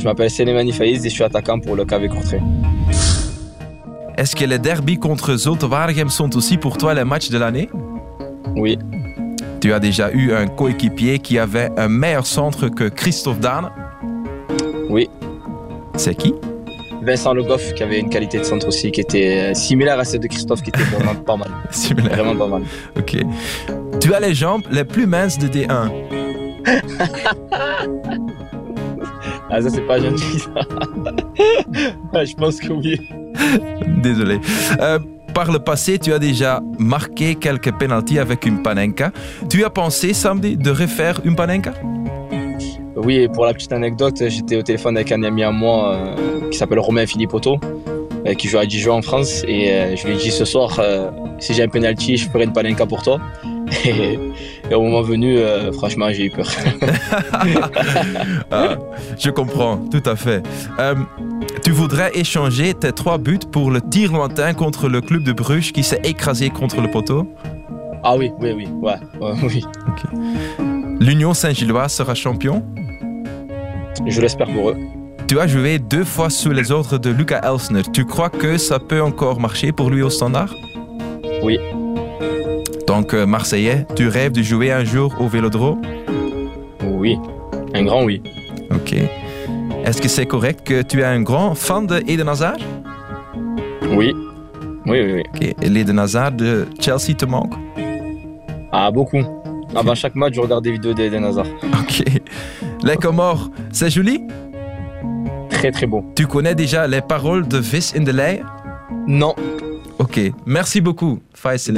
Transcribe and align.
Je 0.00 0.04
m'appelle 0.04 0.30
Selemani 0.30 0.72
Faiz 0.72 1.04
et 1.04 1.10
je 1.10 1.14
suis 1.14 1.22
attaquant 1.24 1.60
pour 1.60 1.76
le 1.76 1.84
KV 1.84 2.08
Courtrai. 2.08 2.40
Est-ce 4.16 4.34
que 4.34 4.46
les 4.46 4.58
derbys 4.58 4.98
contre 4.98 5.36
Waregem 5.66 6.08
sont 6.08 6.34
aussi 6.36 6.56
pour 6.56 6.78
toi 6.78 6.94
les 6.94 7.04
matchs 7.04 7.28
de 7.28 7.36
l'année? 7.38 7.68
Oui, 8.56 8.78
Tu 9.60 9.72
as 9.74 9.78
déjà 9.78 10.10
eu 10.12 10.32
un 10.32 10.46
coéquipier 10.46 11.18
qui 11.18 11.38
avait 11.38 11.68
un 11.76 11.88
meilleur 11.88 12.26
centre 12.26 12.68
que 12.68 12.84
Christophe 12.88 13.40
Dane. 13.40 13.70
oui. 14.88 15.08
C'est 15.96 16.14
qui? 16.14 16.34
Vincent 17.02 17.34
Le 17.34 17.42
Goff 17.42 17.74
qui 17.74 17.82
avait 17.82 17.98
une 18.00 18.08
qualité 18.08 18.38
de 18.38 18.44
centre 18.44 18.68
aussi 18.68 18.90
qui 18.90 19.00
était 19.02 19.50
euh, 19.50 19.54
similaire 19.54 19.98
à 19.98 20.04
celle 20.04 20.20
de 20.20 20.28
Christophe 20.28 20.62
qui 20.62 20.70
était 20.70 20.82
vraiment 20.94 21.14
pas 21.14 21.36
mal. 21.36 21.48
Similaire. 21.70 22.16
Vraiment 22.16 22.36
pas 22.36 22.46
mal. 22.46 22.62
Ok. 22.96 23.18
Tu 24.00 24.14
as 24.14 24.20
les 24.20 24.34
jambes 24.34 24.62
les 24.70 24.84
plus 24.84 25.06
minces 25.06 25.36
de 25.38 25.46
D1. 25.48 25.90
Ah, 29.50 29.60
ça, 29.60 29.70
c'est 29.70 29.86
pas 29.86 29.98
gentil, 30.00 30.38
ça. 30.38 30.50
Ah, 32.12 32.24
je 32.24 32.34
pense 32.34 32.58
que 32.60 32.72
oui. 32.72 33.00
Désolé. 34.02 34.40
Euh, 34.80 34.98
par 35.34 35.50
le 35.50 35.58
passé, 35.58 35.98
tu 35.98 36.12
as 36.12 36.18
déjà 36.18 36.60
marqué 36.78 37.34
quelques 37.34 37.72
penalties 37.72 38.18
avec 38.18 38.46
une 38.46 38.62
panenka. 38.62 39.12
Tu 39.48 39.64
as 39.64 39.70
pensé 39.70 40.12
samedi 40.12 40.56
de 40.56 40.70
refaire 40.70 41.20
une 41.24 41.36
panenka? 41.36 41.72
Oui, 42.96 43.16
et 43.16 43.28
pour 43.28 43.46
la 43.46 43.54
petite 43.54 43.72
anecdote, 43.72 44.22
j'étais 44.26 44.56
au 44.56 44.62
téléphone 44.62 44.96
avec 44.96 45.10
un 45.12 45.22
ami 45.22 45.42
à 45.42 45.50
moi 45.50 45.94
euh, 45.94 46.50
qui 46.50 46.58
s'appelle 46.58 46.80
Romain 46.80 47.06
Philippe 47.06 47.32
Otto, 47.32 47.58
euh, 48.26 48.34
qui 48.34 48.48
joue 48.48 48.58
à 48.58 48.66
Dijon 48.66 48.94
en 48.94 49.02
France. 49.02 49.42
Et 49.48 49.70
euh, 49.70 49.96
je 49.96 50.06
lui 50.06 50.14
ai 50.14 50.16
dit 50.16 50.30
ce 50.30 50.44
soir, 50.44 50.78
euh, 50.78 51.10
si 51.38 51.54
j'ai 51.54 51.62
un 51.62 51.68
penalty, 51.68 52.16
je 52.16 52.28
ferai 52.28 52.44
une 52.44 52.52
palenka 52.52 52.84
pour 52.86 53.02
toi. 53.02 53.18
Et, 53.84 54.18
et 54.70 54.74
au 54.74 54.82
moment 54.82 55.02
venu, 55.02 55.38
euh, 55.38 55.72
franchement, 55.72 56.06
j'ai 56.10 56.26
eu 56.26 56.30
peur. 56.30 56.46
Ah, 58.50 58.76
Je 59.18 59.30
comprends, 59.30 59.78
tout 59.90 60.02
à 60.06 60.16
fait. 60.16 60.42
Euh, 60.78 60.94
tu 61.64 61.70
voudrais 61.70 62.10
échanger 62.14 62.74
tes 62.74 62.92
trois 62.92 63.18
buts 63.18 63.38
pour 63.50 63.70
le 63.70 63.80
tir 63.80 64.12
lointain 64.12 64.54
contre 64.54 64.88
le 64.88 65.00
club 65.00 65.22
de 65.22 65.32
Bruges 65.32 65.72
qui 65.72 65.82
s'est 65.82 66.00
écrasé 66.04 66.50
contre 66.50 66.80
le 66.80 66.90
poteau? 66.90 67.26
Ah 68.02 68.16
oui, 68.16 68.30
oui, 68.40 68.52
oui, 68.52 68.68
ouais, 68.80 68.94
ouais, 69.20 69.32
oui. 69.42 69.64
L'Union 71.00 71.34
Saint-Gillois 71.34 71.88
sera 71.88 72.14
champion? 72.14 72.62
Je 74.06 74.20
l'espère 74.20 74.48
pour 74.48 74.70
eux. 74.70 74.76
Tu 75.28 75.38
as 75.38 75.46
joué 75.46 75.78
deux 75.78 76.04
fois 76.04 76.30
sous 76.30 76.50
les 76.50 76.72
ordres 76.72 76.98
de 76.98 77.10
Lucas 77.10 77.40
Elsner. 77.44 77.82
Tu 77.92 78.04
crois 78.04 78.30
que 78.30 78.56
ça 78.58 78.78
peut 78.78 79.02
encore 79.02 79.38
marcher 79.38 79.72
pour 79.72 79.90
lui 79.90 80.02
au 80.02 80.10
standard? 80.10 80.52
Oui. 81.42 81.58
Donc, 82.90 83.14
euh, 83.14 83.24
Marseillais, 83.24 83.86
tu 83.94 84.08
rêves 84.08 84.32
de 84.32 84.42
jouer 84.42 84.72
un 84.72 84.82
jour 84.82 85.14
au 85.20 85.28
Vélodrome? 85.28 85.80
Oui, 86.84 87.16
un 87.72 87.84
grand 87.84 88.02
oui. 88.02 88.20
Ok. 88.74 88.94
Est-ce 89.84 90.02
que 90.02 90.08
c'est 90.08 90.26
correct 90.26 90.66
que 90.66 90.82
tu 90.82 90.98
es 90.98 91.04
un 91.04 91.22
grand 91.22 91.54
fan 91.54 91.86
de 91.86 92.02
Eden 92.08 92.28
Hazard? 92.28 92.56
Oui, 93.92 94.12
oui, 94.86 95.02
oui, 95.04 95.12
oui. 95.12 95.22
Ok. 95.32 95.54
Et 95.62 95.68
l'Eden 95.68 96.00
Hazard 96.00 96.32
de 96.32 96.66
Chelsea 96.80 97.14
te 97.16 97.24
manque? 97.26 97.54
Ah, 98.72 98.90
beaucoup. 98.90 99.22
Avant 99.76 99.94
chaque 99.94 100.16
match, 100.16 100.34
je 100.34 100.40
regarde 100.40 100.64
des 100.64 100.72
vidéos 100.72 100.92
d'Eden 100.92 101.22
Hazard. 101.22 101.46
Ok. 101.80 102.02
Les 102.82 102.96
Comores, 102.96 103.52
c'est 103.70 103.90
joli? 103.90 104.26
Très, 105.48 105.70
très 105.70 105.86
beau. 105.86 106.04
Tu 106.16 106.26
connais 106.26 106.56
déjà 106.56 106.88
les 106.88 107.02
paroles 107.02 107.46
de 107.46 107.58
Vis 107.58 107.94
in 107.96 108.02
de 108.02 108.10
Lei 108.10 108.42
Non, 109.06 109.36
Ok. 110.00 110.18
Merci 110.44 110.80
beaucoup, 110.80 111.20
Faiz 111.34 111.70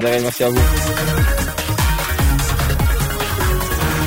Merci 0.00 0.44
à 0.44 0.48
vous. 0.48 1.31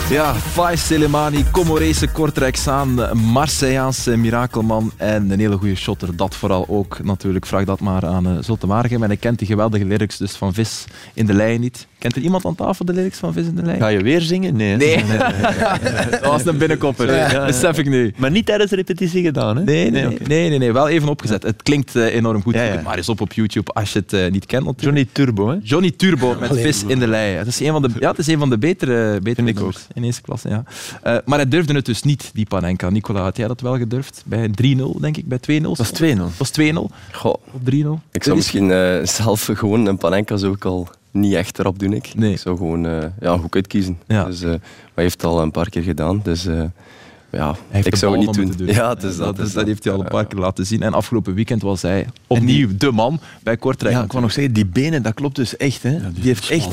Ja, 0.09 0.33
Faiz 0.33 0.81
Selemani, 0.81 1.43
Comorese 1.51 2.07
Kortrijksaan, 2.07 3.17
Marseilleaanse 3.31 4.17
mirakelman 4.17 4.91
en 4.97 5.31
een 5.31 5.39
hele 5.39 5.57
goede 5.57 5.75
shotter. 5.75 6.15
Dat 6.15 6.35
vooral 6.35 6.65
ook 6.69 7.03
natuurlijk. 7.03 7.45
Vraag 7.45 7.65
dat 7.65 7.79
maar 7.79 8.05
aan 8.05 8.27
uh, 8.27 8.37
Zulte 8.39 8.67
Waregem. 8.67 9.03
En 9.03 9.11
ik 9.11 9.19
kent 9.19 9.39
die 9.39 9.47
geweldige 9.47 9.85
lyrics 9.85 10.17
dus 10.17 10.31
van 10.31 10.53
Vis 10.53 10.85
in 11.13 11.25
de 11.25 11.33
Lei 11.33 11.57
niet. 11.59 11.87
Kent 11.97 12.15
er 12.15 12.21
iemand 12.21 12.45
aan 12.45 12.55
tafel 12.55 12.85
de 12.85 12.93
lyrics 12.93 13.17
van 13.17 13.33
Vis 13.33 13.45
in 13.45 13.55
de 13.55 13.61
Lei? 13.61 13.79
Ga 13.79 13.87
je 13.87 14.01
weer 14.01 14.21
zingen? 14.21 14.55
Nee. 14.55 14.75
Nee. 14.75 15.03
dat 16.11 16.25
was 16.25 16.45
een 16.45 16.57
binnenkopper. 16.57 17.15
Ja. 17.15 17.45
Besef 17.51 17.77
ik 17.77 17.89
nu. 17.89 18.13
Maar 18.17 18.31
niet 18.31 18.45
tijdens 18.45 18.69
de 18.69 18.75
repetitie 18.75 19.23
gedaan, 19.23 19.57
hè? 19.57 19.63
Nee, 19.63 19.91
nee, 19.91 20.05
oké. 20.05 20.23
nee, 20.27 20.49
nee, 20.49 20.57
nee, 20.57 20.73
wel 20.73 20.87
even 20.87 21.09
opgezet. 21.09 21.43
Het 21.43 21.63
klinkt 21.63 21.95
eh, 21.95 22.15
enorm 22.15 22.41
goed. 22.41 22.53
Ja, 22.53 22.81
maar 22.83 22.97
eens 22.97 23.09
op 23.09 23.21
op 23.21 23.33
YouTube 23.33 23.73
als 23.73 23.93
je 23.93 23.99
het 23.99 24.13
eh, 24.13 24.31
niet 24.31 24.45
kent. 24.45 24.65
natuurlijk. 24.65 24.81
Johnny 24.97 25.07
Turbo, 25.11 25.49
hè? 25.49 25.57
Johnny 25.63 25.91
Turbo 25.91 26.35
met 26.39 26.59
vis 26.59 26.83
in 26.83 26.99
de 26.99 27.07
lei. 27.07 27.35
Het 27.35 27.47
is 27.47 27.59
een 27.59 27.71
van 27.71 27.81
de, 27.81 27.89
ja, 27.99 28.09
het 28.09 28.19
is 28.19 28.27
een 28.27 28.39
van 28.39 28.49
de 28.49 28.57
betere, 28.57 29.19
betere 29.21 29.47
ik 29.47 29.55
nummers 29.55 29.87
in 29.95 30.03
eerste 30.03 30.21
klasse. 30.21 30.49
Ja. 30.49 30.63
Eh, 31.03 31.17
maar 31.25 31.37
hij 31.37 31.47
durfde 31.47 31.73
het 31.73 31.85
dus 31.85 32.03
niet, 32.03 32.29
die 32.33 32.45
Panenka. 32.45 32.89
Nicola, 32.89 33.21
had 33.21 33.37
jij 33.37 33.47
dat 33.47 33.61
wel 33.61 33.77
gedurfd? 33.77 34.23
Bij 34.25 34.49
3-0, 34.49 34.99
denk 34.99 35.17
ik, 35.17 35.27
bij 35.27 35.37
2-0. 35.37 35.61
Dat 35.61 35.79
is 35.79 35.91
2-0. 35.91 36.17
Dat 36.17 36.37
was 36.37 36.51
2-0 36.59 36.91
Goh, 37.11 37.33
op 37.51 37.61
3-0. 37.63 38.01
ik 38.11 38.23
zou 38.23 38.35
misschien 38.35 38.71
eh, 38.71 39.05
zelf 39.05 39.49
gewoon 39.53 39.85
een 39.85 39.97
panenka 39.97 40.37
zo 40.37 40.49
ook 40.49 40.65
al 40.65 40.87
niet 41.11 41.33
echt 41.33 41.59
erop 41.59 41.79
doen. 41.79 41.93
Ik, 41.93 42.11
Nee. 42.15 42.31
ik 42.31 42.39
zou 42.39 42.57
gewoon 42.57 42.85
eh, 42.85 43.05
ja, 43.19 43.37
hoek 43.39 43.55
uitkiezen. 43.55 43.97
Ja. 44.07 44.23
Dus, 44.25 44.41
maar 44.41 44.49
hij 44.93 45.03
heeft 45.03 45.21
het 45.21 45.31
al 45.31 45.41
een 45.41 45.51
paar 45.51 45.69
keer 45.69 45.83
gedaan. 45.83 46.19
Dus 46.23 46.47
ja, 47.35 47.55
ik 47.71 47.95
zou 47.95 48.17
het 48.17 48.25
niet 48.25 48.33
doen. 48.35 48.53
doen. 48.57 48.75
Ja, 48.75 48.89
het 48.89 49.03
is 49.03 49.17
dat, 49.17 49.35
dat. 49.37 49.45
is- 49.47 49.53
dat 49.53 49.65
heeft 49.65 49.83
hij 49.83 49.93
al 49.93 49.99
een 49.99 50.05
paar 50.07 50.25
keer 50.25 50.39
laten 50.39 50.65
zien. 50.65 50.81
En 50.81 50.93
afgelopen 50.93 51.33
weekend 51.33 51.61
was 51.61 51.81
hij 51.81 52.07
opnieuw 52.27 52.67
de 52.77 52.91
man 52.91 53.19
bij 53.43 53.57
Kortrijk. 53.57 53.93
Ja, 53.95 54.03
ik 54.03 54.11
wou 54.11 54.23
nog 54.23 54.31
zeggen, 54.31 54.53
die 54.53 54.65
benen, 54.65 55.01
dat 55.03 55.13
klopt 55.13 55.35
dus 55.35 55.57
echt, 55.57 55.83
hè? 55.83 56.11
die, 56.11 56.23
heeft 56.23 56.49
echt 56.49 56.69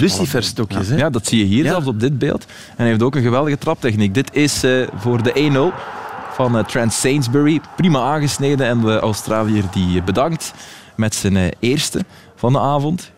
luciferstokjes? 0.00 0.88
Ja, 0.88 1.10
dat 1.10 1.26
zie 1.26 1.38
je 1.38 1.44
hier 1.44 1.64
zelfs 1.64 1.86
op 1.86 2.00
dit 2.00 2.18
beeld. 2.18 2.44
En 2.44 2.74
hij 2.76 2.86
heeft 2.86 3.02
ook 3.02 3.14
een 3.14 3.22
geweldige 3.22 3.58
traptechniek. 3.58 4.14
Dit 4.14 4.34
is 4.34 4.62
eh, 4.62 4.86
voor 4.96 5.22
de 5.22 5.72
1-0 5.72 6.34
van 6.34 6.58
eh, 6.58 6.64
Trent 6.64 6.92
Sainsbury. 6.92 7.60
Prima 7.76 7.98
aangesneden 8.00 8.66
en 8.66 8.80
de 8.80 8.98
Australiër 8.98 9.64
die 9.72 10.02
bedankt 10.02 10.52
met 10.96 11.14
zijn 11.14 11.36
eh, 11.36 11.44
eerste 11.60 12.04
van 12.36 12.52
de 12.52 12.60
avond. 12.60 13.10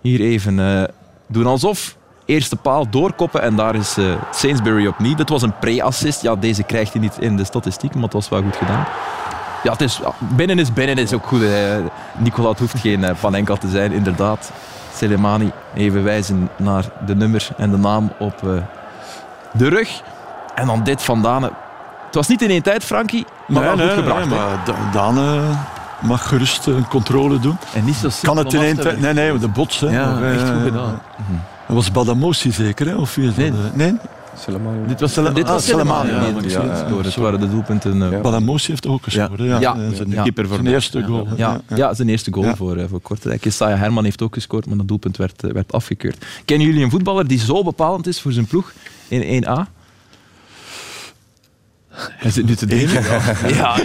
Hier 0.00 0.20
even 0.20 0.58
eh, 0.60 0.82
doen 1.28 1.46
alsof. 1.46 1.96
Eerste 2.26 2.56
paal 2.56 2.88
doorkoppen 2.90 3.42
en 3.42 3.56
daar 3.56 3.74
is 3.74 3.96
eh, 3.96 4.04
Sainsbury 4.30 4.86
opnieuw. 4.86 5.14
Dit 5.14 5.28
was 5.28 5.42
een 5.42 5.58
pre-assist. 5.58 6.22
Ja, 6.22 6.34
deze 6.36 6.62
krijgt 6.62 6.92
hij 6.92 7.00
niet 7.02 7.16
in 7.18 7.36
de 7.36 7.44
statistiek, 7.44 7.94
maar 7.94 8.02
het 8.02 8.12
was 8.12 8.28
wel 8.28 8.42
goed 8.42 8.56
gedaan. 8.56 8.84
Ja, 9.62 9.72
het 9.72 9.80
is, 9.80 10.00
binnen 10.18 10.58
is 10.58 10.72
binnen 10.72 10.98
is 10.98 11.12
ook 11.12 11.26
goed. 11.26 11.40
hè. 11.40 11.82
Nicola, 12.16 12.48
het 12.48 12.58
hoeft 12.58 12.78
geen 12.80 13.00
uh, 13.00 13.10
Panenka 13.20 13.54
te 13.54 13.68
zijn, 13.68 13.92
inderdaad. 13.92 14.52
Selemani 14.94 15.50
even 15.74 16.04
wijzen 16.04 16.48
naar 16.56 16.84
de 17.06 17.14
nummer 17.16 17.48
en 17.56 17.70
de 17.70 17.76
naam 17.76 18.12
op 18.18 18.42
eh, 18.42 18.50
de 19.52 19.68
rug. 19.68 20.02
En 20.54 20.66
dan 20.66 20.82
dit 20.84 21.02
van 21.02 21.22
Dane. 21.22 21.50
Het 22.06 22.14
was 22.14 22.28
niet 22.28 22.42
in 22.42 22.50
één 22.50 22.62
tijd, 22.62 22.84
Frankie, 22.84 23.26
maar 23.46 23.62
wel 23.62 23.78
goed 23.78 23.90
gebracht. 23.96 24.28
nee, 24.28 24.38
hè. 24.38 24.44
maar 24.44 24.58
Da- 24.64 24.90
Daan 24.92 25.18
eh, 25.18 25.58
mag 26.00 26.28
gerust 26.28 26.66
een 26.66 26.88
controle 26.88 27.38
doen. 27.40 27.58
En 27.74 27.84
niet 27.84 27.94
zo 27.94 28.08
Kan 28.22 28.36
het 28.36 28.52
in 28.52 28.60
één 28.62 28.80
tijd? 28.80 29.00
Nee, 29.00 29.12
nee, 29.12 29.38
de 29.38 29.48
bots. 29.48 29.80
Hè. 29.80 29.90
Ja, 29.90 30.10
Maar, 30.14 30.32
echt 30.32 30.42
eh, 30.42 30.48
goed 30.54 30.62
gedaan. 30.62 31.00
Dat 31.66 31.76
was 31.76 31.90
Badamosi 31.90 32.52
zeker, 32.52 32.86
hè? 32.86 32.94
Of 32.94 33.14
wie 33.14 33.28
is 33.28 33.36
Nee. 33.36 33.50
dat? 33.50 33.60
eh? 33.60 33.72
nee? 33.74 33.94
Soleimani. 34.38 34.86
Dit 34.86 35.00
was, 35.00 35.14
dit 35.14 35.24
ah, 35.26 35.48
was 35.48 35.64
Selemani, 35.64 36.08
Selemani. 36.08 36.24
ja, 36.34 36.40
die 36.40 36.94
maar 36.94 37.04
het 37.04 37.14
waren 37.14 37.40
de 37.40 37.50
doelpunten. 37.50 38.02
eh, 38.02 38.10
Ja. 38.10 38.20
Badamosi 38.20 38.70
heeft 38.70 38.86
ook 38.86 39.02
gescoord. 39.02 39.38
Ja, 39.40 39.58
Ja. 39.60 39.74
eh, 39.76 39.80
zijn, 39.94 40.10
Ja. 40.10 40.22
Keeper 40.22 40.46
voor 40.46 40.56
zijn 40.56 40.66
eerste 40.68 41.02
goal. 41.02 41.28
Ja, 41.36 41.60
ja, 41.74 41.94
zijn 41.94 42.08
eerste 42.08 42.32
goal 42.32 42.46
Ja. 42.46 42.56
voor, 42.56 42.76
eh, 42.76 42.84
voor 42.88 43.00
Kortrijk. 43.00 43.44
Isaiah 43.44 43.78
Herman 43.78 44.04
heeft 44.04 44.22
ook 44.22 44.34
gescoord, 44.34 44.66
maar 44.66 44.76
dat 44.76 44.88
doelpunt 44.88 45.16
werd, 45.16 45.44
eh, 45.44 45.50
werd 45.52 45.72
afgekeurd. 45.72 46.24
Kennen 46.44 46.66
jullie 46.66 46.84
een 46.84 46.90
voetballer 46.90 47.26
die 47.26 47.38
zo 47.38 47.62
bepalend 47.64 48.06
is 48.06 48.20
voor 48.20 48.32
zijn 48.32 48.46
ploeg 48.46 48.72
in 49.08 49.22
1A? 49.22 49.66
Hij 51.96 52.30
zit 52.30 52.46
nu 52.46 52.54
te 52.56 52.66
denken. 52.66 53.02
Ja, 53.48 53.76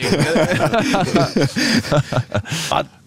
Hè, 2.70 2.82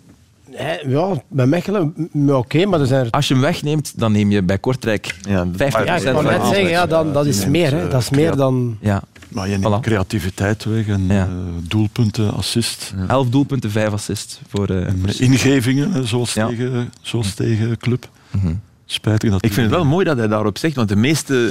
Ja, 0.86 1.22
bij 1.28 1.46
Mechelen, 1.46 1.94
oké, 2.28 2.66
maar 2.66 2.80
er 2.80 2.86
zijn 2.86 3.04
er... 3.04 3.10
Als 3.10 3.28
je 3.28 3.34
hem 3.34 3.42
wegneemt, 3.42 3.92
dan 3.98 4.12
neem 4.12 4.30
je 4.30 4.42
bij 4.42 4.58
Kortrijk 4.58 5.14
Ja, 5.28 5.46
50% 5.46 5.56
Ja, 5.56 5.66
ik 5.96 6.04
net 6.22 6.46
zeggen, 6.46 6.68
ja, 6.68 6.86
dan, 6.86 7.12
dat 7.12 7.26
is 7.26 7.46
meer. 7.46 7.70
Hè. 7.70 7.84
eh, 7.84 7.90
Dat 7.90 8.00
is 8.00 8.10
meer 8.10 8.36
dan... 8.36 8.76
Ja, 8.80 9.02
Maar 9.28 9.48
je 9.48 9.56
neemt 9.58 9.76
Voilà. 9.76 9.80
creativiteit 9.80 10.64
weg 10.64 10.86
en 10.88 11.06
Ja. 11.06 11.24
eh, 11.24 11.28
doelpunten, 11.68 12.34
assist. 12.34 12.94
11 13.08 13.28
doelpunten, 13.28 13.70
5 13.70 13.92
assists 13.92 14.40
voor 14.48 14.68
eh, 14.68 14.86
voor- 15.00 15.20
ingevingen, 15.20 16.06
zoals, 16.08 16.34
Ja. 16.34 16.46
tegen, 16.46 16.92
zoals 17.00 17.34
tegen 17.34 17.76
club. 17.78 18.08
Mhm. 18.30 18.54
Spijtig 18.86 19.30
dat 19.30 19.44
Ik 19.44 19.52
vind 19.52 19.66
het 19.66 19.74
wel 19.74 19.84
mooi 19.84 20.04
dat 20.04 20.16
hij 20.16 20.28
daarop 20.28 20.58
zegt, 20.58 20.74
want 20.76 20.88
de 20.88 20.96
meeste... 20.96 21.50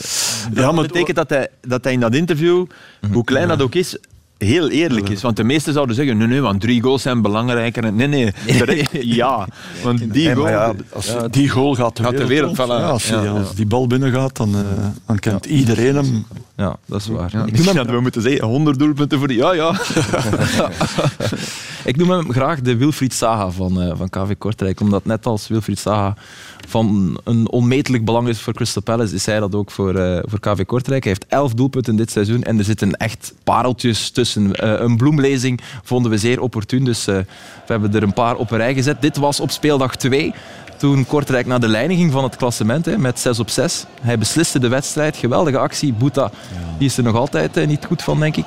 Dat 0.53 0.63
Ja, 0.63 0.71
maar- 0.71 0.83
betekent 0.87 1.15
dat 1.17 1.29
hij, 1.29 1.47
dat 1.61 1.83
hij 1.83 1.93
in 1.93 1.99
dat 1.99 2.15
interview, 2.15 2.65
hoe 3.11 3.23
klein 3.23 3.47
dat 3.47 3.61
ook 3.61 3.75
is, 3.75 3.97
heel 4.43 4.69
eerlijk 4.69 5.09
is. 5.09 5.21
Want 5.21 5.35
de 5.35 5.43
meesten 5.43 5.73
zouden 5.73 5.95
zeggen, 5.95 6.17
nee, 6.17 6.27
nee, 6.27 6.41
want 6.41 6.61
drie 6.61 6.81
goals 6.81 7.01
zijn 7.01 7.21
belangrijker. 7.21 7.93
Nee, 7.93 8.07
nee, 8.07 8.31
de- 8.45 8.85
ja. 8.91 9.47
Want 9.83 10.13
die 10.13 10.33
goal... 10.35 10.49
ja, 10.49 10.73
als 10.93 11.15
die 11.29 11.49
goal 11.49 11.75
gaat 11.75 11.97
de 11.97 12.03
Gaat 12.03 12.11
de 12.17 12.25
wereld, 12.27 12.29
wereld 12.29 12.57
rond. 12.57 12.69
vallen. 12.69 12.81
Ja, 12.81 12.89
als, 12.89 13.03
die, 13.03 13.15
Ja, 13.15 13.23
ja. 13.23 13.29
als 13.31 13.55
die 13.55 13.65
bal 13.65 13.87
binnen 13.87 14.11
gaat, 14.11 14.35
dan, 14.37 14.55
eh, 14.55 14.61
dan 15.05 15.19
kent 15.19 15.45
iedereen 15.45 15.95
hem. 15.95 16.25
Ja, 16.55 16.75
dat 16.85 16.99
is 17.01 17.07
waar. 17.07 17.29
Ja, 17.31 17.39
Ik 17.39 17.45
misschien 17.51 17.65
hem- 17.67 17.75
hadden 17.77 17.95
we 17.95 18.01
moeten 18.01 18.21
zeggen, 18.21 18.47
100 18.47 18.79
doelpunten 18.79 19.17
voor 19.19 19.27
die... 19.27 19.37
Ja, 19.37 19.53
ja. 19.53 19.75
Ik 21.85 21.97
noem 21.97 22.09
hem 22.09 22.31
graag 22.31 22.61
de 22.61 22.75
Wilfried 22.75 23.13
Saga 23.13 23.49
van, 23.51 23.81
eh, 23.81 23.91
van 23.97 24.09
KV 24.09 24.37
Kortrijk. 24.37 24.79
Omdat 24.79 25.05
net 25.05 25.25
als 25.25 25.47
Wilfried 25.47 25.79
Saga 25.79 26.15
van 26.67 27.17
een 27.23 27.49
onmetelijk 27.49 28.05
belang 28.05 28.27
is 28.27 28.41
voor 28.41 28.53
Crystal 28.53 28.81
Palace, 28.81 29.15
is 29.15 29.25
hij 29.25 29.39
dat 29.39 29.55
ook 29.55 29.71
voor, 29.71 29.95
eh, 29.95 30.19
voor 30.23 30.39
KV 30.39 30.65
Kortrijk. 30.65 31.03
Hij 31.03 31.13
heeft 31.13 31.31
elf 31.31 31.53
doelpunten 31.53 31.95
dit 31.95 32.11
seizoen 32.11 32.43
en 32.43 32.57
er 32.57 32.63
zitten 32.63 32.91
echt 32.91 33.33
pareltjes 33.43 34.09
tussen. 34.09 34.55
Eh, 34.55 34.73
een 34.79 34.97
bloemlezing 34.97 35.61
vonden 35.83 36.11
we 36.11 36.17
zeer 36.17 36.41
opportun, 36.41 36.83
dus 36.83 37.07
eh, 37.07 37.15
we 37.15 37.25
hebben 37.65 37.93
er 37.93 38.03
een 38.03 38.13
paar 38.13 38.35
op 38.35 38.51
een 38.51 38.57
rij 38.57 38.73
gezet. 38.73 39.01
Dit 39.01 39.17
was 39.17 39.39
op 39.39 39.51
speeldag 39.51 39.95
2 39.95 40.33
toen 40.77 41.05
Kortrijk 41.05 41.45
naar 41.45 41.59
de 41.59 41.67
leiding 41.67 41.99
ging 41.99 42.11
van 42.11 42.23
het 42.23 42.35
klassement 42.35 42.85
hè, 42.85 42.97
met 42.97 43.19
6 43.19 43.39
op 43.39 43.49
6. 43.49 43.85
Hij 44.01 44.17
besliste 44.17 44.59
de 44.59 44.67
wedstrijd. 44.67 45.17
Geweldige 45.17 45.57
actie. 45.57 45.93
Boeta, 45.93 46.31
die 46.77 46.87
is 46.87 46.97
er 46.97 47.03
nog 47.03 47.15
altijd 47.15 47.65
niet 47.65 47.85
goed 47.85 48.01
van, 48.01 48.19
denk 48.19 48.35
ik. 48.35 48.45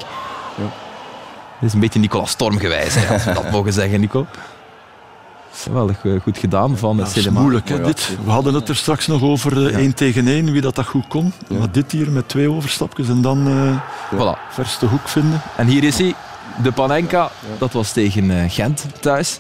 Dit 1.61 1.69
is 1.69 1.73
een 1.73 1.81
beetje 1.81 1.99
Nicolas 1.99 2.31
Storm 2.31 2.59
gewijs, 2.59 2.95
hè, 2.95 3.13
als 3.13 3.25
we 3.25 3.33
dat 3.33 3.51
mogen 3.57 3.73
zeggen, 3.73 4.01
Nico. 4.01 4.27
Geweldig 5.63 6.05
eh, 6.05 6.13
goed 6.23 6.39
gedaan 6.39 6.77
van 6.79 6.97
Dat 6.97 7.07
het 7.07 7.17
is 7.17 7.23
Cinema. 7.23 7.41
moeilijk, 7.41 7.69
hè, 7.69 7.81
dit. 7.83 8.11
We 8.25 8.31
hadden 8.31 8.55
het 8.55 8.69
er 8.69 8.77
straks 8.77 9.07
nog 9.07 9.23
over 9.23 9.67
eh, 9.67 9.77
één 9.77 9.95
tegen 9.95 10.29
één, 10.29 10.53
wie 10.53 10.61
dat, 10.61 10.75
dat 10.75 10.87
goed 10.87 11.07
kon. 11.09 11.33
Maar 11.59 11.71
dit 11.71 11.93
hier 11.93 12.11
met 12.11 12.29
twee 12.29 12.51
overstapjes 12.51 13.09
en 13.09 13.21
dan 13.23 13.49
eh 13.49 14.19
Voilà. 14.19 14.53
verste 14.53 14.87
hoek 14.87 15.09
vinden. 15.09 15.43
En 15.57 15.67
hier 15.67 15.85
is 15.85 15.99
hij, 15.99 16.15
de 16.63 16.73
Panenka. 16.73 17.31
Dat 17.59 17.73
was 17.73 17.93
tegen 17.93 18.31
eh, 18.31 18.51
Gent 18.51 18.85
thuis. 19.01 19.39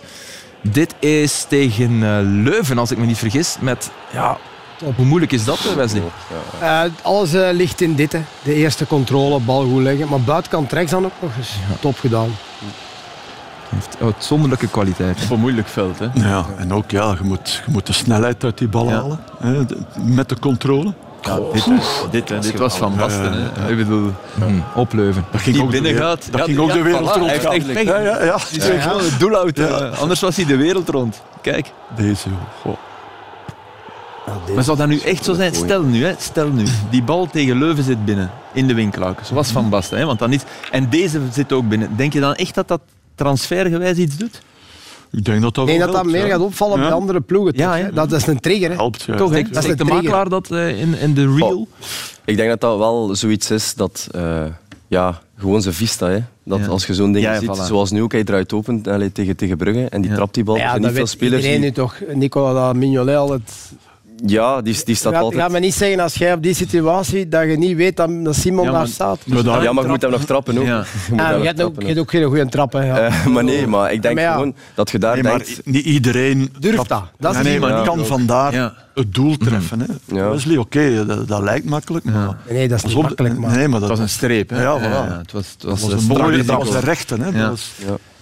Dit 0.60 0.94
is 0.98 1.44
tegen 1.48 1.92
eh, 2.02 2.18
Leuven, 2.22 2.78
als 2.78 2.90
ik 2.90 2.98
me 2.98 3.06
niet 3.06 3.18
vergis. 3.18 3.56
Met, 3.60 3.90
ja, 4.12 4.36
hoe 4.96 5.04
moeilijk 5.04 5.32
is 5.32 5.44
dat, 5.44 5.74
Wesley? 5.74 6.02
Eh, 6.60 6.82
alles 7.02 7.30
ligt 7.52 7.80
in 7.80 7.94
dit. 7.94 8.12
Hè. 8.12 8.20
De 8.42 8.54
eerste 8.54 8.86
controle, 8.86 9.40
bal 9.40 9.64
goed 9.64 9.82
leggen. 9.82 10.08
Maar 10.08 10.20
buitenkant 10.20 10.72
rechts 10.72 10.90
dan 10.90 11.04
ook 11.04 11.12
nog 11.20 11.30
eens 11.38 11.54
top 11.80 11.98
gedaan. 11.98 12.30
Heeft 13.76 13.96
uitzonderlijke 14.02 14.68
kwaliteit. 14.68 15.18
Op 15.24 15.30
een 15.30 15.40
moeilijk 15.40 15.68
veld, 15.68 15.98
hè. 15.98 16.06
Ja, 16.14 16.44
en 16.58 16.72
ook 16.72 16.90
ja, 16.90 17.14
je 17.18 17.24
moet, 17.24 17.62
je 17.66 17.72
moet 17.72 17.86
de 17.86 17.92
snelheid 17.92 18.44
uit 18.44 18.58
die 18.58 18.68
bal 18.68 18.88
Ja. 18.88 18.94
halen. 18.94 19.18
Hè, 19.38 19.62
met 20.04 20.28
de 20.28 20.38
controle. 20.38 20.92
Ja, 21.22 21.38
dit, 21.52 21.64
dit, 22.10 22.28
hè, 22.28 22.38
dit 22.38 22.58
was 22.58 22.76
van 22.76 22.96
Basten. 22.96 23.32
Hè. 23.32 23.70
Ik 23.70 23.76
bedoel, 23.76 24.10
Mm, 24.34 24.64
op 24.74 24.92
Leuven. 24.92 25.24
Dat 25.30 25.40
ging 25.40 25.54
die 25.56 25.64
ook 25.64 25.70
de 25.70 25.80
wereld- 25.80 25.94
binnengaat. 25.94 26.28
Dat 26.32 26.40
Ja, 26.40 26.46
ging 26.46 26.58
ook 26.58 26.68
ja, 26.68 26.74
de 26.74 26.82
wereld 26.82 27.08
voilà, 27.08 27.12
rond. 27.12 27.24
hij 27.24 27.32
heeft 27.32 27.44
echt 27.46 27.72
pech. 27.72 27.82
Ja, 27.82 27.98
ja, 27.98 28.24
ja. 28.24 28.38
die 28.50 28.58
is 28.74 28.82
gewoon 28.82 29.02
het 29.02 29.18
doel 29.18 29.34
uit. 29.36 29.60
Anders 30.00 30.20
was 30.20 30.36
hij 30.36 30.44
de 30.44 30.56
wereld 30.56 30.88
rond. 30.88 31.22
Kijk. 31.42 31.72
Deze. 31.96 32.28
Goh. 32.62 32.76
Maar 34.54 34.64
zou 34.64 34.76
dat 34.76 34.88
nu 34.88 34.98
echt 34.98 35.24
zo 35.24 35.34
zijn? 35.34 35.54
Stel 35.54 35.82
nu, 35.82 36.04
hè, 36.04 36.14
stel 36.18 36.48
nu. 36.48 36.64
Die 36.90 37.02
bal 37.02 37.26
tegen 37.26 37.58
Leuven 37.58 37.84
zit 37.84 38.04
binnen. 38.04 38.30
In 38.52 38.66
de 38.66 38.74
winkelhaken. 38.74 39.26
Zoals 39.26 39.48
Van 39.48 39.68
Basten. 39.68 39.98
Hè, 39.98 40.04
want 40.04 40.18
dan 40.18 40.32
is, 40.32 40.40
en 40.70 40.88
deze 40.90 41.20
zit 41.32 41.52
ook 41.52 41.68
binnen. 41.68 41.96
Denk 41.96 42.12
je 42.12 42.20
dan 42.20 42.34
echt 42.34 42.54
dat 42.54 42.68
dat 42.68 42.80
transfergewijs 43.16 43.96
iets 43.98 44.16
doet? 44.16 44.40
Ik 45.12 45.24
denk 45.24 45.42
dat 45.42 45.54
dat 45.54 45.66
wel 45.66 45.92
dat 45.92 46.04
meer 46.04 46.26
ja. 46.26 46.32
gaat 46.32 46.40
opvallen 46.40 46.78
Ja. 46.78 46.82
bij 46.82 46.92
andere 46.92 47.20
ploegen. 47.20 47.52
Ja, 47.56 47.70
toch, 47.76 47.84
ja. 47.86 47.90
Dat 47.90 48.12
is 48.12 48.26
een 48.26 48.40
trigger. 48.40 48.68
Hè. 48.70 48.74
Helpt, 48.76 49.02
ja. 49.02 49.16
Toch, 49.16 49.30
denk, 49.32 49.54
dat 49.54 49.64
is 49.64 49.76
de 49.76 49.84
makelaar 49.84 50.28
dat 50.28 50.50
eh, 50.50 50.80
in, 50.80 50.98
in 50.98 51.14
de 51.14 51.34
real? 51.34 51.68
Ik 52.24 52.36
denk 52.36 52.48
dat 52.48 52.60
dat 52.60 52.78
wel 52.78 53.14
zoiets 53.14 53.50
is 53.50 53.74
dat, 53.74 54.08
eh, 54.10 54.44
ja, 54.86 55.20
gewoon 55.38 55.62
zijn 55.62 55.74
vista. 55.74 56.08
Hè. 56.08 56.18
Dat 56.44 56.58
Ja. 56.58 56.66
als 56.66 56.86
je 56.86 56.94
zo'n 56.94 57.12
ding 57.12 57.24
Ja, 57.24 57.32
ja, 57.32 57.40
ziet, 57.40 57.48
voilà. 57.48 57.66
zoals 57.66 57.90
nu 57.90 58.02
ook, 58.02 58.12
hij 58.12 58.24
draait 58.24 58.52
open 58.52 58.82
allee, 58.84 59.12
tegen, 59.12 59.36
tegen 59.36 59.56
Brugge 59.56 59.88
en 59.88 60.00
die 60.00 60.10
Ja. 60.10 60.16
trapt 60.16 60.34
die 60.34 60.44
bal. 60.44 60.56
Ja, 60.56 60.72
dat 60.72 60.80
niet 60.80 60.88
veel 60.88 60.96
weet 60.98 61.08
spelers 61.08 61.36
iedereen 61.36 61.60
die... 61.60 61.70
nu 61.70 61.76
toch. 61.76 61.96
Nicola 62.14 62.66
dat 62.66 62.74
Mignolet 62.76 63.16
al 63.16 63.30
het... 63.32 63.52
Ja, 64.26 64.62
die, 64.62 64.76
die 64.84 64.94
staat 64.94 65.14
altijd... 65.14 65.42
gaat 65.42 65.50
me 65.50 65.58
niet 65.58 65.74
zeggen 65.74 66.00
als 66.00 66.14
jij 66.14 66.32
op 66.32 66.42
die 66.42 66.54
situatie 66.54 67.28
dat 67.28 67.42
je 67.50 67.56
niet 67.58 67.76
weet 67.76 67.96
dat, 67.96 68.24
dat 68.24 68.34
Simon 68.36 68.64
Ja, 68.64 68.70
daar 68.70 68.80
maar- 68.80 68.88
staat. 68.88 69.18
Maar 69.26 69.42
daar- 69.42 69.62
Ja, 69.62 69.72
maar 69.72 69.84
je 69.84 69.90
moet 69.90 70.02
hem 70.02 70.10
nog 70.10 70.24
trappen 70.24 70.58
ook. 70.58 70.64
Ja. 70.64 70.76
Je 71.06 71.12
moet 71.12 71.20
je 71.20 71.26
hebt 71.26 71.48
ook, 71.48 71.54
trappen 71.56 71.80
je 71.82 71.88
hebt 71.88 71.98
ook 72.00 72.10
geen 72.10 72.24
goede 72.24 72.48
trap. 72.48 72.72
Hè, 72.72 72.84
ja. 72.84 72.98
Eh, 72.98 73.26
maar 73.26 73.44
nee, 73.44 73.66
maar 73.66 73.92
ik 73.92 74.02
denk 74.02 74.14
Maar 74.14 74.24
ja. 74.24 74.32
gewoon 74.32 74.54
dat 74.74 74.90
je 74.90 74.98
daar 74.98 75.14
Nee, 75.14 75.22
maar 75.22 75.38
denkt... 75.38 75.60
niet 75.66 75.84
iedereen 75.84 76.52
Durft 76.58 76.88
dat. 76.88 77.02
Dat 77.18 77.30
is 77.34 77.42
nee, 77.42 77.58
nee, 77.58 77.68
het 77.70 77.74
maar 77.76 77.84
kan 77.84 78.06
vandaar 78.06 78.52
Ja. 78.54 78.74
het 78.94 79.14
doel 79.14 79.36
treffen. 79.36 79.80
Hè. 79.80 80.16
Ja. 80.16 80.30
Wesley, 80.30 80.56
oké, 80.56 81.06
dat, 81.06 81.28
dat 81.28 81.42
lijkt 81.42 81.64
makkelijk, 81.64 82.04
maar... 82.04 82.36
Nee, 82.50 82.68
dat 82.68 82.78
is 82.78 82.84
niet 82.84 83.02
makkelijk. 83.02 83.38
Maar. 83.38 83.56
Nee, 83.56 83.68
maar 83.68 83.80
Het 83.80 83.88
dat, 83.88 83.98
was 83.98 83.98
een 83.98 84.08
streep. 84.08 84.50
Hè? 84.50 84.62
Ja, 84.62 84.78
voilà. 84.80 85.16
het 85.18 85.32
was, 85.32 85.46
het 85.50 85.60
dat 85.60 85.70
was, 85.70 85.80
was 85.82 85.92
een 85.92 86.06
mooie, 86.06 86.44
dat 86.44 86.56
was 86.64 86.74
een 86.74 86.80
rechte. 86.80 87.16
Hè. 87.20 87.48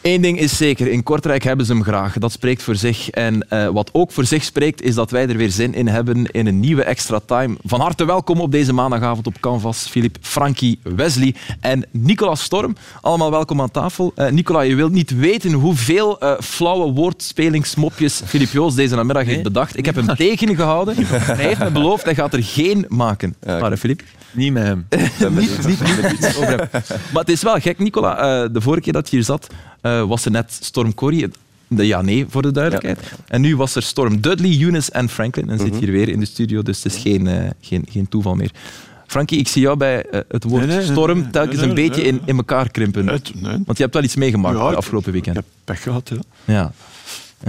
Eén 0.05 0.21
ding 0.21 0.39
is 0.39 0.57
zeker, 0.57 0.87
in 0.87 1.03
Kortrijk 1.03 1.43
hebben 1.43 1.67
ze 1.67 1.73
hem 1.73 1.83
graag. 1.83 2.19
Dat 2.19 2.33
spreekt 2.33 2.63
voor 2.63 2.77
zich. 2.77 3.11
En 3.11 3.49
eh, 3.49 3.69
wat 3.69 3.91
ook 3.93 4.13
voor 4.13 4.25
zich 4.25 4.45
spreekt, 4.45 4.83
is 4.83 4.95
dat 4.95 5.11
wij 5.11 5.29
er 5.29 5.37
weer 5.37 5.51
zin 5.51 5.75
in 5.75 5.89
hebben 5.89 6.27
in 6.31 6.47
een 6.47 6.61
nieuwe 6.61 6.83
extra 6.83 7.21
time. 7.27 7.57
Van 7.65 7.81
harte 7.81 8.05
welkom 8.05 8.41
op 8.41 8.53
deze 8.53 8.73
maandagavond 8.73 9.27
op 9.27 9.41
Canvas. 9.41 9.87
Filip, 9.87 10.17
Frankie, 10.21 10.79
Wesley 10.83 11.35
en 11.61 11.87
Nicolas 11.91 12.43
Storm. 12.43 12.77
Allemaal 13.01 13.31
welkom 13.31 13.61
aan 13.61 13.71
tafel. 13.71 14.13
Eh, 14.15 14.31
Nicola, 14.31 14.61
je 14.61 14.75
wilt 14.75 14.93
niet 14.93 15.17
weten 15.19 15.53
hoeveel 15.53 16.21
eh, 16.21 16.33
flauwe 16.41 16.93
woordspelingsmopjes 16.93 18.23
Filip 18.25 18.51
Joos 18.51 18.75
deze 18.75 18.95
namiddag 18.95 19.25
heeft 19.25 19.43
bedacht. 19.43 19.77
Ik 19.77 19.85
heb 19.87 19.95
hem 19.95 20.07
tegengehouden. 20.17 20.95
Hij 21.07 21.47
heeft 21.47 21.59
me 21.59 21.71
beloofd, 21.71 22.05
hij 22.05 22.15
gaat 22.15 22.33
er 22.33 22.43
geen 22.45 22.85
maken. 22.89 23.35
Maar 23.47 23.77
Filip? 23.77 24.03
Niet 24.35 24.53
met 24.53 24.63
hem. 24.63 24.87
niet, 25.35 25.67
niet, 25.67 25.81
niet. 26.11 26.39
Maar 27.13 27.23
het 27.23 27.29
is 27.29 27.43
wel 27.43 27.59
gek, 27.61 27.79
Nicola. 27.79 28.17
eh, 28.17 28.49
de 28.53 28.61
vorige 28.61 28.83
keer 28.83 28.93
dat 28.93 29.11
je 29.11 29.17
hier 29.17 29.25
zat, 29.25 29.47
eh, 29.85 30.03
was 30.07 30.25
er 30.25 30.31
net 30.31 30.59
Storm 30.61 30.95
Corrie. 30.95 31.27
De 31.69 31.87
ja-nee, 31.87 32.27
voor 32.29 32.43
de 32.43 32.51
duidelijkheid. 32.51 32.99
En 33.29 33.41
nu 33.41 33.57
was 33.57 33.75
er 33.75 33.83
Storm 33.83 34.21
Dudley, 34.21 34.59
Eunice 34.61 34.91
en 34.93 35.09
Franklin. 35.09 35.51
En 35.51 35.59
zit 35.59 35.77
hier 35.77 35.91
weer 35.91 36.09
in 36.09 36.21
de 36.21 36.27
studio, 36.27 36.63
dus 36.63 36.83
het 36.83 36.93
is 36.95 37.01
geen, 37.03 37.27
eh, 37.27 37.51
geen, 37.61 37.85
geen 37.91 38.09
toeval 38.09 38.35
meer. 38.35 38.51
Frankie, 39.07 39.39
ik 39.39 39.49
zie 39.49 39.63
jou 39.63 39.77
bij 39.77 40.05
eh, 40.07 40.21
het 40.29 40.45
woord 40.45 40.67
Nee, 40.67 40.77
nee, 40.77 40.85
nee, 40.85 40.93
storm 40.93 41.19
nee, 41.19 41.31
telkens 41.31 41.61
nee, 41.61 41.69
een 41.69 41.75
nee, 41.75 41.89
beetje 41.89 42.03
nee. 42.03 42.11
in, 42.11 42.21
in 42.25 42.37
elkaar 42.37 42.71
krimpen. 42.71 43.05
Nee, 43.05 43.21
nee. 43.35 43.53
Want 43.65 43.77
je 43.77 43.83
hebt 43.83 43.95
wel 43.95 44.03
iets 44.03 44.17
meegemaakt 44.17 44.57
Ja, 44.57 44.65
de 44.65 44.71
ik- 44.71 44.77
afgelopen 44.77 45.07
Ik 45.09 45.13
weekend. 45.13 45.37
heb 45.37 45.45
pech 45.65 45.83
gehad, 45.83 46.09
ja. 46.09 46.19
Ja. 46.55 46.73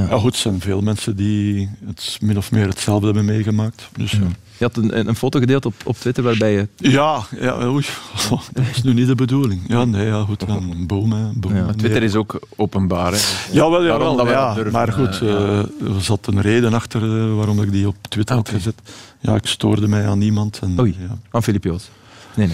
Ja, 0.10 0.18
goed, 0.18 0.34
er 0.34 0.40
zijn 0.40 0.60
veel 0.62 0.82
mensen 0.82 1.16
die 1.16 1.70
het 1.86 2.18
min 2.22 2.38
of 2.38 2.52
meer 2.52 2.68
hetzelfde 2.68 3.06
hebben 3.06 3.26
meegemaakt. 3.26 3.90
Dus, 3.98 4.12
ja. 4.12 4.20
Je 4.58 4.64
had 4.66 4.78
een, 4.78 5.08
een, 5.08 5.16
foto 5.16 5.40
gedeeld 5.40 5.66
op, 5.66 5.74
op 5.86 5.96
Twitter 5.98 6.24
waarbij 6.24 6.54
je... 6.54 6.68
Ja, 6.78 7.24
ja 7.40 7.68
oei, 7.68 7.86
dat 8.54 8.64
is 8.76 8.84
nu 8.84 8.94
niet 8.94 9.08
de 9.08 9.16
bedoeling. 9.16 9.62
Ja, 9.68 9.86
nee, 9.86 10.06
ja, 10.06 10.22
goed, 10.24 10.48
dan 10.48 10.72
een 10.72 10.88
boom, 10.88 11.12
hè, 11.12 11.24
boom. 11.36 11.56
Ja, 11.56 11.66
Nee. 11.66 11.76
Twitter 11.76 12.04
is 12.04 12.16
ook 12.16 12.40
openbaar. 12.56 13.12
Hè. 13.12 13.18
Jawel, 13.52 13.84
jawel, 13.84 13.98
Waarom 13.98 14.18
dat 14.18 14.26
we 14.26 14.32
ja, 14.32 14.54
durven, 14.54 14.72
maar 14.72 14.92
goed, 14.94 15.22
eh, 15.22 15.28
ja. 15.30 15.36
eh, 15.36 15.58
er 15.96 16.02
zat 16.02 16.28
een 16.28 16.42
reden 16.42 16.74
achter 16.74 17.02
eh, 17.02 17.36
waarom 17.36 17.62
ik 17.62 17.72
die 17.72 17.88
op 17.88 17.96
Twitter 18.10 18.36
Ah, 18.36 18.42
had 18.42 18.50
oké. 18.50 18.58
gezet. 18.58 18.82
Ja, 19.20 19.36
ik 19.36 19.46
stoorde 19.46 19.88
mij 19.88 20.08
aan 20.08 20.18
niemand. 20.18 20.60
En, 20.64 20.80
Oei. 20.80 20.96
ja. 21.00 21.18
Aan 21.32 21.44
Filip 21.44 21.64
Joos. 21.64 21.90
Nee, 22.38 22.48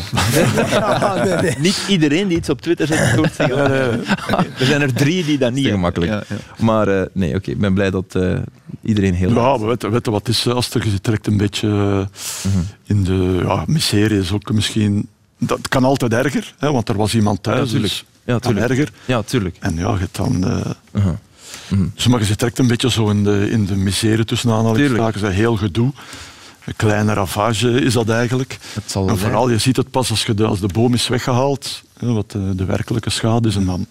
nee. 1.42 1.56
Niet 1.60 1.84
iedereen 1.88 2.28
die 2.28 2.38
iets 2.38 2.50
op 2.50 2.62
Twitter 2.62 2.88
zet, 2.88 3.10
stoort 3.14 3.34
zich. 3.34 3.48
Er 4.60 4.66
zijn 4.66 4.82
er 4.82 4.94
drie 4.94 5.26
die 5.26 5.38
dat 5.38 5.52
niet 5.52 5.64
hebben. 5.66 5.80
gemakkelijk. 5.92 6.12
Ja, 6.12 6.24
ja. 6.58 6.64
Maar 6.66 6.88
eh, 6.88 7.06
nee, 7.14 7.36
oké. 7.36 7.52
Ik 7.52 7.60
ben 7.60 7.74
blij 7.74 7.90
dat 7.92 8.16
eh, 8.16 8.38
iedereen 8.82 9.14
heel... 9.14 9.30
Ja, 9.30 9.58
maar 9.58 9.68
weet, 9.68 9.82
je- 9.82 9.90
weet 9.90 10.06
je 10.06 10.12
wat 10.12 10.28
is? 10.28 10.48
Als 10.48 10.74
er, 10.74 10.84
direct 11.02 11.28
een 11.28 11.38
beetje 11.38 11.68
eh, 11.68 12.50
in 12.86 13.04
de 13.04 13.40
ja, 13.44 13.64
miserie 13.68 14.20
is 14.20 14.32
ook 14.32 14.52
misschien... 14.54 15.08
Dat 15.38 15.68
kan 15.68 15.84
altijd 15.84 16.14
erger, 16.14 16.54
hè, 16.60 16.72
want 16.72 16.90
er 16.90 16.96
was 16.96 17.16
iemand 17.16 17.44
thuis, 17.44 17.58
Ja, 17.60 17.66
tuurlijk. 17.66 17.84
dus 17.84 18.06
Ja, 18.24 18.40
kan 18.40 18.52
tuurlijk. 18.54 18.70
erger. 18.72 18.90
Ja, 19.06 19.22
tuurlijk. 19.22 19.58
En 19.60 19.76
ja, 19.76 19.98
je 20.00 20.08
dan... 20.12 20.44
eh, 20.48 20.72
Uh-huh. 20.94 21.14
Dus 21.96 22.08
maar 22.08 22.20
je 22.20 22.36
direct 22.36 22.60
een 22.60 22.68
beetje 22.68 22.90
zo 22.92 23.10
in 23.10 23.24
de, 23.24 23.48
in 23.52 23.66
de 23.66 23.76
miserie 23.76 24.26
tussen 24.26 24.52
aanhalingstekens. 24.52 25.34
Heel 25.36 25.56
gedoe. 25.56 25.92
Een 26.66 26.76
kleine 26.76 27.14
ravage 27.14 27.70
is 27.82 27.94
dat 27.94 28.10
eigenlijk. 28.10 28.58
Het 28.74 28.92
zal 28.92 29.02
wel 29.06 29.12
En 29.14 29.20
zijn. 29.20 29.32
vooral, 29.32 29.50
je 29.50 29.58
ziet 29.58 29.78
het 29.78 29.92
pas 29.92 30.10
als, 30.10 30.26
je 30.26 30.34
de, 30.34 30.46
als 30.46 30.60
de 30.60 30.68
boom 30.68 30.94
is 30.94 31.08
weggehaald, 31.08 31.84
hè, 32.00 32.14
wat 32.14 32.32
de, 32.32 32.56
de 32.56 32.66
werkelijke 32.66 33.10
schade 33.10 33.48
is. 33.48 33.56
En 33.56 33.66
dan, 33.66 33.86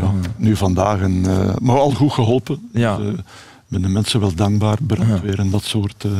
ja, 0.00 0.12
nu 0.36 0.56
vandaag, 0.56 1.00
een, 1.00 1.26
eh, 1.26 1.56
maar 1.60 1.78
al 1.78 1.90
goed 1.90 2.12
geholpen. 2.12 2.68
Ja. 2.72 2.96
Dus, 2.96 3.06
eh, 3.06 3.12
ik 3.18 3.24
ben 3.68 3.82
de 3.82 3.88
mensen 3.88 4.20
wel 4.20 4.34
dankbaar, 4.34 4.76
brandweer 4.86 5.38
en 5.38 5.50
dat 5.50 5.64
soort 5.64 6.04
eh, 6.04 6.10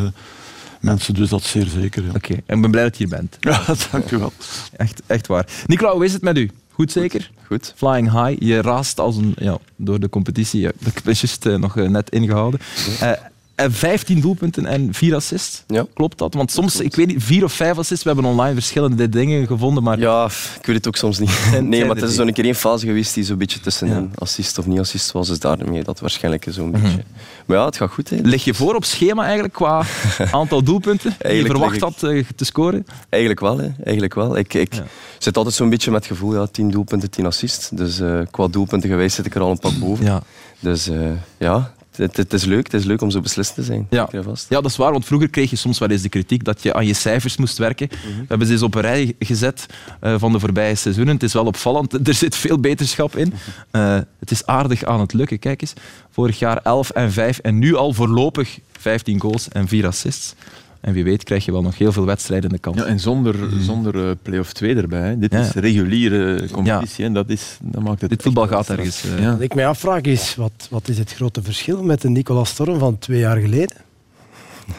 mensen. 0.81 1.15
Dus 1.15 1.29
dat 1.29 1.43
zeer 1.43 1.67
zeker. 1.67 2.05
Ja, 2.05 2.11
Oké, 2.15 2.33
en 2.47 2.57
ik 2.57 2.61
ben 2.61 2.71
blij 2.71 2.83
dat 2.83 2.99
je 2.99 3.07
hier 3.07 3.17
bent. 3.17 3.37
ja 3.41 3.63
dank 3.93 4.11
u 4.11 4.19
wel. 4.19 4.33
Echt, 4.77 5.03
echt 5.07 5.27
waar. 5.27 5.47
Nicola, 5.67 5.93
hoe 5.93 6.05
is 6.05 6.13
het 6.13 6.23
met 6.23 6.37
u? 6.37 6.51
Goed 6.73 6.93
zeker? 6.93 7.31
Goed. 7.47 7.73
Flying 7.77 8.11
high. 8.13 8.43
Je 8.43 8.63
raast 8.63 9.01
als 9.01 9.17
een, 9.17 9.35
ja, 9.39 9.59
door 9.77 10.01
de 10.01 10.09
competitie. 10.09 10.61
Ja, 10.61 10.69
ik 10.85 11.01
ben 11.05 11.15
juist 11.15 11.45
nog 11.45 11.75
net 11.75 12.11
ingehouden. 12.11 12.61
Eh, 13.01 13.09
en 13.09 13.19
15 13.69 14.21
doelpunten 14.21 14.67
en 14.67 14.95
4 14.95 15.15
assists. 15.15 15.63
Ja. 15.67 15.87
Klopt 15.95 16.19
dat? 16.19 16.35
Want 16.35 16.51
soms, 16.53 16.81
ik 16.81 16.95
weet 16.97 17.07
niet, 17.07 17.23
4 17.23 17.45
of 17.45 17.53
5 17.53 17.79
assists. 17.79 18.05
We 18.05 18.11
hebben 18.13 18.31
online 18.31 18.55
verschillende 18.55 19.09
dingen 19.09 19.47
gevonden. 19.47 19.83
Maar 19.83 19.99
Ja, 19.99 20.25
ik 20.61 20.67
weet 20.67 20.77
het 20.77 20.87
ook 20.87 20.97
soms 20.97 21.19
niet. 21.19 21.31
Nee, 21.61 21.85
maar 21.85 21.97
het 21.97 22.05
is 22.09 22.15
zo'n 22.15 22.33
keer 22.33 22.45
één 22.45 22.55
fase 22.55 22.87
geweest 22.87 23.15
die 23.15 23.25
zo'n 23.25 23.39
beetje 23.39 23.61
tussen 23.61 23.89
Ja. 23.89 23.97
een 23.97 24.11
assist 24.15 24.59
of 24.59 24.67
niet 24.67 24.79
assist 24.79 25.13
was. 25.13 25.29
Dus 25.29 25.39
daarmee 25.39 25.83
dat 25.85 26.01
waarschijnlijk 26.01 26.47
zo'n 26.49 26.71
beetje. 26.71 27.05
Maar 27.47 27.57
ja, 27.57 27.65
het 27.65 27.77
gaat 27.77 27.91
goed. 27.91 28.11
Hè. 28.11 28.17
lig 28.23 28.45
je 28.45 28.55
voor 28.55 28.75
op 28.75 28.85
schema 28.85 29.23
eigenlijk 29.25 29.53
qua 29.55 29.83
aantal 30.31 30.63
doelpunten? 30.63 31.15
Die 31.19 31.33
je 31.35 31.45
verwacht 31.45 31.73
lig 31.73 31.81
had 31.83 32.03
eh, 32.03 32.25
te 32.37 32.45
scoren? 32.45 32.87
Eigenlijk 33.09 33.41
wel. 33.43 33.59
Hè. 33.59 33.69
Eigenlijk 33.83 34.15
wel. 34.15 34.37
Ik, 34.37 34.55
ik 34.55 34.75
Ja. 34.75 34.85
zit 35.19 35.37
altijd 35.37 35.55
zo'n 35.55 35.71
beetje 35.71 35.91
met 35.91 36.01
het 36.09 36.13
gevoel, 36.13 36.35
ja, 36.35 36.47
10 36.47 36.71
doelpunten, 36.71 37.11
10 37.11 37.27
assists. 37.27 37.69
Dus 37.73 38.01
eh, 38.01 38.19
qua 38.31 38.47
doelpunten 38.49 38.89
geweest 38.91 39.15
zit 39.17 39.27
ik 39.27 39.35
er 39.35 39.41
al 39.41 39.51
een 39.51 39.59
pak 39.59 39.79
boven. 39.79 40.05
Ja. 40.05 40.23
Dus 40.61 40.89
eh, 40.89 40.99
ja, 41.39 41.73
het 42.01 42.33
is 42.33 42.45
leuk, 42.45 42.65
het 42.65 42.75
is 42.75 42.85
leuk 42.85 43.01
om 43.01 43.11
zo 43.11 43.21
beslist 43.21 43.55
te 43.55 43.63
zijn. 43.63 43.87
Ja. 43.91 44.09
Ja, 44.49 44.61
dat 44.61 44.71
is 44.71 44.77
waar, 44.77 44.93
want 44.93 45.05
vroeger 45.05 45.29
kreeg 45.29 45.51
je 45.51 45.57
soms 45.57 45.79
wel 45.79 45.89
eens 45.89 46.03
de 46.03 46.09
kritiek 46.09 46.45
dat 46.45 46.63
je 46.63 46.75
aan 46.75 46.87
je 46.87 46.95
cijfers 46.95 47.37
moest 47.37 47.59
werken. 47.59 47.89
We 47.89 48.25
hebben 48.29 48.47
ze 48.47 48.53
eens 48.53 48.63
op 48.63 48.75
een 48.75 48.81
rij 48.81 49.15
gezet 49.19 49.67
eh, 50.01 50.15
van 50.19 50.33
de 50.33 50.41
voorbije 50.41 50.75
seizoenen. 50.75 51.15
Het 51.15 51.23
is 51.23 51.33
wel 51.33 51.45
opvallend, 51.45 51.93
er 52.09 52.15
zit 52.15 52.37
veel 52.37 52.59
beterschap 52.59 53.17
in. 53.17 53.33
Eh, 53.71 53.99
het 54.19 54.31
is 54.31 54.47
aardig 54.47 54.85
aan 54.85 55.01
het 55.01 55.13
lukken, 55.13 55.39
kijk 55.39 55.61
eens. 55.61 55.73
Vorig 56.11 56.39
jaar 56.39 56.61
11 56.63 56.91
en 56.91 57.13
5 57.13 57.39
en 57.39 57.59
nu 57.59 57.75
al 57.75 57.93
voorlopig 57.93 58.59
15 58.79 59.21
goals 59.21 59.49
en 59.49 59.69
4 59.69 59.87
assists. 59.87 60.35
En 60.81 60.93
wie 60.93 61.05
weet 61.05 61.25
krijg 61.25 61.45
je 61.45 61.53
wel 61.53 61.63
nog 61.63 61.79
heel 61.79 61.93
veel 61.93 62.05
wedstrijden 62.07 62.49
in 62.51 62.55
de 62.55 62.61
kant. 62.61 62.77
Ja, 62.77 62.85
en 62.85 63.01
zonder, 63.01 63.37
zonder 63.61 64.07
eh, 64.09 64.11
play-off 64.23 64.53
2 64.53 64.75
erbij. 64.77 65.01
hè. 65.09 65.19
Dit 65.19 65.33
Ja. 65.33 65.41
is 65.41 65.53
reguliere 65.53 66.49
competitie 66.53 67.05
en 67.05 67.13
dat, 67.15 67.29
is, 67.29 67.59
dat 67.63 67.83
maakt 67.83 68.01
het 68.01 68.11
Dit 68.11 68.23
voetbal 68.23 68.47
gaat 68.47 68.69
ergens. 68.69 69.05
eh, 69.05 69.19
Ja. 69.21 69.31
Wat 69.33 69.41
ik 69.41 69.55
mij 69.55 69.67
afvraag 69.67 70.01
is, 70.03 70.35
wat, 70.37 70.53
wat 70.71 70.89
is 70.89 70.99
het 70.99 71.13
grote 71.15 71.43
verschil 71.43 71.83
met 71.83 72.01
de 72.01 72.09
Nicolas 72.09 72.49
Storm 72.51 72.79
van 72.79 72.99
twee 72.99 73.19
jaar 73.19 73.37
geleden? 73.37 73.77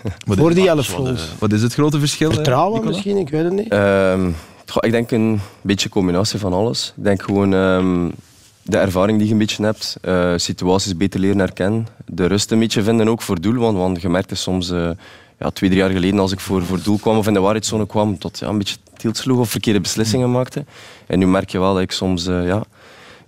Wat 0.28 0.38
Voor 0.38 0.54
die 0.54 0.68
elf 0.68 0.88
goals. 0.88 1.28
Wat 1.40 1.52
is 1.54 1.62
het 1.62 1.74
grote 1.74 2.00
verschil? 2.00 2.30
eh, 2.30 2.36
Vertrouwen 2.36 2.74
Nicola? 2.74 2.92
misschien, 2.92 3.18
ik 3.18 3.30
weet 3.30 3.44
het 3.44 3.54
niet. 3.54 3.68
Ehm, 3.72 4.30
goh, 4.66 4.84
ik 4.86 4.92
denk 4.92 5.12
een 5.12 5.40
beetje 5.62 5.86
een 5.86 5.92
combinatie 5.92 6.40
van 6.40 6.54
alles. 6.54 6.94
Ik 6.98 7.04
denk 7.04 7.22
gewoon 7.24 7.54
ehm, 7.54 8.10
de 8.64 8.78
ervaring 8.78 9.18
die 9.18 9.28
je 9.28 9.34
een 9.34 9.40
beetje 9.40 9.64
hebt, 9.64 9.98
eh, 10.02 10.34
situaties 10.36 10.98
beter 10.98 11.20
leren 11.20 11.40
herkennen, 11.40 11.88
de 12.06 12.26
rust 12.26 12.52
een 12.52 12.60
beetje 12.60 12.84
vinden 12.84 13.08
ook 13.08 13.22
voor 13.22 13.42
doel. 13.42 13.56
Want, 13.56 13.78
want 13.78 14.02
je 14.02 14.10
merkte 14.10 14.36
soms, 14.36 14.70
eh, 14.72 14.90
ja, 15.42 15.50
twee, 15.50 15.70
drie 15.70 15.82
jaar 15.82 15.92
geleden 15.92 16.20
als 16.20 16.32
ik 16.32 16.40
voor, 16.40 16.64
voor 16.64 16.82
doel 16.84 16.98
kwam 16.98 17.18
of 17.18 17.28
in 17.28 17.34
de 17.34 17.40
waarheidszone 17.40 17.88
kwam, 17.88 18.18
tot 18.18 18.40
ja, 18.40 18.48
een 18.48 18.58
beetje 18.58 18.76
tilt 18.98 19.18
sloeg 19.18 19.40
of 19.40 19.50
verkeerde 19.50 19.82
beslissingen 19.82 20.32
maakte. 20.32 20.66
En 21.08 21.20
nu 21.20 21.28
merk 21.28 21.50
je 21.50 21.60
wel 21.60 21.74
dat 21.74 21.82
ik 21.82 21.92
soms 21.92 22.26
ja, 22.26 22.64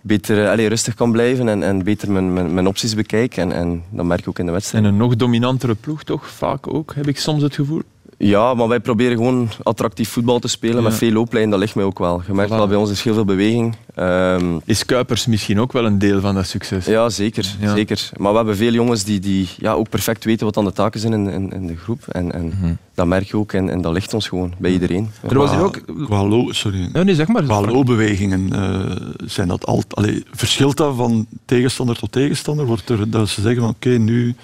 beter 0.01 0.43
eh, 0.43 0.51
allee, 0.51 0.67
rustig 0.67 0.93
kan 0.93 1.11
blijven 1.11 1.47
en, 1.47 1.63
en 1.63 1.83
beter 1.83 2.11
mijn, 2.11 2.33
mijn, 2.33 2.53
mijn 2.53 2.67
opties 2.67 2.95
bekijk. 2.95 3.37
En, 3.37 3.51
en 3.51 3.83
dat 3.89 4.05
merk 4.05 4.23
je 4.23 4.29
ook 4.29 4.39
in 4.39 4.45
de 4.45 4.51
wedstrijd. 4.51 4.83
En 4.83 4.89
een 4.89 4.97
nog 4.97 5.15
dominantere 5.15 5.75
ploeg 5.75 6.03
toch, 6.03 6.29
vaak 6.29 6.73
ook, 6.73 6.95
heb 6.95 7.07
ik 7.07 7.19
soms 7.19 7.41
het 7.41 7.55
gevoel. 7.55 7.81
Ja, 8.27 8.53
maar 8.53 8.67
wij 8.67 8.79
proberen 8.79 9.17
gewoon 9.17 9.49
attractief 9.63 10.09
voetbal 10.09 10.39
te 10.39 10.47
spelen 10.47 10.75
Ja. 10.75 10.81
met 10.81 10.93
veel 10.93 11.11
looplijnen. 11.11 11.49
Dat 11.51 11.59
ligt 11.59 11.75
mij 11.75 11.85
ook 11.85 11.99
wel. 11.99 12.21
Je 12.27 12.33
merkt 12.33 12.51
Voilà. 12.51 12.55
wel, 12.55 12.67
bij 12.67 12.77
ons 12.77 12.89
is 12.91 13.01
heel 13.03 13.13
veel 13.13 13.25
beweging. 13.25 13.75
Ehm, 13.95 14.57
Is 14.65 14.85
Kuipers 14.85 15.25
misschien 15.25 15.59
ook 15.59 15.71
wel 15.71 15.85
een 15.85 15.99
deel 15.99 16.19
van 16.21 16.35
dat 16.35 16.45
succes? 16.47 16.85
ja, 16.85 17.09
zeker, 17.09 17.55
Ja. 17.59 17.75
zeker. 17.75 18.09
Maar 18.17 18.31
we 18.31 18.37
hebben 18.37 18.55
veel 18.55 18.71
jongens 18.73 19.03
die, 19.03 19.19
die 19.19 19.49
ja, 19.57 19.73
ook 19.73 19.89
perfect 19.89 20.23
weten 20.25 20.45
wat 20.45 20.57
aan 20.57 20.63
de 20.65 20.71
taken 20.73 20.99
zijn 20.99 21.13
in, 21.13 21.27
in, 21.27 21.51
in 21.51 21.67
de 21.67 21.75
groep. 21.77 22.07
En, 22.07 22.31
en 22.31 22.79
dat 22.95 23.07
merk 23.07 23.23
je 23.27 23.37
ook 23.37 23.53
en, 23.53 23.69
en 23.69 23.81
dat 23.81 23.93
ligt 23.93 24.13
ons 24.13 24.27
gewoon 24.27 24.53
bij 24.57 24.71
iedereen. 24.71 25.09
Er 25.29 25.37
was 25.37 25.51
hier 25.51 25.63
ook... 25.63 25.79
Qua, 26.05 26.27
sorry. 26.53 26.89
Ja, 26.93 27.03
nee, 27.03 27.15
zeg 27.15 27.27
maar. 27.27 27.43
Qua 27.43 27.61
loopbewegingen 27.61 28.53
eh, 28.53 28.95
zijn 29.25 29.47
dat 29.47 29.65
altijd. 29.65 29.95
Allee, 29.95 30.23
verschilt 30.31 30.77
dat 30.77 30.95
van 30.95 31.27
tegenstander 31.45 31.97
tot 31.97 32.11
tegenstander? 32.11 32.65
Wordt 32.65 32.89
er 32.89 33.09
dat 33.09 33.29
ze 33.29 33.41
zeggen 33.41 33.61
van 33.61 33.69
oké, 33.69 33.89
nu, 33.89 34.35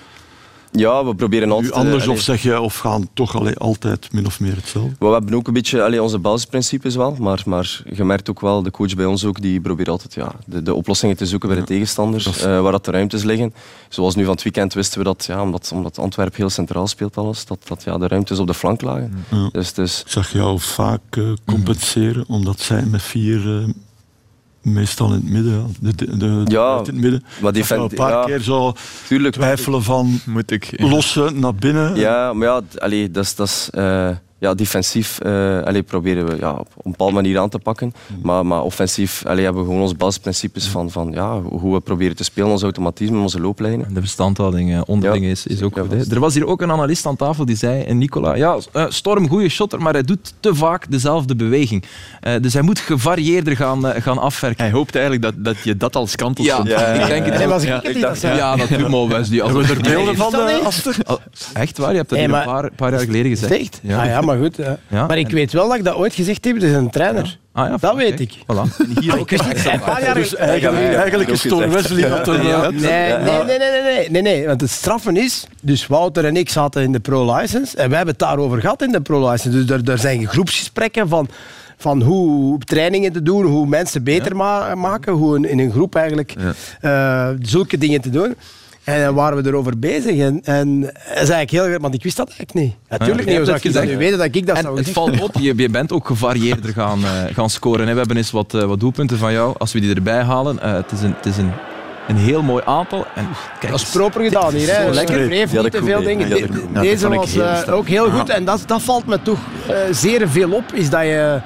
Ja, 0.71 1.05
we 1.05 1.15
proberen 1.15 1.47
nu 1.47 1.53
altijd... 1.53 1.73
anders 1.73 2.03
allee, 2.03 2.15
of 2.15 2.21
zeg 2.21 2.41
je 2.41 2.59
of 2.61 2.77
gaan 2.77 3.09
toch 3.13 3.35
allee, 3.35 3.55
altijd 3.57 4.11
min 4.11 4.25
of 4.25 4.39
meer 4.39 4.55
hetzelfde? 4.55 4.95
We 4.99 5.05
hebben 5.05 5.33
ook 5.33 5.47
een 5.47 5.53
beetje 5.53 5.83
allee, 5.83 6.01
onze 6.03 6.19
basisprincipes 6.19 6.95
wel, 6.95 7.15
maar, 7.19 7.41
maar 7.45 7.81
je 7.93 8.03
merkt 8.03 8.29
ook 8.29 8.41
wel, 8.41 8.61
de 8.63 8.71
coach 8.71 8.95
bij 8.95 9.05
ons 9.05 9.25
ook, 9.25 9.41
die 9.41 9.61
probeert 9.61 9.89
altijd 9.89 10.13
ja, 10.13 10.31
de, 10.45 10.63
de 10.63 10.73
oplossingen 10.73 11.17
te 11.17 11.25
zoeken 11.25 11.49
bij 11.49 11.57
de 11.57 11.63
tegenstander, 11.63 12.23
dat 12.23 12.35
is- 12.35 12.41
eh, 12.41 12.61
waar 12.61 12.71
dat 12.71 12.85
de 12.85 12.91
ruimtes 12.91 13.23
liggen. 13.23 13.53
Zoals 13.89 14.15
nu 14.15 14.23
van 14.23 14.33
het 14.33 14.43
weekend 14.43 14.73
wisten 14.73 14.97
we 14.97 15.03
dat, 15.03 15.25
ja, 15.25 15.41
omdat, 15.41 15.71
omdat 15.73 15.99
Antwerpen 15.99 16.35
heel 16.37 16.49
centraal 16.49 16.87
speelt 16.87 17.17
alles, 17.17 17.45
dat, 17.45 17.59
dat 17.67 17.83
ja, 17.83 17.97
de 17.97 18.07
ruimtes 18.07 18.39
op 18.39 18.47
de 18.47 18.53
flank 18.53 18.81
lagen. 18.81 19.25
Ja. 19.31 19.49
Dus, 19.51 19.73
dus 19.73 20.01
Ik 20.01 20.11
zag 20.11 20.31
jou 20.31 20.59
vaak 20.59 21.01
eh, 21.09 21.23
compenseren, 21.45 22.23
omdat 22.27 22.59
zij 22.59 22.85
met 22.85 23.01
vier 23.01 23.57
eh, 23.61 23.67
meestal 24.61 25.07
in 25.07 25.13
het 25.13 25.29
midden, 25.29 25.53
ja, 25.53 25.65
de, 25.79 25.95
de, 25.95 26.17
de- 26.17 26.43
Ja, 26.45 26.71
in 26.77 26.85
het 26.85 26.95
midden, 26.95 27.23
maar 27.41 27.51
die 27.53 27.65
vent- 27.65 27.91
een 27.91 27.97
paar 27.97 28.11
ja. 28.11 28.23
keer 28.23 28.39
zo 28.39 28.73
tuurlijk... 29.07 29.33
twijfelen 29.35 29.83
van 29.83 30.19
Moet 30.25 30.51
ik... 30.51 30.73
lossen 30.77 31.39
naar 31.39 31.55
binnen. 31.55 31.95
Ja, 31.95 32.33
maar 32.33 32.47
ja, 32.47 32.61
allee, 32.77 33.11
dat 33.11 33.23
is, 33.23 33.35
dat 33.35 33.47
is 33.47 33.69
eh, 33.71 34.09
ja, 34.39 34.53
defensief 34.53 35.19
eh, 35.19 35.59
allee, 35.61 35.83
proberen 35.83 36.25
we 36.25 36.35
ja, 36.39 36.51
op 36.51 36.67
een 36.83 36.91
bepaalde 36.91 37.13
manier 37.13 37.39
aan 37.39 37.49
te 37.49 37.59
pakken. 37.59 37.93
Maar, 38.21 38.45
maar 38.45 38.61
offensief 38.63 39.23
allee, 39.25 39.43
hebben 39.43 39.61
we 39.61 39.67
gewoon 39.67 39.83
onze 39.83 39.95
basisprincipes 39.95 40.67
van, 40.67 40.91
van 40.91 41.11
ja, 41.11 41.41
hoe 41.41 41.73
we 41.73 41.79
proberen 41.79 42.15
te 42.15 42.23
spelen, 42.23 42.49
ons 42.49 42.63
automatisme, 42.63 43.19
onze 43.19 43.39
looplijnen. 43.39 43.93
De 43.93 43.99
verstandhouding 43.99 44.73
eh, 44.73 44.81
onderling 44.85 45.25
Ja, 45.25 45.31
is, 45.31 45.47
is 45.47 45.61
ook 45.61 45.77
goed. 45.79 45.91
hè. 45.91 46.13
Er 46.13 46.19
was 46.19 46.33
hier 46.33 46.47
ook 46.47 46.61
een 46.61 46.71
analist 46.71 47.05
aan 47.05 47.15
tafel 47.15 47.45
die 47.45 47.55
zei, 47.55 47.83
en 47.83 47.97
Nicola, 47.97 48.35
ja, 48.35 48.57
eh, 48.71 48.85
Storm, 48.89 49.29
goede 49.29 49.49
shotter, 49.49 49.81
maar 49.81 49.93
hij 49.93 50.03
doet 50.03 50.33
te 50.39 50.55
vaak 50.55 50.91
dezelfde 50.91 51.35
beweging. 51.35 51.83
Eh, 52.19 52.33
dus 52.41 52.53
hij 52.53 52.61
moet 52.61 52.79
gevarieerder 52.79 53.55
gaan, 53.55 53.87
eh, 53.87 54.01
gaan 54.01 54.17
afwerken. 54.17 54.63
Hij 54.63 54.73
hoopt 54.73 54.95
eigenlijk 54.95 55.23
dat, 55.23 55.33
dat 55.37 55.63
je 55.63 55.77
dat 55.77 55.95
als 55.95 56.15
kant 56.15 56.39
op 56.39 56.45
Ja. 56.45 56.61
Ja, 56.65 56.85
ik 56.85 57.07
denk 57.07 57.25
het 57.25 57.45
was 57.45 57.61
ik 57.63 57.67
ja, 57.67 57.79
die 57.79 57.99
dat 57.99 58.17
zei? 58.17 58.35
Ja, 58.37 58.55
dat 58.55 58.67
doet 58.69 58.87
maar 58.87 59.07
Wesley. 59.07 59.41
Als 59.41 59.51
Hebben 59.51 59.67
we 59.67 59.73
er 59.75 59.95
beelden 59.95 60.13
is 60.13 60.19
van, 60.19 60.33
eh, 60.33 61.61
echt 61.61 61.77
waar? 61.77 61.91
Je 61.91 61.97
hebt 61.97 62.09
dat 62.09 62.19
hier 62.19 62.29
maar- 62.29 62.39
een 62.39 62.45
paar, 62.47 62.71
paar 62.75 62.91
jaar 62.91 62.99
geleden 62.99 63.29
gezegd. 63.31 63.51
Echt? 63.51 63.79
Ja. 63.83 63.99
Ah 64.01 64.05
ja, 64.05 64.21
maar 64.29 64.37
goed. 64.37 64.57
hè. 64.57 64.73
Ja. 64.87 65.05
Maar 65.07 65.17
ik 65.17 65.29
weet 65.29 65.51
wel 65.51 65.67
dat 65.67 65.77
ik 65.77 65.83
dat 65.83 65.95
ooit 65.95 66.13
gezegd 66.13 66.45
heb, 66.45 66.59
dus 66.59 66.71
een 66.71 66.89
trainer. 66.89 67.37
Ah, 67.53 67.67
ja, 67.69 67.77
Dat 67.79 67.95
weet 67.95 68.19
ik. 68.19 68.33
Voilà. 68.37 68.77
En 68.77 68.97
hier 69.01 69.19
ook. 69.19 69.31
Een 69.31 69.79
paar 69.85 70.01
jaar 70.03 70.13
Dus 70.13 70.35
eigenlijk, 70.35 70.93
eigenlijk 70.95 71.29
is 71.29 71.41
Tom. 71.41 71.69
Wesley 71.69 72.09
dat 72.09 72.27
een... 72.27 72.45
Ja. 72.47 72.69
Nee, 72.69 72.79
nee, 72.79 73.43
nee, 73.45 73.57
nee, 73.57 73.57
nee, 73.57 73.81
nee, 73.83 74.09
nee, 74.09 74.21
nee. 74.21 74.45
Want 74.47 74.61
het 74.61 74.69
straffen 74.69 75.17
is, 75.17 75.47
dus 75.61 75.87
Wouter 75.87 76.25
en 76.25 76.35
ik 76.37 76.49
zaten 76.49 76.81
in 76.83 76.91
de 76.91 76.99
pro-license 76.99 77.77
en 77.77 77.87
wij 77.87 77.97
hebben 77.97 78.15
het 78.17 78.19
daarover 78.19 78.61
gehad 78.61 78.81
in 78.81 78.91
de 78.91 79.01
pro-license. 79.01 79.65
Dus 79.65 79.69
er, 79.69 79.89
er 79.91 79.97
zijn 79.97 80.27
groepsgesprekken 80.27 81.07
van, 81.09 81.27
van 81.77 82.01
hoe 82.01 82.59
trainingen 82.59 83.11
te 83.11 83.23
doen, 83.23 83.45
hoe 83.45 83.67
mensen 83.67 84.03
beter 84.03 84.35
ma- 84.35 84.75
maken, 84.75 85.13
hoe 85.13 85.35
in, 85.37 85.45
in 85.45 85.59
een 85.59 85.71
groep 85.71 85.95
eigenlijk 85.95 86.33
eh, 86.81 87.29
zulke 87.41 87.77
dingen 87.77 88.01
te 88.01 88.09
doen. 88.09 88.35
En 88.93 89.03
dan 89.03 89.15
waren 89.15 89.43
we 89.43 89.49
erover 89.49 89.79
bezig. 89.79 90.17
En, 90.17 90.39
en 90.43 90.81
dat 90.81 90.91
is 90.93 91.15
eigenlijk 91.15 91.51
heel 91.51 91.59
grappig, 91.61 91.81
want 91.81 91.93
ik 91.93 92.03
wist 92.03 92.17
dat 92.17 92.27
eigenlijk 92.27 92.53
niet. 92.53 92.73
Natuurlijk 92.89 93.19
je 93.19 93.25
niet. 93.29 93.35
het 93.37 93.45
zou 93.47 93.57
ik 93.57 93.63
dat 93.63 93.71
gezegd. 93.73 93.91
nu 93.91 93.97
weten 93.97 94.17
dat 94.17 94.35
ik 94.35 94.47
dat 94.47 94.55
En 94.55 94.61
zou 94.61 94.77
het 94.77 94.87
gezegd 94.87 95.05
valt 95.05 95.21
op, 95.29 95.35
je, 95.41 95.53
je 95.57 95.69
bent 95.69 95.91
ook 95.91 96.07
gevarieerder 96.07 96.73
gaan, 96.73 96.99
eh, 97.03 97.33
gaan 97.33 97.49
scoren. 97.49 97.85
hè. 97.87 97.91
We 97.93 97.99
hebben 97.99 98.17
eens 98.17 98.31
wat, 98.31 98.53
eh, 98.53 98.63
wat 98.63 98.79
doelpunten 98.79 99.17
van 99.17 99.31
jou. 99.33 99.55
Als 99.57 99.73
we 99.73 99.79
die 99.79 99.95
erbij 99.95 100.21
halen, 100.23 100.59
eh, 100.61 100.73
het 100.73 100.91
is, 100.91 101.01
een, 101.01 101.13
het 101.17 101.25
is 101.25 101.37
een, 101.37 101.51
een 102.07 102.17
heel 102.17 102.41
mooi 102.41 102.63
aantal. 102.65 103.05
En, 103.15 103.27
kijk, 103.59 103.71
Dat 103.71 103.81
is 103.81 103.89
proper 103.89 104.23
gedaan 104.23 104.53
hier. 104.53 104.75
Hè. 104.75 104.83
Zo 104.85 104.93
Lekker. 104.93 105.25
Vreef, 105.25 105.51
Ja, 105.51 105.61
niet 105.61 105.71
te 105.71 105.83
veel 105.83 106.01
dingen. 106.03 106.29
ja, 106.29 106.35
De- 106.35 106.47
de- 106.51 106.63
Ja, 106.73 106.81
Deze 106.81 107.09
was 107.09 107.35
eh, 107.37 107.73
ook 107.73 107.87
heel 107.87 108.09
goed. 108.09 108.29
En 108.29 108.45
dat, 108.45 108.63
dat 108.65 108.81
valt 108.81 109.05
me 109.05 109.21
toch 109.21 109.39
eh, 109.67 109.75
zeer 109.91 110.29
veel 110.29 110.51
op, 110.51 110.63
is 110.73 110.89
dat 110.89 111.01
je 111.01 111.39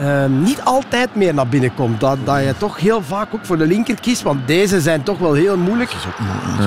eh, 0.00 0.24
niet 0.26 0.60
altijd 0.64 1.14
meer 1.14 1.34
naar 1.34 1.46
binnen 1.48 1.74
komt. 1.74 2.00
Dat, 2.00 2.16
dat 2.24 2.36
je 2.38 2.54
toch 2.58 2.78
heel 2.78 3.02
vaak 3.02 3.34
ook 3.34 3.44
voor 3.44 3.58
de 3.58 3.66
linker 3.66 4.00
kiest, 4.00 4.22
want 4.22 4.46
deze 4.46 4.80
zijn 4.80 5.02
toch 5.02 5.18
wel 5.18 5.32
heel 5.32 5.56
moeilijk. 5.56 5.90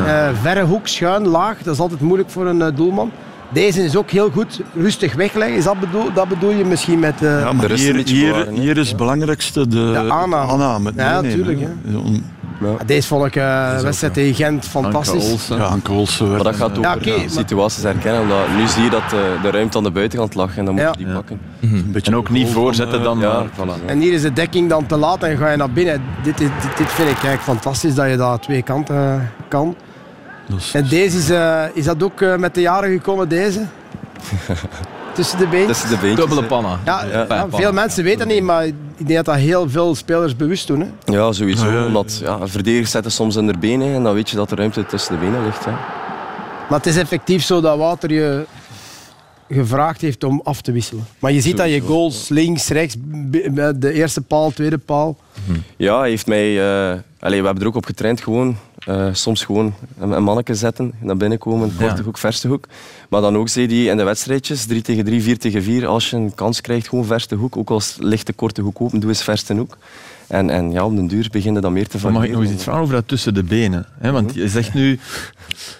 Eh, 0.05 0.29
verre 0.41 0.63
hoek, 0.63 0.87
schuin, 0.87 1.27
laag, 1.27 1.57
dat 1.63 1.73
is 1.73 1.79
altijd 1.79 2.01
moeilijk 2.01 2.29
voor 2.29 2.47
een 2.47 2.61
eh, 2.61 2.75
doelman. 2.75 3.11
Deze 3.49 3.83
is 3.83 3.95
ook 3.95 4.09
heel 4.09 4.29
goed 4.31 4.61
rustig 4.75 5.13
wegleggen. 5.15 5.57
Is 5.57 5.63
dat, 5.63 5.79
bedoel, 5.79 6.13
dat 6.13 6.27
bedoel 6.27 6.51
je 6.51 6.65
misschien 6.65 6.99
met... 6.99 7.21
eh, 7.23 7.39
Ja, 7.39 7.51
maar 7.51 7.61
De 7.61 7.67
rust 7.67 7.83
hier, 7.83 8.05
hier, 8.07 8.47
hier 8.51 8.77
is 8.77 8.87
het 8.87 8.97
belangrijkste 8.97 9.67
de, 9.67 9.91
De 9.91 10.09
aanname. 10.11 10.79
met 10.79 10.93
Ja, 10.95 11.21
meenemen, 11.21 11.31
tuurlijk, 11.35 11.67
Om- 12.65 12.77
Deze 12.85 13.07
vond 13.07 13.25
ik 13.25 13.35
eh 13.35 13.79
wedstrijd 13.79 14.13
tegen 14.13 14.35
Gent 14.35 14.65
fantastisch. 14.67 15.31
Olsen. 15.31 15.57
Ja, 15.57 15.63
Anke 15.63 15.91
Olsen 15.91 16.29
Maar 16.31 16.43
dat 16.43 16.55
gaat 16.55 16.77
over 16.77 17.07
Ja, 17.07 17.17
situaties 17.27 17.83
herkennen, 17.83 18.21
omdat 18.21 18.37
nu 18.57 18.67
zie 18.67 18.83
je 18.83 18.89
dat 18.89 19.09
de, 19.09 19.35
de 19.41 19.49
ruimte 19.51 19.77
aan 19.77 19.83
de 19.83 19.91
buitenkant 19.91 20.35
lag 20.35 20.57
en 20.57 20.65
dan 20.65 20.73
moet 20.73 20.83
je 20.83 20.87
Ja. 20.89 20.93
die 20.97 21.07
Ja. 21.07 21.13
pakken. 21.13 21.39
een 21.61 21.91
beetje 21.91 22.11
En 22.11 22.17
ook 22.17 22.29
niet 22.29 22.49
voorzetten 22.49 22.97
eh, 22.97 23.03
dan, 23.03 23.19
ja. 23.19 23.33
maar 23.33 23.45
voilà. 23.77 23.85
En 23.85 23.99
hier 23.99 24.13
is 24.13 24.21
de 24.21 24.33
dekking 24.33 24.69
dan 24.69 24.85
te 24.85 24.97
laat 24.97 25.23
en 25.23 25.37
ga 25.37 25.49
je 25.51 25.57
naar 25.57 25.71
binnen. 25.71 26.01
Dit, 26.23 26.37
dit, 26.37 26.51
dit 26.77 26.91
vind 26.91 27.07
ik 27.09 27.13
eigenlijk 27.13 27.41
fantastisch 27.43 27.95
dat 27.95 28.09
je 28.09 28.15
dat 28.17 28.41
twee 28.41 28.61
kanten 28.61 28.95
eh, 28.95 29.13
kan. 29.47 29.75
is- 30.57 30.71
En 30.73 30.87
deze 30.87 31.17
is, 31.17 31.29
eh, 31.29 31.61
is 31.73 31.85
dat 31.85 32.03
ook 32.03 32.21
eh, 32.21 32.35
met 32.35 32.53
de 32.55 32.61
jaren 32.61 32.91
gekomen, 32.91 33.29
deze? 33.29 33.61
Tussen 35.13 35.37
de 35.37 35.47
benen? 35.47 35.67
Tussen 35.67 35.89
de 35.89 35.97
beentjes. 35.97 36.25
dubbele 36.25 36.47
pannen. 36.47 36.79
Ja, 36.85 37.03
Ja. 37.11 37.25
ja, 37.29 37.47
veel 37.51 37.71
mensen 37.73 38.03
weten 38.03 38.19
dat 38.19 38.27
niet, 38.27 38.43
maar 38.43 38.65
ik 39.03 39.09
denk 39.09 39.25
dat 39.25 39.35
dat 39.35 39.43
heel 39.43 39.69
veel 39.69 39.95
spelers 39.95 40.35
bewust 40.35 40.67
doen. 40.67 40.79
Hè. 40.79 41.13
Ja, 41.13 41.31
sowieso. 41.31 41.65
Ja, 41.65 41.71
ja, 41.71 41.79
ja. 41.79 41.85
Omdat 41.85 42.19
ja, 42.23 42.47
verdedigers 42.47 42.91
zetten 42.91 43.11
soms 43.11 43.35
in 43.35 43.47
de 43.47 43.57
benen 43.57 43.93
en 43.95 44.03
dan 44.03 44.13
weet 44.13 44.29
je 44.29 44.35
dat 44.35 44.49
de 44.49 44.55
ruimte 44.55 44.85
tussen 44.85 45.13
de 45.13 45.19
benen 45.25 45.43
ligt. 45.43 45.65
Hè. 45.65 45.71
Maar 46.69 46.77
het 46.77 46.85
is 46.85 46.97
effectief 46.97 47.43
zo 47.43 47.61
dat 47.61 47.77
Wouter 47.77 48.11
je 48.11 48.45
gevraagd 49.53 50.01
heeft 50.01 50.23
om 50.23 50.41
af 50.43 50.61
te 50.61 50.71
wisselen. 50.71 51.03
Maar 51.19 51.31
je 51.31 51.41
ziet 51.41 51.57
dat 51.57 51.69
je 51.69 51.79
goals 51.79 52.29
links, 52.29 52.67
rechts, 52.67 52.95
de 53.75 53.91
eerste 53.93 54.21
paal, 54.21 54.51
tweede 54.51 54.77
paal. 54.77 55.17
Ja, 55.77 55.99
hij 55.99 56.09
heeft 56.09 56.27
mij... 56.27 56.59
eh 56.91 56.99
allee, 57.19 57.39
we 57.39 57.45
hebben 57.45 57.63
er 57.63 57.69
ook 57.69 57.75
op 57.75 57.85
getraind 57.85 58.21
gewoon. 58.21 58.57
eh, 58.85 59.07
soms 59.11 59.43
gewoon 59.43 59.73
een, 59.99 60.11
een 60.11 60.23
manneke 60.23 60.55
zetten, 60.55 60.93
naar 60.99 61.17
binnen 61.17 61.37
komen, 61.37 61.75
korte 61.75 61.97
Ja. 61.97 62.03
hoek, 62.03 62.17
verste 62.17 62.47
hoek. 62.47 62.65
Maar 63.09 63.21
dan 63.21 63.37
ook 63.37 63.49
zei 63.49 63.67
hij 63.67 63.91
in 63.91 63.97
de 63.97 64.03
wedstrijdjes, 64.03 64.65
3 64.65 64.81
tegen 64.81 65.05
3, 65.05 65.21
4 65.21 65.37
tegen 65.37 65.63
4, 65.63 65.87
als 65.87 66.09
je 66.09 66.15
een 66.15 66.35
kans 66.35 66.61
krijgt, 66.61 66.87
gewoon 66.87 67.05
verste 67.05 67.35
hoek. 67.35 67.57
Ook 67.57 67.69
als 67.69 67.95
ligt 67.99 68.27
de 68.27 68.33
korte 68.33 68.61
hoek 68.61 68.81
open, 68.81 68.99
doe 68.99 69.09
eens 69.09 69.23
verste 69.23 69.53
hoek. 69.53 69.77
En, 70.27 70.49
en 70.49 70.71
ja, 70.71 70.85
op 70.85 70.95
den 70.95 71.07
duur 71.07 71.27
beginnen 71.31 71.61
dan 71.61 71.73
meer 71.73 71.87
te 71.87 71.99
variëren. 71.99 72.13
mag 72.13 72.23
ik 72.23 72.31
nog 72.35 72.41
eens 72.41 72.51
iets 72.51 72.63
vragen 72.63 72.81
over 72.81 72.93
dat 72.95 73.07
tussen 73.07 73.33
de 73.33 73.43
benen. 73.43 73.85
Hè? 73.99 74.11
Want 74.11 74.33
je 74.33 74.47
zegt 74.47 74.73
nu... 74.73 74.99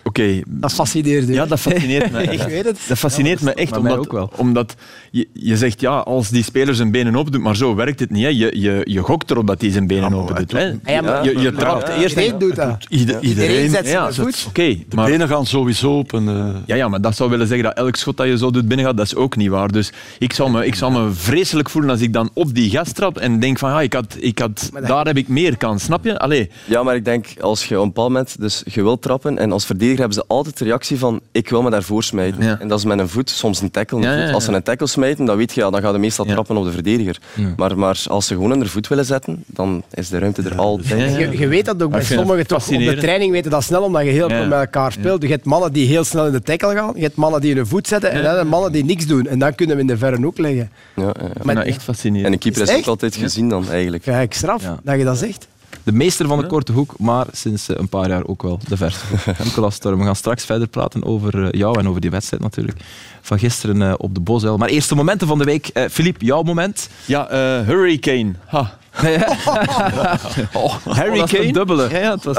Oké, 0.04 0.42
Dat 0.48 0.74
fascineert 0.74 1.30
u. 1.30 1.34
ja, 1.34 1.46
dat 1.46 1.60
fascineert 1.60 2.12
me 2.12 2.22
Ik 2.24 2.30
echt. 2.30 2.46
weet 2.46 2.66
het. 2.66 2.80
Dat 2.88 2.98
fascineert 2.98 3.42
me 3.42 3.54
echt, 3.54 3.78
omdat, 3.78 3.98
ook 3.98 4.12
wel. 4.12 4.32
omdat 4.38 4.76
je, 5.12 5.28
je 5.34 5.58
zegt, 5.58 5.82
ja, 5.82 5.98
als 5.98 6.30
die 6.30 6.44
speler 6.44 6.76
zijn 6.76 6.92
benen 6.92 7.16
open 7.16 7.32
doet, 7.32 7.42
maar 7.42 7.56
zo 7.56 7.76
werkt 7.76 8.00
het 8.00 8.10
niet. 8.12 8.24
Hè. 8.24 8.30
Je, 8.30 8.60
je, 8.60 8.82
je 8.84 9.00
gokt 9.00 9.32
erop 9.32 9.48
dat 9.48 9.62
hij 9.62 9.72
zijn 9.72 9.88
benen 9.88 10.12
maar 10.12 10.20
open 10.20 10.36
doet. 10.36 10.52
Hè. 10.52 10.64
Ja, 10.94 11.24
je, 11.24 11.40
je 11.40 11.52
trapt 11.52 11.88
Ja, 11.88 11.96
eerst... 11.96 12.16
Iedereen 12.18 12.40
doet 12.40 12.56
dat. 12.56 12.86
Ieder- 12.90 13.22
iedereen. 13.22 13.70
zet 13.70 13.88
zijn 13.88 14.04
Ja, 14.04 14.12
voet. 14.12 14.46
Oké, 14.48 14.68
De 14.90 14.96
maar... 14.96 15.10
benen 15.10 15.28
gaan 15.28 15.46
sowieso 15.46 15.98
open. 15.98 16.28
eh. 16.28 16.46
Ja, 16.66 16.76
ja, 16.76 16.88
maar 16.88 17.02
dat 17.02 17.16
zou 17.16 17.30
willen 17.30 17.48
zeggen 17.48 17.66
dat 17.66 17.78
elk 17.78 17.96
schot 17.96 18.18
dat 18.18 18.28
je 18.28 18.38
zo 18.38 18.52
doet 18.52 18.68
binnen 18.68 18.86
gaat, 18.86 18.98
dat 18.98 19.06
is 19.06 19.16
ook 19.16 19.36
niet 19.36 19.50
waar. 19.50 19.72
Dus 19.72 19.92
ik 20.20 20.34
zou 20.34 20.52
me, 20.52 20.66
ik 20.66 20.76
zou 20.76 20.92
me 20.92 21.12
vreselijk 21.12 21.70
voelen 21.70 21.90
als 21.92 22.02
ik 22.02 22.14
dan 22.14 22.30
op 22.34 22.54
die 22.54 22.70
gas 22.70 22.92
trap 22.92 23.18
en 23.18 23.40
denk 23.40 23.60
van, 23.60 23.70
ja, 23.70 23.82
ik 23.82 23.94
had, 23.94 24.18
ik 24.20 24.40
had, 24.44 24.70
Maar 24.72 24.82
dat- 24.82 24.90
daar 24.90 25.06
heb 25.06 25.18
ik 25.18 25.28
meer 25.28 25.58
kans. 25.58 25.84
Snap 25.84 26.04
je? 26.04 26.20
Allee, 26.20 26.50
Ja, 26.66 26.84
maar 26.84 26.96
ik 26.96 27.06
denk, 27.06 27.26
als 27.42 27.66
je 27.66 27.76
op 27.78 27.82
een 27.82 27.88
bepaald 27.88 28.08
moment 28.08 28.36
dus 28.40 28.64
je 28.66 28.84
wilt 28.84 29.02
trappen 29.02 29.38
en 29.38 29.52
als 29.52 29.66
verdediger 29.66 30.00
hebben 30.00 30.18
ze 30.18 30.24
altijd 30.28 30.58
de 30.58 30.64
reactie 30.64 30.98
van 30.98 31.22
ik 31.32 31.50
wil 31.50 31.62
me 31.62 31.70
daarvoor 31.70 32.04
smijten. 32.04 32.44
Ja. 32.44 32.60
En 32.60 32.68
dat 32.68 32.80
is 32.80 32.86
met 32.86 33.00
een 33.00 33.10
voet, 33.10 33.30
soms 33.30 33.62
een 33.62 33.72
tackle. 33.72 33.98
Een 33.98 34.04
Ja, 34.04 34.10
voet. 34.10 34.20
ja, 34.20 34.28
ja. 34.28 34.34
Als 34.34 34.44
ze 34.46 34.52
een 34.52 34.64
tackle 34.64 34.88
smijten, 34.88 35.26
dan 35.26 35.38
weet 35.38 35.54
je, 35.54 35.62
ja, 35.62 35.70
dan 35.70 35.82
gaan 35.82 35.94
ze 35.94 36.00
meestal 36.00 36.26
Ja. 36.26 36.32
trappen 36.34 36.58
op 36.58 36.66
de 36.66 36.72
verdediger. 36.72 37.18
Maar, 37.58 37.78
maar 37.78 38.04
als 38.08 38.28
ze 38.28 38.34
gewoon 38.34 38.52
een 38.52 38.68
voet 38.68 38.88
willen 38.88 39.06
zetten, 39.06 39.44
dan 39.48 39.84
is 39.94 40.10
de 40.10 40.18
ruimte 40.20 40.42
er 40.42 40.56
altijd. 40.58 40.88
Ja, 40.88 40.96
ja. 40.96 41.18
Je, 41.18 41.38
je 41.38 41.48
weet 41.48 41.66
dat 41.66 41.84
ook 41.84 41.92
bij 41.92 42.04
sommigen 42.04 42.38
het 42.38 42.48
toch. 42.48 42.68
Op 42.68 42.80
de 42.80 42.96
training 42.98 43.32
weten 43.32 43.52
dat 43.52 43.64
snel, 43.64 43.84
omdat 43.84 44.04
je 44.04 44.10
heel 44.10 44.30
Ja. 44.30 44.36
veel 44.38 44.48
met 44.48 44.60
elkaar 44.60 44.92
speelt. 44.92 45.22
Je 45.22 45.28
hebt 45.28 45.46
mannen 45.46 45.74
die 45.74 45.88
heel 45.88 46.04
snel 46.04 46.26
in 46.26 46.32
de 46.32 46.42
tackle 46.42 46.74
gaan. 46.76 46.92
Je 46.96 47.02
hebt 47.02 47.16
mannen 47.16 47.42
die 47.42 47.56
hun 47.56 47.68
voet 47.68 47.88
zetten. 47.88 48.12
En 48.12 48.24
dan 48.24 48.48
mannen 48.48 48.72
die 48.72 48.86
niks 48.86 49.06
doen. 49.08 49.28
En 49.28 49.40
dan 49.40 49.56
kunnen 49.56 49.76
we 49.76 49.82
in 49.82 49.88
de 49.88 49.98
verre 49.98 50.22
hoek 50.22 50.38
liggen. 50.38 50.70
Ja, 50.96 51.12
Maar- 51.44 51.58
echt 51.58 51.84
fascinerend. 51.84 52.26
En 52.28 52.34
een 52.34 52.40
keeper 52.40 52.62
Is 52.62 52.68
is 52.68 52.74
het 52.74 52.84
ook 52.84 52.90
altijd 52.90 53.16
gezien 53.16 53.50
dan, 53.50 53.70
eigenlijk. 53.70 54.06
Ik 54.24 54.34
straf 54.34 54.62
Ja. 54.62 54.80
dat 54.84 54.98
je 54.98 55.04
dat 55.04 55.18
zegt. 55.18 55.48
De 55.84 55.92
meester 55.92 56.28
van 56.28 56.40
de 56.40 56.48
korte 56.48 56.72
hoek, 56.72 56.94
maar 57.00 57.26
sinds 57.32 57.70
eh, 57.70 57.76
een 57.80 57.90
paar 57.90 58.10
jaar 58.10 58.26
ook 58.26 58.42
wel 58.42 58.60
de 58.68 58.78
verste. 58.78 59.06
Nicolas 59.44 59.76
Storm, 59.76 60.00
we 60.00 60.06
gaan 60.06 60.16
straks 60.16 60.46
verder 60.46 60.68
praten 60.68 61.04
over 61.06 61.44
eh, 61.44 61.60
jou 61.60 61.80
en 61.80 61.88
over 61.90 62.02
die 62.02 62.10
wedstrijd 62.10 62.44
natuurlijk. 62.44 62.78
Van 63.22 63.40
gisteren 63.40 63.82
eh, 63.82 63.94
op 63.98 64.14
de 64.14 64.20
Bosuil. 64.20 64.58
Maar 64.58 64.70
eerste 64.70 64.96
momenten 64.96 65.28
van 65.28 65.38
de 65.38 65.44
week. 65.44 65.68
Eh 65.68 65.84
Filip, 65.92 66.22
jouw 66.22 66.42
moment. 66.44 66.90
Ja, 67.06 67.28
eh, 67.30 67.68
Hurricane. 67.68 68.34
Ha. 68.46 68.78
Harry 70.84 71.18
dat 71.20 71.26
is 71.26 71.32
Kane. 71.32 71.46
een 71.48 71.54
dubbele. 71.54 71.90
Ja, 71.90 71.98
ja, 72.00 72.12
het 72.12 72.24
was, 72.24 72.38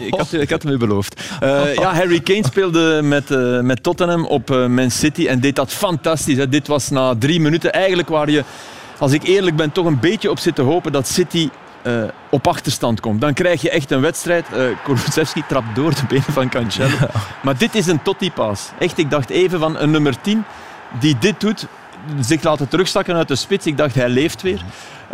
ik, 0.00 0.14
had, 0.14 0.32
ik 0.32 0.50
had 0.50 0.62
hem 0.62 0.72
u 0.72 0.76
beloofd. 0.76 1.20
Eh, 1.40 1.74
ja, 1.74 1.94
Harry 1.94 2.20
Kane 2.20 2.44
speelde 2.46 3.00
met, 3.02 3.30
eh, 3.30 3.60
met 3.60 3.82
Tottenham 3.82 4.26
op 4.26 4.50
eh, 4.50 4.66
Man 4.66 4.90
City 4.90 5.26
en 5.26 5.40
deed 5.40 5.56
dat 5.56 5.72
fantastisch. 5.72 6.36
Hè. 6.36 6.48
Dit 6.48 6.66
was 6.66 6.90
na 6.90 7.14
drie 7.18 7.40
minuten. 7.40 7.72
Eigenlijk 7.72 8.08
waar 8.08 8.30
je, 8.30 8.44
als 8.98 9.12
ik 9.12 9.22
eerlijk 9.22 9.56
ben, 9.56 9.72
toch 9.72 9.86
een 9.86 10.00
beetje 10.00 10.30
op 10.30 10.38
zit 10.38 10.54
te 10.54 10.62
hopen 10.62 10.92
dat 10.92 11.08
City 11.08 11.50
eh, 11.82 12.02
op 12.30 12.46
achterstand 12.46 13.00
komt. 13.00 13.20
Dan 13.20 13.34
krijg 13.34 13.62
je 13.62 13.70
echt 13.70 13.90
een 13.90 14.00
wedstrijd. 14.00 14.46
Uh, 14.54 14.66
Kulusevski 14.84 15.42
trapt 15.48 15.74
door 15.74 15.94
de 15.94 16.06
benen 16.08 16.22
van 16.22 16.48
Cancelo. 16.48 16.96
Maar 17.42 17.58
dit 17.58 17.74
is 17.74 17.86
een 17.86 18.02
Totti-paas. 18.02 18.70
Echt, 18.78 18.98
ik 18.98 19.10
dacht 19.10 19.30
even 19.30 19.58
van 19.58 19.78
een 19.78 19.90
nummer 19.90 20.20
10 20.20 20.44
die 21.00 21.18
dit 21.18 21.40
doet, 21.40 21.66
zich 22.20 22.42
laten 22.42 22.68
terugstakken 22.68 23.14
uit 23.14 23.28
de 23.28 23.36
spits. 23.36 23.66
Ik 23.66 23.76
dacht, 23.76 23.94
hij 23.94 24.08
leeft 24.08 24.42
weer. 24.42 24.64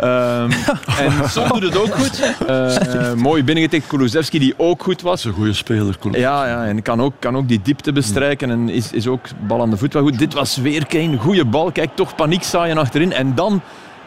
Um, 0.03 0.51
en 1.05 1.29
Son 1.29 1.47
doet 1.47 1.63
het 1.63 1.77
ook 1.77 1.95
goed. 1.95 2.33
Uh, 2.49 3.13
mooi 3.13 3.43
binnengetikt. 3.43 3.87
Kulusevski 3.87 4.39
die 4.39 4.53
ook 4.57 4.83
goed 4.83 5.01
was. 5.01 5.23
Een 5.23 5.33
goede 5.33 5.53
speler. 5.53 5.95
Ja, 6.11 6.47
ja, 6.47 6.65
en 6.65 6.81
kan 6.81 7.01
ook, 7.01 7.13
kan 7.19 7.37
ook 7.37 7.47
die 7.47 7.61
diepte 7.63 7.91
bestrijken 7.91 8.49
en 8.49 8.69
is, 8.69 8.91
is 8.91 9.07
ook 9.07 9.25
bal 9.47 9.61
aan 9.61 9.69
de 9.69 9.77
voet 9.77 9.93
wel 9.93 10.03
goed. 10.03 10.19
Dit 10.19 10.33
was 10.33 10.57
weer 10.57 10.87
Kane. 10.87 11.17
Goede 11.17 11.45
bal. 11.45 11.71
Kijk, 11.71 11.95
toch 11.95 12.15
paniek 12.15 12.43
zaaien 12.43 12.77
achterin. 12.77 13.13
En 13.13 13.35
dan... 13.35 13.61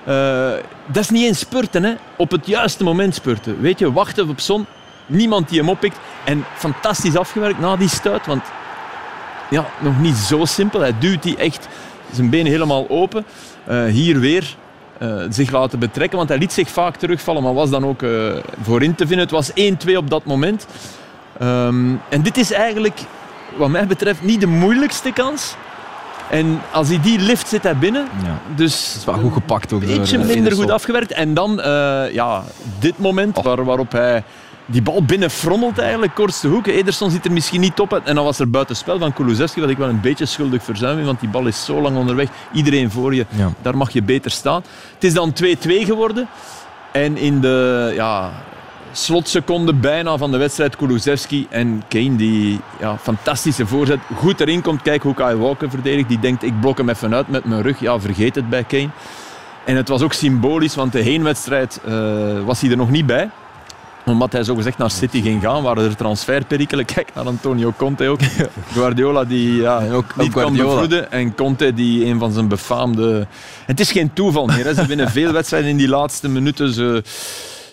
Uh, 0.08 0.50
dat 0.86 1.02
is 1.02 1.10
niet 1.10 1.24
eens 1.24 1.38
spurten, 1.38 1.84
hè. 1.84 1.94
Op 2.16 2.30
het 2.30 2.46
juiste 2.46 2.84
moment 2.84 3.14
spurten. 3.14 3.60
Weet 3.60 3.78
je, 3.78 3.92
wachten 3.92 4.28
op 4.28 4.40
Son. 4.40 4.66
Niemand 5.06 5.48
die 5.48 5.58
hem 5.58 5.68
oppikt. 5.68 5.98
En 6.24 6.44
fantastisch 6.54 7.16
afgewerkt 7.16 7.58
na 7.58 7.76
die 7.76 7.88
stuit. 7.88 8.26
Want 8.26 8.42
ja, 9.50 9.66
nog 9.78 10.00
niet 10.00 10.16
zo 10.16 10.44
simpel. 10.44 10.80
Hij 10.80 10.94
duwt 10.98 11.22
die 11.22 11.36
echt 11.36 11.68
zijn 12.12 12.30
benen 12.30 12.52
helemaal 12.52 12.86
open. 12.88 13.24
Uh, 13.68 13.84
hier 13.84 14.20
weer 14.20 14.56
uh, 15.04 15.24
zich 15.30 15.50
laten 15.50 15.78
betrekken. 15.78 16.16
Want 16.16 16.28
hij 16.28 16.38
liet 16.38 16.52
zich 16.52 16.68
vaak 16.68 16.96
terugvallen, 16.96 17.42
maar 17.42 17.54
was 17.54 17.70
dan 17.70 17.86
ook 17.86 18.02
uh, 18.02 18.32
voorin 18.62 18.94
te 18.94 19.06
vinden. 19.06 19.26
Het 19.26 19.30
was 19.30 19.50
1-2 19.92 19.96
op 19.96 20.10
dat 20.10 20.24
moment. 20.24 20.66
Um, 21.42 22.00
en 22.08 22.22
dit 22.22 22.36
is 22.36 22.52
eigenlijk, 22.52 23.00
wat 23.56 23.68
mij 23.68 23.86
betreft, 23.86 24.22
niet 24.22 24.40
de 24.40 24.46
moeilijkste 24.46 25.12
kans. 25.12 25.56
En 26.30 26.60
als 26.72 26.88
hij 26.88 27.00
die 27.00 27.18
lift, 27.18 27.48
zit 27.48 27.62
hij 27.62 27.76
binnen. 27.76 28.08
Ja. 28.22 28.40
Dus 28.56 28.88
dat 28.92 28.96
is 29.00 29.04
wel 29.04 29.14
goed 29.14 29.32
gepakt 29.32 29.72
ook. 29.72 29.82
Een 29.82 29.98
beetje 29.98 30.18
minder 30.18 30.52
goed 30.52 30.70
afgewerkt. 30.70 31.12
En 31.12 31.34
dan, 31.34 31.58
uh, 31.58 32.12
ja, 32.12 32.42
dit 32.78 32.98
moment 32.98 33.36
oh. 33.36 33.44
waar, 33.44 33.64
waarop 33.64 33.92
hij 33.92 34.24
die 34.66 34.82
bal 34.82 35.04
binnen 35.04 35.30
frommelt 35.30 35.78
eigenlijk, 35.78 36.14
kortste 36.14 36.48
hoek. 36.48 36.66
Ederson 36.66 37.10
zit 37.10 37.24
er 37.24 37.32
misschien 37.32 37.60
niet 37.60 37.80
op. 37.80 38.00
En 38.04 38.14
dan 38.14 38.24
was 38.24 38.38
er 38.38 38.50
buitenspel 38.50 38.98
van 38.98 39.12
Kulusevski, 39.12 39.60
wat 39.60 39.70
ik 39.70 39.76
wel 39.76 39.88
een 39.88 40.00
beetje 40.00 40.26
schuldig 40.26 40.62
verzuim 40.62 41.04
want 41.04 41.20
die 41.20 41.28
bal 41.28 41.46
is 41.46 41.64
zo 41.64 41.80
lang 41.80 41.96
onderweg. 41.96 42.28
Iedereen 42.52 42.90
voor 42.90 43.14
je, 43.14 43.26
ja. 43.28 43.52
daar 43.62 43.76
mag 43.76 43.90
je 43.90 44.02
beter 44.02 44.30
staan. 44.30 44.62
Het 44.94 45.04
is 45.04 45.14
dan 45.14 45.32
2-2 45.42 45.46
geworden. 45.66 46.28
En 46.92 47.16
in 47.16 47.40
de 47.40 47.92
ja, 47.94 48.30
slotseconde 48.92 49.74
bijna 49.74 50.16
van 50.16 50.30
de 50.30 50.36
wedstrijd 50.36 50.76
Kulusevski 50.76 51.46
en 51.50 51.82
Kane, 51.88 52.16
die 52.16 52.60
ja, 52.80 52.98
fantastische 52.98 53.66
voorzet, 53.66 53.98
goed 54.16 54.40
erin 54.40 54.62
komt. 54.62 54.82
Kijk 54.82 55.02
hoe 55.02 55.14
Kyle 55.14 55.38
Walker 55.38 55.70
verdedigt. 55.70 56.08
Die 56.08 56.18
denkt, 56.18 56.42
ik 56.42 56.60
blok 56.60 56.78
hem 56.78 56.88
even 56.88 57.14
uit 57.14 57.28
met 57.28 57.44
mijn 57.44 57.62
rug. 57.62 57.80
Ja, 57.80 58.00
vergeet 58.00 58.34
het 58.34 58.48
bij 58.48 58.64
Kane. 58.64 58.90
En 59.64 59.76
het 59.76 59.88
was 59.88 60.02
ook 60.02 60.12
symbolisch, 60.12 60.74
want 60.74 60.92
de 60.92 61.00
heenwedstrijd 61.00 61.80
uh, 61.88 62.44
was 62.44 62.60
hij 62.60 62.70
er 62.70 62.76
nog 62.76 62.90
niet 62.90 63.06
bij 63.06 63.30
omdat 64.04 64.32
hij 64.32 64.44
zogezegd 64.44 64.78
naar 64.78 64.90
City 64.90 65.22
ging 65.22 65.42
gaan, 65.42 65.62
waren 65.62 65.84
er 65.84 65.96
transferperikelen. 65.96 66.84
Kijk 66.84 67.14
naar 67.14 67.26
Antonio 67.26 67.72
Conte 67.76 68.08
ook. 68.08 68.20
Guardiola 68.74 69.24
die 69.24 69.60
ja, 69.60 69.90
ook, 69.92 70.16
niet 70.16 70.32
kan 70.32 70.56
bevroeden. 70.56 71.12
En 71.12 71.34
Conte 71.34 71.74
die 71.74 72.04
een 72.06 72.18
van 72.18 72.32
zijn 72.32 72.48
befaamde... 72.48 73.26
Het 73.66 73.80
is 73.80 73.92
geen 73.92 74.12
toeval 74.12 74.46
meer. 74.46 74.64
Hè. 74.64 74.74
Ze 74.74 74.86
winnen 74.86 75.10
veel 75.10 75.32
wedstrijden 75.32 75.70
in 75.70 75.76
die 75.76 75.88
laatste 75.88 76.28
minuten. 76.28 76.72
Ze, 76.72 77.02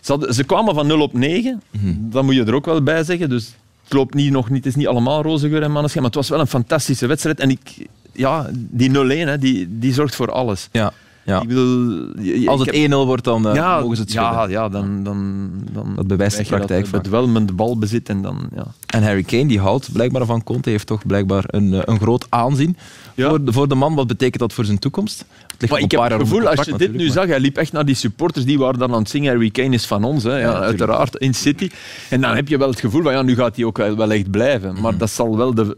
ze, 0.01 0.11
hadden, 0.11 0.33
ze 0.33 0.43
kwamen 0.43 0.75
van 0.75 0.87
0 0.87 1.01
op 1.01 1.13
9. 1.13 1.61
Mm 1.71 1.81
-hmm. 1.81 2.11
Dat 2.11 2.23
moet 2.23 2.35
je 2.35 2.43
er 2.43 2.55
ook 2.55 2.65
wel 2.65 2.83
bij 2.83 3.03
zeggen. 3.03 3.29
Dus 3.29 3.53
het 3.83 3.93
loopt 3.93 4.13
niet, 4.13 4.31
nog 4.31 4.49
niet, 4.49 4.63
het 4.63 4.73
is 4.73 4.75
niet 4.75 4.87
allemaal 4.87 5.21
roze 5.21 5.49
geur 5.49 5.63
en 5.63 5.71
maneschijn. 5.71 6.03
Maar 6.03 6.11
het 6.11 6.19
was 6.21 6.29
wel 6.29 6.39
een 6.39 6.47
fantastische 6.47 7.07
wedstrijd. 7.07 7.39
En 7.39 7.49
ik, 7.49 7.87
ja, 8.11 8.49
die 8.53 8.89
0-1, 9.35 9.39
die, 9.39 9.67
die 9.79 9.93
zorgt 9.93 10.15
voor 10.15 10.31
alles. 10.31 10.69
Ja. 10.71 10.93
Ja. 11.23 11.41
Ik 11.41 11.47
bedoel, 11.47 12.07
ik 12.19 12.47
Als 12.47 12.59
het 12.59 12.75
1-0 12.75 12.79
heb... 12.79 12.91
wordt, 12.91 13.23
dan 13.23 13.47
uh, 13.47 13.55
ja, 13.55 13.79
mogen 13.79 13.95
ze 13.95 14.01
het 14.01 14.11
schudden. 14.11 14.33
Ja, 14.33 14.47
ja 14.47 14.69
dan, 14.69 15.03
dan, 15.03 15.51
dan 15.71 15.93
dat 15.95 16.07
bewijst 16.07 16.37
de 16.37 16.43
praktijk. 16.43 16.91
Dat, 16.91 17.01
het 17.01 17.09
wel 17.09 17.27
met 17.27 17.47
de 17.47 17.53
bal 17.53 17.77
bezit 17.77 18.09
en 18.09 18.21
dan... 18.21 18.49
Ja. 18.55 18.65
En 18.85 19.03
Harry 19.03 19.23
Kane, 19.23 19.45
die 19.45 19.59
houdt 19.59 19.91
blijkbaar 19.91 20.25
van 20.25 20.43
Conte, 20.43 20.69
heeft 20.69 20.87
toch 20.87 21.05
blijkbaar 21.05 21.43
een, 21.47 21.89
een 21.91 21.99
groot 21.99 22.25
aanzien 22.29 22.77
ja. 23.15 23.29
voor, 23.29 23.43
de, 23.43 23.53
voor 23.53 23.67
de 23.67 23.75
man. 23.75 23.95
Wat 23.95 24.07
betekent 24.07 24.39
dat 24.39 24.53
voor 24.53 24.65
zijn 24.65 24.79
toekomst? 24.79 25.25
Het 25.57 25.69
maar 25.69 25.79
ik 25.79 25.91
heb 25.91 26.01
het 26.01 26.13
gevoel, 26.13 26.47
als 26.47 26.65
je 26.65 26.77
dit 26.77 26.93
nu 26.93 27.09
zag, 27.09 27.25
hij 27.25 27.39
liep 27.39 27.57
echt 27.57 27.71
naar 27.71 27.85
die 27.85 27.95
supporters, 27.95 28.45
die 28.45 28.59
waren 28.59 28.79
dan 28.79 28.93
aan 28.93 28.99
het 28.99 29.09
zingen, 29.09 29.31
Harry 29.31 29.49
Kane 29.49 29.73
is 29.73 29.85
van 29.85 30.03
ons, 30.03 30.23
hè, 30.23 30.37
ja, 30.37 30.53
uiteraard, 30.53 31.15
in 31.15 31.33
City. 31.33 31.69
En 32.09 32.21
dan 32.21 32.35
heb 32.35 32.47
je 32.47 32.57
wel 32.57 32.69
het 32.69 32.79
gevoel 32.79 33.01
van, 33.01 33.11
ja, 33.11 33.21
nu 33.21 33.35
gaat 33.35 33.55
hij 33.55 33.65
ook 33.65 33.77
wel 33.77 34.11
echt 34.11 34.31
blijven. 34.31 34.71
Maar 34.71 34.81
mm 34.81 34.85
-hmm. 34.85 34.97
dat, 34.97 35.09
zal 35.09 35.37
wel 35.37 35.53
de, 35.53 35.77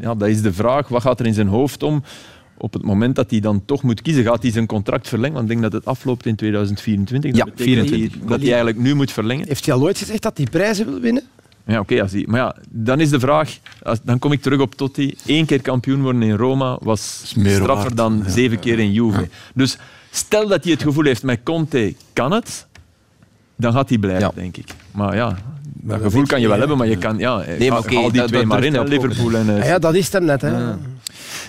ja, 0.00 0.14
dat 0.14 0.28
is 0.28 0.42
de 0.42 0.52
vraag, 0.52 0.88
wat 0.88 1.02
gaat 1.02 1.20
er 1.20 1.26
in 1.26 1.34
zijn 1.34 1.48
hoofd 1.48 1.82
om? 1.82 2.02
Op 2.58 2.72
het 2.72 2.82
moment 2.82 3.16
dat 3.16 3.30
hij 3.30 3.40
dan 3.40 3.64
toch 3.64 3.82
moet 3.82 4.02
kiezen, 4.02 4.24
gaat 4.24 4.42
hij 4.42 4.50
zijn 4.50 4.66
contract 4.66 5.08
verlengen. 5.08 5.34
Want 5.34 5.50
ik 5.50 5.50
denk 5.50 5.72
dat 5.72 5.80
het 5.80 5.84
afloopt 5.84 6.26
in 6.26 6.36
2024. 6.36 7.36
Ja, 7.36 7.44
dat 7.44 7.52
24. 7.56 8.10
Dat 8.10 8.18
hij, 8.18 8.28
dat 8.28 8.38
hij 8.38 8.48
eigenlijk 8.48 8.78
nu 8.78 8.94
moet 8.94 9.12
verlengen. 9.12 9.46
Heeft 9.46 9.66
hij 9.66 9.74
al 9.74 9.82
ooit 9.82 9.98
gezegd 9.98 10.22
dat 10.22 10.36
hij 10.36 10.46
prijzen 10.50 10.86
wil 10.86 11.00
winnen? 11.00 11.22
Ja, 11.66 11.80
oké. 11.80 12.02
Okay, 12.02 12.24
maar 12.26 12.40
ja, 12.40 12.56
dan 12.68 13.00
is 13.00 13.10
de 13.10 13.20
vraag... 13.20 13.58
Als, 13.82 13.98
dan 14.02 14.18
kom 14.18 14.32
ik 14.32 14.42
terug 14.42 14.60
op 14.60 14.74
Totti. 14.74 15.14
Eén 15.26 15.46
keer 15.46 15.62
kampioen 15.62 16.02
worden 16.02 16.22
in 16.22 16.36
Roma 16.36 16.78
was 16.82 17.22
straffer 17.24 17.66
waard. 17.66 17.96
dan 17.96 18.22
ja. 18.24 18.30
zeven 18.30 18.58
keer 18.58 18.78
in 18.78 18.92
Juve. 18.92 19.20
Ja. 19.20 19.26
Dus 19.54 19.78
stel 20.10 20.48
dat 20.48 20.62
hij 20.64 20.72
het 20.72 20.82
gevoel 20.82 21.04
heeft, 21.04 21.22
met 21.22 21.40
Conte 21.42 21.94
kan 22.12 22.32
het, 22.32 22.66
dan 23.56 23.72
gaat 23.72 23.88
hij 23.88 23.98
blijven, 23.98 24.32
denk 24.34 24.56
ik. 24.56 24.66
Maar 24.90 25.14
ja, 25.14 25.38
dat 25.72 26.00
gevoel 26.00 26.26
kan 26.26 26.40
je 26.40 26.48
wel 26.48 26.58
hebben, 26.58 26.76
maar 26.76 26.88
je 26.88 26.98
kan... 26.98 27.18
Ja, 27.18 27.44
nee, 27.58 27.70
maar 27.70 27.78
okay, 27.78 27.94
haal 27.94 28.10
die 28.10 28.20
dat, 28.20 28.28
twee 28.28 28.46
maar 28.46 28.64
in, 28.64 28.82
Liverpool 28.82 29.34
en... 29.34 29.46
Uh, 29.46 29.66
ja, 29.66 29.78
dat 29.78 29.94
is 29.94 30.12
hem 30.12 30.24
net, 30.24 30.40
hè. 30.40 30.74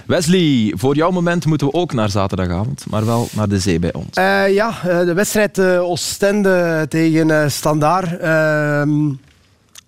Wesley, 0.09 0.73
voor 0.75 0.95
jouw 0.95 1.11
moment 1.11 1.45
moeten 1.45 1.67
we 1.67 1.73
ook 1.73 1.93
naar 1.93 2.09
zaterdagavond, 2.09 2.85
maar 2.89 3.05
wel 3.05 3.27
naar 3.31 3.49
de 3.49 3.59
zee 3.59 3.79
bij 3.79 3.93
ons. 3.93 4.17
Uh, 4.17 4.53
ja, 4.53 4.69
uh, 4.69 4.99
de 4.99 5.13
wedstrijd 5.13 5.57
uh, 5.57 5.81
Oostende 5.81 6.85
tegen 6.89 7.29
uh, 7.29 7.47
Standaard 7.47 8.17
ehm, 8.17 8.89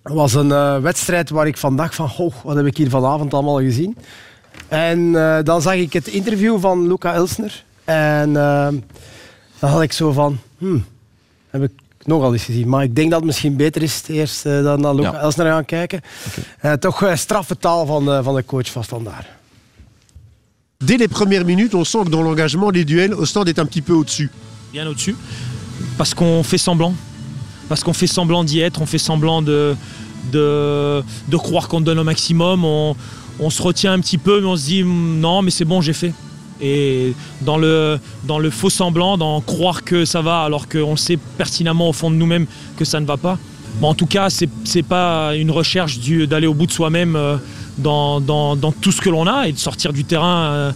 was 0.02 0.34
een 0.34 0.80
wedstrijd 0.82 1.30
waar 1.30 1.46
ik 1.46 1.56
van 1.56 1.76
dacht 1.76 1.94
van, 1.94 2.10
oh, 2.18 2.34
wat 2.44 2.56
heb 2.56 2.66
ik 2.66 2.76
hier 2.76 2.90
vanavond 2.90 3.34
allemaal 3.34 3.60
gezien? 3.60 3.96
En 4.68 5.12
dan 5.44 5.62
zag 5.62 5.74
ik 5.74 5.92
het 5.92 6.06
interview 6.06 6.60
van 6.60 6.86
Luca 6.86 7.14
Elsner 7.14 7.64
en 7.84 8.36
ehm, 8.36 8.74
dan 9.58 9.70
had 9.70 9.82
ik 9.82 9.92
zo 9.92 10.12
van, 10.12 10.38
hmm, 10.58 10.84
heb 11.50 11.62
ik 11.62 11.72
nogal 12.04 12.32
eens 12.32 12.44
gezien. 12.44 12.68
Maar 12.68 12.82
ik 12.82 12.94
denk 12.94 13.10
dat 13.10 13.18
het 13.18 13.26
misschien 13.26 13.56
beter 13.56 13.82
is 13.82 14.02
eerst 14.06 14.42
dan 14.42 14.80
naar 14.80 14.94
Luca 14.94 15.12
ja. 15.12 15.18
Elsner 15.18 15.46
gaan 15.46 15.64
kijken. 15.64 16.00
Okay. 16.58 16.78
toch 16.78 17.12
straffe 17.14 17.58
taal 17.58 17.86
van, 17.86 18.24
van 18.24 18.34
de 18.34 18.44
coach 18.44 18.70
van 18.70 18.84
Standaard. 18.84 19.26
Dès 20.82 20.96
les 20.96 21.06
premières 21.06 21.44
minutes, 21.44 21.76
on 21.76 21.84
sent 21.84 22.04
que 22.06 22.10
dans 22.10 22.22
l'engagement, 22.22 22.70
les 22.70 22.84
duels, 22.84 23.14
Ostende 23.14 23.48
est 23.48 23.60
un 23.60 23.66
petit 23.66 23.82
peu 23.82 23.92
au-dessus. 23.92 24.30
Bien 24.72 24.86
au-dessus. 24.88 25.14
parce 25.96 26.12
qu'on 26.12 26.42
fait 26.42 26.58
semblant. 26.58 26.94
Parce 27.68 27.84
qu'on 27.84 27.92
fait 27.92 28.08
semblant 28.08 28.42
d'y 28.42 28.60
être, 28.60 28.82
on 28.82 28.86
fait 28.86 28.98
semblant 28.98 29.42
de, 29.42 29.76
croire 31.32 31.68
qu'on 31.68 31.80
donne 31.80 32.00
au 32.00 32.04
maximum. 32.04 32.64
On, 32.64 32.96
on 33.38 33.50
se 33.50 33.62
retient 33.62 33.92
un 33.92 34.00
petit 34.00 34.18
peu, 34.18 34.40
mais 34.40 34.46
on 34.46 34.56
se 34.56 34.66
dit 34.66 34.82
"Hmm, 34.82 35.20
non, 35.20 35.42
mais 35.42 35.52
c'est 35.52 35.64
bon, 35.64 35.80
j'ai 35.80 35.92
fait. 35.92 36.12
Et 36.60 37.14
dans 37.42 37.58
le, 37.58 37.98
dans 38.24 38.40
le 38.40 38.50
faux 38.50 38.70
semblant, 38.70 39.16
dans 39.16 39.40
croire 39.40 39.84
que 39.84 40.04
ça 40.04 40.20
va 40.20 40.42
alors 40.42 40.68
qu'on 40.68 40.96
sait 40.96 41.16
pertinemment 41.38 41.88
au 41.88 41.92
fond 41.92 42.10
de 42.10 42.16
nous-mêmes 42.16 42.46
que 42.76 42.84
ça 42.84 42.98
ne 42.98 43.06
va 43.06 43.16
pas. 43.16 43.38
Bon, 43.80 43.88
en 43.88 43.94
tout 43.94 44.06
cas, 44.06 44.28
c'est 44.30 44.48
n'est 44.74 44.82
pas 44.82 45.34
une 45.34 45.50
recherche 45.50 45.98
d'aller 46.28 46.46
au 46.46 46.54
bout 46.54 46.66
de 46.66 46.72
soi-même 46.72 47.16
euh, 47.16 47.36
dans, 47.78 48.20
dans- 48.20 48.56
tout 48.72 48.92
ce 48.92 49.00
que 49.00 49.08
l'on 49.10 49.26
a 49.26 49.48
et 49.48 49.52
de 49.52 49.58
sortir 49.58 49.92
du 49.92 50.04
terrain 50.04 50.44
euh, 50.44 50.72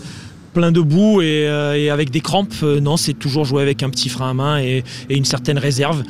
plein 0.54 0.72
de 0.72 0.80
boue 0.80 1.20
et, 1.20 1.46
euh, 1.46 1.92
avec 1.92 2.10
des 2.10 2.20
crampes. 2.20 2.62
Non, 2.62 2.96
c'est 2.96 3.12
toujours 3.12 3.44
jouer 3.44 3.62
avec 3.62 3.82
un 3.82 3.90
petit 3.90 4.08
frein 4.08 4.30
à 4.30 4.34
main 4.34 4.58
et, 4.60 4.82
une 5.10 5.26
certaine 5.26 5.58
réserve 5.58 6.02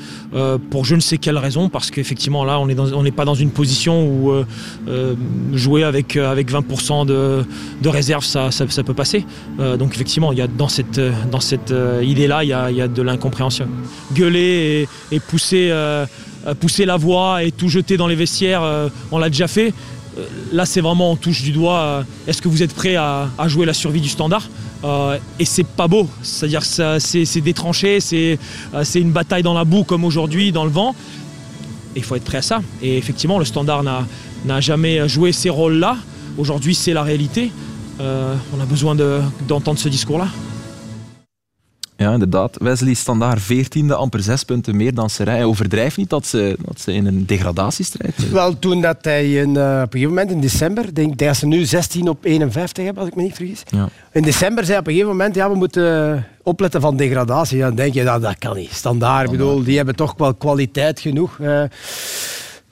pour 0.70 0.84
je 0.84 0.94
ne 0.94 1.00
sais 1.00 1.18
quelle 1.18 1.38
raison, 1.38 1.68
parce 1.68 1.90
qu'effectivement 1.90 2.44
là, 2.44 2.60
on 2.60 3.02
n'est 3.02 3.10
pas 3.10 3.24
dans 3.24 3.34
une 3.34 3.50
position 3.50 4.06
où 4.06 4.32
jouer 5.52 5.82
avec, 5.82 6.16
avec 6.16 6.50
20% 6.52 7.06
de, 7.06 7.44
de 7.82 7.88
réserve, 7.88 8.24
ça, 8.24 8.50
ça, 8.50 8.82
peut 8.84 8.94
passer. 8.94 9.26
Donc 9.58 9.94
effectivement, 9.94 10.32
il 10.32 10.38
y 10.38 10.42
a 10.42 10.46
dans 10.46 10.68
cette, 10.68 11.00
dans 11.30 11.40
cette 11.40 11.74
idée-là, 12.02 12.44
il 12.44 12.48
y 12.48 12.52
a, 12.52 12.70
y 12.70 12.80
a 12.80 12.88
de 12.88 13.02
l'incompréhension. 13.02 13.66
Gueuler 14.14 14.86
et, 15.10 15.20
pousser, 15.20 15.72
pousser 16.54 16.84
la 16.84 16.96
voix 16.96 17.42
et 17.42 17.50
tout 17.52 17.68
jeter 17.68 17.96
dans 17.96 18.06
les 18.06 18.14
vestiaires, 18.14 18.62
euh, 18.62 18.88
on 19.10 19.18
l'a 19.18 19.28
déjà 19.30 19.48
fait. 19.48 19.72
Euh, 20.18 20.24
Là, 20.52 20.64
c'est 20.64 20.80
vraiment 20.80 21.10
on 21.12 21.16
touche 21.16 21.42
du 21.42 21.52
doigt. 21.52 21.78
euh, 21.78 22.02
Est-ce 22.26 22.40
que 22.40 22.48
vous 22.48 22.62
êtes 22.62 22.72
prêt 22.74 22.96
à, 22.96 23.28
jouer 23.46 23.66
la 23.66 23.74
survie 23.74 24.00
du 24.00 24.08
standard 24.08 24.48
Euh, 24.84 25.18
Et 25.38 25.44
c'est 25.44 25.66
pas 25.66 25.88
beau. 25.88 26.08
C'est-à-dire 26.22 26.62
c'est 26.64 27.52
tranchées, 27.54 28.00
c'est 28.00 28.38
euh, 28.74 28.84
une 28.94 29.10
bataille 29.12 29.42
dans 29.42 29.54
la 29.54 29.64
boue 29.64 29.84
comme 29.84 30.04
aujourd'hui, 30.04 30.52
dans 30.52 30.64
le 30.64 30.70
vent. 30.70 30.94
Il 31.96 32.02
faut 32.04 32.14
être 32.16 32.24
prêt 32.24 32.38
à 32.38 32.42
ça. 32.42 32.62
Et 32.82 32.96
effectivement, 32.98 33.38
le 33.38 33.44
standard 33.44 33.82
n'a 33.82 34.60
jamais 34.60 35.08
joué 35.08 35.32
ces 35.32 35.50
rôles-là. 35.50 35.96
Aujourd'hui, 36.38 36.74
c'est 36.74 36.92
la 36.92 37.02
réalité. 37.02 37.50
Euh, 38.00 38.34
on 38.56 38.60
a 38.62 38.66
besoin 38.66 38.94
de- 38.94 39.20
d'entendre 39.48 39.78
ce 39.78 39.88
discours-là. 39.88 40.28
Ja, 41.96 42.12
inderdaad. 42.12 42.56
Wesley 42.60 42.94
Standaard 42.94 43.40
14e, 43.42 43.86
amper 43.96 44.22
zes 44.22 44.44
punten 44.44 44.76
meer 44.76 44.94
dan 44.94 45.10
Serijn. 45.10 45.36
Hij 45.36 45.44
overdrijft 45.46 45.96
niet 45.96 46.10
dat 46.10 46.26
ze, 46.26 46.56
dat 46.64 46.80
ze 46.80 46.92
in 46.92 47.06
een 47.06 47.26
degradatiestrijd 47.26 48.14
zijn. 48.16 48.32
Wel, 48.32 48.58
toen 48.58 48.80
dat 48.80 48.96
hij 49.00 49.32
in, 49.32 49.56
eh, 49.56 49.62
op 49.62 49.92
een 49.94 50.00
gegeven 50.00 50.08
moment 50.08 50.30
in 50.30 50.40
december, 50.40 50.94
denk 50.94 51.18
dat 51.18 51.36
ze 51.36 51.46
nu 51.46 51.64
16 51.64 52.08
op 52.08 52.24
51 52.24 52.84
hebben, 52.84 53.02
als 53.02 53.10
ik 53.12 53.16
me 53.18 53.22
niet 53.22 53.34
vergis. 53.34 53.62
Ja. 53.70 53.88
In 54.12 54.22
december 54.22 54.64
zei 54.64 54.78
op 54.78 54.86
een 54.86 54.92
gegeven 54.92 55.10
moment, 55.16 55.34
ja, 55.34 55.50
we 55.50 55.56
moeten 55.56 56.26
opletten 56.42 56.80
van 56.80 56.96
degradatie. 56.96 57.56
Ja, 57.58 57.66
dan 57.66 57.76
denk 57.76 57.94
je, 57.94 58.04
dat, 58.04 58.22
dat 58.22 58.38
kan 58.38 58.56
niet. 58.56 58.72
Standaard, 58.72 59.24
ik 59.24 59.30
bedoel, 59.30 59.62
die 59.62 59.76
hebben 59.76 59.96
toch 59.96 60.14
wel 60.16 60.34
kwaliteit 60.34 61.00
genoeg. 61.00 61.38
eh. 61.40 61.62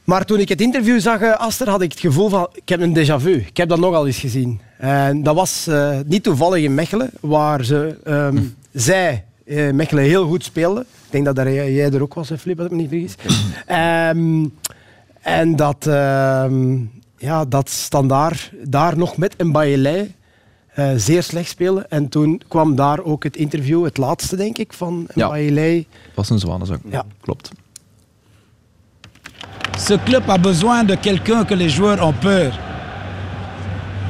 maar 0.05 0.25
toen 0.25 0.39
ik 0.39 0.49
het 0.49 0.61
interview 0.61 1.01
zag, 1.01 1.21
eh, 1.21 1.33
Aster, 1.41 1.69
had 1.69 1.83
ik 1.83 1.91
het 1.91 2.01
gevoel 2.01 2.29
van, 2.29 2.49
ik 2.55 2.69
heb 2.69 2.81
een 2.81 2.97
déjà 2.99 3.23
vu. 3.23 3.33
Ik 3.35 3.57
heb 3.57 3.69
dat 3.69 3.79
nogal 3.79 4.07
eens 4.07 4.19
gezien. 4.19 4.61
En 4.79 5.23
dat 5.23 5.35
was 5.35 5.69
niet 6.07 6.23
toevallig 6.23 6.65
in 6.65 6.75
Mechelen, 6.75 7.11
waar 7.21 7.65
ze, 7.65 7.97
ehm, 8.05 8.39
zij, 8.75 9.25
eh, 9.45 9.71
Mechelen, 9.71 10.05
heel 10.05 10.27
goed 10.27 10.45
speelden. 10.45 10.83
Ik 10.83 11.11
denk 11.11 11.25
dat 11.25 11.37
daar, 11.37 11.53
jij 11.53 11.93
er 11.93 12.03
ook 12.03 12.15
was, 12.15 12.29
hè, 12.29 12.39
Filip, 12.39 12.59
als 12.59 12.67
ik 12.67 12.73
me 12.73 12.79
niet 12.79 12.89
vergis. 12.89 13.15
Ehm, 13.67 14.47
en 15.21 15.57
dat, 15.57 15.87
ehm, 15.87 16.77
ja, 17.19 17.45
dat 17.45 17.71
standaard 17.71 18.53
daar 18.63 18.97
nog 18.99 19.17
met 19.17 19.35
een 19.37 19.53
Bajelei 19.53 20.15
eh, 20.75 20.91
zeer 20.97 21.23
slecht 21.23 21.49
spelen. 21.49 21.91
En 21.91 22.09
toen 22.09 22.43
kwam 22.49 22.75
daar 22.77 23.03
ook 23.03 23.25
het 23.25 23.37
interview, 23.37 23.85
het 23.85 23.97
laatste 23.97 24.37
denk 24.37 24.59
ik, 24.59 24.73
van 24.73 25.07
Ja. 25.15 25.29
Bajelei. 25.29 25.87
was 26.15 26.31
een 26.31 26.39
zwanenzak. 26.39 26.81
Ja. 26.91 27.05
Klopt. 27.21 27.51
Ce 29.79 29.99
club 30.05 30.29
a 30.29 30.39
besoin 30.39 30.87
de 30.87 30.97
quelqu'un 31.01 31.45
que 31.47 31.57
les 31.57 31.77
joueurs 31.77 32.01
ont 32.03 32.19
peur. 32.21 32.61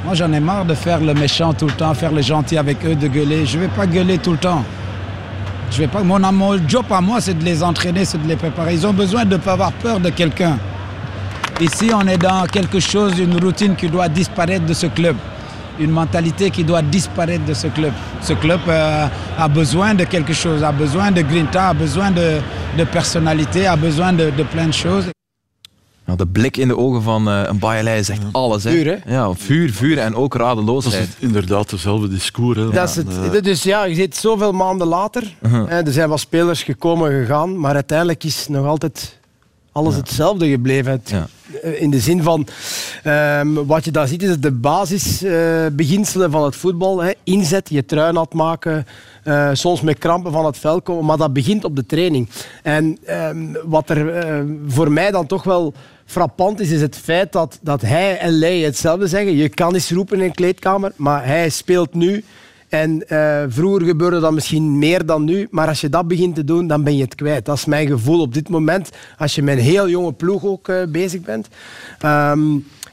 Moi, 0.04 0.12
j'en 0.14 0.30
ai 0.34 0.40
marre 0.40 0.66
de 0.66 0.74
faire 0.74 1.00
le 1.00 1.14
méchant 1.14 1.54
tout 1.54 1.64
le 1.66 1.72
temps, 1.72 1.94
faire 1.94 2.12
le 2.12 2.20
gentil 2.20 2.58
avec 2.58 2.84
eux, 2.84 2.94
de 2.94 3.08
gueuler. 3.08 3.46
Je 3.46 3.56
ne 3.56 3.62
vais 3.62 3.68
pas 3.68 3.86
gueuler 3.86 4.18
tout 4.18 4.32
le 4.32 4.36
temps. 4.38 4.62
Je 5.70 5.78
vais 5.78 5.86
pas. 5.86 6.02
Mon, 6.02 6.18
mon 6.30 6.68
job 6.68 6.84
à 6.90 7.00
moi, 7.00 7.22
c'est 7.22 7.38
de 7.38 7.42
les 7.42 7.62
entraîner, 7.62 8.04
c'est 8.04 8.22
de 8.22 8.28
les 8.28 8.36
préparer. 8.36 8.74
Ils 8.74 8.86
ont 8.86 8.92
besoin 8.92 9.24
de 9.24 9.32
ne 9.32 9.36
pas 9.38 9.52
avoir 9.52 9.72
peur 9.72 9.98
de 10.00 10.10
quelqu'un. 10.10 10.58
Ici, 11.58 11.90
on 11.94 12.06
est 12.06 12.18
dans 12.18 12.44
quelque 12.44 12.80
chose, 12.80 13.18
une 13.18 13.42
routine 13.42 13.76
qui 13.76 13.88
doit 13.88 14.08
disparaître 14.08 14.66
de 14.66 14.74
ce 14.74 14.86
club. 14.88 15.16
Une 15.80 15.90
mentalité 15.90 16.50
qui 16.50 16.64
doit 16.64 16.82
disparaître 16.82 17.46
de 17.46 17.54
ce 17.54 17.68
club. 17.68 17.92
Ce 18.20 18.34
club 18.34 18.60
euh, 18.68 19.06
a 19.38 19.48
besoin 19.48 19.94
de 19.94 20.04
quelque 20.04 20.34
chose, 20.34 20.62
a 20.62 20.70
besoin 20.70 21.12
de 21.12 21.22
grinta, 21.22 21.70
a 21.70 21.74
besoin 21.74 22.10
de, 22.10 22.40
de 22.76 22.84
personnalité, 22.84 23.66
a 23.66 23.74
besoin 23.76 24.12
de, 24.12 24.30
de 24.30 24.42
plein 24.42 24.66
de 24.66 24.72
choses. 24.74 25.06
Ja, 26.06 26.16
de 26.16 26.26
blik 26.26 26.56
in 26.56 26.68
de 26.68 26.76
ogen 26.76 27.02
van 27.02 27.28
eh, 27.28 27.42
een 27.46 27.58
Bayerlei 27.58 28.04
zegt 28.04 28.20
alles. 28.32 28.64
Hè. 28.64 28.70
Vuur, 28.70 28.86
hè? 29.04 29.12
Ja, 29.14 29.32
vuur, 29.34 29.72
vuur 29.72 29.98
en 29.98 30.14
ook 30.14 30.32
Dat 30.32 30.40
is 30.40 30.46
radeloosheid. 30.46 31.08
inderdaad 31.18 31.70
dezelfde 31.70 32.08
discours. 32.08 32.58
Hè. 32.58 32.70
Dat 32.70 32.88
is 32.88 32.96
het. 32.96 33.44
Dus 33.44 33.62
ja, 33.62 33.84
je 33.84 33.94
zit 33.94 34.16
zoveel 34.16 34.52
maanden 34.52 34.86
later. 34.86 35.34
Uh-huh. 35.42 35.68
hè, 35.68 35.80
er 35.86 35.92
zijn 35.92 36.08
wat 36.08 36.20
spelers 36.20 36.62
gekomen 36.62 37.10
en 37.12 37.20
gegaan, 37.20 37.58
maar 37.58 37.74
uiteindelijk 37.74 38.24
is 38.24 38.48
nog 38.48 38.66
altijd 38.66 39.18
alles 39.72 39.96
hetzelfde 39.96 40.48
gebleven. 40.50 40.92
Het- 40.92 41.10
Ja. 41.10 41.26
eh, 41.62 41.82
In 41.82 41.90
de 41.90 42.00
zin 42.00 42.22
van, 42.22 42.46
ehm, 43.02 43.52
wat 43.66 43.84
je 43.84 43.90
daar 43.90 44.08
ziet, 44.08 44.22
is 44.22 44.38
de 44.40 44.52
basisbeginselen 44.52 46.30
van 46.30 46.44
het 46.44 46.56
voetbal. 46.56 47.02
Hè. 47.02 47.10
Inzet, 47.24 47.68
je 47.68 47.84
trui 47.84 48.12
nat 48.12 48.34
maken, 48.34 48.86
eh, 49.22 49.48
soms 49.52 49.80
met 49.80 49.98
krampen 49.98 50.32
van 50.32 50.44
het 50.46 50.58
veld 50.58 50.82
komen, 50.82 51.04
maar 51.04 51.16
dat 51.16 51.32
begint 51.32 51.64
op 51.64 51.76
de 51.76 51.86
training. 51.86 52.28
En 52.62 52.98
ehm, 53.04 53.36
wat 53.64 53.90
er 53.90 54.44
voor 54.68 54.92
mij 54.92 55.10
dan 55.10 55.26
toch 55.26 55.44
wel 55.44 55.74
frappant 56.06 56.60
is, 56.60 56.70
is 56.70 56.80
het 56.80 56.96
feit 56.96 57.32
dat, 57.32 57.58
dat 57.62 57.80
hij 57.80 58.18
en 58.18 58.32
Lei 58.32 58.64
hetzelfde 58.64 59.06
zeggen. 59.06 59.36
Je 59.36 59.48
kan 59.48 59.74
eens 59.74 59.90
roepen 59.90 60.18
in 60.18 60.24
een 60.24 60.34
kleedkamer, 60.34 60.92
maar 60.96 61.26
hij 61.26 61.48
speelt 61.48 61.94
nu. 61.94 62.24
En 62.68 63.08
eh, 63.08 63.42
vroeger 63.48 63.86
gebeurde 63.86 64.20
dat 64.20 64.32
misschien 64.32 64.78
meer 64.78 65.06
dan 65.06 65.24
nu, 65.24 65.48
maar 65.50 65.68
als 65.68 65.80
je 65.80 65.88
dat 65.88 66.08
begint 66.08 66.34
te 66.34 66.44
doen, 66.44 66.66
dan 66.66 66.84
ben 66.84 66.96
je 66.96 67.02
het 67.02 67.14
kwijt. 67.14 67.44
Dat 67.44 67.56
is 67.56 67.64
mijn 67.64 67.86
gevoel 67.86 68.20
op 68.20 68.34
dit 68.34 68.48
moment, 68.48 68.90
als 69.18 69.34
je 69.34 69.42
met 69.42 69.58
een 69.58 69.64
heel 69.64 69.88
jonge 69.88 70.12
ploeg 70.12 70.44
ook 70.44 70.68
eh, 70.68 70.82
bezig 70.88 71.20
bent. 71.20 71.48
Ehm, 71.98 72.40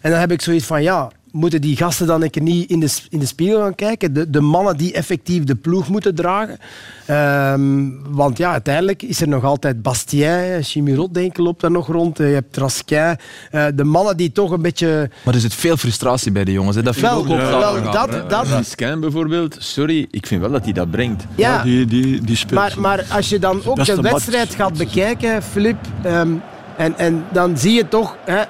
en 0.02 0.12
dan 0.12 0.20
heb 0.20 0.32
ik 0.32 0.42
zoiets 0.42 0.66
van, 0.66 0.84
ja, 0.84 1.12
moeten 1.32 1.62
die 1.62 1.76
gasten 1.78 2.08
dan 2.08 2.22
een 2.24 2.30
keer 2.30 2.42
niet 2.42 2.70
in 2.70 2.80
de, 2.80 2.90
in 3.10 3.20
de 3.20 3.26
spiegel 3.26 3.60
gaan 3.62 3.76
kijken? 3.76 4.14
De, 4.14 4.30
de 4.30 4.42
mannen 4.42 4.78
die 4.78 4.94
effectief 4.94 5.44
de 5.44 5.56
ploeg 5.56 5.88
moeten 5.90 6.16
dragen. 6.16 6.58
Ehm, 7.06 7.90
want 8.10 8.38
ja, 8.38 8.52
uiteindelijk 8.52 9.02
is 9.02 9.22
er 9.22 9.28
nog 9.28 9.44
altijd 9.44 9.82
Bastien, 9.82 10.64
Chimirot 10.64 11.14
denk 11.14 11.28
ik 11.32 11.38
loopt 11.38 11.62
daar 11.62 11.72
nog 11.72 11.88
rond. 11.88 12.20
Eh, 12.20 12.28
Je 12.28 12.34
hebt 12.34 12.54
Trasquin. 12.54 13.16
Eh, 13.52 13.66
de 13.76 13.84
mannen 13.84 14.18
die 14.18 14.32
toch 14.32 14.52
een 14.52 14.62
beetje... 14.62 15.10
Maar 15.26 15.34
er 15.34 15.40
zit 15.40 15.54
veel 15.54 15.78
frustratie 15.78 16.32
bij 16.32 16.44
de 16.44 16.52
jongens. 16.52 16.76
Hè. 16.76 16.84
Dat 16.84 16.94
vind 16.96 17.06
ik 17.06 17.12
Wel, 17.12 17.22
ook 17.22 17.28
wel, 17.50 17.92
dat, 17.92 18.30
dat, 18.30 18.46
Die 18.46 18.64
scan 18.64 19.00
bijvoorbeeld, 19.00 19.56
sorry, 19.60 20.08
ik 20.12 20.28
vind 20.28 20.42
wel 20.42 20.52
dat 20.52 20.64
hij 20.64 20.74
dat 20.74 20.92
brengt. 20.92 21.24
ja, 21.36 21.64
die, 21.64 21.86
die, 21.86 22.22
die 22.22 22.36
speelt 22.36 22.60
Maar, 22.60 22.74
maar 22.80 23.06
als 23.12 23.30
je 23.30 23.40
dan 23.40 23.62
ook 23.66 23.86
de 23.86 23.96
match. 23.96 24.12
wedstrijd 24.12 24.56
gaat 24.56 24.78
bekijken, 24.78 25.44
Filip, 25.44 25.78
ehm, 26.04 26.30
en, 26.76 26.98
en 26.98 27.26
dan 27.30 27.58
zie 27.58 27.74
je 27.74 27.88
toch, 27.88 28.16
hè, 28.26 28.42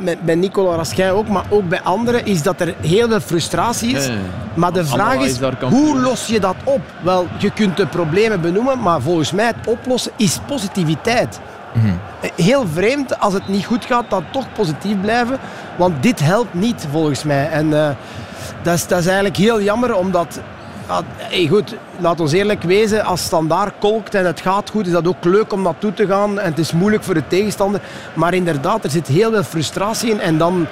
met, 0.00 0.20
bij 0.20 0.34
Nicolas 0.34 0.76
Raskin 0.76 1.08
ook, 1.08 1.28
maar 1.28 1.44
ook 1.48 1.68
bij 1.68 1.80
anderen, 1.80 2.26
is 2.26 2.42
dat 2.42 2.60
er 2.60 2.74
heel 2.80 3.08
veel 3.08 3.20
frustratie 3.20 3.96
is. 3.96 4.06
Ja, 4.06 4.12
ja. 4.12 4.18
Maar 4.54 4.72
de 4.72 4.84
vraag 4.84 5.14
is, 5.16 5.38
hoe 5.60 6.00
los 6.00 6.26
je 6.26 6.40
dat 6.40 6.56
op? 6.64 6.80
Wel, 7.02 7.26
je 7.38 7.50
kunt 7.50 7.76
de 7.76 7.86
problemen 7.86 8.40
benoemen, 8.40 8.80
maar 8.80 9.00
volgens 9.00 9.32
mij 9.32 9.46
het 9.46 9.66
oplossen 9.66 10.12
is 10.16 10.38
positiviteit. 10.46 11.40
Eh, 12.20 12.30
Heel 12.44 12.66
vreemd 12.72 13.20
als 13.20 13.32
het 13.32 13.48
niet 13.48 13.64
goed 13.64 13.84
gaat, 13.84 14.04
dan 14.08 14.24
toch 14.30 14.52
positief 14.52 15.00
blijven. 15.00 15.38
Want 15.76 16.02
dit 16.02 16.20
helpt 16.20 16.54
niet, 16.54 16.86
volgens 16.90 17.22
mij. 17.22 17.48
En 17.50 17.72
eh, 17.86 17.88
dat, 18.62 18.74
is, 18.74 18.86
dat 18.86 18.98
is 18.98 19.06
eigenlijk 19.06 19.36
heel 19.36 19.62
jammer, 19.62 19.94
omdat... 19.94 20.40
Ja, 20.88 21.02
hey, 21.16 21.46
goed, 21.48 21.74
laat 21.98 22.20
ons 22.20 22.32
eerlijk 22.32 22.62
wezen, 22.62 23.04
als 23.04 23.24
standaard 23.24 23.74
kolkt 23.78 24.14
en 24.14 24.26
het 24.26 24.40
gaat 24.40 24.70
goed, 24.70 24.86
is 24.86 24.92
dat 24.92 25.06
ook 25.08 25.24
leuk 25.24 25.52
om 25.52 25.62
naartoe 25.62 25.94
te 25.94 26.06
gaan. 26.06 26.40
En 26.40 26.50
het 26.50 26.58
is 26.58 26.72
moeilijk 26.72 27.04
voor 27.04 27.14
de 27.14 27.26
tegenstander. 27.26 27.80
Maar 28.14 28.34
inderdaad, 28.34 28.84
er 28.84 28.90
zit 28.90 29.06
heel 29.06 29.30
veel 29.30 29.42
frustratie 29.42 30.10
in. 30.10 30.20
En 30.20 30.38
dan 30.38 30.66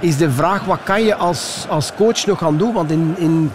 is 0.00 0.16
de 0.16 0.30
vraag, 0.30 0.64
wat 0.64 0.78
kan 0.84 1.02
je 1.02 1.14
als, 1.14 1.66
als 1.68 1.92
coach 1.96 2.26
nog 2.26 2.38
gaan 2.38 2.56
doen? 2.56 2.72
Want 2.72 2.90
in, 2.90 3.14
in, 3.18 3.50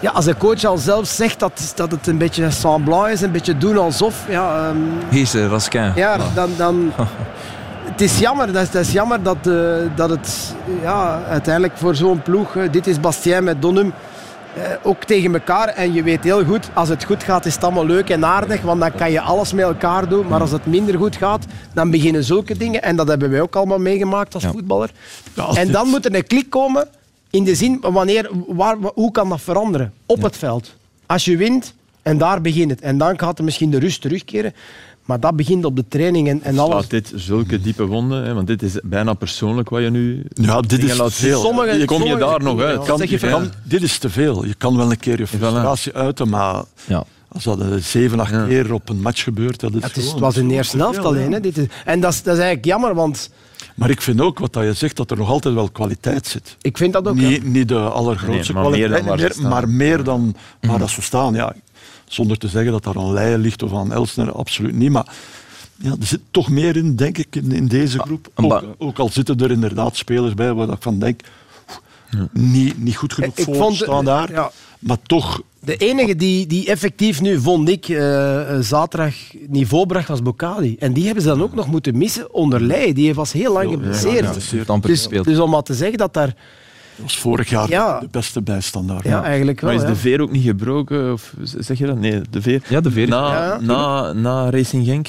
ja, 0.00 0.10
als 0.10 0.24
de 0.24 0.36
coach 0.36 0.64
al 0.64 0.76
zelf 0.76 1.06
zegt 1.06 1.38
dat, 1.38 1.72
dat 1.74 1.90
het 1.90 2.06
een 2.06 2.18
beetje 2.18 2.50
semblant 2.50 3.08
is, 3.08 3.20
een 3.20 3.32
beetje 3.32 3.58
doen 3.58 3.78
alsof... 3.78 4.14
Ja, 4.28 4.68
ehm, 4.68 4.76
Hier 5.10 5.22
is 5.22 5.34
eh, 5.34 5.46
Raskin. 5.46 5.92
ja, 5.94 6.16
dan... 6.34 6.50
dan 6.56 6.92
het 7.84 8.00
is 8.00 8.18
jammer, 8.18 8.52
dat 8.52 8.62
is, 8.62 8.70
dat 8.70 8.82
is 8.82 8.92
jammer 8.92 9.22
dat, 9.22 9.36
eh, 9.46 9.54
dat 9.94 10.10
het 10.10 10.54
ja, 10.82 11.22
uiteindelijk 11.28 11.76
voor 11.76 11.94
zo'n 11.94 12.22
ploeg... 12.22 12.56
eh, 12.56 12.62
dit 12.70 12.86
is 12.86 13.00
Bastien 13.00 13.44
met 13.44 13.62
Donum, 13.62 13.92
ook 14.82 15.04
tegen 15.04 15.34
elkaar. 15.34 15.68
En 15.68 15.92
je 15.92 16.02
weet 16.02 16.24
heel 16.24 16.44
goed, 16.44 16.68
als 16.74 16.88
het 16.88 17.04
goed 17.04 17.22
gaat 17.22 17.46
is 17.46 17.54
het 17.54 17.64
allemaal 17.64 17.86
leuk 17.86 18.10
en 18.10 18.24
aardig, 18.24 18.60
want 18.62 18.80
dan 18.80 18.92
kan 18.94 19.10
je 19.10 19.20
alles 19.20 19.52
met 19.52 19.64
elkaar 19.64 20.08
doen. 20.08 20.26
Maar 20.26 20.40
als 20.40 20.50
het 20.50 20.66
minder 20.66 20.98
goed 20.98 21.16
gaat, 21.16 21.44
dan 21.72 21.90
beginnen 21.90 22.24
zulke 22.24 22.56
dingen. 22.56 22.82
En 22.82 22.96
dat 22.96 23.08
hebben 23.08 23.30
wij 23.30 23.40
ook 23.40 23.56
allemaal 23.56 23.78
meegemaakt 23.78 24.34
als 24.34 24.42
Ja. 24.42 24.50
voetballer. 24.50 24.90
Ja, 25.34 25.42
als 25.42 25.56
En 25.56 25.64
dit- 25.64 25.72
dan 25.74 25.88
moet 25.88 26.04
er 26.04 26.14
een 26.14 26.26
klik 26.26 26.50
komen 26.50 26.88
in 27.30 27.44
de 27.44 27.54
zin, 27.54 27.78
wanneer, 27.80 28.30
waar, 28.48 28.76
hoe 28.94 29.10
kan 29.10 29.28
dat 29.28 29.40
veranderen? 29.40 29.92
Op 30.06 30.22
het 30.22 30.36
veld. 30.36 30.74
Als 31.06 31.24
je 31.24 31.36
wint, 31.36 31.74
En 32.02 32.18
daar 32.18 32.40
begint 32.40 32.70
het. 32.70 32.80
En 32.80 32.98
dan 32.98 33.18
gaat 33.18 33.38
er 33.38 33.44
misschien 33.44 33.70
de 33.70 33.78
rust 33.78 34.00
terugkeren. 34.00 34.54
Maar 35.04 35.20
dat 35.20 35.36
begint 35.36 35.64
op 35.64 35.76
de 35.76 35.84
training 35.88 36.28
en, 36.28 36.42
en 36.42 36.58
alles. 36.58 36.74
Laat 36.74 36.90
dit 36.90 37.12
zulke 37.14 37.60
diepe 37.60 37.86
wonden, 37.86 38.24
hè, 38.24 38.34
want 38.34 38.46
dit 38.46 38.62
is 38.62 38.78
bijna 38.84 39.14
persoonlijk 39.14 39.68
wat 39.68 39.82
je 39.82 39.90
nu... 39.90 40.24
Ja, 40.28 40.60
dit 40.60 40.84
is 40.84 40.96
laat 40.96 41.12
veel. 41.12 41.40
Sommige- 41.40 41.78
Je 41.78 41.84
kom 41.84 42.02
je 42.02 42.08
sommige- 42.08 42.30
daar 42.30 42.42
nog 42.42 42.60
uit. 42.60 42.84
Kan, 42.84 42.98
zeg 42.98 43.10
je 43.10 43.48
dit 43.64 43.82
is 43.82 43.98
te 43.98 44.10
veel. 44.10 44.44
Je 44.44 44.54
kan 44.54 44.76
wel 44.76 44.90
een 44.90 44.98
keer 44.98 45.18
je 45.18 45.26
frustratie 45.26 45.92
uiten, 45.94 46.28
maar 46.28 46.62
Ja. 46.86 47.04
als 47.28 47.44
dat 47.44 47.62
zeven, 47.80 48.20
acht 48.20 48.30
Ja. 48.30 48.46
keer 48.46 48.72
op 48.72 48.88
een 48.88 49.00
match 49.00 49.22
gebeurt, 49.22 49.60
dat 49.60 49.74
is 49.74 49.82
Het, 49.82 49.90
is, 49.90 49.96
gewoon- 49.96 50.10
het 50.10 50.20
was 50.20 50.36
in 50.36 50.48
de 50.48 50.54
eerste 50.54 50.76
helft 50.76 51.00
te 51.00 51.06
alleen. 51.06 51.32
Hè. 51.32 51.40
Dit 51.40 51.58
is, 51.58 51.66
en 51.84 52.00
dat 52.00 52.12
is, 52.12 52.22
dat 52.22 52.32
is 52.34 52.40
eigenlijk 52.42 52.64
jammer, 52.64 52.94
want 52.94 53.30
Maar 53.74 53.90
ik 53.90 54.00
vind 54.00 54.20
ook 54.20 54.38
wat 54.38 54.52
dat 54.52 54.64
je 54.64 54.72
zegt, 54.72 54.96
dat 54.96 55.10
er 55.10 55.16
nog 55.16 55.28
altijd 55.28 55.54
wel 55.54 55.68
kwaliteit 55.70 56.26
zit. 56.26 56.56
ik 56.60 56.76
vind 56.76 56.92
dat 56.92 57.08
ook... 57.08 57.18
ja. 57.18 57.28
Niet, 57.28 57.44
niet 57.44 57.68
de 57.68 57.78
allergrootste 57.78 58.52
Nee, 58.52 58.62
maar 58.62 58.70
meer 58.70 58.88
kwaliteit, 58.88 59.36
meer- 59.40 59.48
maar 59.48 59.68
meer 59.68 60.04
dan 60.04 60.34
waar 60.60 60.78
dat 60.78 60.90
ze 60.90 61.02
staan. 61.02 61.34
Ja, 61.34 61.54
zonder 62.14 62.38
te 62.38 62.48
zeggen 62.48 62.72
dat 62.72 62.84
daar 62.84 62.96
aan 62.98 63.12
Leijen 63.12 63.40
ligt 63.40 63.62
of 63.62 63.72
aan 63.74 63.92
Elsner, 63.92 64.32
absoluut 64.32 64.74
niet. 64.74 64.90
Maar 64.90 65.06
ja, 65.78 65.90
er 66.00 66.06
zit 66.06 66.20
toch 66.30 66.48
meer 66.50 66.76
in, 66.76 66.96
denk 66.96 67.18
ik, 67.18 67.36
in, 67.36 67.52
in 67.52 67.66
deze 67.66 67.98
groep. 67.98 68.28
een 68.34 68.48
ba- 68.48 68.56
Ook, 68.56 68.74
ook 68.78 68.98
al 68.98 69.08
zitten 69.08 69.38
er 69.38 69.50
inderdaad 69.50 69.96
spelers 69.96 70.34
bij 70.34 70.52
waar 70.52 70.68
ik 70.68 70.76
van 70.82 70.98
denk, 70.98 71.20
niet, 72.32 72.82
niet 72.82 72.96
goed 72.96 73.12
genoeg 73.12 73.36
Ik 73.38 73.44
voor 73.44 73.54
vond- 73.54 73.76
staan 73.76 74.04
daar. 74.04 74.30
ja. 74.32 74.50
Maar 74.78 74.98
toch, 75.02 75.42
De 75.60 75.76
enige 75.76 76.16
die, 76.16 76.46
die 76.46 76.66
effectief 76.66 77.20
nu, 77.20 77.40
vond 77.40 77.68
ik, 77.68 77.88
eh, 77.88 78.54
eh, 78.56 78.60
zaterdag 78.60 79.14
niveau 79.48 79.86
bracht, 79.86 80.08
was 80.08 80.22
Bocali. 80.22 80.76
En 80.78 80.92
die 80.92 81.04
hebben 81.04 81.22
ze 81.22 81.28
dan 81.28 81.42
ook 81.42 81.54
nog 81.54 81.66
moeten 81.66 81.98
missen 81.98 82.34
onder 82.34 82.60
Leij. 82.60 82.92
Die 82.92 83.14
was 83.14 83.32
heel 83.32 83.52
lang 83.52 83.70
geblesseerd. 83.70 84.24
Ja, 84.24 84.32
dus, 84.32 84.52
gespeeld. 84.80 85.24
dus 85.26 85.38
om 85.38 85.50
maar 85.50 85.62
te 85.62 85.74
zeggen 85.74 85.98
dat 85.98 86.14
daar... 86.14 86.34
dat 86.96 87.02
was 87.06 87.18
vorig 87.18 87.48
jaar 87.50 87.68
Ja. 87.68 88.00
de 88.00 88.08
beste 88.10 88.42
bijstandaard. 88.42 89.04
Ja, 89.04 89.22
eigenlijk 89.22 89.60
wel. 89.60 89.70
Maar 89.70 89.80
is 89.82 89.86
ja. 89.86 89.94
de 89.94 90.00
veer 90.00 90.20
ook 90.20 90.30
niet 90.30 90.44
gebroken? 90.44 91.12
Of 91.12 91.34
zeg 91.42 91.78
je 91.78 91.86
dat? 91.86 91.98
Nee, 91.98 92.20
de 92.30 92.42
veer. 92.42 92.62
Ja, 92.68 92.80
de 92.80 92.90
veer 92.90 93.08
Na, 93.08 93.32
Ja. 93.34 93.58
na, 93.60 94.12
na 94.12 94.50
Racing 94.50 94.86
Genk. 94.86 95.08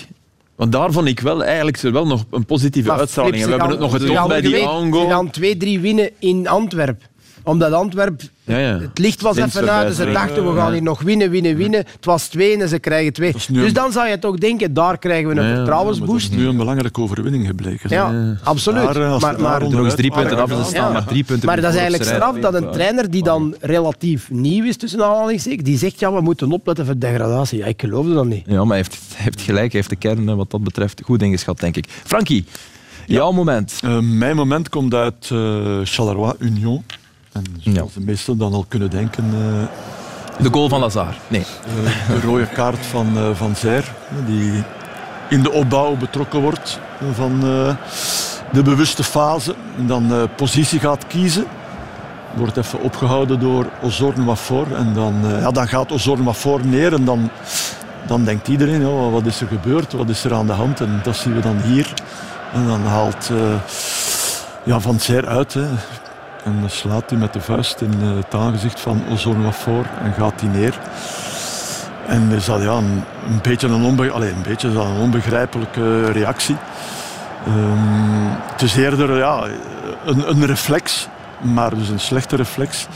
Want 0.55 0.71
daar 0.71 0.91
vond 0.91 1.07
ik 1.07 1.19
wel 1.19 1.43
eigenlijk 1.43 1.77
ze 1.77 1.91
wel 1.91 2.07
nog 2.07 2.23
een 2.31 2.45
positieve 2.45 2.87
Maar 2.89 2.99
uitstraling. 2.99 3.35
Flip, 3.35 3.47
we 3.47 3.51
ze 3.53 3.59
hebben 3.59 3.77
het 3.81 3.91
nog 3.91 4.01
getoond 4.01 4.21
ze 4.21 4.27
bij 4.27 4.41
die 4.41 4.55
Ze 4.55 4.67
aango. 4.69 5.07
gaan 5.09 5.29
2-3 5.77 5.81
winnen 5.81 6.09
in 6.19 6.47
Antwerpen. 6.47 7.07
Omdat 7.45 7.71
Antwerpen... 7.71 8.29
Ja, 8.43 8.57
ja. 8.57 8.79
Het 8.79 8.97
licht 8.99 9.21
was 9.21 9.37
even 9.37 9.69
uit 9.69 9.87
en 9.87 9.93
ze 9.93 10.11
dachten, 10.11 10.53
we 10.53 10.59
gaan 10.59 10.71
hier 10.71 10.81
nog 10.81 11.01
winnen, 11.01 11.29
winnen, 11.29 11.55
winnen. 11.55 11.79
Het 11.79 12.05
was 12.05 12.27
2 12.27 12.57
en 12.57 12.69
ze 12.69 12.79
krijgen 12.79 13.13
2. 13.13 13.33
is 13.33 13.47
nu 13.47 13.61
Dus 13.61 13.73
dan 13.73 13.91
zou 13.91 14.07
je 14.07 14.19
toch 14.19 14.37
denken, 14.37 14.73
daar 14.73 14.97
krijgen 14.97 15.35
we 15.35 15.41
een 15.41 15.55
vertrouwensboost. 15.55 16.31
is 16.31 16.37
nu 16.37 16.47
een 16.47 16.57
belangrijke 16.57 17.01
overwinning 17.01 17.47
gebleken. 17.47 17.89
Ja, 17.89 18.37
absoluut. 18.43 18.83
Daar, 18.83 18.95
eh, 18.95 19.11
als 19.11 19.21
maar, 19.21 19.41
maar, 19.41 19.69
nog 19.69 19.83
eens 19.83 19.95
drie 19.95 20.11
punten 20.11 20.37
af 20.37 20.49
waren 20.49 20.65
staan 20.65 20.87
Ja. 20.87 20.91
maar 20.91 21.05
drie 21.05 21.23
punten. 21.23 21.47
Maar 21.47 21.61
dat 21.61 21.73
is 21.73 21.79
eigenlijk 21.79 22.09
straf 22.09 22.39
dat 22.39 22.53
een 22.53 22.71
trainer 22.71 23.11
die 23.11 23.23
dan 23.23 23.55
relatief 23.59 24.29
nieuw 24.31 24.63
is, 24.65 24.77
tussen 24.77 25.05
aanhalingstekens, 25.05 25.63
die 25.63 25.77
zegt, 25.77 25.99
ja, 25.99 26.13
we 26.13 26.21
moeten 26.21 26.51
opletten 26.51 26.85
voor 26.85 26.97
degradatie. 26.97 27.57
Ja, 27.57 27.65
ik 27.65 27.81
geloofde 27.81 28.13
dat 28.13 28.25
niet. 28.25 28.43
Ja, 28.45 28.57
maar 28.57 28.67
hij 28.67 28.77
heeft, 28.77 28.97
heeft 29.15 29.41
gelijk. 29.41 29.71
Hij 29.71 29.79
heeft 29.79 29.89
de 29.89 29.95
kern 29.95 30.29
eh, 30.29 30.35
wat 30.35 30.51
dat 30.51 30.63
betreft 30.63 31.01
goed 31.03 31.21
ingeschat, 31.21 31.59
denk 31.59 31.77
ik. 31.77 31.85
Frankie, 32.03 32.45
jouw 33.05 33.31
moment. 33.31 33.79
Eh, 33.83 33.99
mijn 33.99 34.35
moment 34.35 34.69
komt 34.69 34.93
uit 34.93 35.29
eh 35.31 35.79
Charleroi 35.83 36.33
Union. 36.39 36.83
En 37.35 37.43
zoals 37.59 37.93
Ja. 37.93 37.99
de 37.99 38.05
meesten 38.05 38.37
dan 38.37 38.53
al 38.53 38.65
kunnen 38.67 38.89
denken, 38.89 39.23
eh, 39.33 40.43
De 40.43 40.49
goal 40.51 40.69
van 40.69 40.79
Lazar. 40.79 41.15
Nee. 41.27 41.45
eh, 41.85 42.09
de 42.09 42.19
rode 42.27 42.45
kaart 42.47 42.85
van 42.85 43.17
eh, 43.17 43.29
Van 43.33 43.55
eh, 43.63 43.77
die 44.25 44.63
in 45.29 45.43
de 45.43 45.51
opbouw 45.51 45.95
betrokken 45.95 46.41
wordt 46.41 46.79
van 47.13 47.39
de 48.51 48.61
bewuste 48.63 49.03
fase. 49.03 49.55
En 49.77 49.87
dan 49.87 50.29
positie 50.35 50.79
gaat 50.79 51.07
kiezen. 51.07 51.45
Wordt 52.33 52.57
even 52.57 52.81
opgehouden 52.81 53.39
door 53.39 53.65
Ozorn 53.81 54.25
Wafor. 54.25 54.75
En 54.75 54.93
dan, 54.93 55.13
ja, 55.39 55.51
dan 55.51 55.67
gaat 55.67 55.91
Ozorn 55.91 56.23
Wafor 56.23 56.65
neer 56.65 56.93
en 56.93 57.05
dan, 57.05 57.29
dan 58.07 58.23
denkt 58.23 58.47
iedereen, 58.47 58.81
ja, 58.81 59.09
wat 59.09 59.25
is 59.25 59.41
er 59.41 59.47
gebeurd, 59.47 59.93
wat 59.93 60.09
is 60.09 60.23
er 60.23 60.33
aan 60.33 60.47
de 60.47 60.53
hand? 60.53 60.79
En 60.81 60.99
dat 61.03 61.15
zien 61.15 61.33
we 61.35 61.39
dan 61.41 61.57
hier. 61.61 61.93
En 62.53 62.67
dan 62.67 62.81
haalt 62.85 63.29
ja, 64.63 64.79
Van 64.79 64.99
Zijr 64.99 65.27
uit. 65.27 65.53
Hè. 65.53 65.65
En 66.45 66.59
dan 66.59 66.69
slaat 66.69 67.09
hij 67.09 67.19
met 67.19 67.33
de 67.33 67.41
vuist 67.41 67.81
in 67.81 67.91
het 67.91 68.33
aangezicht 68.33 68.79
van 68.79 69.01
Ozorn 69.11 69.43
Wafor 69.43 69.85
en 70.03 70.13
gaat 70.13 70.41
hij 70.41 70.49
neer. 70.49 70.79
En 72.07 72.31
is 72.31 72.45
dat 72.45 72.61
ja, 72.61 72.71
een, 72.71 73.03
een 73.29 73.39
beetje 73.41 73.67
een, 73.67 73.83
onbe 73.83 74.11
Allee, 74.11 74.29
een, 74.31 74.41
beetje, 74.47 74.71
dat 74.73 74.85
een 74.85 74.97
onbegrijpelijke 75.01 76.11
reactie. 76.11 76.55
Ehm, 77.45 78.27
het 78.51 78.61
is 78.61 78.75
eerder 78.75 79.17
ja, 79.17 79.47
een, 80.05 80.29
een 80.29 80.45
reflex, 80.45 81.07
maar 81.41 81.75
dus 81.77 81.89
een 81.89 81.99
slechte 81.99 82.35
reflex. 82.35 82.87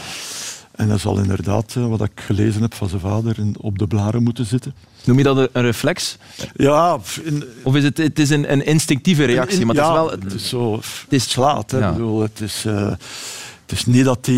En 0.75 0.87
dat 0.87 0.99
zal 0.99 1.17
inderdaad, 1.17 1.73
eh, 1.77 1.85
wat 1.87 2.01
ik 2.01 2.11
gelezen 2.25 2.61
heb 2.61 2.73
van 2.73 2.89
zijn 2.89 3.01
vader, 3.01 3.35
op 3.57 3.77
de 3.79 3.87
blaren 3.87 4.23
moeten 4.23 4.45
zitten. 4.45 4.73
Noem 5.03 5.17
je 5.17 5.23
dat 5.23 5.37
een- 5.37 5.61
reflex? 5.61 6.17
Ja, 6.55 6.97
in, 7.23 7.43
Of 7.63 7.75
is 7.75 7.83
het, 7.83 7.97
het 7.97 8.19
is 8.19 8.29
een, 8.29 8.51
een 8.51 8.65
instinctieve 8.65 9.25
reactie? 9.25 9.59
in- 9.59 9.67
maar 9.67 9.75
ja, 9.75 9.81
het 9.81 9.91
is 9.91 9.95
wel... 9.95 10.09
het 10.29 10.33
is 10.33 10.49
zo, 10.49 10.75
het 10.75 11.13
is- 11.13 11.29
slaat. 11.29 11.71
Hè. 11.71 11.77
ja. 11.77 11.87
Ik 11.87 11.93
bedoel, 11.93 12.21
het, 12.21 12.41
is, 12.41 12.65
eh, 12.65 12.91
het 13.69 13.77
is 13.79 13.85
niet 13.85 14.05
dat 14.05 14.25
hij 14.25 14.35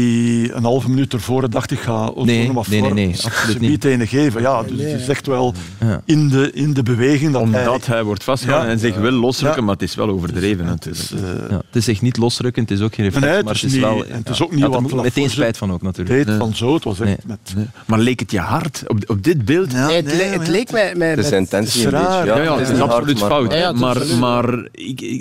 een 0.54 0.64
halve 0.64 0.90
minuut 0.90 1.14
ervoor 1.14 1.50
dacht 1.50 1.72
ik 1.72 1.80
ga 1.80 2.06
Ozorn 2.08 2.26
Nee, 2.26 2.52
wat 2.52 2.68
nee, 2.68 2.80
nee, 2.80 2.90
voor 2.90 2.98
nee, 3.00 3.08
absoluut 3.24 3.56
subiet 3.62 3.84
ene 3.84 4.08
geven. 4.08 4.42
Ja, 4.42 4.64
dus 4.64 4.82
het 4.92 5.02
is 5.02 5.08
echt 5.08 5.28
wel 5.28 5.54
Ja. 5.80 6.02
in 6.06 6.28
de, 6.30 6.52
in 6.54 6.74
de 6.74 6.84
beweging 6.84 7.32
dat 7.34 7.42
hij... 7.48 7.62
Omdat 7.66 7.86
hij 7.86 8.04
wordt 8.04 8.24
vastgehouden 8.24 8.70
Ja. 8.70 8.76
en 8.76 8.80
zich 8.82 8.96
wil 8.96 9.12
losrukken, 9.12 9.60
Ja. 9.60 9.66
maar 9.66 9.74
het 9.74 9.84
is 9.84 9.96
wel 9.96 10.10
overdreven 10.10 10.66
Het 10.66 10.86
natuurlijk. 10.86 11.04
is, 11.04 11.12
eh, 11.12 11.50
Ja, 11.50 11.56
het 11.66 11.76
is 11.76 11.88
echt 11.88 12.02
niet 12.02 12.18
losrukken, 12.18 12.62
het 12.62 12.72
is 12.72 12.82
ook 12.82 12.96
geen 12.96 13.06
reflex, 13.06 13.26
Nee, 13.26 13.36
het 13.36 13.46
maar 13.46 13.54
is 13.54 13.62
het 13.62 13.70
is 13.72 13.76
niet- 13.78 13.86
wel... 13.86 14.06
en 14.06 14.18
het 14.18 14.30
is 14.30 14.38
ja. 14.38 14.44
ook 14.44 14.52
niet 14.52 14.60
Ja, 14.60 14.70
wat 14.70 14.92
er 14.92 14.96
meteen 15.02 15.30
spijt 15.30 15.58
van 15.58 15.72
ook, 15.72 15.82
natuurlijk. 15.82 16.26
deed 16.28 16.38
van 16.38 16.56
zo. 16.56 16.74
Het 16.74 16.84
was 16.84 17.00
echt 17.00 17.26
Nee. 17.26 17.38
met... 17.56 17.68
Maar 17.86 18.00
leek 18.00 18.20
het 18.20 18.32
je 18.32 18.40
hard 18.40 18.84
op, 18.88 19.04
op 19.08 19.24
dit 19.24 19.46
beeld? 19.46 19.72
Ja, 19.72 19.88
Nee, 19.88 19.96
het, 19.96 20.46
ja. 20.46 20.52
leek 20.52 20.72
mij... 20.72 20.96
mij 20.96 21.10
Het 21.10 21.18
is 21.20 21.30
met- 21.30 21.40
intentie 21.40 21.86
een 21.86 21.92
beetje. 21.92 22.26
Ja, 22.26 22.42
ja, 22.42 22.58
het 22.58 22.68
is 22.68 22.74
niet 22.74 22.82
absoluut 22.82 23.20
fout. 23.20 23.52
Ja, 23.52 23.58
ja, 23.58 23.72
maar 23.72 23.98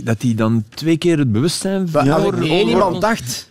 dat 0.05 0.23
hij 0.23 0.35
dan 0.37 0.65
twee 0.75 0.97
keer 0.97 1.19
het 1.19 1.33
bewustzijn 1.33 1.89
één 2.43 2.69
iemand 2.69 3.01
dacht, 3.01 3.50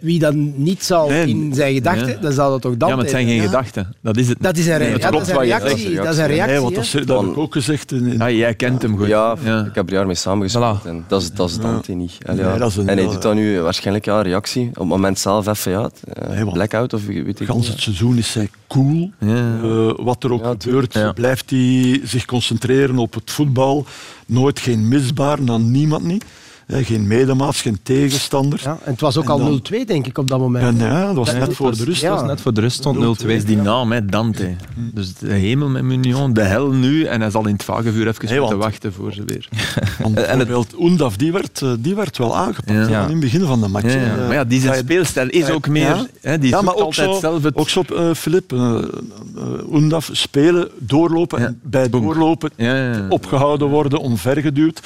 wie 0.00 0.18
dan 0.18 0.62
niet 0.62 0.84
zal 0.84 1.08
Nee, 1.08 1.26
in 1.28 1.54
zijn 1.54 1.74
gedachten, 1.74 2.08
ja. 2.08 2.16
dan 2.20 2.32
zou 2.32 2.50
dat 2.50 2.60
toch 2.60 2.76
dan 2.76 2.88
Ja, 2.88 2.94
maar 2.94 3.04
het 3.04 3.12
zijn 3.12 3.26
geen 3.26 3.40
gedachten. 3.40 3.94
Dat 4.00 4.16
is 4.16 4.28
het. 4.28 4.36
Dat 4.40 4.56
is 4.56 4.66
een, 4.66 4.78
re- 4.78 4.84
Nee, 4.88 4.98
dat 4.98 5.20
is 5.28 5.28
reactie. 5.34 5.94
Dat 5.94 6.12
is 6.12 6.18
een 6.18 6.26
reactie. 6.26 6.52
Nee, 6.52 6.60
want 6.62 6.74
dat, 6.74 7.06
dat 7.06 7.20
heb 7.20 7.30
ik 7.30 7.38
ook 7.38 7.52
gezegd. 7.52 7.92
In, 7.92 8.06
in- 8.06 8.18
Ja, 8.18 8.30
jij 8.30 8.54
kent 8.54 8.82
hem 8.82 8.96
goed. 8.98 9.06
Ja, 9.06 9.36
Ja. 9.44 9.64
ik 9.64 9.74
heb 9.74 9.86
er 9.88 9.92
jaar 9.94 10.06
mee 10.06 10.14
samengespeeld 10.14 10.80
Voilà. 10.82 10.86
en 10.86 11.04
dat 11.08 11.22
is, 11.22 11.32
dat 11.32 11.48
is 11.48 11.58
Dante 11.58 11.92
niet. 11.92 12.18
En, 12.22 12.36
ja. 12.36 12.48
Nee, 12.50 12.58
dat 12.58 12.68
is 12.70 12.76
een- 12.76 12.88
en 12.88 12.96
hij 12.96 13.06
ja, 13.06 13.12
doet 13.12 13.22
dan 13.22 13.36
nu 13.36 13.60
waarschijnlijk 13.60 14.04
ja, 14.04 14.16
een 14.16 14.22
reactie. 14.22 14.68
Op 14.68 14.74
het 14.74 14.84
moment 14.86 15.18
zelf 15.18 15.46
even 15.46 15.70
ja, 15.72 15.90
eh, 16.12 16.52
blackout 16.52 16.92
of 16.94 17.06
weet 17.06 17.40
ik 17.40 17.46
gans 17.46 17.68
het 17.68 17.80
seizoen 17.80 18.18
is 18.18 18.34
hij 18.34 18.50
cool. 18.68 19.10
Ja. 19.18 19.58
Eh, 19.62 19.92
wat 19.96 20.24
er 20.24 20.32
ook 20.32 20.42
Ja, 20.44 20.54
gebeurt, 20.58 20.94
Ja. 20.94 21.12
blijft 21.12 21.50
hij 21.50 22.00
zich 22.04 22.24
concentreren 22.24 22.98
op 22.98 23.14
het 23.14 23.30
voetbal. 23.30 23.86
Nooit 24.26 24.58
geen 24.58 24.88
misbaar, 24.88 25.38
aan 25.48 25.70
niemand 25.70 26.04
niet. 26.04 26.24
Geen 26.68 27.06
medemaats, 27.06 27.60
geen 27.60 27.78
tegenstander. 27.82 28.60
Ja, 28.64 28.78
en 28.84 28.90
het 28.92 29.00
was 29.00 29.16
ook 29.16 29.24
En 29.24 29.30
al 29.30 29.38
dan- 29.38 29.60
0-2, 29.62 29.84
denk 29.86 30.06
ik, 30.06 30.18
op 30.18 30.28
dat 30.28 30.38
moment. 30.38 30.64
En 30.64 30.86
ja, 30.86 31.06
dat 31.06 31.14
was 31.16 31.26
Dat- 31.30 31.38
net 31.38 31.56
voor 31.56 31.76
de 31.76 31.84
rust. 31.84 32.00
ja. 32.00 32.08
Dat 32.10 32.18
was 32.20 32.28
net 32.28 32.40
voor 32.40 32.54
de 32.54 32.60
rust 32.60 32.76
stond 32.76 32.98
0-2. 32.98 33.34
is 33.36 33.44
die 33.44 33.56
naam, 33.56 33.92
hè, 33.92 34.04
Dante. 34.06 34.54
Dus 34.76 35.14
de 35.14 35.32
hemel 35.32 35.68
met 35.68 35.82
Munion, 35.82 36.32
de 36.32 36.40
hel 36.42 36.70
nu. 36.70 37.04
En 37.04 37.20
hij 37.20 37.30
zal 37.30 37.46
in 37.46 37.52
het 37.52 37.64
vagevuur 37.64 38.08
even 38.08 38.28
Nee, 38.28 38.40
moeten 38.40 38.58
wachten 38.58 38.92
voor 38.92 39.12
ze 39.12 39.22
weer. 39.24 39.48
Want 40.02 40.16
En 40.22 40.38
het- 40.38 40.74
Oendaf, 40.78 41.16
die 41.16 41.32
werd, 41.32 41.62
eh, 41.62 41.72
die 41.78 41.94
werd 41.94 42.18
wel 42.18 42.36
aangepakt 42.36 42.88
Ja. 42.88 43.02
in 43.04 43.10
het 43.10 43.20
begin 43.20 43.40
van 43.46 43.60
de 43.60 43.68
match. 43.68 43.84
Ja, 43.94 44.00
ja. 44.00 44.12
Eh, 44.16 44.18
Maar 44.26 44.34
ja, 44.34 44.44
die 44.44 44.60
zijn 44.60 44.78
speelstijl 44.78 45.28
is 45.28 45.50
ook 45.50 45.68
meer... 45.68 45.82
Ja. 45.82 46.06
Hè, 46.20 46.38
die 46.38 46.50
maar 46.50 46.60
ook 46.74 46.80
altijd 46.80 47.08
zo, 47.14 47.18
zelf 47.20 47.42
het... 47.42 47.54
ook 47.56 47.68
zo 47.68 47.82
eh, 47.96 48.14
Filip, 48.14 48.52
eh, 48.52 48.58
eh, 48.78 49.72
Oendaf, 49.72 50.08
spelen, 50.12 50.68
doorlopen 50.78 51.40
Ja. 51.40 51.46
en 51.46 51.60
bij 51.62 51.90
doorlopen 51.90 52.50
Ja, 52.56 52.74
ja, 52.76 52.90
ja. 52.92 53.06
opgehouden 53.08 53.68
worden, 53.68 53.98
omvergeduwd. 53.98 54.80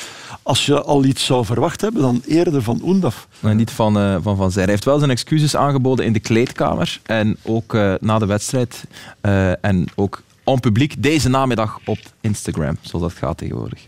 Als 0.46 0.66
je 0.66 0.82
al 0.82 1.04
iets 1.04 1.24
zou 1.24 1.44
verwacht 1.44 1.80
hebben, 1.80 2.02
dan 2.02 2.22
eerder 2.26 2.62
van 2.62 2.80
Oendaf. 2.84 3.28
Nee, 3.40 3.54
niet 3.54 3.70
van 3.70 3.98
eh, 3.98 4.16
Van, 4.20 4.36
van 4.36 4.50
Zijr. 4.50 4.62
Hij 4.64 4.72
heeft 4.72 4.84
wel 4.84 4.98
zijn 4.98 5.10
excuses 5.10 5.56
aangeboden 5.56 6.04
in 6.04 6.12
de 6.12 6.20
kleedkamer. 6.20 7.00
En 7.02 7.36
ook 7.42 7.74
eh, 7.74 7.94
na 8.00 8.18
de 8.18 8.26
wedstrijd. 8.26 8.84
eh, 9.20 9.64
en 9.64 9.86
ook 9.94 10.22
en 10.44 10.60
publiek 10.60 11.02
deze 11.02 11.28
namiddag 11.28 11.78
op 11.84 11.98
Instagram, 12.20 12.76
zoals 12.80 13.04
dat 13.04 13.14
gaat 13.14 13.38
tegenwoordig. 13.38 13.86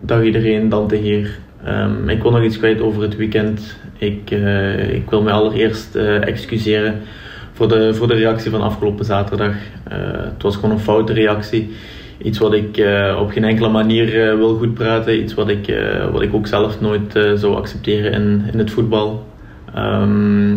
Dag 0.00 0.22
iedereen, 0.22 0.68
Dante 0.68 0.96
hier. 0.96 1.38
Ehm, 1.64 2.08
ik 2.08 2.22
wil 2.22 2.30
nog 2.30 2.42
iets 2.42 2.58
kwijt 2.58 2.80
over 2.80 3.02
het 3.02 3.16
weekend. 3.16 3.76
Ik, 3.98 4.30
eh, 4.30 4.94
ik 4.94 5.10
wil 5.10 5.22
me 5.22 5.30
allereerst 5.30 5.94
eh, 5.94 6.26
excuseren 6.26 7.02
voor 7.52 7.68
de, 7.68 7.94
voor 7.94 8.08
de 8.08 8.14
reactie 8.14 8.50
van 8.50 8.60
afgelopen 8.62 9.04
zaterdag. 9.04 9.54
Eh, 9.84 9.96
het 10.12 10.42
was 10.42 10.54
gewoon 10.54 10.70
een 10.70 10.78
foute 10.80 11.12
reactie. 11.12 11.70
Iets 12.22 12.38
wat 12.38 12.52
ik 12.52 12.76
eh, 12.76 13.18
op 13.20 13.30
geen 13.30 13.44
enkele 13.44 13.68
manier 13.68 14.28
eh, 14.28 14.36
wil 14.36 14.56
goed 14.56 14.74
praten. 14.74 15.20
Iets 15.20 15.34
wat 15.34 15.48
ik, 15.48 15.68
eh, 15.68 16.10
wat 16.10 16.22
ik 16.22 16.34
ook 16.34 16.46
zelf 16.46 16.80
nooit 16.80 17.12
zou 17.34 17.56
accepteren 17.56 18.12
in, 18.12 18.44
in 18.52 18.58
het 18.58 18.70
voetbal. 18.70 19.26
Ehm, 19.74 20.54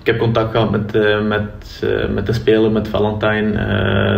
ik 0.00 0.10
heb 0.10 0.18
contact 0.18 0.50
gehad 0.50 0.70
met, 0.70 0.92
met, 1.26 1.82
met 2.10 2.26
de 2.26 2.32
speler, 2.32 2.70
met 2.70 2.88
Valentijn, 2.88 3.52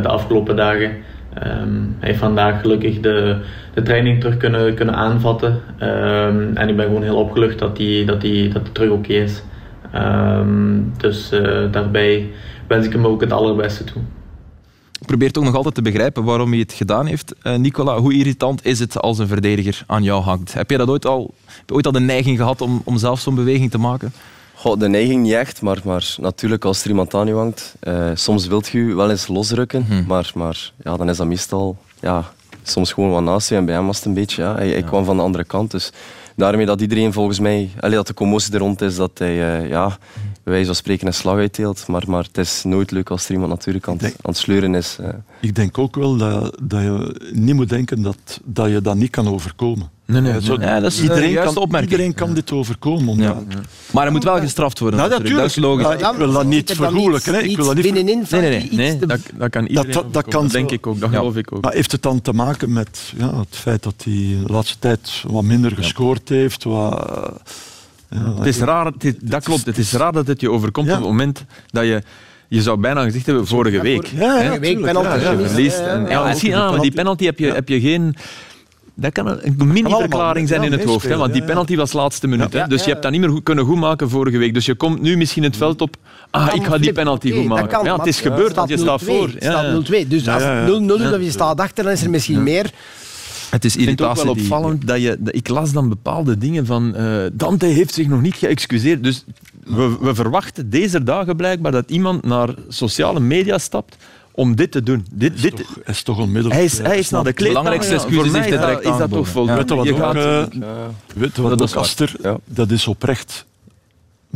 de 0.03 0.09
afgelopen 0.09 0.57
dagen. 0.57 0.90
Ehm, 1.35 1.75
hij 1.99 2.09
heeft 2.09 2.18
vandaag 2.18 2.61
gelukkig 2.61 3.01
de, 3.01 3.37
de 3.75 3.83
training 3.83 4.20
terug 4.20 4.37
kunnen, 4.37 4.75
kunnen 4.75 4.94
aanvatten. 4.94 5.61
Ehm, 5.79 6.51
en 6.55 6.68
ik 6.68 6.77
ben 6.77 6.87
gewoon 6.87 7.03
heel 7.03 7.16
opgelucht 7.16 7.59
dat 7.59 7.79
hij 7.79 8.03
dat 8.07 8.20
die, 8.20 8.49
dat 8.49 8.75
terug 8.75 8.90
oké 8.90 9.12
is. 9.12 9.42
Dus 10.96 11.31
daarbij 11.70 12.31
wens 12.66 12.87
ik 12.87 12.92
hem 12.92 13.07
ook 13.07 13.20
het 13.20 13.33
allerbeste 13.33 13.85
toe. 13.85 14.03
Probeer 15.06 15.32
toch 15.32 15.44
nog 15.44 15.54
altijd 15.54 15.74
te 15.74 15.82
begrijpen 15.82 16.24
waarom 16.24 16.50
hij 16.50 16.59
het 16.59 16.72
gedaan 16.72 17.06
heeft. 17.06 17.35
Eh, 17.42 17.54
Nicola, 17.56 17.98
hoe 17.98 18.14
irritant 18.14 18.64
is 18.64 18.78
het 18.78 19.00
als 19.00 19.18
een 19.18 19.26
verdediger 19.28 19.82
aan 19.87 20.02
jou 20.02 20.22
hangt? 20.22 20.52
Heb 20.54 20.70
je 20.70 20.76
dat 20.76 20.88
ooit 20.88 21.06
al, 21.06 21.35
heb 21.44 21.68
je 21.68 21.74
ooit 21.74 21.87
al 21.87 21.92
de 21.92 22.00
neiging 22.00 22.37
gehad 22.38 22.61
om, 22.61 22.80
om 22.85 22.98
zelf 22.98 23.20
zo'n 23.20 23.35
beweging 23.35 23.70
te 23.70 23.78
maken? 23.78 24.12
Goh, 24.54 24.78
de 24.78 24.88
neiging 24.88 25.22
niet 25.22 25.32
echt, 25.32 25.62
maar, 25.62 25.78
maar 25.85 26.14
natuurlijk 26.20 26.64
als 26.64 26.82
er 26.82 26.88
iemand 26.88 27.14
aan 27.14 27.26
je 27.26 27.35
hangt, 27.35 27.74
eh, 27.80 28.11
soms 28.14 28.46
wilt 28.46 28.68
je 28.68 28.94
wel 28.94 29.11
eens 29.11 29.26
losrukken, 29.26 29.85
Mhm. 29.88 30.06
maar, 30.06 30.30
maar 30.35 30.72
ja, 30.85 30.96
dan 30.96 31.09
is 31.09 31.16
dat 31.16 31.26
meestal 31.26 31.76
ja, 32.00 32.24
soms 32.62 32.92
gewoon 32.92 33.11
wat 33.11 33.22
naast 33.22 33.48
je. 33.48 33.54
En 33.56 33.64
bij 33.64 33.74
hem 33.74 33.87
was 33.87 33.96
het 33.96 34.04
een 34.06 34.14
beetje, 34.14 34.42
ja, 34.42 34.54
hij, 34.54 34.68
hij 34.68 34.82
kwam 34.82 35.04
van 35.04 35.16
de 35.16 35.22
andere 35.22 35.44
kant. 35.44 35.70
Dus 35.70 35.92
daarmee 36.37 36.66
dat 36.66 36.80
iedereen 36.80 37.12
volgens 37.12 37.38
mij, 37.38 37.70
allee, 37.80 37.96
dat 37.96 38.06
de 38.06 38.14
commotie 38.14 38.52
er 38.52 38.59
rond 38.59 38.80
is, 38.82 38.96
dat 38.96 39.11
hij 39.18 39.61
eh, 39.62 39.68
ja, 39.68 39.98
wijze 40.50 40.66
van 40.66 40.74
spreken 40.74 41.06
een 41.06 41.14
slag 41.14 41.37
uitdeelt. 41.37 41.87
Maar, 41.87 42.02
maar 42.06 42.22
het 42.22 42.38
is 42.38 42.62
nooit 42.64 42.90
leuk 42.90 43.11
als 43.11 43.24
er 43.26 43.32
iemand 43.32 43.50
natuurlijk 43.50 43.88
aan, 43.88 43.94
het- 43.96 44.04
aan 44.04 44.11
het 44.22 44.37
sleuren 44.37 44.74
is. 44.74 44.96
eh. 45.00 45.09
Ik 45.40 45.54
denk 45.54 45.78
ook 45.78 45.96
wel 45.96 46.16
dat, 46.16 46.59
dat 46.62 46.80
je 46.82 47.20
niet 47.32 47.54
moet 47.54 47.68
denken 47.68 48.02
dat, 48.02 48.40
dat 48.44 48.68
je 48.70 48.80
dat 48.80 48.96
niet 48.96 49.11
kan 49.11 49.28
overkomen. 49.28 49.90
Nee, 50.04 50.20
nee, 50.20 50.32
Eh, 50.32 50.40
zo- 50.42 50.61
Ja, 50.61 50.80
dat 50.80 50.90
is 50.92 50.96
een 50.98 51.02
iedereen, 51.02 51.30
juiste 51.30 51.54
kan, 51.54 51.62
opmerking. 51.62 51.90
iedereen 51.92 52.14
kan 52.14 52.35
dit 52.35 52.52
overkomen. 52.52 53.09
omdat- 53.09 53.26
Ja. 53.48 53.59
Maar 53.92 54.02
hij 54.02 54.12
moet 54.12 54.24
wel 54.24 54.38
gestraft 54.40 54.78
worden. 54.78 54.98
Nou, 54.98 55.11
natuurlijk. 55.11 55.38
Dat 55.40 55.48
is 55.50 55.56
logisch. 55.56 55.98
Ja, 56.00 56.11
ik 56.11 56.16
wil 56.16 56.32
dat 56.32 56.46
niet 56.46 56.72
vergoelijken. 56.74 57.35
hè. 57.35 57.40
Ik 57.40 57.56
wil 57.56 57.64
dat 57.66 57.74
niet 57.74 57.85
ver- 57.85 57.94
binnenin 57.94 58.26
van 58.26 58.40
Nee, 58.40 58.50
nee, 58.50 58.68
nee. 58.72 58.98
dat, 59.06 59.20
dat 59.35 59.50
kan 59.50 59.66
iedereen 59.66 59.90
dat- 59.92 60.12
dat 60.12 60.24
kan 60.28 60.42
Dat 60.42 60.52
denk 60.52 60.68
zo. 60.68 60.74
ik 60.74 60.87
ook, 60.87 61.00
dat 61.00 61.11
Ja. 61.11 61.18
geloof 61.18 61.37
ik 61.37 61.52
ook. 61.52 61.62
Maar 61.62 61.72
heeft 61.72 61.92
het 61.92 62.02
dan 62.02 62.20
te 62.20 62.32
maken 62.32 62.72
met 62.72 63.12
ja, 63.18 63.38
het 63.38 63.56
feit 63.56 63.82
dat 63.82 63.94
hij 64.04 64.14
de 64.46 64.52
laatste 64.52 64.78
tijd 64.78 65.22
wat 65.26 65.42
minder 65.42 65.72
gescoord 65.72 66.28
heeft? 66.28 66.64
Wat, 66.64 67.11
eh, 67.11 67.24
Het 68.09 68.47
is 68.47 68.59
raar, 68.59 68.87
het 68.87 69.05
is- 69.05 69.14
dat 69.21 69.45
klopt. 69.45 69.66
Het 69.66 69.79
is 69.79 69.92
raar 69.92 70.12
dat 70.12 70.27
het 70.27 70.40
je 70.40 70.51
overkomt 70.51 70.87
Ja. 70.87 70.92
op 70.92 70.99
het 70.99 71.09
moment 71.09 71.45
dat 71.71 71.85
je... 71.85 72.03
Je 72.49 72.62
zou 72.62 72.79
bijna 72.81 73.03
gezegd 73.03 73.27
hebben 73.27 73.47
vorige 73.47 73.81
week. 73.83 74.07
Ja, 74.07 74.21
ja, 74.21 74.42
Vorige 74.42 74.61
week 74.61 74.81
penalty 74.81 75.09
ja, 75.09 75.14
ja. 75.14 75.21
Je 75.21 75.27
gemist, 75.37 75.51
verliest. 75.53 75.79
En, 75.79 76.07
ja, 76.09 76.35
zie, 76.35 76.57
ah, 76.57 76.71
maar 76.71 76.81
die 76.81 76.92
penalty. 76.92 77.25
heb 77.25 77.38
je, 77.38 77.47
Ja. 77.47 77.55
heb 77.55 77.69
je 77.69 77.81
geen... 77.81 78.14
Dat 78.95 79.12
kan 79.12 79.29
een, 79.29 79.55
mini-verklaring 79.66 80.49
zijn 80.49 80.61
ja, 80.61 80.66
in 80.66 80.73
het 80.73 80.85
hoofd. 80.85 81.09
Hè, 81.09 81.16
want 81.16 81.33
die 81.33 81.42
penalty 81.45 81.77
was 81.77 81.92
laatste 81.92 82.27
minuut. 82.27 82.53
Ja, 82.53 82.61
hè, 82.61 82.66
dus 82.69 82.79
ja, 82.79 82.85
je 82.85 82.90
hebt 82.90 83.03
dat 83.03 83.12
niet 83.12 83.21
meer 83.21 83.31
goed, 83.31 83.42
kunnen 83.42 83.64
goedmaken 83.64 84.11
vorige 84.11 84.38
week. 84.38 84.55
Dus 84.55 84.66
je 84.66 84.75
komt 84.75 85.01
nu 85.03 85.16
misschien 85.16 85.42
het 85.42 85.57
veld 85.57 85.81
op... 85.81 85.97
Ah, 86.31 86.55
ik 86.55 86.64
ga 86.64 86.79
die 86.79 86.92
penalty 86.92 87.29
goed 87.31 87.38
dat 87.38 87.47
maken. 87.49 87.69
kan, 87.69 87.85
Ja, 87.85 87.97
het 87.97 88.07
is 88.07 88.21
gebeurd, 88.21 88.55
want 88.55 88.69
je 88.69 88.77
staat 88.77 89.03
0-2, 89.03 89.05
voor. 89.07 89.25
Het 89.29 89.42
Ja, 89.42 89.51
staat 89.51 89.87
ja. 89.88 90.05
0-2. 90.05 90.09
Dus 90.09 90.29
als 90.29 90.42
ja, 90.42 90.66
ja. 90.66 90.73
het 90.73 91.01
0-0 91.01 91.03
is 91.03 91.12
of 91.12 91.21
je 91.23 91.31
staat 91.31 91.61
achter, 91.61 91.85
dan 91.85 91.92
is 91.92 92.03
er 92.03 92.11
misschien 92.11 92.42
meer. 92.42 92.71
Het 93.57 93.64
is 93.64 93.77
Ik 93.77 93.83
vind 93.85 93.99
het 93.99 94.09
ook 94.09 94.14
irritatie 94.16 94.25
wel 94.25 94.35
die- 94.35 94.42
opvallend 94.55 94.87
dat 94.87 95.01
je... 95.03 95.16
dat 95.21 95.35
Ik 95.35 95.49
las 95.49 95.73
dan 95.73 95.88
bepaalde 95.88 96.38
dingen 96.38 96.66
van... 96.66 96.95
eh, 96.95 97.25
Dante 97.33 97.66
heeft 97.66 97.95
zich 97.95 98.07
nog 98.09 98.21
niet 98.21 98.35
geëxcuseerd. 98.35 99.03
Dus 99.03 99.25
we, 99.64 99.97
we 100.01 100.14
verwachten 100.14 100.71
deze 100.71 101.03
dagen 101.03 101.37
blijkbaar 101.37 101.73
dat 101.73 101.90
iemand 101.90 102.25
naar 102.25 102.55
sociale 102.69 103.21
media 103.21 103.59
stapt 103.59 103.97
om 104.33 104.57
dit 104.57 104.71
te 104.71 104.83
doen. 104.83 105.07
Dit, 105.12 105.42
dit, 105.42 105.57
toch, 105.57 105.77
is 105.85 106.03
toch 106.03 106.19
onmiddellijk. 106.19 106.55
hij 106.55 106.64
is, 106.64 106.79
hij 106.79 106.99
is 106.99 107.11
naar 107.11 107.25
de 107.25 107.33
kleedkamer. 107.33 107.71
belangrijkste 107.71 107.92
ja. 107.95 108.16
hij 108.61 108.75
is 108.75 108.90
is 108.92 108.99
dat 108.99 109.11
toch 109.11 109.29
voldoende. 109.29 109.61
Weet 109.61 109.69
je 109.69 109.75
wat 109.77 109.85
Je 109.87 109.92
ook, 109.92 109.99
gaat- 109.99 110.16
eh, 110.16 110.61
Weet 111.14 111.37
je 111.37 111.42
wat 111.42 111.51
Dat 111.51 111.61
ook 111.61 111.66
is 111.66 111.75
waar. 111.75 111.83
Aster, 111.83 112.14
Ja. 112.23 112.38
dat 112.45 112.71
is 112.71 112.87
oprecht 112.87 113.47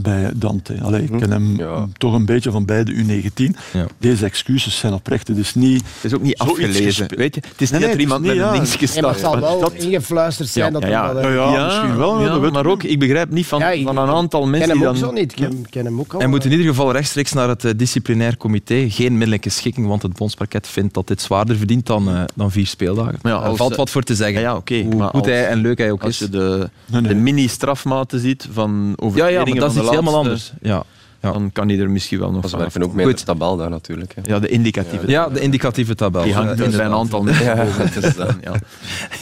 bij 0.02 0.30
Dante. 0.34 0.78
Allee, 0.82 1.02
ik 1.02 1.18
ken 1.18 1.30
hem 1.30 1.56
Ja. 1.58 1.86
toch 1.98 2.14
een 2.14 2.24
beetje 2.24 2.50
van 2.50 2.64
bij 2.64 2.84
de 2.84 2.92
U19. 2.92 3.56
Ja. 3.72 3.86
Deze 3.98 4.24
excuses 4.24 4.78
zijn 4.78 4.92
oprecht. 4.92 5.28
Het 5.28 5.36
is 5.36 5.54
niet... 5.54 5.82
Het 5.94 6.04
is 6.04 6.14
ook 6.14 6.22
niet 6.22 6.38
afgelezen. 6.38 7.06
Weet 7.16 7.34
je? 7.34 7.40
Het 7.48 7.60
is 7.60 7.70
Nee, 7.70 7.80
niet 7.80 7.88
nee, 7.88 7.88
dat 7.88 7.90
er 7.94 8.00
iemand 8.00 8.20
met 8.20 8.30
een 8.30 8.36
ding 8.36 8.90
Ja, 8.92 9.00
maar 9.00 9.10
het 9.10 9.20
zal 9.20 9.40
wel 9.40 9.60
dat- 9.60 9.72
ingefluisterd 9.72 10.48
zijn 10.48 10.72
dat 10.72 10.82
ja, 10.82 10.88
er 10.88 10.92
ja. 10.94 11.12
dat, 11.12 11.22
Ja, 11.24 11.30
ja, 11.52 11.64
misschien 11.66 11.96
wel, 11.96 12.50
maar 12.50 12.66
ook, 12.66 12.82
ik 12.82 12.98
begrijp 12.98 13.30
niet 13.30 13.46
van, 13.46 13.58
Ja, 13.58 13.70
ik- 13.70 13.86
van 13.86 13.96
een 13.98 14.08
aantal 14.08 14.42
Ik 14.44 14.48
mensen 14.50 14.68
ken 14.68 14.78
die 14.78 14.86
hem 14.86 14.94
ook 14.96 15.00
dan... 15.00 15.08
zo 15.10 15.14
niet. 15.20 15.32
Ik 15.32 15.36
ken, 15.38 15.66
ken 15.70 15.84
hem 15.84 16.00
ook 16.00 16.12
al. 16.12 16.18
Hij 16.18 16.28
moet 16.28 16.44
in 16.44 16.50
ieder 16.50 16.66
geval 16.66 16.92
rechtstreeks 16.92 17.32
naar 17.32 17.48
het 17.48 17.64
eh, 17.64 17.72
disciplinair 17.76 18.36
comité. 18.36 18.86
Geen 18.88 19.12
middelijke 19.12 19.48
schikking, 19.50 19.86
want 19.86 20.02
het 20.02 20.12
bondsparket 20.16 20.68
vindt 20.68 20.94
dat 20.94 21.06
dit 21.06 21.20
zwaarder 21.22 21.56
verdient 21.56 21.86
dan, 21.86 22.08
eh, 22.08 22.22
dan 22.34 22.50
vier 22.50 22.66
speeldagen. 22.66 23.18
Maar 23.22 23.32
ja, 23.32 23.38
Er 23.42 23.48
als, 23.48 23.56
valt 23.58 23.76
wat 23.76 23.90
voor 23.90 24.02
te 24.02 24.14
zeggen. 24.14 24.40
Ja, 24.40 24.48
ja, 24.50 24.56
oké, 24.56 24.82
Hoe 24.82 24.92
goed 25.02 25.12
als- 25.12 25.26
hij 25.26 25.46
en 25.48 25.58
leuk 25.60 25.78
hij 25.78 25.90
ook 25.90 26.02
Als 26.02 26.10
is. 26.10 26.18
je 26.18 26.28
de, 26.28 26.70
de 26.86 27.14
mini-strafmaten 27.14 28.20
ziet 28.20 28.48
van 28.52 28.92
overtredingen 28.96 29.72
van 29.72 29.86
iets 29.90 29.98
de 29.98 30.04
helemaal 30.04 30.16
anders. 30.24 30.52
Ja. 30.62 30.82
Ja. 31.22 31.32
Dan 31.32 31.50
kan 31.52 31.68
hij 31.68 31.78
er 31.78 31.90
misschien 31.90 32.18
wel 32.18 32.30
nog 32.30 32.40
Dat 32.42 32.50
van 32.50 32.60
werken 32.60 32.82
ook 32.82 32.88
af. 32.88 32.94
mee 32.94 33.04
in 33.04 33.10
Goed. 33.10 33.18
de 33.20 33.24
tabel 33.26 33.56
daar 33.56 33.70
natuurlijk. 33.70 34.14
Hè. 34.14 34.32
Ja, 34.32 34.38
de 34.38 34.48
indicatieve. 34.48 35.08
ja, 35.10 35.28
de 35.28 35.40
indicatieve 35.40 35.94
tabel. 35.94 36.22
Die 36.22 36.34
hangt 36.34 36.48
Ja, 36.48 36.54
er 36.54 36.60
een 36.64 36.70
inderdaad. 36.72 36.98
aantal 36.98 37.22
mensen 37.22 37.44
Ja, 37.44 37.54
boven. 37.64 38.02
is 38.02 38.14
dat. 38.16 38.34
Ja. 38.42 38.52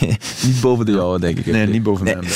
Niet 0.47 0.61
boven 0.61 0.87
de 0.87 0.93
jouwe, 0.93 1.19
denk 1.21 1.39
ik. 1.39 1.47
Nee, 1.47 1.67
niet 1.67 1.83
boven 1.83 2.05
Nee. 2.05 2.17
mij. 2.17 2.29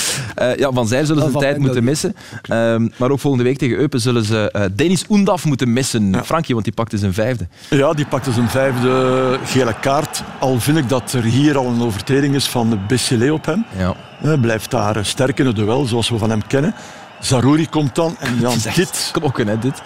Eh, 0.53 0.57
ja, 0.59 0.73
van 0.73 0.87
zij 0.87 1.05
zullen 1.05 1.23
ze 1.23 1.29
een 1.35 1.39
tijd 1.41 1.59
moeten 1.59 1.85
missen. 1.85 2.15
Ehm, 2.43 2.89
maar 2.97 3.11
ook 3.11 3.21
volgende 3.21 3.45
week 3.47 3.59
tegen 3.59 3.77
Eupen 3.77 4.01
zullen 4.01 4.25
ze 4.25 4.51
eh 4.53 4.63
Dennis 4.75 5.05
Oendaf 5.09 5.45
moeten 5.45 5.73
missen. 5.73 6.25
Frankie, 6.25 6.53
want 6.55 6.65
die 6.67 6.75
pakte 6.75 6.99
zijn 6.99 7.15
vijfde. 7.15 7.47
Ja, 7.71 7.93
die 7.93 8.07
pakte 8.07 8.33
zijn 8.33 8.49
vijfde 8.49 9.39
gele 9.45 9.75
kaart. 9.81 10.23
Al 10.41 10.61
vind 10.61 10.79
ik 10.79 10.89
dat 10.89 11.13
er 11.13 11.23
hier 11.23 11.57
al 11.59 11.67
een 11.67 11.83
overtreding 11.83 12.35
is 12.35 12.49
van 12.49 12.81
Bessilé 12.89 13.31
op 13.33 13.45
hem. 13.47 13.65
Ja. 13.79 13.95
Hij 14.19 14.37
blijft 14.39 14.71
daar 14.71 14.97
eh, 14.97 15.05
sterk 15.05 15.39
in 15.39 15.47
het 15.47 15.57
duel, 15.57 15.85
zoals 15.85 16.09
we 16.11 16.19
van 16.19 16.31
hem 16.31 16.47
kennen. 16.47 16.75
Zarouri 17.23 17.69
komt 17.69 17.95
dan 17.95 18.17
en 18.19 18.45
echt 18.65 18.77
dit. 18.77 19.09
knokken, 19.13 19.47
hè, 19.49 19.59
dit. 19.59 19.83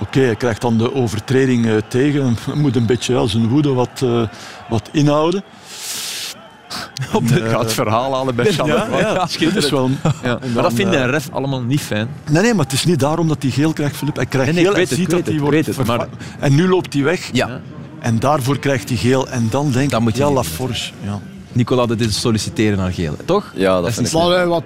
Oké, 0.00 0.20
hij 0.20 0.36
krijgt 0.36 0.60
dan 0.60 0.78
de 0.78 0.94
overtreding 0.94 1.66
eh, 1.66 1.72
tegen. 1.88 2.36
Hij 2.44 2.54
moet 2.54 2.76
een 2.76 2.86
beetje 2.86 3.14
ja, 3.14 3.26
zijn 3.26 3.48
woede 3.48 3.72
wat, 3.72 4.00
eh, 4.02 4.22
wat 4.68 4.88
inhouden. 4.92 5.42
Op 7.12 7.28
de, 7.28 7.48
gaat 7.48 7.60
het 7.62 7.72
verhaal 7.72 8.14
halen 8.14 8.34
bij. 8.34 8.52
Ja, 8.56 8.66
ja, 8.98 9.14
dat 9.14 9.40
is 9.54 9.70
wel... 9.70 9.90
Ja, 10.22 10.38
maar 10.54 10.62
dat 10.62 10.72
vindt 10.72 10.94
een 10.94 11.10
ref 11.10 11.28
allemaal 11.32 11.60
niet 11.62 11.80
fijn. 11.80 12.08
Nee, 12.30 12.42
nee, 12.42 12.54
maar 12.54 12.64
het 12.64 12.72
is 12.74 12.84
niet 12.84 13.00
daarom 13.00 13.28
dat 13.28 13.42
hij 13.42 13.50
geel 13.50 13.72
krijgt, 13.72 13.96
Filip. 13.96 14.16
Hij 14.16 14.26
krijgt 14.26 14.52
Nee, 14.52 14.62
nee, 14.64 14.72
geel 14.72 14.80
het, 14.80 14.88
ziet 14.88 15.10
dat 15.10 15.26
hij 15.26 15.38
wordt 15.38 15.66
het, 15.66 15.74
verva- 15.74 16.08
En 16.40 16.54
nu 16.54 16.68
loopt 16.68 16.92
hij 16.94 17.02
weg. 17.02 17.30
Ja. 17.32 17.60
En 18.00 18.18
daarvoor 18.18 18.58
krijgt 18.58 18.88
hij 18.88 18.98
geel. 18.98 19.28
En 19.28 19.46
dan 19.50 19.70
denk 19.70 19.90
Dan 19.90 19.98
ik, 19.98 20.04
moet 20.04 20.16
je 20.16 20.22
ja, 20.22 20.26
niet 20.28 20.36
La 20.36 20.42
doen. 20.42 20.50
Forge. 20.50 20.92
Ja, 21.04 21.20
Nicola, 21.52 21.86
dit 21.86 22.00
is 22.00 22.20
solliciteren 22.20 22.78
naar 22.78 22.92
geel, 22.92 23.16
toch? 23.24 23.52
Ja, 23.54 23.80
dat 23.80 23.88
is 23.88 23.94
vind 23.94 24.06
ik. 24.06 24.12
Maar, 24.12 24.30
eh, 24.30 24.48
wat, 24.48 24.62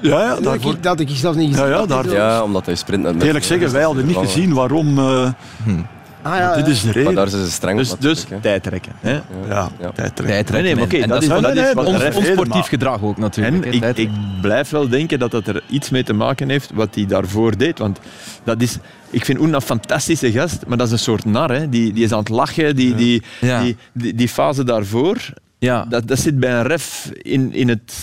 ja, 0.00 0.20
ja 0.20 0.34
dat, 0.34 0.42
daarvoor... 0.44 0.70
ik, 0.72 0.82
dat 0.82 0.98
had 0.98 1.00
ik 1.10 1.16
zelf 1.16 1.36
niet 1.36 1.50
gezien. 1.50 1.66
Ja, 1.70 1.76
ja, 1.78 1.86
daar- 1.86 2.10
Ja, 2.10 2.42
omdat 2.42 2.66
hij 2.66 2.74
sprint 2.74 3.02
naar 3.02 3.14
Eerlijk 3.26 3.44
zeggen, 3.44 3.72
wij 3.72 3.82
hadden 3.82 4.06
niet 4.06 4.16
gezien 4.16 4.52
waarom... 4.54 4.98
eh, 4.98 5.28
Ah, 6.22 6.36
ja, 6.36 6.54
dit 6.56 6.66
is 6.66 6.80
de 6.80 6.86
Maar 6.86 6.94
reden. 6.94 7.14
daar 7.14 7.28
zijn 7.28 7.44
ze 7.44 7.50
streng 7.50 7.78
Dus, 7.78 7.94
dus 7.98 8.26
tijd 8.42 8.62
trekken. 8.62 8.92
Hè? 9.00 9.12
Ja, 9.12 9.22
Ja. 9.48 9.70
tijdrekken. 9.78 10.14
Tijdrekken. 10.14 10.52
Nee, 10.54 10.62
nee, 10.62 10.74
maar 10.74 10.84
oké, 10.84 10.96
En 10.96 11.08
dat 11.08 11.22
is- 11.22 11.28
wat- 11.28 11.42
dat 11.42 11.56
is 11.56 11.72
wat 11.72 11.86
ons- 11.86 12.48
maar- 12.48 12.64
gedrag 12.64 13.02
ook 13.02 13.16
natuurlijk. 13.18 13.64
En 13.66 13.72
ik, 13.72 13.96
ik 13.96 14.10
blijf 14.40 14.70
wel 14.70 14.88
denken 14.88 15.18
dat 15.18 15.30
dat 15.30 15.46
er 15.46 15.62
iets 15.68 15.90
mee 15.90 16.02
te 16.04 16.12
maken 16.12 16.48
heeft 16.48 16.70
wat 16.74 16.94
hij 16.94 17.06
daarvoor 17.06 17.56
deed. 17.56 17.78
Want 17.78 17.98
dat 18.44 18.62
is, 18.62 18.78
ik 19.10 19.24
vind 19.24 19.38
Oena 19.40 19.54
een 19.54 19.60
fantastische 19.62 20.32
gast, 20.32 20.66
maar 20.66 20.76
dat 20.76 20.86
is 20.86 20.92
een 20.92 20.98
soort 20.98 21.24
nar. 21.24 21.50
Hè. 21.52 21.68
Die, 21.68 21.92
die 21.92 22.04
is 22.04 22.12
aan 22.12 22.18
het 22.18 22.28
lachen, 22.28 22.76
die, 22.76 22.94
die, 22.94 23.22
Ja. 23.40 23.62
die, 23.62 23.76
die, 23.92 24.14
die 24.14 24.28
fase 24.28 24.64
daarvoor, 24.64 25.16
ja. 25.60 25.84
dat, 25.88 26.08
dat 26.08 26.18
zit 26.18 26.38
bij 26.40 26.50
een 26.52 26.62
ref 26.66 27.10
in, 27.22 27.52
in 27.54 27.68
het... 27.68 27.94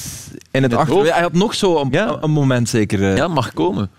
In 0.51 0.63
het. 0.63 0.71
Hij 0.87 1.21
had 1.21 1.33
nog 1.33 1.53
zo 1.55 1.81
een, 1.81 1.87
Ja. 1.91 2.17
een 2.21 2.31
moment 2.31 2.69
zeker, 2.69 3.09
eh, 3.11 3.17
Ja, 3.17 3.27
mag 3.27 3.53
komen. 3.53 3.89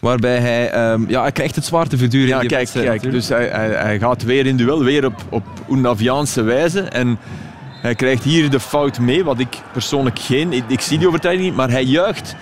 waarbij 0.00 0.38
hij... 0.38 0.70
ehm, 0.70 1.04
ja, 1.08 1.20
hij 1.22 1.32
krijgt 1.32 1.54
het 1.54 1.64
zwaar 1.64 1.86
te 1.88 1.96
verduren. 1.96 2.28
Ja, 2.28 2.40
in 2.40 2.48
kijk, 2.48 2.68
kijk 2.72 3.02
dus 3.10 3.28
hij, 3.28 3.46
hij, 3.48 3.68
hij 3.68 3.98
gaat 3.98 4.22
weer 4.22 4.46
in 4.46 4.56
duel, 4.56 4.84
weer 4.84 5.04
op, 5.04 5.24
op 5.30 5.44
Oenaviaanse 5.68 6.42
wijze. 6.42 6.80
En 6.80 7.18
hij 7.82 7.94
krijgt 7.94 8.24
hier 8.24 8.50
de 8.50 8.60
fout 8.60 8.98
mee, 8.98 9.24
wat 9.24 9.38
ik 9.38 9.60
persoonlijk 9.72 10.18
geen... 10.18 10.52
Ik, 10.52 10.64
ik 10.68 10.80
zie 10.80 10.98
die 10.98 11.06
overtreding 11.06 11.42
niet, 11.42 11.56
maar 11.56 11.70
hij 11.70 11.84
juicht. 11.84 12.34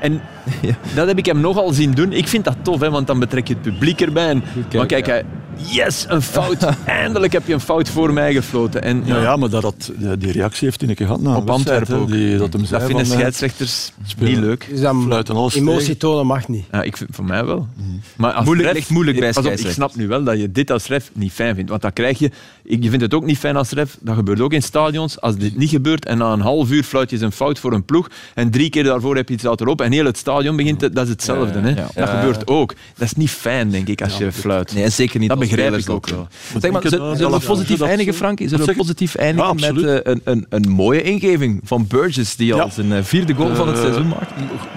En 0.00 0.12
Ja. 0.60 0.74
dat 0.94 1.06
heb 1.06 1.18
ik 1.18 1.26
hem 1.26 1.40
nogal 1.40 1.72
zien 1.72 1.90
doen. 1.90 2.12
Ik 2.12 2.28
vind 2.28 2.44
dat 2.44 2.56
tof, 2.62 2.80
hè, 2.80 2.90
want 2.90 3.06
dan 3.06 3.18
betrek 3.18 3.48
je 3.48 3.54
het 3.54 3.62
publiek 3.62 4.00
erbij. 4.00 4.28
En, 4.28 4.44
maar 4.76 4.86
kijk, 4.86 5.06
ja. 5.06 5.12
hij, 5.12 5.24
yes, 5.56 6.04
een 6.08 6.22
fout. 6.22 6.62
Eindelijk 6.84 7.32
heb 7.32 7.46
je 7.46 7.52
een 7.52 7.60
fout 7.60 7.88
voor 7.88 8.12
mij 8.12 8.32
gefloten. 8.32 8.82
En, 8.82 9.02
Ja, 9.04 9.20
ja, 9.20 9.36
maar 9.36 9.48
dat, 9.48 9.62
had- 9.62 9.92
die- 10.18 10.32
reactie 10.32 10.64
heeft 10.66 10.80
hij 10.80 10.88
een 10.90 10.94
keer 10.94 11.06
gehad 11.06 11.20
na 11.20 11.36
Op 11.36 11.50
Antwerpen 11.50 12.06
die, 12.06 12.36
dat 12.36 12.52
hem 12.52 12.64
zei 12.64 12.78
dat 12.80 12.88
vinden 12.88 13.06
van, 13.06 13.14
eh, 13.14 13.20
scheidsrechters 13.20 13.92
spelen. 14.06 14.32
niet 14.32 14.40
leuk. 14.40 14.66
Dus 14.70 14.80
dan 14.80 15.24
emotie 15.54 15.96
tonen 15.96 16.26
mag 16.26 16.48
niet. 16.48 16.64
Ja, 16.72 16.82
ik 16.82 16.96
vind, 16.96 17.10
voor 17.12 17.24
mij 17.24 17.44
wel. 17.44 17.68
Maar 18.16 18.32
als 18.32 18.44
Moeilijk- 18.44 18.66
ref- 18.68 18.76
ligt 18.76 18.90
moeilijk 18.90 19.18
bij 19.18 19.28
Pas 19.32 19.36
op, 19.36 19.42
ik 19.42 19.48
scheidsrechters. 19.58 19.92
snap 19.92 20.02
nu 20.02 20.08
wel 20.08 20.24
dat 20.24 20.38
je 20.40 20.52
dit 20.52 20.70
als 20.70 20.86
ref 20.86 21.10
niet 21.14 21.32
fijn 21.32 21.54
vindt. 21.54 21.70
Want 21.70 21.82
dan 21.82 21.92
krijg 21.92 22.18
je... 22.18 22.30
Ik, 22.64 22.82
je 22.82 22.88
vindt 22.88 23.04
het 23.04 23.14
ook 23.14 23.24
niet 23.24 23.38
fijn 23.38 23.56
als 23.56 23.70
ref. 23.70 23.96
Dat 24.00 24.14
gebeurt 24.14 24.40
ook 24.40 24.52
in 24.52 24.62
stadions. 24.62 25.20
Als 25.20 25.36
dit 25.36 25.56
niet 25.56 25.70
gebeurt 25.70 26.06
en 26.06 26.18
na 26.18 26.32
een 26.32 26.40
half 26.40 26.70
uur 26.70 26.82
fluit 26.82 27.10
je 27.10 27.20
een 27.20 27.32
fout 27.32 27.58
voor 27.58 27.72
een 27.72 27.84
ploeg 27.84 28.08
en 28.34 28.50
drie 28.50 28.70
keer 28.70 28.84
daarvoor 28.84 29.16
heb 29.16 29.28
je 29.28 29.34
iets 29.34 29.42
laten 29.42 29.66
lopen 29.66 29.86
en 29.86 29.92
heel 29.92 30.04
het 30.04 30.18
stadion 30.18 30.56
begint... 30.56 30.78
te- 30.78 30.90
dat 30.90 31.04
is 31.04 31.10
hetzelfde. 31.10 31.60
Hè? 31.60 31.68
ja. 31.68 31.88
Dat 31.94 32.08
gebeurt 32.08 32.46
ook. 32.46 32.74
Dat 32.96 33.06
is 33.06 33.14
niet 33.14 33.30
fijn, 33.30 33.70
denk 33.70 33.88
ik, 33.88 34.02
als 34.02 34.16
je 34.16 34.32
fluit. 34.32 34.74
Nee, 34.74 34.88
zeker 34.88 35.20
niet. 35.20 35.30
Begrijp 35.48 35.74
ik 35.76 35.90
ook 35.90 36.08
wel. 36.08 36.28
Zeg 36.60 36.70
maar, 36.70 36.82
zullen 37.16 37.30
we 37.30 37.46
positief 37.46 37.80
eindigen, 37.80 38.14
Frankie? 38.14 38.48
Zullen 38.48 38.66
we 38.66 38.74
positief 38.74 39.14
eindigen 39.14 39.58
Ja, 39.58 39.72
met 39.72 39.84
eh, 39.84 40.12
een, 40.12 40.20
een, 40.24 40.46
een 40.48 40.68
mooie 40.70 41.02
ingeving 41.02 41.60
van 41.64 41.86
Burgess, 41.88 42.36
die 42.36 42.52
al 42.54 42.58
Ja. 42.58 42.70
zijn 42.70 42.92
eh, 42.92 42.98
vierde 43.02 43.34
goal 43.34 43.54
van 43.54 43.68
het 43.68 43.76
seizoen 43.78 44.08
maakt? 44.08 44.30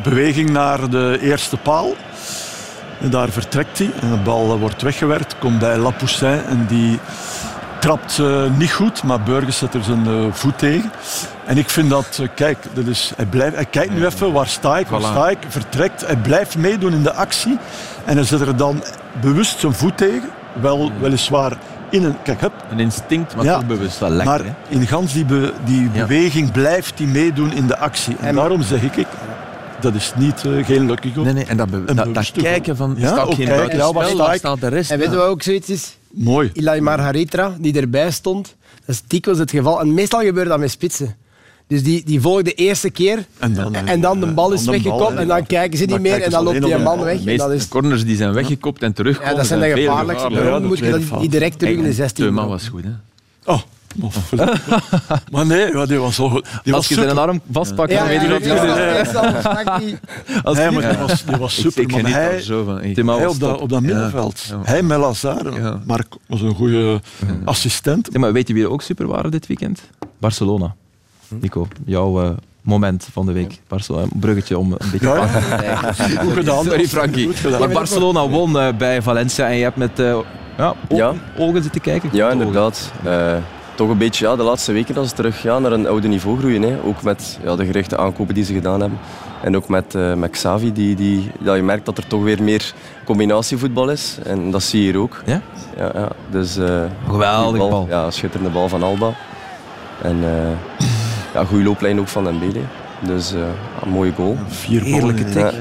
Beweging 0.04 0.50
naar 0.50 0.90
de 0.90 1.18
eerste 1.22 1.58
paal. 1.58 1.96
En 3.02 3.10
daar 3.10 3.30
vertrekt 3.30 3.78
hij. 3.78 3.90
En 4.02 4.10
de 4.10 4.18
bal 4.18 4.54
eh, 4.54 4.60
wordt 4.60 4.82
weggewerkt. 4.82 5.36
Komt 5.40 5.60
bij 5.60 5.78
Lapoussin 5.78 6.42
en 6.46 6.66
die 6.68 7.00
trapt 7.80 8.20
eh, 8.20 8.44
niet 8.58 8.72
goed. 8.74 9.04
Maar 9.04 9.22
Burgers 9.22 9.58
zet 9.58 9.74
er 9.74 9.84
zijn 9.84 10.34
voet 10.34 10.58
tegen. 10.58 10.92
En 11.46 11.58
ik 11.58 11.70
vind 11.70 11.90
dat, 11.90 12.22
kijk, 12.36 12.58
dat 12.74 12.86
is, 12.86 13.12
hij, 13.16 13.26
blijft, 13.26 13.56
hij 13.56 13.66
kijkt 13.66 13.94
nu 13.94 14.06
even 14.06 14.32
waar 14.32 14.48
sta 14.48 14.78
ik, 14.78 14.88
waar 14.88 15.02
sta 15.02 15.30
ik. 15.30 15.38
Vertrekt, 15.48 16.06
hij 16.06 16.16
blijft 16.18 16.58
meedoen 16.58 16.94
in 16.94 17.04
de 17.04 17.14
actie. 17.14 17.58
En 18.06 18.16
hij 18.16 18.26
zet 18.26 18.42
er 18.42 18.58
dan 18.58 18.84
bewust 19.22 19.60
zijn 19.60 19.74
voet 19.74 19.98
tegen. 19.98 20.30
Wel, 20.62 20.92
weliswaar 21.02 21.58
in 21.90 22.04
een... 22.04 22.22
Kijk, 22.24 22.42
hup, 22.42 22.54
Een 22.72 22.80
instinct, 22.80 23.36
maar 23.36 23.46
Ja. 23.46 23.54
toch 23.54 23.66
bewust. 23.68 24.00
wel 24.00 24.10
lekker, 24.10 24.26
maar 24.28 24.46
hè? 24.46 24.52
in 24.76 24.88
gans 24.88 25.14
die, 25.14 25.26
be- 25.26 25.54
die 25.66 25.82
Ja. 25.94 26.06
beweging 26.06 26.52
blijft 26.52 26.98
die 26.98 27.08
meedoen 27.08 27.54
in 27.54 27.68
de 27.68 27.78
actie. 27.78 28.16
En, 28.20 28.28
En- 28.28 28.36
daarom 28.36 28.62
zeg 28.62 28.82
ik, 28.84 28.96
ik 28.96 29.08
dat 29.80 29.94
is 29.96 30.14
niet, 30.16 30.46
eh, 30.46 30.66
geen 30.66 30.86
lucky 30.86 31.14
goal. 31.14 31.26
Nee, 31.26 31.34
nee, 31.34 31.46
en 31.46 31.58
dat, 31.58 31.70
be- 31.70 31.76
Een 31.78 31.86
dat, 31.86 31.96
dat 31.96 32.06
bewuste 32.14 32.42
kijken 32.42 32.76
van, 32.78 32.96
Ja, 32.98 33.08
staat 33.08 33.26
geen 33.28 33.36
kijken, 33.36 33.56
buitenspel, 33.56 34.04
ja, 34.08 34.16
waar 34.16 34.36
staat 34.38 34.60
de 34.62 34.68
rest? 34.68 34.92
En 34.92 34.98
weet 35.00 35.10
je 35.12 35.16
wat 35.16 35.26
ook 35.28 35.42
zoiets 35.42 35.70
is? 35.70 35.98
Mooi. 36.12 36.50
Ilai 36.54 36.82
Margaritra, 36.82 37.56
die 37.60 37.80
erbij 37.80 38.12
stond, 38.12 38.56
dat 38.86 38.96
is 38.96 39.02
dikwijls 39.08 39.40
het 39.40 39.52
geval. 39.52 39.80
En 39.80 39.94
meestal 39.94 40.20
gebeurt 40.22 40.48
dat 40.48 40.60
met 40.60 40.72
spitsen. 40.72 41.16
Dus 41.68 41.84
die, 41.84 42.04
die 42.06 42.22
volgen 42.22 42.44
de 42.44 42.54
eerste 42.54 42.90
keer 42.90 43.26
En 43.40 43.54
dan, 43.54 43.76
eh, 43.76 43.90
en 43.92 44.02
dan 44.02 44.20
de 44.20 44.26
bal 44.34 44.52
is 44.52 44.64
dan 44.64 44.76
de 44.76 44.82
bal, 44.82 44.92
weggekopt 44.98 45.20
en 45.22 45.28
dan 45.28 45.46
kijken 45.46 45.78
ze 45.78 45.84
niet 45.84 45.94
Dan 45.94 46.02
meer 46.02 46.22
en 46.22 46.32
dan 46.32 46.44
loopt 46.44 46.62
die 46.62 46.78
man 46.78 47.00
weg. 47.04 47.22
De 47.22 47.32
En 47.32 47.38
dat 47.38 47.52
is, 47.52 47.68
corners 47.68 48.06
die 48.06 48.16
zijn 48.16 48.34
weggekopt 48.34 48.82
en 48.82 48.94
terugkomen. 48.94 49.32
ja, 49.32 49.38
dat 49.38 49.48
zijn 49.48 49.60
de 49.60 49.70
gevaarlijkste. 49.70 50.30
Daarom 50.30 50.52
dat 50.52 50.64
moet 50.64 50.78
je 50.78 50.90
dat 51.10 51.20
die 51.20 51.30
direct 51.30 51.60
terug 51.60 51.78
in 51.78 51.84
de 51.84 51.94
16 51.94 52.24
Teuma 52.24 52.42
doen. 52.42 52.50
was 52.50 52.68
goed, 52.68 52.84
hè? 52.84 52.90
Oh, 53.46 53.60
mof. 53.96 54.32
maar 55.32 55.46
nee, 55.46 55.72
ja, 55.72 55.86
die 55.86 55.98
was 55.98 56.16
zo 56.16 56.30
goed. 56.30 56.44
Die 56.44 56.52
was 56.64 56.74
Als 56.74 56.88
je 56.88 56.94
zijn 56.94 57.10
super. 57.10 57.24
arm 57.24 57.42
vastpakt, 57.52 57.92
Ja, 57.92 58.00
dan 58.00 58.08
weet 58.08 58.22
je 58.22 58.28
dat 58.28 58.42
Als 60.44 60.58
Nee, 60.58 60.72
maar 60.72 60.90
die 60.90 60.98
was, 60.98 61.26
die 61.26 61.36
was 61.36 61.56
super. 61.62 61.82
ik 61.82 61.92
maar 61.92 62.00
geniet 62.00 62.16
hij, 62.16 62.42
zo 62.42 62.64
van. 62.64 62.84
Ik- 62.84 62.96
hij 62.96 63.06
was 63.06 63.34
op 63.34 63.40
dat, 63.40 63.60
op 63.62 63.70
dat 63.70 63.82
middenveld. 63.82 64.44
Ja. 64.50 64.60
Hij 64.64 64.84
met 64.84 64.98
Lazare. 64.98 65.52
Ja. 65.60 65.82
Mark 65.86 66.08
was 66.28 66.42
een 66.42 66.56
goede 66.56 67.02
assistent. 67.46 68.10
Ja, 68.12 68.20
maar 68.20 68.34
weet 68.34 68.48
je 68.48 68.54
wie 68.54 68.64
er 68.64 68.70
ook 68.70 68.82
super 68.82 69.08
waren 69.08 69.32
dit 69.32 69.48
weekend? 69.48 69.82
Barcelona. 70.20 70.76
Nico, 71.28 71.68
jouw 71.86 72.22
eh, 72.24 72.30
moment 72.62 73.08
van 73.12 73.26
de 73.26 73.32
week. 73.32 73.60
Barcelona, 73.68 74.04
een 74.04 74.20
bruggetje 74.20 74.58
om 74.58 74.72
een 74.72 74.92
beetje... 74.92 75.08
Ja, 75.08 75.30
ja. 75.64 75.94
Goed 76.24 76.34
gedaan. 76.34 76.64
Sorry 76.64 76.88
Frankie. 76.88 77.30
Maar 77.60 77.70
Barcelona 77.70 78.28
won 78.28 78.60
eh, 78.60 78.68
bij 78.78 79.02
Valencia 79.02 79.48
en 79.48 79.56
je 79.56 79.64
hebt 79.64 79.76
met 79.78 80.00
eh, 80.00 80.18
ja, 80.58 80.76
ogen, 80.88 80.96
Ja. 80.96 81.14
ogen 81.38 81.64
zitten 81.64 81.82
kijken. 81.82 82.10
Ja, 82.12 82.30
inderdaad. 82.30 82.92
Eh, 83.04 83.36
toch 83.76 83.90
een 83.90 83.98
beetje 83.98 84.26
ja, 84.26 84.36
de 84.36 84.44
laatste 84.44 84.72
weken 84.72 84.96
dat 84.96 85.08
ze 85.10 85.16
terug 85.16 85.42
ja, 85.44 85.60
naar 85.60 85.72
een 85.72 85.88
oude 85.88 86.08
niveau 86.08 86.38
groeien. 86.40 86.62
Hè. 86.62 86.78
Ook 86.86 87.02
met 87.02 87.40
ja, 87.44 87.56
de 87.56 87.66
gerichte 87.66 87.98
aankopen 87.98 88.34
die 88.34 88.44
ze 88.44 88.54
gedaan 88.54 88.80
hebben. 88.80 89.00
En 89.42 89.56
ook 89.56 89.68
met, 89.68 89.96
eh, 89.96 90.14
met 90.14 90.32
Xavi, 90.32 90.74
die, 90.74 90.96
die, 90.96 91.32
dat 91.40 91.56
je 91.56 91.62
merkt 91.64 91.86
dat 91.86 91.98
er 91.98 92.08
toch 92.08 92.24
weer 92.24 92.44
meer 92.44 92.74
combinatievoetbal 93.06 93.90
is. 93.90 94.18
En 94.24 94.52
dat 94.52 94.64
zie 94.64 94.80
je 94.84 94.92
hier 94.92 95.02
ook. 95.02 95.22
Ja? 95.26 95.42
Ja, 95.78 95.92
ja. 95.94 96.08
Dus, 96.30 96.58
eh, 96.58 96.82
Geweldige 97.08 97.44
goede 97.44 97.58
bal. 97.58 97.86
Ja, 97.90 98.12
schitterende 98.12 98.52
bal 98.52 98.70
van 98.70 98.84
Alba. 98.84 99.14
En 100.02 100.18
eh 100.24 100.87
ja, 101.38 101.46
goede 101.46 101.64
looplijn 101.64 102.00
ook 102.00 102.08
van 102.08 102.24
Dembele. 102.24 102.60
Dus 103.02 103.34
eh, 103.34 103.40
een 103.84 103.90
mooie 103.90 104.12
goal. 104.12 104.38
Vier 104.48 104.80
ballen 104.82 104.94
Heerlijke 104.94 105.24
tik. 105.24 105.42
hè. 105.42 105.52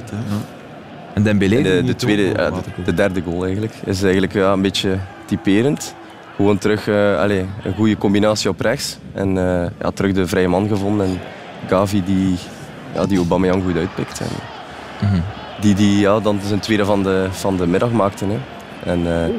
En 1.15 1.23
Dembélé? 1.23 1.57
En 1.57 1.87
de, 1.87 1.95
tweede, 1.97 2.23
ja, 2.23 2.51
de, 2.85 2.95
derde 2.95 3.23
goal 3.23 3.45
eigenlijk, 3.45 3.75
is 3.85 4.03
eigenlijk 4.03 4.33
ja, 4.33 4.53
een 4.53 4.63
beetje 4.63 4.99
typerend. 5.25 5.95
Gewoon 6.37 6.59
terug 6.59 6.89
eh, 6.89 7.19
allee, 7.19 7.47
een 7.65 7.75
goede 7.75 7.97
combinatie 7.97 8.51
op 8.51 8.61
rechts. 8.61 8.99
En 9.13 9.29
eh, 9.39 9.67
ja, 9.81 9.91
terug 9.95 10.13
de 10.13 10.27
vrije 10.27 10.49
man 10.49 10.69
gevonden. 10.69 11.07
En 11.07 11.19
Gavi 11.69 12.03
die, 12.05 12.37
ja, 12.95 13.07
die 13.07 13.19
Aubameyang 13.19 13.63
goed 13.63 13.77
uitpikt. 13.77 14.21
En 14.21 14.27
Mhm. 15.01 15.21
Die, 15.61 15.75
die 15.75 15.99
ja, 15.99 16.21
dan 16.21 16.41
zijn 16.47 16.61
tweede 16.61 16.85
van 16.85 17.03
de, 17.03 17.27
van 17.31 17.57
de 17.57 17.67
middag 17.67 17.91
maakte. 17.91 18.25
Hè. 18.25 18.39
En, 18.91 19.07
eh, 19.07 19.35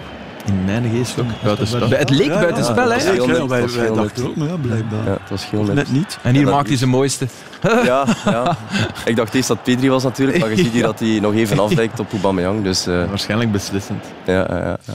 In 0.47 0.65
mijn 0.65 0.89
geest 0.91 1.19
ook 1.19 1.25
buitenspel. 1.43 1.89
Het 1.89 2.09
leek 2.09 2.25
Ja, 2.27 2.39
buiten 2.39 2.63
ja, 2.63 2.69
spel, 2.71 2.89
dat 2.89 3.03
hè? 3.03 3.11
ja, 3.11 3.25
net, 3.25 3.47
wij, 3.75 3.91
dachten 3.93 4.27
ook, 4.27 4.35
maar 4.35 4.47
ja, 4.47 4.55
blijkbaar. 4.55 5.05
ja, 5.05 5.11
het 5.11 5.29
was 5.29 5.49
heel 5.49 5.63
net. 5.63 5.75
Net 5.75 5.91
niet. 5.91 6.17
En 6.23 6.35
hier 6.35 6.45
maakt 6.45 6.67
hij 6.67 6.77
zijn 6.77 6.89
mooiste. 6.89 7.27
Ja, 7.61 8.05
ja. 8.25 8.57
Ik 9.05 9.15
dacht 9.15 9.33
eerst 9.33 9.47
dat 9.47 9.63
Pedri 9.63 9.89
was 9.89 10.03
natuurlijk, 10.03 10.39
maar 10.39 10.49
je 10.49 10.55
ziet 10.55 10.71
hier 10.71 10.83
dat 10.83 10.99
hij 10.99 11.19
nog 11.19 11.33
even 11.33 11.59
afwijkt 11.59 11.99
op 11.99 12.11
Aubameyang. 12.13 12.63
Dus 12.63 12.87
eh, 12.87 13.05
Waarschijnlijk 13.09 13.51
beslissend. 13.51 14.03
ja, 14.25 14.33
ja, 14.49 14.77
ja. 14.85 14.93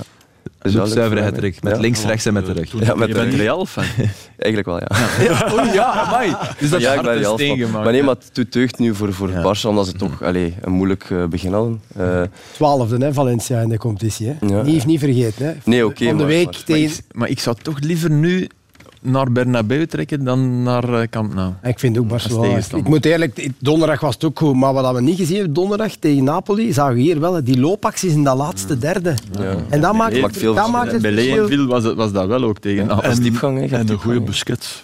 Ja. 0.62 0.70
Dus 0.70 0.72
ja, 0.72 0.84
Zuivere 0.86 1.22
hattrick. 1.22 1.62
Met 1.62 1.74
Ja. 1.74 1.80
links, 1.80 2.04
rechts 2.04 2.26
en 2.26 2.32
met 2.32 2.46
de 2.46 2.52
rug. 2.52 2.72
Ja, 2.86 2.94
met 2.94 3.08
Je 3.08 3.14
bent. 3.14 3.34
Real-fan. 3.34 3.84
Eigenlijk 4.38 4.66
wel, 4.66 4.78
ja. 5.28 5.52
Oh 5.52 5.74
ja, 5.74 5.84
amai. 5.92 6.34
Dus 6.58 6.70
dat 6.70 6.80
ja, 6.80 6.88
ik 6.92 6.94
hart 6.94 7.06
ben 7.08 7.14
is 7.36 7.40
Real 7.40 7.58
fan. 7.68 7.70
Maar 7.82 7.92
nee, 7.92 8.02
maar 8.02 8.14
het 8.14 8.30
doet 8.32 8.52
deugd 8.52 8.78
nu 8.78 8.94
voor, 8.94 9.12
voor 9.12 9.30
Ja. 9.30 9.42
Barça, 9.54 9.66
omdat 9.68 9.86
ze 9.86 9.92
toch 9.92 10.22
allee, 10.22 10.54
een 10.60 10.72
moeilijk 10.72 11.06
eh, 11.10 11.24
begin 11.26 11.52
hadden. 11.52 11.80
Eh, 11.96 12.22
Twaalfde, 12.52 13.04
hè, 13.04 13.12
Valencia 13.12 13.60
in 13.60 13.68
de 13.68 13.78
competitie. 13.78 14.26
Hè. 14.28 14.46
Ja. 14.46 14.62
Niet, 14.62 14.86
niet 14.86 14.98
vergeten. 15.00 15.46
Hè. 15.46 15.52
nee, 15.64 15.86
oké. 15.86 16.04
Van 16.04 16.16
de 16.18 16.24
week 16.24 16.44
maar- 16.44 16.54
Maar 16.54 16.62
tegen... 16.64 16.96
ik, 17.08 17.14
maar 17.16 17.28
ik 17.28 17.40
zou 17.40 17.56
toch 17.62 17.80
liever 17.80 18.10
nu 18.10 18.48
naar 19.03 19.32
Bernabeu 19.32 19.86
trekken 19.86 20.24
dan 20.24 20.62
naar 20.62 20.94
eh, 20.94 21.09
Camp 21.11 21.34
Nou. 21.34 21.53
Ik 21.62 21.78
vind 21.78 21.98
ook 21.98 22.09
Barcelona. 22.09 22.61
Ik 22.74 22.88
moet 22.88 23.05
eerlijk, 23.05 23.50
donderdag 23.59 24.00
was 24.00 24.14
het 24.14 24.24
ook 24.24 24.38
goed, 24.38 24.55
maar 24.55 24.72
wat 24.72 24.94
we 24.94 25.00
niet 25.00 25.16
gezien 25.16 25.36
hebben 25.36 25.55
donderdag 25.55 25.94
tegen 25.94 26.24
Napoli, 26.24 26.72
zagen 26.72 26.94
we 26.94 27.00
hier 27.00 27.20
wel 27.20 27.44
die 27.44 27.61
loopacties 27.61 28.12
in 28.12 28.24
dat 28.24 28.36
laatste 28.36 28.78
derde. 28.78 29.14
Ja. 29.38 29.57
En 29.68 29.80
dat 29.80 29.94
maakt, 29.94 30.20
maakt 30.20 30.36
veel 30.36 30.55
dat 30.55 30.70
maakt 30.70 30.92
het 30.92 31.03
Bij. 31.03 31.11
Leonville 31.12 31.66
was, 31.66 31.94
was 31.94 32.12
dat 32.12 32.26
wel 32.26 32.42
ook 32.42 32.59
tegen. 32.59 32.84
Je 32.84 32.90
hebt 32.90 33.72
En 33.72 33.88
een 33.88 33.98
goede 33.98 34.18
hè. 34.18 34.24
Busquets. 34.24 34.82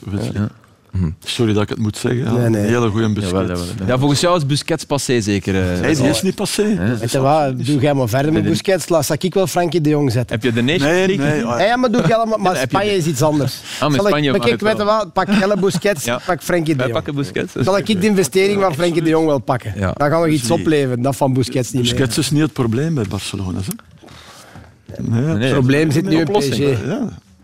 Sorry 1.24 1.52
dat 1.52 1.62
ik 1.62 1.68
het 1.68 1.78
moet 1.78 1.96
zeggen. 1.96 2.22
ja. 2.24 2.32
Nee, 2.32 2.48
nee. 2.48 2.60
Een 2.62 2.68
hele 2.68 2.88
goede 2.90 3.12
Busquets. 3.12 3.30
jawel. 3.48 3.64
Ja, 3.86 3.98
volgens 3.98 4.20
jou 4.20 4.36
is 4.36 4.46
Busquets 4.46 4.84
passé 4.84 5.20
zeker. 5.20 5.54
eh, 5.54 5.80
Hey, 5.80 5.94
die 5.94 6.08
is 6.08 6.22
niet 6.22 6.34
passé. 6.34 6.96
Weet 7.00 7.10
je 7.12 7.20
wat, 7.20 7.64
doe 7.64 7.80
jij 7.80 7.94
maar 7.94 8.08
verder 8.08 8.32
met 8.32 8.42
Nee, 8.42 8.50
Busquets, 8.50 8.88
laat 8.88 9.22
ik 9.22 9.34
wel 9.34 9.46
Frankie 9.46 9.80
de 9.80 9.88
Jong 9.88 10.12
zetten. 10.12 10.34
Heb 10.40 10.44
je 10.44 10.52
de 10.52 10.62
Nation 10.62 10.88
Nee, 10.90 11.06
League 11.16 11.26
nee. 11.34 11.44
ah, 11.44 11.60
Ja, 11.60 11.76
maar 11.76 11.90
doe 11.90 12.00
jij 12.06 12.16
allemaal, 12.16 12.38
maar 12.38 12.54
je 12.54 12.60
Spanje 12.60 12.96
is 12.96 13.06
iets 13.06 13.22
anders. 13.22 13.60
Ah, 13.80 13.88
met 13.90 14.00
ik- 14.00 14.06
Spanje 14.06 14.30
maar 14.30 14.40
kijk, 14.40 14.52
het 14.52 14.62
weet 14.62 14.82
wat, 14.82 15.12
pak 15.12 15.26
Helle 15.30 15.56
Busquets, 15.56 16.04
Ja. 16.10 16.20
pak 16.26 16.42
Frankie 16.42 16.72
de 16.72 16.76
Wij 16.82 16.82
Jong. 16.86 16.92
pakken 16.96 17.14
Busquets. 17.14 17.52
Zal 17.54 17.78
ik 17.78 17.86
de 18.00 18.06
investering 18.06 18.60
van 18.62 18.74
Frankie 18.74 19.02
de 19.02 19.08
Jong 19.08 19.26
wel 19.26 19.38
pakken? 19.38 19.72
Ja. 19.76 19.92
Dan 19.92 20.10
gaan 20.10 20.22
we 20.22 20.28
iets 20.28 20.50
opleveren, 20.50 21.02
dat 21.02 21.16
van 21.16 21.32
Busquets 21.32 21.72
niet 21.72 21.82
meer. 21.82 21.90
Busquets 21.92 22.18
is 22.18 22.30
niet 22.30 22.42
het 22.42 22.52
probleem 22.52 22.94
bij 22.94 23.04
Barcelona. 23.08 23.58
Hè? 23.58 25.02
Nee, 25.02 25.20
Nee, 25.22 25.42
Het 25.44 25.52
probleem 25.52 25.90
zit 25.90 26.04
nu 26.08 26.16
in. 26.20 26.24
PSG. 26.38 26.58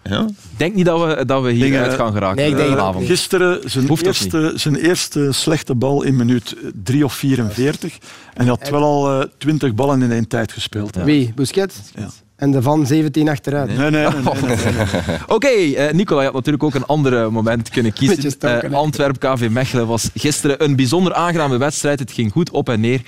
Ja. 0.05 0.21
Ik 0.29 0.59
denk 0.59 0.75
niet 0.75 0.85
dat 0.85 1.01
we, 1.17 1.25
dat 1.25 1.43
we 1.43 1.49
Dingen, 1.49 1.67
hieruit 1.67 1.95
gaan 1.95 2.13
geraken 2.13 2.37
Nee, 2.37 2.51
ik 2.51 2.57
denk 2.57 2.69
eh, 2.69 2.75
dat- 2.75 2.79
vanavond. 2.85 3.07
Gisteren 3.07 3.71
zijn 3.71 3.89
eerste, 4.05 4.53
zijn 4.55 4.75
eerste 4.77 5.29
slechte 5.33 5.75
bal 5.75 6.03
in 6.03 6.17
minuut 6.17 6.57
3 6.83 7.05
of 7.05 7.13
44. 7.15 7.93
En 7.93 8.01
hij 8.35 8.47
had 8.47 8.69
wel 8.69 8.83
al 8.83 9.21
eh, 9.21 9.27
20 9.39 9.75
ballen 9.75 10.03
in 10.03 10.13
één 10.13 10.29
tijd 10.29 10.53
gespeeld. 10.53 10.95
hè. 10.95 11.05
Wie? 11.05 11.33
Busquets? 11.35 11.77
Ja. 11.95 12.09
En 12.45 12.51
de 12.51 12.63
van 12.63 12.87
17 12.87 13.29
achteruit. 13.29 13.77
Nee, 13.77 13.77
nee, 13.77 13.91
nee. 13.91 14.01
nee, 14.01 14.57
nee, 14.57 14.57
nee. 14.57 15.17
Oké, 15.37 15.49
eh, 15.49 15.93
Nicola, 15.93 16.21
je 16.21 16.27
had 16.27 16.35
natuurlijk 16.35 16.63
ook 16.65 16.75
een 16.75 16.87
ander 16.87 17.33
moment 17.33 17.69
kunnen 17.69 17.93
kiezen. 17.93 18.31
stoken, 18.31 18.63
Eh, 18.63 18.71
hè. 18.71 18.77
Antwerp 18.77 19.19
KV 19.19 19.49
Mechelen 19.51 19.87
was 19.87 20.11
gisteren 20.15 20.65
een 20.65 20.77
bijzonder 20.77 21.15
aangename 21.15 21.57
wedstrijd. 21.57 21.99
Het 21.99 22.13
ging 22.13 22.33
goed 22.33 22.51
op 22.51 22.69
en 22.69 22.81
neer 22.81 23.01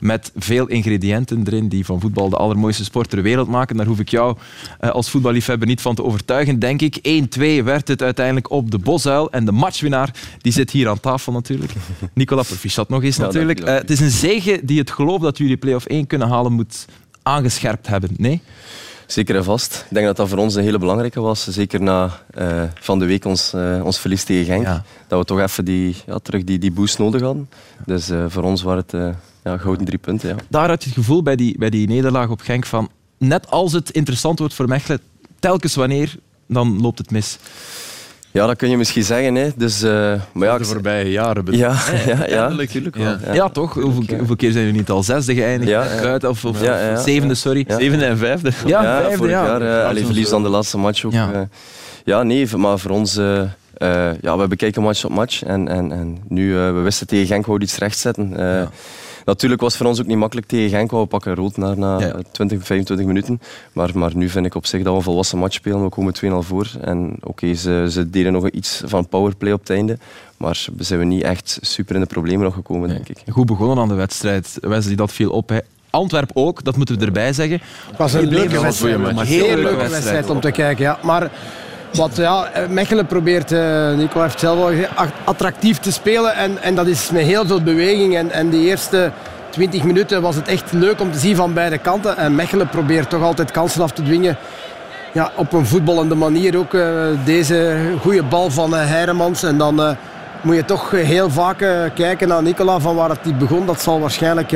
met 0.00 0.32
veel 0.36 0.66
ingrediënten 0.66 1.42
erin 1.46 1.68
die 1.68 1.84
van 1.84 2.00
voetbal 2.00 2.28
de 2.28 2.36
allermooiste 2.36 2.84
sport 2.84 3.10
ter 3.10 3.22
wereld 3.22 3.48
maken. 3.48 3.76
Daar 3.76 3.86
hoef 3.86 3.98
ik 3.98 4.08
jou 4.08 4.36
eh, 4.80 4.90
als 4.90 5.10
voetballiefhebber 5.10 5.68
niet 5.68 5.80
van 5.80 5.94
te 5.94 6.04
overtuigen, 6.04 6.58
denk 6.58 6.80
ik. 6.80 6.96
1-2 6.98 7.64
werd 7.64 7.88
het 7.88 8.02
uiteindelijk 8.02 8.50
op 8.50 8.70
de 8.70 8.78
Bosuil. 8.78 9.30
En 9.30 9.44
de 9.44 9.52
matchwinnaar 9.52 10.10
die 10.40 10.52
zit 10.52 10.70
hier 10.70 10.88
aan 10.88 11.00
tafel 11.00 11.32
natuurlijk. 11.32 11.72
Nicola 12.14 12.42
Proficiat 12.42 12.88
nog 12.88 13.02
eens 13.02 13.16
Ja, 13.16 13.22
natuurlijk. 13.22 13.60
Eh, 13.60 13.74
het 13.74 13.90
is 13.90 14.00
een 14.00 14.10
zege 14.10 14.60
die 14.62 14.78
het 14.78 14.90
geloof 14.90 15.20
dat 15.20 15.38
jullie 15.38 15.56
play-off 15.56 15.86
1 15.86 16.06
kunnen 16.06 16.28
halen 16.28 16.52
moet 16.52 16.86
aangescherpt 17.24 17.86
hebben. 17.86 18.10
Nee? 18.16 18.40
Zeker 19.06 19.36
en 19.36 19.44
vast. 19.44 19.74
Ik 19.74 19.94
denk 19.94 20.06
dat 20.06 20.16
dat 20.16 20.28
voor 20.28 20.38
ons 20.38 20.54
een 20.54 20.62
hele 20.62 20.78
belangrijke 20.78 21.20
was. 21.20 21.48
Zeker 21.48 21.82
na 21.82 22.20
eh, 22.30 22.62
van 22.80 22.98
de 22.98 23.04
week 23.04 23.24
ons, 23.24 23.52
eh, 23.52 23.80
ons 23.84 23.98
verlies 23.98 24.24
tegen 24.24 24.44
Genk. 24.44 24.64
Ja. 24.64 24.84
Dat 25.08 25.18
we 25.18 25.24
toch 25.24 25.40
even 25.40 25.64
die, 25.64 25.96
ja, 26.06 26.18
terug 26.18 26.44
die, 26.44 26.58
die 26.58 26.72
boost 26.72 26.98
nodig 26.98 27.20
hadden. 27.20 27.48
Dus 27.86 28.10
eh, 28.10 28.24
voor 28.28 28.42
ons 28.42 28.62
waren 28.62 28.84
het 28.86 29.16
ja, 29.44 29.56
gouden 29.56 29.86
drie 29.86 29.98
punten. 29.98 30.28
Ja. 30.28 30.36
daar 30.48 30.68
had 30.68 30.82
je 30.82 30.88
het 30.88 30.98
gevoel 30.98 31.22
bij 31.22 31.36
die, 31.36 31.58
bij 31.58 31.70
die 31.70 31.88
nederlaag 31.88 32.28
op 32.28 32.40
Genk 32.40 32.66
van 32.66 32.90
net 33.18 33.50
als 33.50 33.72
het 33.72 33.90
interessant 33.90 34.38
wordt 34.38 34.54
voor 34.54 34.68
Mechelen, 34.68 35.00
telkens 35.38 35.74
wanneer, 35.74 36.16
dan 36.46 36.80
loopt 36.80 36.98
het 36.98 37.10
mis. 37.10 37.38
Ja, 38.34 38.46
dat 38.46 38.56
kun 38.56 38.70
je 38.70 38.76
misschien 38.76 39.02
zeggen. 39.04 39.34
Hè. 39.34 39.48
Dus, 39.56 39.82
eh, 39.82 40.12
maar 40.32 40.48
ja, 40.48 40.58
de 40.58 40.64
voorbije 40.64 41.10
jaren. 41.10 41.44
bedoel 41.44 41.60
ja, 41.60 41.76
ja, 42.06 42.26
ja, 42.28 42.48
natuurlijk 42.48 42.96
Ja. 42.96 43.18
wel. 43.24 43.34
Ja, 43.34 43.48
toch? 43.48 43.74
Hoeveel, 43.74 44.16
hoeveel 44.18 44.36
keer 44.36 44.52
zijn 44.52 44.64
jullie 44.64 44.78
niet 44.80 44.90
al 44.90 45.02
zesde 45.02 45.34
geëindigd? 45.34 45.70
Ja, 45.70 45.84
ja. 45.84 46.00
Kruid, 46.00 46.24
of, 46.24 46.44
of, 46.44 46.60
Ja, 46.62 46.78
ja, 46.78 46.86
ja. 46.90 46.96
of 46.96 47.02
zevende, 47.02 47.34
sorry. 47.34 47.64
Ja. 47.68 47.78
Zevende 47.78 48.04
en 48.04 48.18
vijfde. 48.18 48.50
Ja, 48.66 48.82
Ja, 48.82 49.00
vijfde, 49.00 49.16
vorig 49.16 49.32
ja. 49.32 49.46
jaar. 49.46 49.80
eh 49.82 49.88
allee, 49.88 50.04
verlies 50.04 50.28
dan 50.28 50.42
de 50.42 50.48
laatste 50.48 50.78
match 50.78 51.04
ook. 51.04 51.12
Ja. 51.12 51.30
Ja, 51.32 51.48
ja 52.04 52.22
nee, 52.22 52.56
maar 52.56 52.78
voor 52.78 52.90
ons... 52.90 53.16
eh, 53.16 53.40
eh, 53.74 54.10
ja, 54.20 54.38
we 54.38 54.48
bekijken 54.48 54.82
match 54.82 55.04
op 55.04 55.10
match. 55.10 55.42
En, 55.42 55.68
en, 55.68 55.92
en 55.92 56.18
nu, 56.28 56.56
eh, 56.58 56.72
we 56.72 56.80
wisten 56.80 57.06
tegen 57.06 57.26
Genk 57.26 57.46
wouden 57.46 57.68
iets 57.68 57.78
rechtzetten. 57.78 58.36
Eh, 58.36 58.62
Natuurlijk 59.24 59.60
was 59.60 59.72
het 59.72 59.80
voor 59.82 59.90
ons 59.90 60.00
ook 60.00 60.06
niet 60.06 60.16
makkelijk 60.16 60.46
tegen 60.46 60.68
Genk. 60.78 60.90
We 60.90 61.06
pakken 61.06 61.34
rood 61.34 61.56
na, 61.56 61.74
na 61.74 61.98
Ja. 62.00 62.14
20, 62.32 62.64
25 62.66 63.06
minuten. 63.06 63.40
Maar, 63.72 63.90
maar 63.94 64.16
nu 64.16 64.28
vind 64.28 64.46
ik 64.46 64.54
op 64.54 64.66
zich 64.66 64.82
dat 64.82 64.92
we 64.92 64.98
een 64.98 65.04
volwassen 65.04 65.38
match 65.38 65.54
spelen. 65.54 65.82
We 65.82 65.88
komen 65.88 66.14
2-0 66.24 66.46
voor. 66.46 66.70
En 66.80 67.16
oké, 67.20 67.54
ze, 67.54 67.86
ze 67.90 68.10
deden 68.10 68.32
nog 68.32 68.48
iets 68.48 68.82
van 68.84 69.08
powerplay 69.08 69.52
op 69.52 69.60
het 69.60 69.70
einde. 69.70 69.98
Maar 70.36 70.66
zijn 70.78 70.98
we 70.98 71.04
niet 71.04 71.22
echt 71.22 71.58
super 71.60 71.94
in 71.94 72.00
de 72.00 72.06
problemen 72.06 72.44
nog 72.44 72.54
gekomen, 72.54 72.88
denk 72.88 73.08
ik. 73.08 73.22
Goed 73.30 73.46
begonnen 73.46 73.78
aan 73.78 73.88
de 73.88 73.94
wedstrijd. 73.94 74.58
Wesley, 74.60 74.94
dat 74.96 75.12
viel 75.12 75.30
op. 75.30 75.48
Hè. 75.48 75.58
Antwerp 75.90 76.30
ook, 76.34 76.64
dat 76.64 76.76
moeten 76.76 76.98
we 76.98 77.04
erbij 77.04 77.32
zeggen. 77.32 77.60
Het 77.88 77.98
was 77.98 78.12
een 78.12 78.28
leuke 78.28 78.60
wedstrijd. 78.60 79.28
Heel 79.28 79.56
leuke 79.56 79.88
wedstrijd. 79.88 80.30
om 80.30 80.40
te 80.40 80.50
kijken. 80.50 80.84
Ja. 80.84 80.98
Maar 81.02 81.30
wat 81.96 82.16
ja, 82.16 82.48
Mechelen 82.68 83.06
probeert, 83.06 83.52
eh 83.52 83.92
Nico 83.92 84.20
heeft 84.20 84.40
zelf 84.40 84.70
at- 84.94 85.08
attractief 85.24 85.78
te 85.78 85.92
spelen. 85.92 86.34
En, 86.34 86.62
en 86.62 86.74
dat 86.74 86.86
is 86.86 87.10
met 87.10 87.22
heel 87.22 87.46
veel 87.46 87.62
beweging. 87.62 88.16
En, 88.16 88.30
en 88.30 88.48
die 88.50 88.66
eerste 88.66 89.10
20 89.50 89.82
minuten 89.82 90.22
was 90.22 90.36
het 90.36 90.48
echt 90.48 90.72
leuk 90.72 91.00
om 91.00 91.12
te 91.12 91.18
zien 91.18 91.36
van 91.36 91.54
beide 91.54 91.78
kanten. 91.78 92.16
En 92.16 92.34
Mechelen 92.34 92.68
probeert 92.68 93.10
toch 93.10 93.22
altijd 93.22 93.50
kansen 93.50 93.82
af 93.82 93.90
te 93.90 94.02
dwingen. 94.02 94.36
ja, 95.12 95.30
op 95.36 95.52
een 95.52 95.66
voetballende 95.66 96.14
manier 96.14 96.58
ook 96.58 96.74
eh, 96.74 97.06
deze 97.24 97.76
goede 98.00 98.22
bal 98.22 98.50
van 98.50 98.74
uh, 98.74 98.80
Heiremans. 98.80 99.42
En 99.42 99.58
dan 99.58 99.96
moet 100.40 100.56
je 100.56 100.64
toch 100.64 100.90
heel 100.90 101.30
vaak 101.30 101.58
kijken 101.94 102.28
naar 102.28 102.42
Nicola 102.42 102.78
van 102.78 102.94
waar 102.96 103.08
het 103.08 103.22
die 103.22 103.34
begon. 103.34 103.66
Dat 103.66 103.80
zal 103.80 104.00
waarschijnlijk 104.00 104.50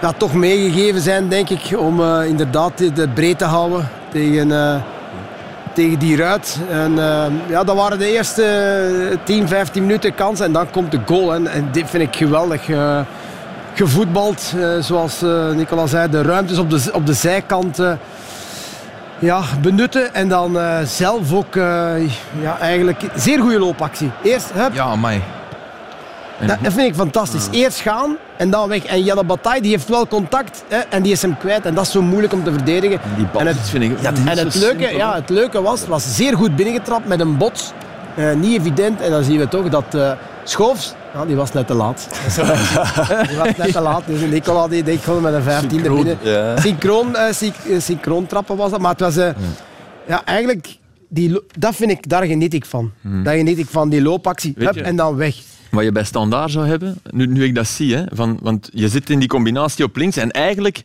ja, 0.00 0.12
toch 0.16 0.34
meegegeven 0.34 1.00
zijn, 1.00 1.28
denk 1.28 1.48
ik, 1.48 1.78
om 1.78 2.02
inderdaad 2.22 2.78
het 2.78 3.14
breed 3.14 3.38
te 3.38 3.44
houden 3.44 3.88
tegen, 4.12 4.50
tegen 5.74 5.98
die 5.98 6.16
ruit. 6.16 6.58
En 6.70 6.94
ja, 7.48 7.64
dat 7.64 7.76
waren 7.76 7.98
de 7.98 8.12
eerste 8.12 9.18
10, 9.24 9.48
15 9.48 9.82
minuten 9.82 10.14
kans 10.14 10.40
en 10.40 10.52
dan 10.52 10.70
komt 10.70 10.90
de 10.90 11.00
goal. 11.06 11.34
En, 11.34 11.46
en 11.46 11.68
dit 11.72 11.90
vind 11.90 12.02
ik 12.02 12.16
geweldig 12.16 12.62
gevoetbald. 13.74 14.54
zoals 14.80 15.20
Nicola 15.54 15.86
zei, 15.86 16.10
de 16.10 16.22
ruimtes 16.22 16.58
op 16.58 16.70
de, 16.70 16.90
op 16.92 17.06
de 17.06 17.12
zijkant 17.12 17.78
ja, 19.18 19.42
benutten 19.60 20.14
en 20.14 20.28
dan 20.28 20.58
zelf 20.86 21.32
ook 21.32 21.54
ja, 22.40 22.58
eigenlijk 22.60 23.02
zeer 23.14 23.40
goede 23.40 23.58
loopactie. 23.58 24.10
Eerst, 24.22 24.52
hup. 24.52 24.74
Ja, 24.74 24.96
mij. 24.96 25.22
Dat, 26.40 26.58
vind 26.62 26.88
ik 26.88 26.94
fantastisch. 26.94 27.48
Eerst 27.50 27.80
gaan 27.80 28.16
en 28.36 28.50
dan 28.50 28.68
weg. 28.68 28.84
En 28.84 29.02
Jelle 29.02 29.24
Bataille 29.24 29.62
die 29.62 29.70
heeft 29.70 29.88
wel 29.88 30.06
contact 30.06 30.64
hè, 30.68 30.78
en 30.78 31.02
die 31.02 31.12
is 31.12 31.22
hem 31.22 31.38
kwijt. 31.38 31.66
En 31.66 31.74
dat 31.74 31.84
is 31.84 31.92
zo 31.92 32.02
moeilijk 32.02 32.32
om 32.32 32.44
te 32.44 32.52
verdedigen. 32.52 33.00
En, 33.02 33.14
die 33.16 33.26
bal, 33.26 33.40
en 33.40 33.46
het, 33.46 33.68
vind 33.68 33.84
ik, 33.84 34.00
ja, 34.00 34.12
en 34.26 34.38
het, 34.38 34.54
leuke, 34.54 34.96
ja, 34.96 35.14
het 35.14 35.28
leuke 35.28 35.62
was, 35.62 35.86
was 35.86 36.16
zeer 36.16 36.36
goed 36.36 36.56
binnengetrapt 36.56 37.08
met 37.08 37.20
een 37.20 37.36
bot. 37.36 37.74
Uh, 38.18 38.32
niet 38.32 38.60
evident. 38.60 39.00
En 39.00 39.10
dan 39.10 39.24
zien 39.24 39.38
we 39.38 39.48
toch 39.48 39.68
dat 39.68 39.84
uh, 39.94 40.12
Schoofs, 40.44 40.94
ja, 41.14 41.24
die 41.24 41.36
was 41.36 41.52
net 41.52 41.66
te 41.66 41.74
laat. 41.74 42.08
die 43.28 43.36
was 43.36 43.56
net 43.56 43.72
te 43.72 43.80
laat. 43.80 44.02
Dus 44.06 44.20
Nicola 44.20 44.68
die 44.68 44.84
met 45.20 45.34
een 45.34 45.42
15 45.42 45.84
er 45.84 45.94
binnen. 45.94 46.18
Ja. 46.22 46.60
Synchroon, 46.60 47.10
uh, 47.10 47.78
synchroon 47.78 48.26
trappen 48.26 48.56
was 48.56 48.70
dat. 48.70 48.80
Maar 48.80 48.90
het 48.90 49.00
was 49.00 49.14
ja. 49.14 49.34
ja. 50.06 50.24
eigenlijk, 50.24 50.78
die, 51.08 51.40
dat 51.58 51.74
vind 51.74 51.90
ik, 51.90 52.08
daar 52.08 52.24
geniet 52.24 52.54
ik 52.54 52.64
van. 52.64 52.92
Hmm. 53.00 53.22
Daar 53.22 53.36
geniet 53.36 53.58
ik 53.58 53.66
van, 53.70 53.88
die 53.88 54.02
loopactie. 54.02 54.54
Hup, 54.58 54.76
en 54.76 54.96
dan 54.96 55.16
weg. 55.16 55.34
Wat 55.74 55.84
je 55.84 55.92
bij 55.92 56.04
standaard 56.04 56.50
zou 56.50 56.66
hebben, 56.66 56.98
nu, 57.10 57.26
nu 57.26 57.44
ik 57.44 57.54
dat 57.54 57.66
zie, 57.66 57.94
hè, 57.94 58.04
van, 58.12 58.38
want 58.42 58.70
je 58.72 58.88
zit 58.88 59.10
in 59.10 59.18
die 59.18 59.28
combinatie 59.28 59.84
op 59.84 59.96
links 59.96 60.16
en 60.16 60.30
eigenlijk 60.30 60.84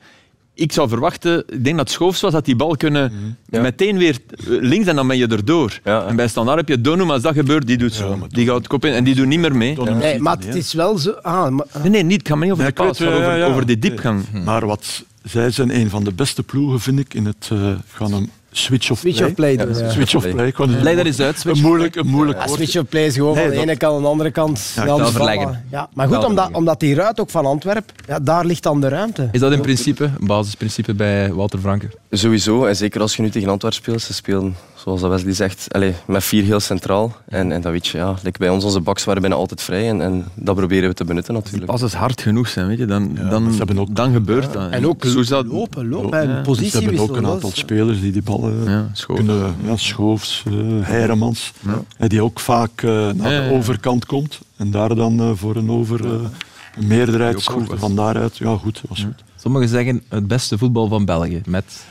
ik 0.59 0.71
zou 0.71 0.89
verwachten, 0.89 1.43
ik 1.47 1.63
denk 1.63 1.77
dat 1.77 1.89
Schoofs 1.89 2.21
was, 2.21 2.31
dat 2.31 2.45
die 2.45 2.55
bal 2.55 2.77
kunnen 2.77 3.35
mhm. 3.49 3.61
meteen 3.61 3.97
weer 3.97 4.17
links 4.45 4.87
en 4.87 4.95
dan 4.95 5.07
ben 5.07 5.17
je 5.17 5.27
erdoor. 5.27 5.79
Ja, 5.83 6.05
en 6.05 6.15
bij 6.15 6.27
Standaard 6.27 6.57
heb 6.57 6.67
je 6.67 6.81
Donum, 6.81 7.11
als 7.11 7.21
dat 7.21 7.33
gebeurt, 7.33 7.67
die 7.67 7.77
doet 7.77 7.93
zo. 7.93 8.27
die 8.27 8.47
gaat 8.47 8.67
kop 8.67 8.85
in 8.85 8.93
en 8.93 9.03
die 9.03 9.15
doet 9.15 9.27
niet 9.27 9.39
meer 9.39 9.55
mee. 9.55 9.77
Nee, 9.77 10.19
maar 10.19 10.37
het 10.37 10.55
is 10.55 10.73
wel 10.73 10.97
zo... 10.97 11.11
Ah, 11.11 11.49
maar... 11.49 11.65
Nee, 11.81 11.89
nee, 11.89 12.03
niet. 12.03 12.19
Ik 12.19 12.27
ga 12.27 12.35
mee 12.35 12.51
over 12.51 12.65
de 12.65 12.71
paas, 12.71 13.01
over, 13.01 13.43
over 13.45 13.65
die 13.65 13.79
diepgang. 13.79 14.23
Maar 14.45 14.65
wat, 14.65 15.03
zij 15.23 15.51
zijn 15.51 15.75
een 15.75 15.89
van 15.89 16.03
de 16.03 16.13
beste 16.13 16.43
ploegen, 16.43 16.79
vind 16.79 16.99
ik, 16.99 17.13
in 17.13 17.25
het 17.25 17.49
uh, 17.53 17.71
gaan 17.91 18.29
Switch 18.63 18.91
of 18.91 18.97
switch 18.97 19.17
play. 19.17 19.29
Of 19.29 19.35
play 19.35 19.53
ja. 19.53 19.89
Switch 19.89 20.15
of 20.15 20.29
play. 20.29 20.51
Play 20.51 20.95
dat 20.95 21.05
is 21.05 21.19
uit. 21.19 21.43
Een 21.45 21.61
moeilijk, 21.61 21.95
een 21.95 22.07
moeilijk 22.07 22.39
ja, 22.39 22.47
Switch 22.47 22.77
of 22.77 22.89
play 22.89 23.05
is 23.05 23.15
gewoon 23.15 23.35
nee, 23.35 23.43
van 23.43 23.53
de 23.53 23.61
ene 23.61 23.77
kant 23.77 23.95
aan 23.95 24.01
de 24.01 24.07
andere 24.07 24.31
kant. 24.31 24.71
Ja, 24.75 24.85
wel 24.85 25.07
verleggen. 25.07 25.65
Ja, 25.71 25.89
maar 25.93 26.07
goed, 26.07 26.25
omdat, 26.25 26.49
omdat 26.51 26.79
die 26.79 26.95
ruit 26.95 27.19
ook 27.19 27.29
van 27.29 27.45
Antwerpen, 27.45 27.95
ja, 28.07 28.19
daar 28.19 28.45
ligt 28.45 28.63
dan 28.63 28.81
de 28.81 28.87
ruimte. 28.87 29.29
Is 29.31 29.39
dat 29.39 29.51
in 29.51 29.61
principe, 29.61 30.03
een 30.03 30.27
basisprincipe 30.27 30.93
bij 30.93 31.33
Walter 31.33 31.59
Franke? 31.59 31.89
Sowieso, 32.11 32.65
en 32.65 32.75
zeker 32.75 33.01
als 33.01 33.15
je 33.15 33.21
nu 33.21 33.29
tegen 33.29 33.49
Antwerpen 33.49 33.81
speelt. 33.81 34.01
Ze 34.01 34.13
spelen, 34.13 34.55
zoals 34.83 35.01
Wesley 35.01 35.33
zegt, 35.33 35.65
allez, 35.71 35.95
met 36.07 36.23
vier 36.23 36.43
heel 36.43 36.59
centraal. 36.59 37.15
En, 37.25 37.51
en 37.51 37.61
dat 37.61 37.71
weet 37.71 37.87
je, 37.87 37.97
ja, 37.97 38.15
bij 38.37 38.49
ons, 38.49 38.63
onze 38.63 38.79
baks 38.79 39.03
waren 39.03 39.21
bijna 39.21 39.35
altijd 39.35 39.61
vrij. 39.61 39.89
En, 39.89 40.01
en 40.01 40.25
dat 40.35 40.55
proberen 40.55 40.89
we 40.89 40.95
te 40.95 41.03
benutten 41.03 41.33
natuurlijk. 41.33 41.71
Als 41.71 41.81
het 41.81 41.93
hard 41.93 42.21
genoeg 42.21 42.47
zijn, 42.47 42.67
weet 42.67 42.77
je, 42.77 42.85
dan, 42.85 43.17
dan, 43.29 43.79
ook, 43.79 43.95
dan 43.95 44.13
gebeurt 44.13 44.53
dat. 44.53 44.71
En 44.71 44.87
ook 44.87 45.03
lopen, 45.45 45.87
lopen. 45.87 46.41
Positie 46.43 46.71
ze 46.71 46.83
hebben 46.83 46.99
ook 46.99 47.15
een 47.15 47.27
aantal 47.27 47.51
spelers 47.53 48.01
die 48.01 48.11
die 48.11 48.21
ballen 48.21 48.91
kunnen, 49.07 49.55
ja, 49.65 49.75
Schoofs, 49.75 50.43
uh, 50.47 50.85
Heiremans, 50.85 51.53
ja. 51.97 52.07
die 52.07 52.23
ook 52.23 52.39
vaak 52.39 52.81
uh, 52.81 52.91
naar 53.11 53.47
de 53.47 53.49
overkant 53.53 54.05
komt 54.05 54.39
en 54.57 54.71
daar 54.71 54.95
dan 54.95 55.21
uh, 55.21 55.31
voor 55.33 55.55
een 55.55 55.71
over 55.71 56.05
een 56.05 56.87
meerderheid 56.87 57.41
scoort. 57.41 57.79
Van 57.79 57.95
daaruit, 57.95 58.37
ja 58.37 58.55
goed, 58.55 58.81
was 58.89 59.03
goed. 59.03 59.23
Sommigen 59.35 59.67
zeggen 59.69 60.03
het 60.09 60.27
beste 60.27 60.57
voetbal 60.57 60.87
van 60.87 61.05
België, 61.05 61.41
met 61.45 61.85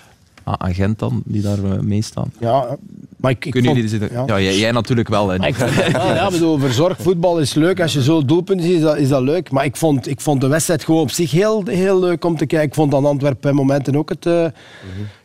agent 0.57 0.99
dan, 0.99 1.23
die 1.25 1.43
daar 1.43 1.85
mee 1.85 2.03
staan. 2.03 2.33
Ja, 2.39 2.77
maar 3.19 3.31
ik, 3.31 3.45
ik 3.45 3.53
Kunnen 3.53 3.75
jullie 3.75 3.89
zitten? 3.89 4.09
Ja. 4.13 4.23
ja 4.27 4.41
jij, 4.41 4.59
jij, 4.59 4.71
natuurlijk 4.71 5.09
wel. 5.09 5.29
Hè. 5.29 5.47
Ik 5.47 5.57
ja, 5.57 6.15
ja, 6.15 6.31
bedoel, 6.31 6.59
verzorgd 6.59 7.03
voetbal 7.03 7.39
is 7.39 7.55
leuk. 7.55 7.81
Als 7.81 7.93
je 7.93 8.03
zo 8.03 8.25
doelpunten 8.25 8.67
ziet, 8.67 8.77
is 8.77 8.83
dat, 8.83 8.97
is 8.97 9.09
dat 9.09 9.23
leuk. 9.23 9.51
Maar 9.51 9.65
ik 9.65 9.77
vond, 9.77 10.09
ik 10.09 10.21
vond 10.21 10.41
de 10.41 10.47
wedstrijd 10.49 10.85
gewoon 10.85 11.01
op 11.01 11.11
zich 11.11 11.31
heel, 11.31 11.63
heel 11.65 12.01
leuk 12.01 12.25
om 12.25 12.37
te 12.37 12.47
kijken. 12.47 12.69
Ik 12.69 12.75
vond 12.75 12.91
dan 12.91 13.05
Antwerpen 13.05 13.41
bij 13.41 13.53
momenten 13.53 13.97
ook 13.97 14.09
het... 14.09 14.27
Uh, 14.27 14.47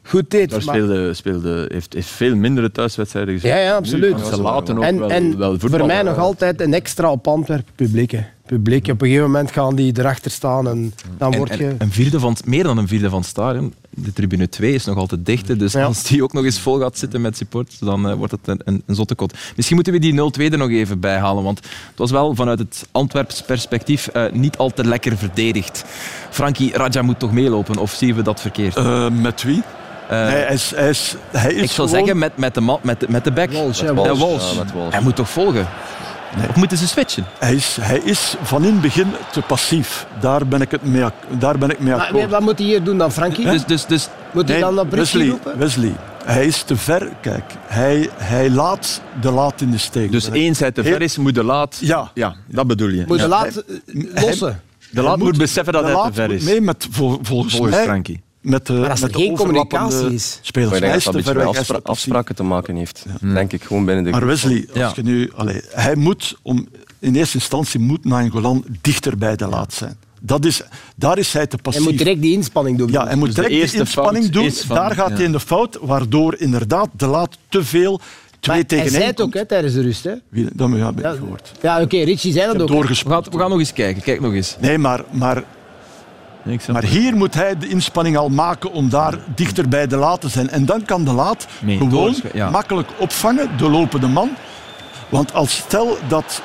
goed 0.03 0.31
deed. 0.31 0.49
Daar 0.49 0.61
speelde, 0.61 1.13
speelde, 1.13 1.69
heeft, 1.71 1.93
heeft 1.93 2.07
veel 2.07 2.35
mindere 2.35 2.71
thuiswedstrijden 2.71 3.33
gezien. 3.33 3.49
Ja, 3.49 3.57
ja, 3.57 3.75
absoluut. 3.75 4.19
Ze 4.19 4.41
laten 4.41 4.77
ook 4.77 4.83
en, 4.83 4.99
wel, 4.99 5.09
en 5.09 5.37
wel 5.37 5.59
voor 5.59 5.85
mij 5.85 6.01
nog 6.01 6.17
altijd 6.17 6.61
een 6.61 6.73
extra 6.73 7.11
op 7.11 7.27
Antwerpen 7.27 7.73
publiek. 7.75 8.13
Publiek. 8.55 8.87
Op 8.87 9.01
een 9.01 9.07
gegeven 9.07 9.31
moment 9.31 9.51
gaan 9.51 9.75
die 9.75 9.99
erachter 9.99 10.31
staan 10.31 10.67
en 10.67 10.93
dan 11.17 11.31
en, 11.31 11.37
word 11.37 11.57
je... 11.57 11.75
een 11.77 11.91
vierde 11.91 12.19
van, 12.19 12.37
meer 12.45 12.63
dan 12.63 12.77
een 12.77 12.87
vierde 12.87 13.09
van 13.09 13.19
het 13.19 13.29
stadion. 13.29 13.73
De 13.89 14.13
tribune 14.13 14.49
2 14.49 14.73
is 14.73 14.85
nog 14.85 14.97
altijd 14.97 15.25
dicht. 15.25 15.59
Dus 15.59 15.73
ja. 15.73 15.83
als 15.83 16.03
die 16.03 16.23
ook 16.23 16.33
nog 16.33 16.43
eens 16.43 16.59
vol 16.59 16.79
gaat 16.79 16.97
zitten 16.97 17.21
met 17.21 17.37
supporters, 17.37 17.79
dan 17.79 18.09
uh, 18.09 18.13
wordt 18.13 18.31
het 18.31 18.47
een, 18.47 18.61
een, 18.65 18.83
een 18.85 18.95
zotte 18.95 19.15
kot. 19.15 19.33
Misschien 19.55 19.75
moeten 19.75 19.93
we 19.93 19.99
die 19.99 20.49
0-2 20.49 20.51
er 20.51 20.57
nog 20.57 20.69
even 20.69 20.99
bij 20.99 21.17
halen. 21.17 21.43
Want 21.43 21.57
het 21.59 21.97
was 21.97 22.11
wel 22.11 22.35
vanuit 22.35 22.59
het 22.59 22.87
Antwerps 22.91 23.41
perspectief 23.41 24.09
uh, 24.13 24.23
niet 24.31 24.57
al 24.57 24.69
te 24.69 24.85
lekker 24.85 25.17
verdedigd. 25.17 25.83
Frankie, 26.29 26.77
Raja 26.77 27.01
moet 27.01 27.19
toch 27.19 27.31
meelopen? 27.31 27.77
Of 27.77 27.91
zien 27.91 28.15
we 28.15 28.21
dat 28.21 28.41
verkeerd? 28.41 28.77
Uh, 28.77 29.09
met 29.09 29.43
wie? 29.43 29.57
Uh, 29.57 29.61
hij 30.09 30.53
is, 30.53 30.71
hij 30.75 30.89
is, 30.89 31.15
hij 31.31 31.53
is 31.53 31.61
ik 31.61 31.71
zou 31.71 31.87
zeggen 31.87 32.17
met, 32.17 32.37
met, 32.37 32.53
de, 32.53 32.77
met, 32.81 32.99
de, 32.99 33.05
met 33.09 33.23
de 33.23 33.31
back. 33.31 33.51
Walsh, 33.51 33.81
met 33.81 33.93
Walsh. 33.93 34.19
Walsh. 34.19 34.53
Ja, 34.53 34.65
Walsh. 34.75 34.93
Hij 34.93 35.01
moet 35.01 35.15
toch 35.15 35.29
volgen? 35.29 35.67
Nee. 36.37 36.49
Of 36.49 36.55
moeten 36.55 36.77
ze 36.77 36.87
switchen? 36.87 37.25
Hij 37.39 37.55
is, 37.55 37.77
hij 37.81 37.97
is 37.97 38.35
van 38.41 38.63
in 38.63 38.71
het 38.71 38.81
begin 38.81 39.07
te 39.31 39.41
passief. 39.41 40.07
Daar 40.19 40.47
ben 40.47 40.61
ik, 40.61 40.71
het 40.71 40.83
mee, 40.83 41.05
daar 41.29 41.57
ben 41.57 41.69
ik 41.69 41.79
mee 41.79 41.93
akkoord. 41.93 42.21
Maar, 42.21 42.29
wat 42.29 42.41
moet 42.41 42.57
hij 42.57 42.67
hier 42.67 42.83
doen 42.83 42.97
dan, 42.97 43.11
Frankie? 43.11 43.45
Dus, 43.45 43.65
dus, 43.65 43.85
dus, 43.85 44.09
moet 44.31 44.47
hij 44.47 44.59
dan 44.59 44.79
op 44.79 44.91
Wesley, 44.91 45.27
roepen? 45.27 45.57
Wesley, 45.57 45.95
hij 46.25 46.45
is 46.45 46.63
te 46.63 46.75
ver. 46.77 47.09
Kijk, 47.21 47.43
hij, 47.67 48.09
hij 48.15 48.49
laat 48.49 49.01
de 49.21 49.31
laat 49.31 49.61
in 49.61 49.71
de 49.71 49.77
steek. 49.77 50.11
Dus 50.11 50.29
eens 50.29 50.59
hij 50.59 50.71
te 50.71 50.83
ver 50.83 51.01
is, 51.01 51.17
moet 51.17 51.35
de 51.35 51.43
laat... 51.43 51.77
Ja. 51.81 52.11
ja 52.13 52.35
dat 52.47 52.67
bedoel 52.67 52.89
je. 52.89 53.03
Moet 53.07 53.19
de 53.19 53.27
laat 53.27 53.63
lossen. 54.13 54.61
De 54.89 55.01
laat 55.01 55.17
moet, 55.17 55.27
moet 55.27 55.37
beseffen 55.37 55.73
dat 55.73 55.83
hij 55.83 55.93
te 55.93 56.13
ver 56.13 56.31
is. 56.31 56.43
Nee, 56.43 56.61
met, 56.61 56.87
vol, 56.91 57.19
volgens, 57.21 57.55
volgens 57.55 57.75
mij, 57.75 57.83
Frankie 57.83 58.21
met 58.43 58.65
de, 58.65 58.73
maar 58.73 58.89
als 58.89 59.01
er 59.01 59.07
met 59.07 59.15
geen 59.15 59.35
communicatie 59.35 60.13
is. 60.13 60.39
Spelers. 60.41 60.73
Ik 60.73 60.81
denk 60.81 61.25
dat 61.25 61.53
dat 61.53 61.67
met 61.67 61.83
afspraken 61.83 62.35
te 62.35 62.43
maken 62.43 62.75
heeft. 62.75 63.05
Ja. 63.21 63.33
Denk 63.33 63.53
ik 63.53 63.63
gewoon 63.63 63.85
binnen 63.85 64.03
de 64.03 64.09
Maar 64.09 64.25
Wesley, 64.25 64.65
als 64.67 64.77
ja. 64.77 64.91
je 64.95 65.03
nu, 65.03 65.31
allez, 65.35 65.65
hij 65.69 65.95
moet, 65.95 66.37
om, 66.41 66.67
in 66.99 67.15
eerste 67.15 67.37
instantie 67.37 67.79
moet 67.79 68.05
Nainggolan 68.05 68.65
dichter 68.81 69.17
bij 69.17 69.35
de 69.35 69.47
laat 69.47 69.73
zijn. 69.73 69.97
Dat 70.21 70.45
is, 70.45 70.61
daar 70.95 71.17
is 71.17 71.33
hij 71.33 71.47
te 71.47 71.57
passief. 71.57 71.83
Hij 71.83 71.91
moet 71.91 71.99
direct 71.99 72.21
die 72.21 72.33
inspanning 72.33 72.77
doen. 72.77 72.91
Ja, 72.91 73.05
hij 73.05 73.15
moet 73.15 73.35
direct 73.35 73.53
dus 73.53 73.71
die 73.71 73.79
inspanning 73.79 74.29
doen. 74.29 74.51
Van, 74.51 74.75
daar 74.75 74.91
gaat 74.91 75.09
ja. 75.09 75.15
hij 75.15 75.23
in 75.23 75.31
de 75.31 75.39
fout, 75.39 75.77
waardoor 75.81 76.35
inderdaad 76.37 76.89
de 76.97 77.07
laat 77.07 77.37
te 77.49 77.63
veel 77.63 78.01
twee 78.39 78.55
maar 78.55 78.65
tegen 78.65 78.85
hij 78.85 78.93
zei 78.93 79.05
het 79.05 79.21
ook 79.21 79.33
hè, 79.33 79.45
tijdens 79.45 79.73
de 79.73 79.81
rust. 79.81 80.03
Hè? 80.03 80.13
Wie, 80.29 80.47
dat 80.53 80.69
heb 80.69 80.97
ik 80.97 81.03
ja, 81.03 81.11
gehoord. 81.11 81.51
Ja, 81.61 81.73
oké, 81.75 81.83
okay, 81.83 82.03
Richie 82.03 82.33
zei 82.33 82.45
dat 82.45 82.61
ook. 82.61 82.87
We 82.87 82.95
gaan, 82.95 83.23
we 83.31 83.37
gaan 83.37 83.49
nog 83.49 83.59
eens 83.59 83.73
kijken. 83.73 84.01
Kijk 84.01 84.21
nog 84.21 84.33
eens. 84.33 84.57
Nee, 84.59 84.77
maar, 84.77 85.03
maar 85.11 85.43
maar 86.71 86.83
hier 86.83 87.15
moet 87.15 87.33
hij 87.33 87.57
de 87.57 87.67
inspanning 87.67 88.17
al 88.17 88.29
maken 88.29 88.71
om 88.71 88.89
daar 88.89 89.17
dichter 89.35 89.69
bij 89.69 89.87
de 89.87 89.95
laat 89.95 90.21
te 90.21 90.29
zijn. 90.29 90.49
En 90.49 90.65
dan 90.65 90.85
kan 90.85 91.03
de 91.03 91.11
laat 91.13 91.47
nee, 91.61 91.77
gewoon 91.77 92.15
ja. 92.33 92.49
makkelijk 92.49 92.89
opvangen, 92.97 93.57
de 93.57 93.69
lopende 93.69 94.07
man. 94.07 94.29
Want 95.09 95.33
als 95.33 95.55
stel 95.55 95.97
dat 96.07 96.41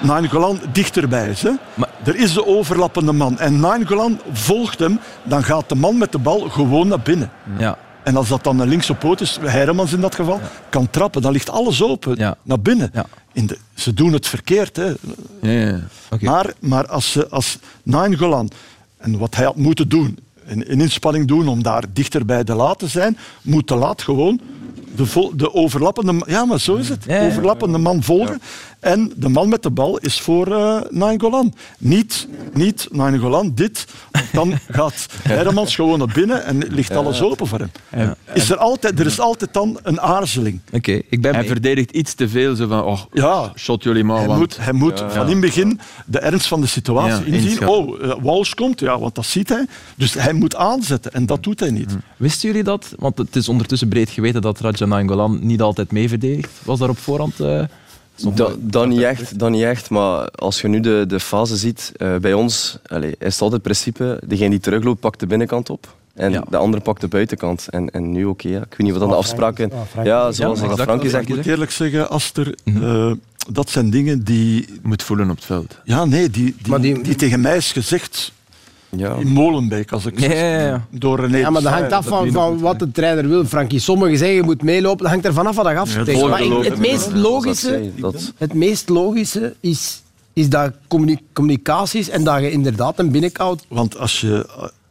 Nainggolan 0.00 0.60
dichterbij 0.72 1.28
is. 1.28 1.42
Hè? 1.42 1.50
Maar, 1.74 1.88
er 2.04 2.16
is 2.16 2.32
de 2.32 2.46
overlappende 2.46 3.12
man. 3.12 3.38
En 3.38 3.60
Nainggolan 3.60 4.20
volgt 4.32 4.78
hem, 4.78 5.00
dan 5.22 5.44
gaat 5.44 5.68
de 5.68 5.74
man 5.74 5.98
met 5.98 6.12
de 6.12 6.18
bal 6.18 6.40
gewoon 6.40 6.88
naar 6.88 7.00
binnen. 7.00 7.30
Ja. 7.58 7.78
En 8.02 8.16
als 8.16 8.28
dat 8.28 8.44
dan 8.44 8.58
een 8.58 8.68
linkse 8.68 8.94
poot 8.94 9.20
is, 9.20 9.38
Heiremans 9.40 9.92
in 9.92 10.00
dat 10.00 10.14
geval, 10.14 10.34
ja. 10.34 10.48
kan 10.68 10.90
trappen. 10.90 11.22
Dan 11.22 11.32
ligt 11.32 11.50
alles 11.50 11.82
open 11.82 12.16
ja. 12.16 12.36
naar 12.42 12.60
binnen. 12.60 12.90
Ja. 12.92 13.04
In 13.32 13.46
de, 13.46 13.58
ze 13.74 13.94
doen 13.94 14.12
het 14.12 14.26
verkeerd. 14.26 14.76
Hè. 14.76 14.92
Okay. 16.10 16.28
Maar, 16.28 16.52
maar 16.60 16.86
als, 16.86 17.12
ze, 17.12 17.28
als 17.28 17.58
Nainggolan 17.82 18.50
en 18.98 19.18
wat 19.18 19.34
hij 19.34 19.44
had 19.44 19.56
moeten 19.56 19.88
doen, 19.88 20.18
een, 20.46 20.72
een 20.72 20.80
inspanning 20.80 21.26
doen 21.26 21.48
om 21.48 21.62
daar 21.62 21.84
dichter 21.92 22.24
bij 22.24 22.44
de 22.44 22.54
laat 22.54 22.78
te 22.78 22.88
zijn, 22.88 23.18
moet 23.42 23.68
de 23.68 23.74
laat 23.74 24.02
gewoon 24.02 24.40
de, 24.96 25.06
vol, 25.06 25.36
de 25.36 25.54
overlappende... 25.54 26.22
Ja, 26.26 26.44
maar 26.44 26.60
zo 26.60 26.76
is 26.76 26.88
het. 26.88 27.08
Overlappende 27.08 27.78
man 27.78 28.02
volgen. 28.02 28.40
En 28.80 29.12
de 29.16 29.28
man 29.28 29.48
met 29.48 29.62
de 29.62 29.70
bal 29.70 29.98
is 29.98 30.20
voor 30.20 30.48
uh, 30.48 30.80
Nainggolan. 30.90 31.54
Niet, 31.78 32.28
niet 32.52 32.88
Nainggolan 32.90 33.52
dit 33.54 33.86
dan 34.32 34.52
gaat 34.68 35.06
Hermans 35.22 35.74
gewoon 35.74 35.98
naar 35.98 36.10
binnen 36.14 36.44
en 36.44 36.58
ligt 36.58 36.96
alles 36.96 37.22
open 37.22 37.46
voor 37.46 37.68
hem. 37.90 38.14
Is 38.34 38.50
er, 38.50 38.56
altijd, 38.56 39.00
er 39.00 39.06
is 39.06 39.20
altijd 39.20 39.52
dan 39.52 39.78
een 39.82 40.00
aarzeling. 40.00 40.60
Oké, 40.72 40.92
ik 40.92 41.20
ben 41.22 41.30
Hij 41.32 41.40
mee. 41.40 41.50
verdedigt 41.50 41.90
iets 41.90 42.14
te 42.14 42.28
veel. 42.28 42.54
Zo 42.56 42.66
van, 42.66 42.82
oh, 42.84 43.00
Ja, 43.12 43.52
shot 43.56 43.82
jullie 43.82 44.04
maar. 44.04 44.18
hij 44.18 44.26
want- 44.26 44.38
moet, 44.38 44.56
hij 44.60 44.72
moet 44.72 45.04
van 45.08 45.22
in 45.26 45.32
het 45.32 45.40
begin 45.40 45.80
de 46.06 46.18
ernst 46.18 46.46
van 46.46 46.60
de 46.60 46.66
situatie 46.66 47.30
Ja, 47.32 47.36
inzien. 47.38 47.68
Oh, 47.68 48.04
eh, 48.04 48.14
Walsh 48.22 48.52
komt, 48.52 48.80
ja, 48.80 48.98
want 48.98 49.14
dat 49.14 49.26
ziet 49.26 49.48
hij. 49.48 49.66
Dus 49.96 50.14
hij 50.14 50.32
moet 50.32 50.56
aanzetten 50.56 51.12
en 51.12 51.26
dat 51.26 51.42
doet 51.42 51.60
hij 51.60 51.70
niet. 51.70 51.96
Wisten 52.16 52.48
jullie 52.48 52.64
dat? 52.64 52.92
Want 52.98 53.18
het 53.18 53.36
is 53.36 53.48
ondertussen 53.48 53.88
breed 53.88 54.10
geweten 54.10 54.42
dat 54.42 54.60
Raja 54.60 54.86
Nainggolan 54.86 55.38
niet 55.42 55.60
altijd 55.60 55.92
mee 55.92 56.08
verdedigt. 56.08 56.50
Was 56.64 56.78
daar 56.78 56.88
op 56.88 56.98
voorhand... 56.98 57.40
eh, 57.40 57.62
Da- 58.34 58.50
dat, 58.58 58.86
niet 58.88 59.00
echt, 59.00 59.38
dat 59.38 59.50
niet 59.50 59.62
echt, 59.62 59.90
maar 59.90 60.28
als 60.30 60.60
je 60.60 60.68
nu 60.68 60.80
de, 60.80 61.04
de 61.08 61.20
fase 61.20 61.56
ziet, 61.56 61.92
eh, 61.96 62.16
bij 62.16 62.32
ons 62.32 62.78
allez, 62.86 63.12
is 63.18 63.32
het 63.32 63.42
altijd 63.42 63.52
het 63.52 63.62
principe, 63.62 64.20
degene 64.26 64.50
die 64.50 64.60
terugloopt 64.60 65.00
pakt 65.00 65.20
de 65.20 65.26
binnenkant 65.26 65.70
op 65.70 65.94
en 66.14 66.32
Ja. 66.32 66.44
de 66.50 66.56
andere 66.56 66.82
pakt 66.82 67.00
de 67.00 67.08
buitenkant. 67.08 67.66
En, 67.70 67.90
en 67.90 68.12
nu 68.12 68.24
oké, 68.24 68.48
ja. 68.48 68.58
ik 68.60 68.66
weet 68.70 68.78
niet 68.78 68.90
wat 68.90 69.00
dan 69.00 69.10
de 69.10 69.16
afspraken... 69.16 69.70
Ja, 70.04 70.32
zoals 70.32 70.60
Ja. 70.60 70.76
Frankie 70.76 71.10
zegt. 71.10 71.28
Ik 71.28 71.36
moet 71.36 71.46
eerlijk 71.46 71.70
zeggen, 71.70 72.10
Aster, 72.10 72.54
eh, 72.64 73.12
dat 73.52 73.70
zijn 73.70 73.90
dingen 73.90 74.24
die... 74.24 74.68
moet 74.82 75.02
voelen 75.02 75.30
op 75.30 75.36
het 75.36 75.44
veld. 75.44 75.78
Ja, 75.84 76.04
nee, 76.04 76.30
die, 76.30 76.56
die, 76.62 76.78
die, 76.78 77.02
die- 77.02 77.14
tegen 77.14 77.40
mij 77.40 77.56
is 77.56 77.72
gezegd 77.72 78.32
Ja. 78.96 79.14
in 79.14 79.26
Molenbeek, 79.28 79.92
als 79.92 80.06
ik 80.06 80.20
Ja, 80.20 80.28
zo- 80.28 80.34
ja, 80.36 80.60
ja. 80.66 80.86
door 80.90 81.20
René 81.20 81.36
Ja, 81.36 81.50
maar 81.50 81.62
dat 81.62 81.72
hangt 81.72 81.92
af 81.92 82.06
van, 82.06 82.32
van 82.32 82.58
wat 82.58 82.78
de 82.78 82.90
trainer 82.90 83.28
wil, 83.28 83.44
Frankie. 83.44 83.78
Sommigen 83.78 84.18
zeggen 84.18 84.36
je 84.36 84.42
moet 84.42 84.62
meelopen, 84.62 84.98
dat 85.02 85.08
hangt 85.10 85.24
er 85.26 85.32
vanaf 85.34 85.56
wat. 85.56 85.88
Ja, 85.90 85.98
maar 86.04 86.08
ik- 86.08 86.16
volgende 86.18 86.68
het 86.70 86.78
meest 86.78 87.04
dat 87.04 87.14
logische, 87.14 87.90
dat- 87.96 88.32
het 88.36 88.54
meest 88.54 88.88
logische 88.88 89.54
is, 89.60 90.02
is 90.32 90.48
dat 90.48 90.72
communi- 90.88 91.20
communicatie 91.32 92.00
is 92.00 92.08
en 92.10 92.24
dat 92.24 92.40
je 92.40 92.50
inderdaad 92.50 92.98
een 92.98 93.10
binnenkant... 93.10 93.64
Want 93.68 93.98
als 93.98 94.20
je, 94.20 94.46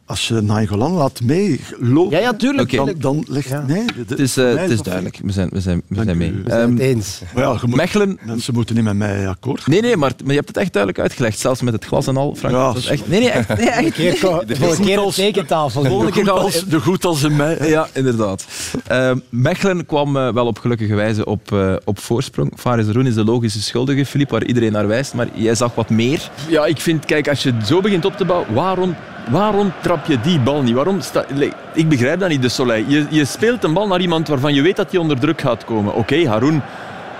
als 0.08 0.28
je 0.28 0.41
Nainggolan 0.41 0.91
laat 0.91 1.22
meelopen, 1.22 2.18
Ja, 2.18 2.24
ja, 2.24 2.34
tuurlijk. 2.34 2.72
Dan, 2.76 2.93
dan 2.97 3.26
ligt... 3.30 3.47
Ja. 3.49 3.64
Nee, 3.68 3.86
de- 3.86 3.93
Het 4.08 4.20
is, 4.20 4.38
eh, 4.38 4.43
mij 4.53 4.62
het 4.64 4.72
is 4.72 4.82
duidelijk. 4.82 5.20
We 5.24 5.32
zijn, 5.32 5.49
we 5.51 5.60
zijn, 5.62 5.82
we 5.88 6.03
zijn 6.03 6.18
mee. 6.18 6.32
We 6.32 6.49
zijn 6.49 6.60
het 6.72 6.80
Ehm, 6.80 6.89
eens. 6.89 7.22
Ja, 7.36 7.51
moet- 7.66 7.76
Mechelen... 7.76 8.20
mensen 8.26 8.53
moeten 8.53 8.76
niet 8.76 8.84
met 8.84 8.95
mij 8.95 9.28
akkoord 9.28 9.68
Nee, 9.68 9.82
nee, 9.82 9.97
maar, 9.97 10.12
maar 10.24 10.30
je 10.32 10.36
hebt 10.38 10.47
het 10.47 10.58
echt 10.58 10.74
duidelijk 10.74 11.03
uitgelegd. 11.03 11.39
Zelfs 11.39 11.62
met 11.62 11.74
het 11.74 11.86
glas 11.86 12.08
en 12.08 12.18
al, 12.18 12.36
Frank. 12.36 12.53
Ja. 12.55 12.66
Dat 12.68 12.78
is 12.78 12.86
echt, 12.86 13.08
nee, 13.08 13.20
nee, 13.20 13.30
echt. 13.30 13.47
Nee, 13.58 13.70
echt. 13.70 13.93
Keer, 13.93 14.18
voor 14.18 14.43
een 14.72 14.80
keer 14.86 15.01
op 15.03 15.12
tekentafel. 15.12 15.86
Volgende 15.86 16.12
keer 16.12 16.32
als, 16.32 16.66
de 16.66 16.80
goed 16.80 17.05
als 17.05 17.24
in 17.24 17.36
mij. 17.36 17.58
Ja, 17.70 17.88
inderdaad. 17.93 18.45
Ehm, 18.88 19.18
Mechelen 19.30 19.86
kwam 19.86 20.18
eh, 20.18 20.34
wel 20.34 20.45
op 20.45 20.60
gelukkige 20.60 20.95
wijze 20.95 21.26
op, 21.26 21.51
eh, 21.51 21.74
op 21.84 21.99
voorsprong. 21.99 22.51
Faris 22.55 22.88
Roen 22.88 23.05
is 23.08 23.14
de 23.14 23.24
logische 23.24 23.62
schuldige, 23.62 24.05
Filip, 24.05 24.30
waar 24.30 24.43
iedereen 24.45 24.72
naar 24.72 24.88
wijst. 24.88 25.14
Maar 25.14 25.28
jij 25.34 25.55
zag 25.55 25.76
wat 25.76 25.89
meer. 25.89 26.30
Ja, 26.49 26.66
ik 26.66 26.82
vind, 26.82 27.05
kijk, 27.05 27.28
als 27.30 27.43
je 27.43 27.53
zo 27.66 27.82
begint 27.82 28.05
op 28.05 28.18
te 28.18 28.26
bouwen, 28.26 28.53
waarom, 28.53 28.95
waarom 29.30 29.72
trap 29.82 30.06
je 30.06 30.20
die 30.20 30.40
bal 30.40 30.62
niet? 30.62 30.76
Waarom 30.76 31.02
sta, 31.02 31.26
ik 31.74 31.90
begrijp 31.90 32.20
dat 32.20 32.30
niet, 32.30 32.42
de 32.42 32.50
Soleil. 32.50 32.84
Je, 32.88 33.06
je 33.10 33.26
speelt 33.26 33.64
een 33.64 33.74
bal 33.74 33.88
naar 33.88 34.02
iemand 34.02 34.28
waarvan 34.28 34.54
je 34.54 34.62
weet 34.62 34.76
dat 34.76 34.92
hij 34.92 35.00
onder 35.00 35.20
druk 35.20 35.42
gaat 35.42 35.66
komen. 35.66 35.94
Oké, 35.94 36.28
Haroun 36.28 36.62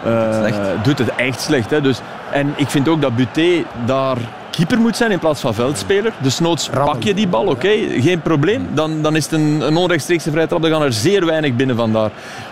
eh, 0.04 0.84
doet 0.84 0.98
het 0.98 1.16
echt 1.16 1.42
slecht. 1.42 1.70
Hè? 1.70 1.82
Dus, 1.82 2.00
en 2.32 2.54
ik 2.56 2.70
vind 2.70 2.88
ook 2.88 3.02
dat 3.02 3.16
Buté 3.16 3.64
daar 3.86 4.18
keeper 4.50 4.80
moet 4.80 4.98
zijn 4.98 5.12
in 5.12 5.20
plaats 5.20 5.42
van 5.42 5.54
veldspeler. 5.54 6.14
Dus 6.18 6.40
noods 6.40 6.70
pak 6.70 7.04
je 7.04 7.14
die 7.14 7.28
bal, 7.28 7.46
oké, 7.46 7.70
geen 8.00 8.22
probleem. 8.22 8.68
Dan, 8.74 9.02
dan 9.02 9.16
is 9.16 9.24
het 9.24 9.34
een, 9.34 9.62
een 9.62 9.78
onrechtstreekse 9.78 10.32
vrije 10.32 10.48
trap. 10.48 10.62
Dan 10.62 10.72
gaan 10.72 10.82
er 10.82 10.94
zeer 10.94 11.26
weinig 11.26 11.56
binnen 11.56 11.76
vandaar. 11.76 12.12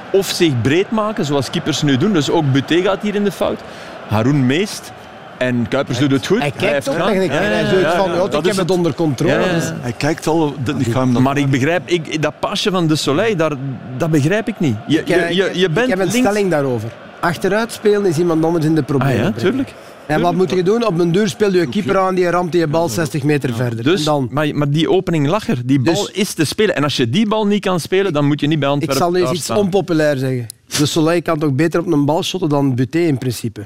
Of 0.10 0.28
zich 0.28 0.62
breed 0.62 0.92
maken, 0.92 1.26
zoals 1.26 1.50
keepers 1.50 1.82
nu 1.82 1.98
doen. 1.98 2.14
Dus 2.14 2.30
ook 2.30 2.52
Buté 2.52 2.82
gaat 2.82 3.02
hier 3.02 3.16
in 3.16 3.24
de 3.24 3.32
fout. 3.32 3.60
Haroun 4.08 4.46
meest. 4.46 4.92
En 5.38 5.68
Kuipers 5.68 5.98
doet 6.00 6.12
het 6.12 6.28
goed. 6.28 6.40
Hij 6.40 6.52
kijkt 6.52 6.74
heeft 6.74 6.86
toch 6.86 6.94
gedaan. 6.96 7.10
en 7.14 7.22
Ja, 7.22 7.34
ja, 7.34 7.40
hij 7.40 7.64
ja, 7.64 7.80
ja, 7.80 7.96
van, 7.96 8.10
ja. 8.12 8.28
ja, 8.32 8.38
ik 8.38 8.46
heb 8.46 8.56
het 8.56 8.72
onder 8.72 8.94
controle. 8.94 9.34
Ja, 9.34 9.40
ja, 9.40 9.56
ja. 9.56 9.78
Hij 9.82 9.92
kijkt 9.98 10.28
al... 10.28 10.56
Ik 10.78 10.92
ga 10.92 11.00
hem 11.00 11.22
Maar 11.22 11.38
ik 11.38 11.50
begrijp, 11.50 11.90
ik, 11.90 12.22
dat 12.22 12.40
pasje 12.40 12.72
van 12.72 12.88
de 12.88 12.96
Soleil, 12.96 13.36
daar, 13.36 13.52
dat 13.98 14.12
begrijp 14.12 14.48
ik 14.48 14.60
niet. 14.60 14.76
Je, 14.88 15.00
Ik, 15.00 15.08
je, 15.08 15.16
je, 15.30 15.50
je 15.54 15.70
bent 15.70 15.88
ik 15.90 15.98
heb 15.98 16.00
een 16.06 16.12
links... 16.12 16.28
stelling 16.30 16.50
daarover. 16.52 16.90
Achteruit 17.20 17.72
spelen 17.72 18.06
is 18.06 18.18
iemand 18.18 18.46
anders 18.46 18.66
in 18.66 18.76
de 18.76 18.82
Ah 18.82 18.86
problemen. 18.88 19.16
ja, 19.16 19.32
brengen. 19.32 19.40
tuurlijk. 19.50 19.74
En 20.08 20.22
wat 20.22 20.34
moet 20.34 20.50
je 20.50 20.64
doen? 20.64 20.86
Op 20.86 21.00
een 21.00 21.12
duur 21.12 21.30
speel 21.30 21.54
je 21.54 21.68
keeper 21.70 21.98
aan, 21.98 22.16
die 22.16 22.30
ramt 22.30 22.52
die 22.52 22.68
bal 22.68 22.90
60 22.90 23.24
meter 23.24 23.54
verder. 23.56 23.84
Dus, 23.84 24.04
dan, 24.04 24.28
maar, 24.32 24.56
maar 24.56 24.70
die 24.70 24.90
opening 24.90 25.28
lag 25.28 25.48
er. 25.48 25.62
Die 25.66 25.80
bal 25.80 25.94
Dus- 25.94 26.12
is 26.12 26.34
te 26.34 26.46
spelen. 26.46 26.76
En 26.76 26.84
als 26.84 26.98
je 26.98 27.10
die 27.10 27.28
bal 27.28 27.48
niet 27.48 27.62
kan 27.62 27.80
spelen, 27.80 28.14
dan 28.14 28.26
moet 28.26 28.40
je 28.40 28.48
niet 28.48 28.60
bij 28.60 28.68
ik 28.68 28.74
Antwerpen 28.74 29.04
zal 29.04 29.12
nu 29.12 29.20
eens 29.22 29.32
iets 29.32 29.50
onpopulair 29.50 30.18
zeggen. 30.18 30.48
De 30.78 30.86
Soleil 30.86 31.22
kan 31.22 31.40
toch 31.40 31.54
beter 31.54 31.80
op 31.80 31.92
een 31.92 32.06
bal 32.06 32.24
shotten 32.24 32.50
dan 32.50 32.76
Buté 32.76 33.00
in 33.00 33.18
principe. 33.18 33.66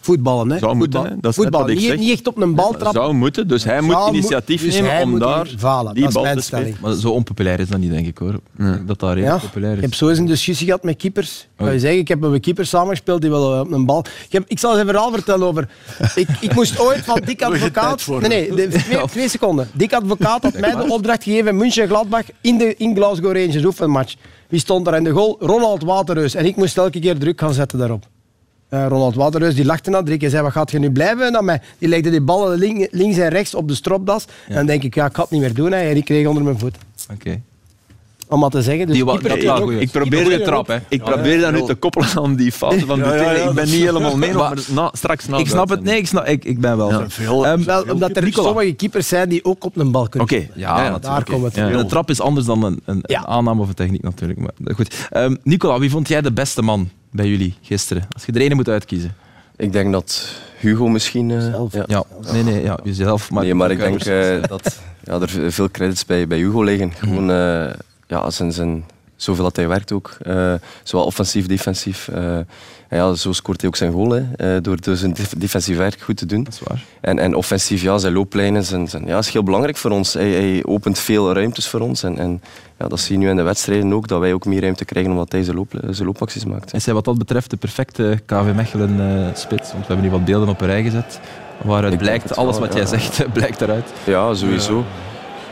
Voetballen, 0.00 0.50
hè? 0.50 0.58
Zou 0.58 0.74
moeten, 0.76 1.00
Voetbal. 1.00 1.16
hè. 1.16 1.20
Dat 1.20 1.30
is 1.30 1.36
net 1.36 1.44
Voetballen. 1.44 1.66
wat 1.66 1.76
ik 1.76 1.80
Niet, 1.82 1.90
zeg. 1.90 1.98
niet 1.98 2.10
echt 2.10 2.26
op 2.26 2.36
een 2.36 2.54
bal 2.54 2.70
Dat 2.70 2.80
trappen. 2.80 3.02
zou 3.02 3.14
moeten, 3.14 3.48
dus 3.48 3.64
hij 3.64 3.80
moet 3.80 3.92
Zou 3.92 4.08
initiatief 4.14 4.62
dus 4.62 4.80
nemen 4.80 5.02
om 5.02 5.18
daar 5.18 5.44
die 5.44 6.02
dat 6.04 6.12
bal 6.12 6.34
te 6.34 6.40
spelen. 6.40 6.76
Maar 6.80 6.94
zo 6.94 7.10
onpopulair 7.10 7.60
is 7.60 7.68
dat 7.68 7.78
niet, 7.80 7.90
denk 7.90 8.06
ik 8.06 8.18
hoor. 8.18 8.40
Dat 8.86 8.98
dat 8.98 9.12
redelijk 9.14 9.40
Ja, 9.42 9.46
populair 9.48 9.70
ik 9.72 9.76
is. 9.78 9.82
heb 9.84 9.94
zo 9.94 10.08
eens 10.08 10.18
een 10.18 10.26
discussie 10.26 10.66
gehad 10.66 10.82
met 10.82 10.96
keepers. 10.96 11.40
Ik 11.40 11.46
Oh. 11.60 11.64
kan 11.64 11.74
je 11.74 11.80
zeggen, 11.80 11.98
ik 12.00 12.08
heb 12.08 12.20
met 12.20 12.28
mijn 12.30 12.40
keeper 12.42 12.66
samengespeeld 12.66 13.20
die 13.20 13.30
wel 13.30 13.60
op 13.60 13.72
een 13.72 13.86
bal. 13.86 13.98
Ik, 14.24 14.32
heb, 14.32 14.44
ik 14.46 14.58
zal 14.58 14.70
eens 14.70 14.80
een 14.80 14.86
verhaal 14.86 15.12
vertellen 15.12 15.46
over. 15.46 15.68
Ik, 16.14 16.28
ik 16.40 16.54
moest 16.54 16.78
ooit 16.80 17.00
van 17.04 17.20
Dick 17.24 17.42
Advocaat. 17.52 18.06
Nee, 18.06 18.28
nee, 18.28 18.54
de- 18.54 18.68
twee, 18.88 19.04
twee 19.10 19.28
seconden. 19.28 19.68
Dick 19.72 19.92
Advocaat 19.92 20.42
had 20.42 20.58
mij 20.58 20.74
de 20.74 20.86
opdracht 20.88 21.22
gegeven 21.22 21.48
in 21.48 21.56
München 21.56 21.86
Gladbach 21.88 22.24
in 22.40 22.58
de 22.58 22.74
in 22.76 22.94
Glasgow 22.96 23.32
Rangers 23.36 23.64
oefenmatch. 23.64 24.14
Wie 24.48 24.60
stond 24.60 24.86
er 24.86 24.94
in 24.94 25.04
de 25.04 25.10
goal? 25.10 25.36
Ronald 25.40 25.82
Waterreus. 25.82 26.34
En 26.34 26.46
ik 26.46 26.56
moest 26.56 26.76
elke 26.78 27.00
keer 27.00 27.18
druk 27.18 27.40
gaan 27.40 27.52
zetten 27.54 27.78
daarop. 27.78 28.06
Eh, 28.70 28.86
Ronald 28.88 29.14
Waterreus 29.14 29.54
die 29.54 29.64
lachte 29.64 29.90
naar 29.90 30.04
Dick 30.04 30.22
en 30.22 30.30
zei: 30.30 30.42
Wat 30.42 30.52
gaat 30.52 30.70
je 30.70 30.78
nu 30.78 30.90
blijven? 30.90 31.32
Naar 31.32 31.44
mij. 31.44 31.60
Die 31.78 31.88
legde 31.88 32.10
die 32.10 32.20
ballen 32.20 32.58
link- 32.58 32.88
links 32.90 33.16
en 33.18 33.28
rechts 33.28 33.54
op 33.54 33.68
de 33.68 33.74
stropdas. 33.74 34.24
En 34.48 34.54
dan 34.54 34.66
denk 34.66 34.82
ik: 34.82 34.94
ja, 34.94 35.06
Ik 35.06 35.14
ga 35.14 35.22
het 35.22 35.30
niet 35.30 35.40
meer 35.40 35.54
doen. 35.54 35.72
Hè. 35.72 35.78
En 35.88 35.96
ik 35.96 36.04
kreeg 36.04 36.26
onder 36.26 36.42
mijn 36.42 36.58
voet. 36.58 36.76
Oké. 37.12 37.40
Om 38.30 38.40
wat 38.40 38.50
te 38.50 38.62
zeggen. 38.62 38.86
Dus 38.86 38.94
Die 38.96 39.04
wa- 39.04 39.16
dat 39.18 39.42
was. 39.42 39.70
Ik 39.70 39.90
probeer, 39.90 40.24
de 40.28 40.42
trap, 40.42 40.66
hè. 40.66 40.76
ik 40.88 41.02
probeer 41.02 41.40
dat 41.40 41.52
nu 41.52 41.62
te 41.64 41.74
koppelen 41.74 42.08
aan 42.14 42.34
die 42.36 42.52
fouten 42.52 42.86
van 42.86 42.98
Ja, 42.98 43.04
Buté. 43.04 43.16
ja, 43.24 43.30
ja, 43.32 43.48
ik 43.48 43.54
ben 43.54 43.64
niet 43.64 43.74
helemaal 43.80 44.16
mee, 44.16 44.32
Maar- 44.40 44.58
na, 44.68 44.90
straks 44.92 45.26
na 45.26 45.36
Ik 45.38 45.44
de 45.44 45.50
snap 45.50 45.68
het. 45.68 45.82
Nee, 45.82 45.98
ik, 45.98 46.06
snap, 46.06 46.26
ik, 46.26 46.44
ik 46.44 46.60
ben 46.60 46.76
wel. 46.76 47.04
Veel, 47.08 47.46
Ehm, 47.46 47.64
Wel, 47.64 47.82
omdat 47.82 48.16
er 48.16 48.22
Nicola. 48.22 48.46
sommige 48.46 48.72
keepers 48.72 49.08
zijn 49.08 49.28
die 49.28 49.44
ook 49.44 49.64
op 49.64 49.76
een 49.76 49.90
bal 49.90 50.08
kunnen. 50.08 50.28
Oké, 50.32 50.46
Ja, 50.54 50.74
natuurlijk. 50.76 51.02
Daar 51.02 51.24
komt 51.24 51.42
het. 51.44 51.54
Ja. 51.54 51.70
Een 51.70 51.88
trap 51.88 52.10
is 52.10 52.20
anders 52.20 52.46
dan 52.46 52.62
een, 52.64 52.80
een, 52.84 53.16
aanname 53.26 53.60
of 53.60 53.68
een 53.68 53.74
techniek 53.74 54.02
natuurlijk. 54.02 54.40
Maar 54.40 54.74
goed. 54.74 55.06
Ehm, 55.10 55.34
Nicola, 55.42 55.78
wie 55.78 55.90
vond 55.90 56.08
jij 56.08 56.20
de 56.20 56.32
beste 56.32 56.62
man 56.62 56.88
bij 57.12 57.26
jullie 57.28 57.54
gisteren? 57.62 58.06
Als 58.12 58.24
je 58.26 58.32
er 58.32 58.40
ene 58.40 58.54
moet 58.54 58.68
uitkiezen. 58.68 59.14
Ik 59.56 59.72
denk 59.72 59.92
dat 59.92 60.34
Hugo 60.58 60.88
misschien... 60.88 61.30
eh, 61.30 61.40
Zelf. 61.40 61.72
ja. 61.74 61.84
Ja, 61.86 62.04
nee, 62.32 62.42
nee, 62.42 62.62
ja, 62.62 62.78
jezelf. 62.84 63.30
Maar 63.30 63.42
nee, 63.42 63.54
maar 63.54 63.70
ik 63.70 63.78
denk 63.78 64.00
eh, 64.04 64.42
dat 64.48 64.78
ja, 65.04 65.20
er 65.20 65.52
veel 65.52 65.70
credits 65.70 66.04
bij, 66.06 66.26
bij 66.26 66.38
Hugo 66.38 66.62
liggen. 66.62 66.92
Gewoon 66.92 67.30
eh, 67.30 67.70
ja, 68.10 68.30
zijn, 68.30 68.52
zijn, 68.52 68.84
zoveel 69.16 69.44
dat 69.44 69.56
hij 69.56 69.68
werkt 69.68 69.92
ook. 69.92 70.16
eh, 70.22 70.54
zowel 70.82 71.06
offensief, 71.06 71.46
defensief. 71.46 72.08
eh, 72.08 72.38
ja, 72.90 73.14
zo 73.14 73.32
scoort 73.32 73.60
hij 73.60 73.70
ook 73.70 73.76
zijn 73.76 73.92
goal. 73.92 74.10
Hè, 74.10 74.22
eh, 74.56 74.62
door, 74.62 74.80
door 74.80 74.96
zijn 74.96 75.12
def- 75.12 75.34
defensief 75.36 75.76
werk 75.76 76.00
goed 76.00 76.16
te 76.16 76.26
doen. 76.26 76.44
Dat 76.44 76.52
is 76.52 76.60
waar. 76.68 76.84
En, 77.00 77.18
en 77.18 77.34
offensief, 77.34 77.82
ja, 77.82 77.98
zijn 77.98 78.12
looplijnen 78.12 78.64
zijn, 78.64 78.88
zijn, 78.88 79.06
ja, 79.06 79.18
is 79.18 79.28
heel 79.30 79.42
belangrijk 79.42 79.76
voor 79.76 79.90
ons. 79.90 80.12
Hij, 80.14 80.30
hij 80.30 80.62
opent 80.64 80.98
veel 80.98 81.32
ruimtes 81.32 81.68
voor 81.68 81.80
ons. 81.80 82.02
En, 82.02 82.18
en 82.18 82.42
ja, 82.78 82.88
dat 82.88 83.00
zie 83.00 83.12
je 83.18 83.24
nu 83.24 83.30
in 83.30 83.36
de 83.36 83.42
wedstrijden 83.42 83.92
ook, 83.92 84.08
dat 84.08 84.20
wij 84.20 84.32
ook 84.32 84.44
meer 84.44 84.60
ruimte 84.60 84.84
krijgen 84.84 85.10
omdat 85.12 85.32
hij 85.32 85.42
zijn, 85.42 85.56
loop, 85.56 85.72
zijn 85.90 86.06
loopacties 86.06 86.44
maakt. 86.44 86.74
Is 86.74 86.84
hij 86.84 86.94
wat 86.94 87.04
dat 87.04 87.18
betreft 87.18 87.50
de 87.50 87.56
perfecte 87.56 88.20
KV 88.26 88.52
Mechelen 88.54 89.00
eh, 89.00 89.34
spits? 89.34 89.72
Want 89.72 89.86
we 89.86 89.92
hebben 89.92 90.04
nu 90.04 90.10
wat 90.10 90.24
beelden 90.24 90.48
op 90.48 90.60
een 90.60 90.66
rij 90.66 90.82
gezet. 90.82 91.20
Waaruit 91.64 91.92
Ik 91.92 91.98
blijkt, 91.98 92.36
alles 92.36 92.58
wat 92.58 92.74
jij 92.74 92.86
zegt, 92.86 93.22
blijkt 93.32 93.60
eruit. 93.60 93.86
Ja, 94.04 94.34
sowieso. 94.34 94.84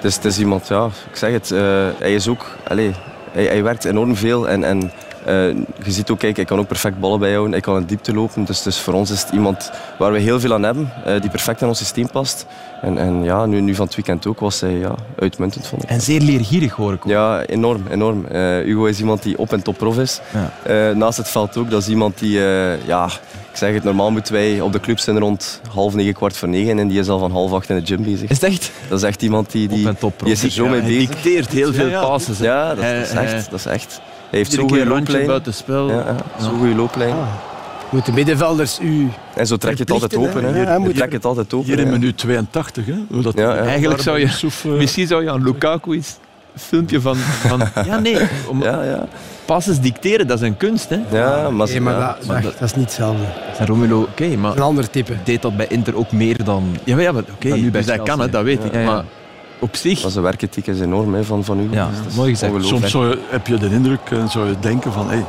Is, 0.02 0.14
het 0.14 0.24
is 0.24 0.38
iemand, 0.38 0.68
ja, 0.68 0.86
ik 1.10 1.16
zeg 1.16 1.32
het, 1.32 1.50
eh, 1.50 1.60
hij 1.98 2.14
is 2.14 2.28
ook, 2.28 2.56
allez, 2.68 2.96
hij, 3.32 3.44
hij 3.44 3.62
werkt 3.62 3.84
enorm 3.84 4.16
veel 4.16 4.48
en, 4.48 4.64
en 4.64 4.92
eh, 5.24 5.34
je 5.84 5.90
ziet 5.90 6.10
ook, 6.10 6.18
kijk, 6.18 6.36
hij 6.36 6.44
kan 6.44 6.58
ook 6.58 6.66
perfect 6.66 7.00
ballen 7.00 7.18
bijhouden, 7.18 7.52
hij 7.52 7.60
kan 7.60 7.76
in 7.76 7.84
diepte 7.84 8.14
lopen, 8.14 8.44
dus, 8.44 8.62
dus 8.62 8.78
voor 8.78 8.94
ons 8.94 9.10
is 9.10 9.22
het 9.22 9.30
iemand 9.30 9.70
waar 9.98 10.12
we 10.12 10.18
heel 10.18 10.40
veel 10.40 10.52
aan 10.52 10.62
hebben, 10.62 10.92
eh, 11.04 11.20
die 11.20 11.30
perfect 11.30 11.60
in 11.60 11.68
ons 11.68 11.78
systeem 11.78 12.10
past. 12.10 12.46
En, 12.82 12.98
en 12.98 13.22
ja, 13.24 13.46
nu, 13.46 13.60
nu 13.60 13.74
van 13.74 13.86
het 13.86 13.94
weekend 13.94 14.26
ook 14.26 14.40
was 14.40 14.60
hij 14.60 14.72
ja, 14.72 14.94
uitmuntend, 15.18 15.66
vond 15.66 15.82
ik. 15.82 15.88
En 15.88 16.00
zeer 16.00 16.20
leergierig 16.20 16.72
hoor 16.72 16.92
ik 16.92 17.04
ook. 17.04 17.10
Ja, 17.10 17.42
enorm, 17.42 17.82
enorm. 17.90 18.26
Hugo 18.64 18.84
is 18.84 18.98
iemand 18.98 19.22
die 19.22 19.38
op 19.38 19.52
en 19.52 19.62
top 19.62 19.76
prof 19.76 19.98
is. 19.98 20.20
Ja. 20.64 20.92
Naast 20.92 21.18
het 21.18 21.28
veld 21.28 21.56
ook, 21.56 21.70
dat 21.70 21.82
is 21.82 21.88
iemand 21.88 22.18
die, 22.18 22.40
ja, 22.86 23.06
ik 23.47 23.47
zeg 23.58 23.74
het, 23.74 23.84
normaal 23.84 24.10
moeten 24.10 24.32
wij 24.32 24.60
op 24.60 24.72
de 24.72 24.80
club 24.80 24.98
zijn 24.98 25.18
rond 25.18 25.60
half 25.72 25.94
negen, 25.94 26.14
kwart 26.14 26.36
voor 26.36 26.48
negen 26.48 26.78
en 26.78 26.88
die 26.88 26.98
is 26.98 27.08
al 27.08 27.18
van 27.18 27.30
half 27.30 27.52
acht 27.52 27.68
in 27.70 27.76
de 27.76 27.86
gym 27.86 28.02
bezig. 28.02 28.30
Is 28.30 28.40
het 28.40 28.42
echt? 28.50 28.70
Dat 28.88 28.98
is 28.98 29.04
echt 29.04 29.22
iemand 29.22 29.50
die, 29.52 29.68
die, 29.68 29.80
Op 29.80 29.86
en 29.86 29.98
top 29.98 30.16
prof. 30.16 30.28
die 30.28 30.32
is 30.38 30.42
er 30.42 30.50
zo 30.50 30.66
mee 30.66 30.80
Hij 30.80 30.88
bezig. 30.90 31.08
dicteert 31.08 31.48
heel 31.48 31.72
veel 31.72 31.86
Ja, 31.86 31.90
ja. 31.90 32.00
passes. 32.00 32.38
hè. 32.38 32.44
Ja, 32.44 32.68
dat, 32.74 32.84
Hij- 32.84 32.94
dat 32.98 33.06
is 33.06 33.12
hij- 33.12 33.24
echt. 33.24 33.50
Dat 33.50 33.58
is 33.58 33.66
echt. 33.66 34.00
Hij 34.30 34.38
heeft 34.38 34.52
zo'n 34.52 34.68
goede 34.68 34.86
looplijn. 34.86 35.26
buiten 35.26 35.54
spel. 35.54 35.88
Ja, 35.90 35.94
ja, 35.96 36.16
zo'n 36.44 36.58
goede 36.58 36.74
looplijn. 36.74 37.14
Moeten 37.90 38.14
middenvelders 38.14 38.78
u... 38.80 39.08
En 39.34 39.46
zo 39.46 39.56
trek 39.56 39.72
je 39.74 39.80
het 39.80 39.90
altijd 39.90 40.16
open. 40.16 40.44
hè. 40.44 40.60
Ja, 40.60 40.66
hij 40.66 40.78
moet- 40.78 40.88
Je 40.90 40.94
trekt 40.96 41.12
het 41.12 41.24
altijd 41.24 41.54
open. 41.54 41.66
Hier 41.68 41.78
in 41.78 41.90
minuut 41.90 42.18
82. 42.18 42.86
Hè, 42.86 42.94
hoe 43.10 43.22
dat 43.22 43.34
Ja, 43.38 43.54
ja. 43.54 43.62
Eigenlijk 43.62 44.00
zou 44.02 44.18
je- 44.18 44.48
eh, 44.64 44.70
Misschien 44.70 45.06
zou 45.06 45.22
je 45.22 45.30
aan 45.30 45.42
Lukaku 45.42 45.94
iets 45.94 46.16
een 46.54 46.60
filmpje 46.60 47.00
van, 47.00 47.16
van... 47.16 47.62
Ja, 47.86 47.98
nee. 47.98 48.16
Om 48.48 48.62
Ja, 48.62 48.82
ja. 48.84 49.06
Passes 49.48 49.80
dicteren, 49.80 50.26
dat 50.26 50.40
is 50.40 50.46
een 50.46 50.56
kunst, 50.56 50.88
hè. 50.88 50.96
ja, 51.10 51.50
maar, 51.50 51.82
maar 51.82 51.94
ja. 51.94 52.18
dat, 52.26 52.42
dat, 52.42 52.42
dat 52.42 52.62
is 52.62 52.74
niet 52.74 52.84
hetzelfde. 52.84 53.24
En 53.58 53.66
Romelu 53.66 53.94
Oké, 53.94 54.36
maar... 54.36 54.56
Een 54.56 54.62
ander 54.62 54.90
type. 54.90 55.16
deed 55.24 55.42
dat 55.42 55.56
bij 55.56 55.66
Inter 55.68 55.96
ook 55.96 56.12
meer 56.12 56.44
dan... 56.44 56.76
Ja, 56.84 56.94
maar 56.94 57.04
ja, 57.04 57.12
maar 57.12 57.22
oké. 57.22 57.48
Maar 57.48 57.58
bij 57.58 57.70
dus 57.70 57.86
hij 57.86 57.96
Chelsea. 57.96 58.04
kan 58.04 58.20
het, 58.20 58.32
dat 58.32 58.44
weet 58.44 58.64
ik. 58.64 58.72
Ja, 58.72 58.80
ja. 58.80 58.86
Maar 58.86 59.04
op 59.58 59.76
zich... 59.76 60.02
Maar 60.02 60.10
zijn 60.10 60.24
werkethiek 60.24 60.66
is 60.66 60.80
enorm 60.80 61.14
hè, 61.14 61.24
van, 61.24 61.44
van 61.44 61.60
u. 61.60 61.68
Ja, 61.70 61.88
Dus 61.88 61.96
dat 61.98 62.06
is 62.06 62.14
mooi 62.14 62.30
gezegd. 62.30 62.64
Soms 62.64 62.90
zou 62.90 63.08
je, 63.08 63.18
heb 63.28 63.46
je 63.46 63.58
de 63.58 63.70
indruk 63.70 64.10
en 64.10 64.28
zou 64.28 64.48
je 64.48 64.54
denken 64.60 64.92
van... 64.92 65.08
Hey, 65.08 65.24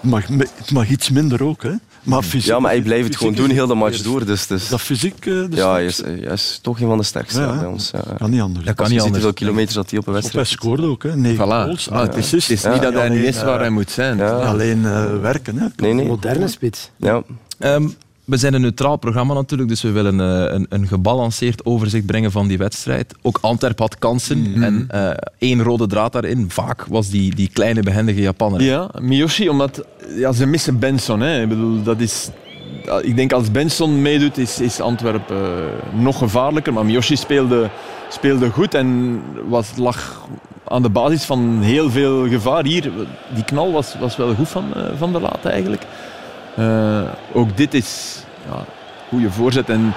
het, 0.00 0.10
mag, 0.10 0.26
het 0.56 0.70
mag 0.72 0.88
iets 0.88 1.10
minder 1.10 1.44
ook. 1.44 1.62
Hè. 1.62 1.72
Maar 2.08 2.22
fysiek, 2.22 2.50
Ja, 2.50 2.58
maar 2.58 2.70
hij 2.70 2.82
blijft 2.82 3.04
het 3.08 3.16
gewoon 3.16 3.34
doen 3.34 3.50
heel 3.50 3.66
de 3.66 3.74
match 3.74 4.02
door. 4.02 4.26
Dus, 4.26 4.46
dus, 4.46 4.68
dat 4.68 4.80
fysiek 4.80 5.14
eh, 5.18 5.24
de 5.24 5.48
ja, 5.50 5.72
hij 5.72 5.84
is, 5.84 5.94
sterkste? 5.94 6.24
hij 6.24 6.34
is 6.34 6.58
toch 6.62 6.80
een 6.80 6.86
van 6.86 6.98
de 6.98 7.04
sterkste 7.04 7.40
Ja, 7.40 7.58
bij 7.58 7.66
ons. 7.66 7.90
Ja. 7.90 8.14
Kan 8.18 8.30
niet 8.30 8.40
anders. 8.40 8.66
Dat 8.66 8.74
kan 8.74 8.84
Als 8.84 8.94
je 8.94 8.94
niet 8.94 9.02
ziet 9.04 9.14
anders. 9.14 9.24
hoeveel 9.24 9.32
kilometers 9.32 9.74
dat 9.74 9.90
hij 9.90 9.98
op 9.98 10.06
een 10.06 10.14
Of 10.14 10.20
hij 10.22 10.30
wedstrijd 10.32 10.60
scoorde 10.60 10.86
ook, 10.86 11.02
hè. 11.02 11.16
9 11.16 11.44
Voilà. 11.46 11.48
goals. 11.48 11.88
Maar 11.88 12.02
het 12.02 12.16
is, 12.16 12.32
het 12.32 12.50
is 12.50 12.64
niet 12.64 12.82
dat 12.82 12.94
hij 12.94 13.08
niet 13.08 13.24
is 13.24 13.42
waar 13.42 13.54
eh, 13.54 13.60
hij 13.60 13.70
moet 13.70 13.90
zijn. 13.90 14.16
Ja. 14.16 14.30
Alleen 14.30 14.84
eh, 14.84 15.20
werken. 15.20 15.58
Hè. 15.58 15.66
Nee, 15.76 15.92
nee. 15.92 16.06
Moderne 16.06 16.48
spits. 16.48 16.90
Ja. 16.96 17.22
Ehm, 17.58 17.88
we 18.28 18.36
zijn 18.36 18.54
een 18.54 18.60
neutraal 18.60 18.96
programma 18.96 19.34
natuurlijk, 19.34 19.68
dus 19.68 19.82
we 19.82 19.90
willen 19.90 20.20
eh, 20.20 20.54
een, 20.54 20.66
een 20.68 20.86
gebalanceerd 20.86 21.64
overzicht 21.64 22.06
brengen 22.06 22.30
van 22.30 22.48
die 22.48 22.58
wedstrijd. 22.58 23.14
Ook 23.22 23.38
Antwerp 23.40 23.78
had 23.78 23.98
kansen 23.98 24.62
en 24.62 24.84
eh, 24.88 25.10
één 25.38 25.62
rode 25.62 25.86
draad 25.86 26.12
daarin. 26.12 26.50
Vaak 26.50 26.84
was 26.84 27.08
die, 27.08 27.34
die 27.34 27.50
kleine 27.52 27.82
behendige 27.82 28.20
Japanner. 28.20 28.62
Ja, 28.62 28.90
Miyoshi, 29.00 29.48
omdat 29.48 29.84
ja, 30.16 30.32
ze 30.32 30.46
missen 30.46 30.78
Benson. 30.78 31.20
Hè. 31.20 31.42
Ik, 31.42 31.48
bedoel, 31.48 31.82
dat 31.82 32.00
is, 32.00 32.30
ik 33.02 33.16
denk 33.16 33.32
als 33.32 33.50
Benson 33.50 34.02
meedoet, 34.02 34.38
is, 34.38 34.60
is 34.60 34.80
Antwerpen 34.80 35.36
eh, 35.36 36.00
nog 36.00 36.18
gevaarlijker. 36.18 36.72
Maar 36.72 36.84
Miyoshi 36.84 37.16
speelde, 37.16 37.70
speelde 38.08 38.50
goed 38.50 38.74
en 38.74 39.20
was, 39.48 39.72
lag 39.76 40.26
aan 40.64 40.82
de 40.82 40.90
basis 40.90 41.24
van 41.24 41.58
heel 41.60 41.90
veel 41.90 42.28
gevaar. 42.28 42.64
Hier, 42.64 42.92
die 43.34 43.44
knal 43.44 43.72
was, 43.72 43.94
was 44.00 44.16
wel 44.16 44.34
goed 44.34 44.48
van, 44.48 44.64
van 44.98 45.12
de 45.12 45.20
laat 45.20 45.44
eigenlijk. 45.44 45.82
Eh, 46.58 47.00
ook 47.32 47.56
dit 47.56 47.74
is 47.74 48.22
ja, 48.50 48.64
goede 49.08 49.30
voorzet. 49.30 49.68
En 49.70 49.92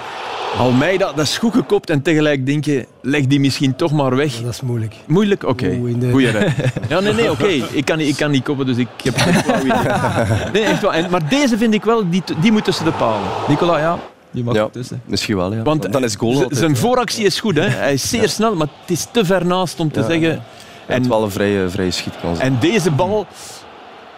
Almeida, 0.57 1.12
dat 1.16 1.26
is 1.26 1.38
goed 1.38 1.53
gekopt 1.53 1.89
en 1.89 2.01
tegelijk 2.01 2.45
denk 2.45 2.66
je, 2.66 2.86
leg 3.01 3.26
die 3.28 3.39
misschien 3.39 3.76
toch 3.76 3.91
maar 3.91 4.16
weg. 4.16 4.41
Dat 4.41 4.51
is 4.53 4.62
moeilijk. 4.62 4.95
Moeilijk? 5.07 5.43
Oké. 5.47 5.68
In 5.68 5.99
de- 5.99 6.12
Goeie 6.12 6.30
rij. 6.30 6.53
Ja, 6.89 6.99
nee, 6.99 7.14
nee, 7.14 7.32
oké. 7.32 7.47
Ik, 7.47 7.86
kan, 7.86 7.97
niet- 7.97 8.07
ik 8.07 8.16
kan 8.16 8.32
niet 8.32 8.43
koppen, 8.43 8.66
dus 8.66 8.78
ik 8.78 8.88
heb 9.03 9.18
geen 9.18 9.34
flauw 9.34 9.59
idee. 9.59 9.91
Nee, 10.53 10.64
echt 10.64 10.82
wel. 10.82 10.93
En, 10.93 11.09
maar 11.09 11.30
deze 11.30 11.57
vind 11.57 11.74
ik 11.74 11.84
wel, 11.84 12.09
die, 12.09 12.24
die 12.41 12.51
moet 12.51 12.64
tussen 12.64 12.86
de 12.86 12.91
palen. 12.91 13.28
Nicola, 13.47 13.78
ja, 13.78 13.99
die 14.32 14.43
mag 14.43 14.55
Ja. 14.55 14.64
er 14.64 14.72
tussen. 14.72 15.01
Misschien 15.05 15.36
wel, 15.36 15.53
ja. 15.53 15.62
Want 15.62 15.91
dan 15.91 16.03
is 16.03 16.16
goal 16.16 16.34
altijd, 16.34 16.57
Zijn 16.57 16.72
ja. 16.72 16.78
vooractie 16.78 17.26
is 17.26 17.39
goed, 17.39 17.55
hè. 17.55 17.68
hij 17.68 17.93
is 17.93 18.09
zeer 18.09 18.30
snel, 18.30 18.55
maar 18.55 18.68
het 18.82 18.91
is 18.97 19.07
te 19.12 19.26
ver 19.26 19.45
naast 19.45 19.80
om 19.80 19.91
te 19.91 19.99
Ja. 19.99 20.05
zeggen... 20.05 20.43
Hij 20.86 20.95
heeft 20.99 21.07
wel 21.09 21.24
een 21.24 21.32
vrije, 21.32 21.70
vrije 21.70 21.91
schietkans. 21.91 22.39
En 22.39 22.57
deze 22.59 22.91
bal 22.91 23.26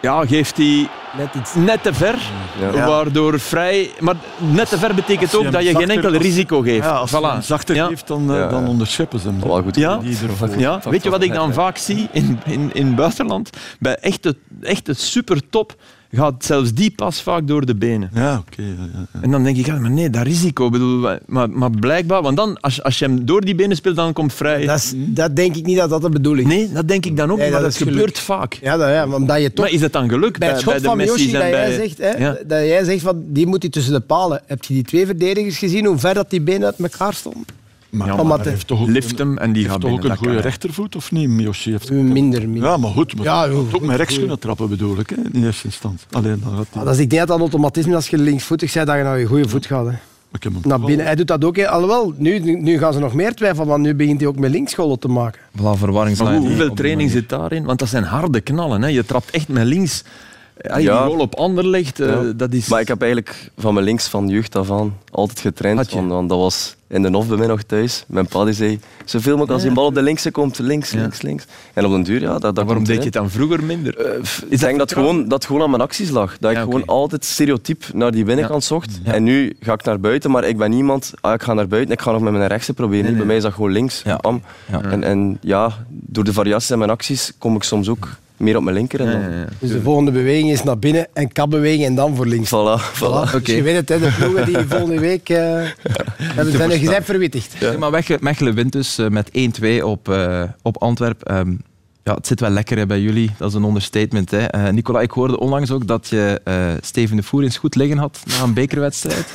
ja, 0.04 0.26
geeft 0.26 0.56
hij 0.56 0.88
Net 1.16 1.34
iets. 1.34 1.54
net 1.54 1.82
te 1.82 1.94
ver, 1.94 2.18
Ja. 2.72 2.86
waardoor 2.88 3.40
vrij... 3.40 3.90
Maar 4.00 4.14
net 4.38 4.68
te 4.68 4.78
ver 4.78 4.94
betekent 4.94 5.34
ook 5.36 5.52
dat 5.52 5.62
je 5.64 5.74
geen 5.74 5.90
enkel 5.90 6.12
als- 6.12 6.22
risico 6.22 6.60
geeft. 6.60 6.84
Ja, 6.84 6.90
als 6.90 7.10
je 7.10 7.16
hem 7.26 7.40
voilà. 7.40 7.44
zachter 7.44 7.74
Ja. 7.74 7.86
geeft, 7.86 8.06
dan, 8.06 8.30
eh, 8.30 8.36
Ja. 8.36 8.48
dan 8.48 8.68
onderscheppen 8.68 9.18
ze 9.18 9.28
hem. 9.28 9.40
Wel 9.40 9.62
goed. 9.62 9.76
Ja, 9.76 9.96
Die 9.96 10.16
ervoor. 10.28 10.58
Ja, 10.58 10.80
weet 10.90 11.02
je 11.02 11.10
wat 11.10 11.22
ik 11.22 11.34
dan 11.34 11.52
vaak 11.52 11.76
zie 11.76 12.08
in, 12.12 12.40
in, 12.44 12.70
in 12.72 12.86
het 12.86 12.96
buitenland? 12.96 13.50
Bij 13.78 13.96
echte, 13.96 14.36
echte 14.62 14.92
supertop 14.94 15.74
gaat 16.14 16.44
zelfs 16.44 16.74
die 16.74 16.90
pas 16.90 17.22
vaak 17.22 17.46
door 17.48 17.66
de 17.66 17.74
benen. 17.74 18.10
Ja, 18.14 18.38
oké. 18.48 18.62
ja, 18.62 18.68
ja, 18.68 19.06
ja. 19.12 19.20
En 19.20 19.30
dan 19.30 19.44
denk 19.44 19.56
ik, 19.56 19.66
ja, 19.66 19.78
maar 19.78 19.90
nee, 19.90 20.10
dat 20.10 20.22
risico. 20.22 20.70
Bedoel, 20.70 21.18
maar, 21.26 21.50
maar 21.50 21.70
blijkbaar, 21.70 22.22
want 22.22 22.36
dan, 22.36 22.60
als, 22.60 22.82
als 22.82 22.98
je 22.98 23.04
hem 23.04 23.24
door 23.24 23.40
die 23.40 23.54
benen 23.54 23.76
speelt, 23.76 23.96
dan 23.96 24.12
komt 24.12 24.32
vrij. 24.32 24.66
Dat, 24.66 24.78
is, 24.78 24.92
dat 24.96 25.36
denk 25.36 25.56
ik 25.56 25.66
niet 25.66 25.76
dat 25.76 25.90
dat 25.90 26.02
de 26.02 26.08
bedoeling 26.08 26.52
is. 26.52 26.56
nee, 26.56 26.72
dat 26.72 26.88
denk 26.88 27.06
ik 27.06 27.16
dan 27.16 27.30
ook, 27.30 27.38
Nee, 27.38 27.50
maar 27.50 27.62
dat 27.62 27.78
dat, 27.78 27.88
gebeurt 27.88 28.18
vaak. 28.18 28.58
Ja, 28.62 28.76
dat, 28.76 28.88
ja, 28.88 29.06
maar 29.06 29.16
omdat 29.16 29.40
je 29.40 29.52
toch 29.52 29.64
Maar 29.64 29.74
is 29.74 29.80
dat 29.80 29.92
dan 29.92 30.08
geluk 30.08 30.38
bij 30.38 30.48
het 30.48 30.58
schot 30.60 30.72
bij 30.72 30.82
de 30.82 30.88
van 30.88 30.96
Messi's 30.96 31.32
dat 31.32 31.42
en 31.42 31.48
jij 31.48 31.66
bij... 31.66 31.74
zegt, 31.74 31.98
hè, 31.98 32.10
Ja. 32.10 32.36
dat 32.46 32.58
jij 32.58 32.84
zegt 32.84 33.02
van, 33.02 33.22
die 33.26 33.46
moet 33.46 33.62
hij 33.62 33.70
tussen 33.70 33.92
de 33.92 34.00
palen. 34.00 34.42
Heb 34.46 34.64
je 34.64 34.74
die 34.74 34.82
twee 34.82 35.06
verdedigers 35.06 35.58
gezien, 35.58 35.86
hoe 35.86 35.98
ver 35.98 36.14
dat 36.14 36.30
die 36.30 36.40
benen 36.40 36.64
uit 36.64 36.78
elkaar 36.78 37.14
stonden? 37.14 37.44
Maar, 37.94 38.06
Ja, 38.06 38.14
maar 38.16 38.26
maar 38.26 38.34
hij 38.36 38.44
de- 38.44 38.50
heeft 38.50 38.66
toch 38.66 38.80
ook, 38.80 38.88
Lift 38.88 39.18
hem 39.18 39.38
en 39.38 39.52
die 39.52 39.62
heeft 39.62 39.72
gaat 39.74 39.80
toch 39.82 39.90
ook 39.92 40.04
een 40.04 40.16
goede 40.16 40.40
rechtervoet, 40.40 40.96
of 40.96 41.12
niet? 41.12 41.28
Miyoshi 41.28 41.70
heeft 41.70 41.90
Minder, 41.90 42.48
minder. 42.48 42.70
Ja, 42.70 42.76
maar 42.76 42.90
goed. 42.90 43.16
Maar 43.16 43.24
Ja, 43.24 43.46
ook 43.48 43.80
met 43.80 43.96
rechts 43.96 44.18
kunnen 44.18 44.38
trappen, 44.38 44.68
bedoel 44.68 44.98
ik, 44.98 45.10
hè, 45.10 45.16
in 45.32 45.44
eerste 45.44 45.64
instantie. 45.64 46.06
Alleen 46.10 46.40
dan 46.44 46.56
gaat 46.56 46.66
hij... 46.70 46.80
Ah, 46.80 46.84
dat 46.86 46.94
is, 46.94 47.00
ik 47.00 47.08
denk 47.10 47.20
dat 47.20 47.28
dat 47.30 47.38
automatisme 47.40 47.90
is 47.90 47.96
als 47.96 48.08
je 48.08 48.18
linksvoetig 48.18 48.72
bent, 48.72 48.86
dat 48.86 48.96
je 48.96 49.02
naar 49.02 49.18
je 49.18 49.26
goede 49.26 49.48
voet 49.48 49.66
gaat. 49.66 49.86
Hè. 49.86 49.92
Ik 50.32 50.42
heb 50.42 50.52
hem 50.52 50.60
Naar 50.64 50.80
binnen. 50.80 51.06
Hij 51.06 51.14
doet 51.14 51.26
dat 51.26 51.44
ook. 51.44 51.56
hè. 51.56 51.68
Alhoewel, 51.68 52.14
nu, 52.16 52.38
nu 52.38 52.78
gaan 52.78 52.92
ze 52.92 52.98
nog 52.98 53.14
meer 53.14 53.34
twijfelen, 53.34 53.66
want 53.66 53.82
nu 53.82 53.94
begint 53.94 54.20
hij 54.20 54.28
ook 54.28 54.38
met 54.38 54.50
linkscholen 54.50 54.98
te 54.98 55.08
maken. 55.08 55.40
Voilà, 55.58 55.78
verwarringslijn. 55.78 56.38
hoe- 56.38 56.46
hoeveel 56.48 56.72
training 56.74 57.10
zit 57.10 57.28
daarin? 57.28 57.64
Want 57.64 57.78
dat 57.78 57.88
zijn 57.88 58.04
harde 58.04 58.40
knallen. 58.40 58.82
Hè. 58.82 58.88
Je 58.88 59.04
trapt 59.04 59.30
echt 59.30 59.48
met 59.48 59.64
links. 59.66 60.04
Ja, 60.60 60.76
die 60.76 60.90
goal 60.90 61.18
op 61.18 61.34
Anderlecht, 61.34 62.00
eh, 62.00 62.08
Ja. 62.08 62.32
dat 62.36 62.52
is... 62.52 62.68
Maar 62.68 62.80
ik 62.80 62.88
heb 62.88 63.02
eigenlijk 63.02 63.50
van 63.58 63.74
mijn 63.74 63.86
links 63.86 64.08
van 64.08 64.28
jeugd 64.28 64.56
af 64.56 64.70
aan 64.70 64.96
altijd 65.10 65.40
getraind. 65.40 65.90
Want, 65.90 66.10
want 66.10 66.28
dat 66.28 66.38
was 66.38 66.76
in 66.88 67.02
de 67.02 67.08
Nof 67.08 67.28
bij 67.28 67.36
mij 67.36 67.46
nog 67.46 67.62
thuis. 67.62 68.04
Mijn 68.06 68.26
pa 68.26 68.44
die 68.44 68.54
zei, 68.54 68.80
zoveel 69.04 69.30
mogelijk 69.36 69.52
als 69.52 69.62
die 69.62 69.72
bal 69.72 69.86
op 69.86 69.94
de 69.94 70.02
linkse 70.02 70.30
komt, 70.30 70.58
links, 70.58 70.92
links, 70.92 71.22
links. 71.22 71.44
En 71.72 71.84
op 71.84 71.90
den 71.90 72.02
duur, 72.02 72.20
ja, 72.20 72.38
dat, 72.38 72.54
dat 72.54 72.64
Waarom 72.64 72.84
deed 72.84 72.96
je 72.96 73.02
het 73.04 73.12
dan 73.12 73.30
vroeger 73.30 73.64
minder? 73.64 73.98
Eh, 73.98 74.20
ik 74.48 74.58
denk 74.60 74.78
dat 74.78 74.92
gewoon, 74.92 75.28
dat 75.28 75.44
gewoon 75.44 75.62
aan 75.62 75.70
mijn 75.70 75.82
acties 75.82 76.10
lag. 76.10 76.38
Dat 76.38 76.50
ik 76.50 76.58
gewoon 76.58 76.84
altijd 76.86 77.24
stereotyp 77.24 77.84
naar 77.92 78.10
die 78.10 78.24
binnenkant 78.24 78.64
zocht. 78.64 79.00
En 79.04 79.22
nu 79.22 79.56
ga 79.60 79.72
ik 79.72 79.84
naar 79.84 80.00
buiten, 80.00 80.30
maar 80.30 80.44
ik 80.44 80.56
ben 80.56 80.70
niemand... 80.70 81.12
Ah, 81.20 81.34
ik 81.34 81.42
ga 81.42 81.52
naar 81.54 81.68
buiten, 81.68 81.94
ik 81.94 82.00
ga 82.00 82.10
nog 82.12 82.20
met 82.20 82.32
mijn 82.32 82.46
rechtse 82.46 82.72
proberen. 82.74 83.04
Nee, 83.04 83.14
Bij 83.14 83.26
mij 83.26 83.36
is 83.36 83.42
dat 83.42 83.52
gewoon 83.52 83.72
links. 83.72 84.02
Bam. 84.20 84.42
En, 84.70 85.02
en 85.04 85.38
ja, 85.40 85.84
door 85.88 86.24
de 86.24 86.32
variaties 86.32 86.70
in 86.70 86.78
mijn 86.78 86.90
acties 86.90 87.32
kom 87.38 87.56
ik 87.56 87.62
soms 87.62 87.88
ook 87.88 88.08
meer 88.36 88.56
op 88.56 88.62
mijn 88.62 88.76
linker. 88.76 89.00
En 89.00 89.06
dan, 89.06 89.20
Ja, 89.20 89.28
ja, 89.28 89.38
ja. 89.38 89.46
Dus 89.58 89.70
de 89.70 89.82
volgende 89.82 90.10
beweging 90.10 90.50
is 90.50 90.62
naar 90.62 90.78
binnen 90.78 91.06
en 91.12 91.32
kapbeweging 91.32 91.84
en 91.84 91.94
dan 91.94 92.16
voor 92.16 92.26
links. 92.26 92.48
Voilà, 92.48 92.94
voilà. 92.94 93.42
Dus 93.42 93.54
je 93.54 93.62
weet 93.62 93.76
het, 93.76 93.88
hè, 93.88 93.98
de 93.98 94.12
ploegen 94.18 94.46
die 94.46 94.58
volgende 94.76 95.00
week 95.00 95.28
uh, 95.28 95.36
hebben 96.18 96.52
zijn 96.52 96.70
er 96.70 96.78
gezegd 96.78 97.04
verwittigd. 97.04 97.54
Ja, 97.60 97.78
maar 97.78 97.90
Mechelen, 97.90 98.18
Mechelen 98.22 98.54
wint 98.54 98.72
dus 98.72 98.98
eh, 98.98 99.08
met 99.08 99.30
1-2 99.80 99.82
op, 99.84 100.08
eh, 100.08 100.42
op 100.62 100.82
Antwerp. 100.82 101.22
Ehm, 101.22 101.52
ja, 102.02 102.14
het 102.14 102.26
zit 102.26 102.40
wel 102.40 102.50
lekker 102.50 102.76
hè, 102.76 102.86
bij 102.86 103.00
jullie, 103.00 103.30
dat 103.38 103.48
is 103.48 103.54
een 103.54 103.64
understatement. 103.64 104.30
Hè. 104.30 104.44
Eh, 104.44 104.68
Nicola, 104.68 105.00
ik 105.00 105.10
hoorde 105.10 105.38
onlangs 105.38 105.70
ook 105.70 105.86
dat 105.86 106.08
je 106.08 106.40
eh, 106.44 106.56
Steven 106.80 107.16
de 107.16 107.22
Voer 107.22 107.42
eens 107.42 107.58
goed 107.58 107.74
liggen 107.74 107.98
had 107.98 108.20
na 108.26 108.42
een 108.42 108.54
bekerwedstrijd. 108.54 109.26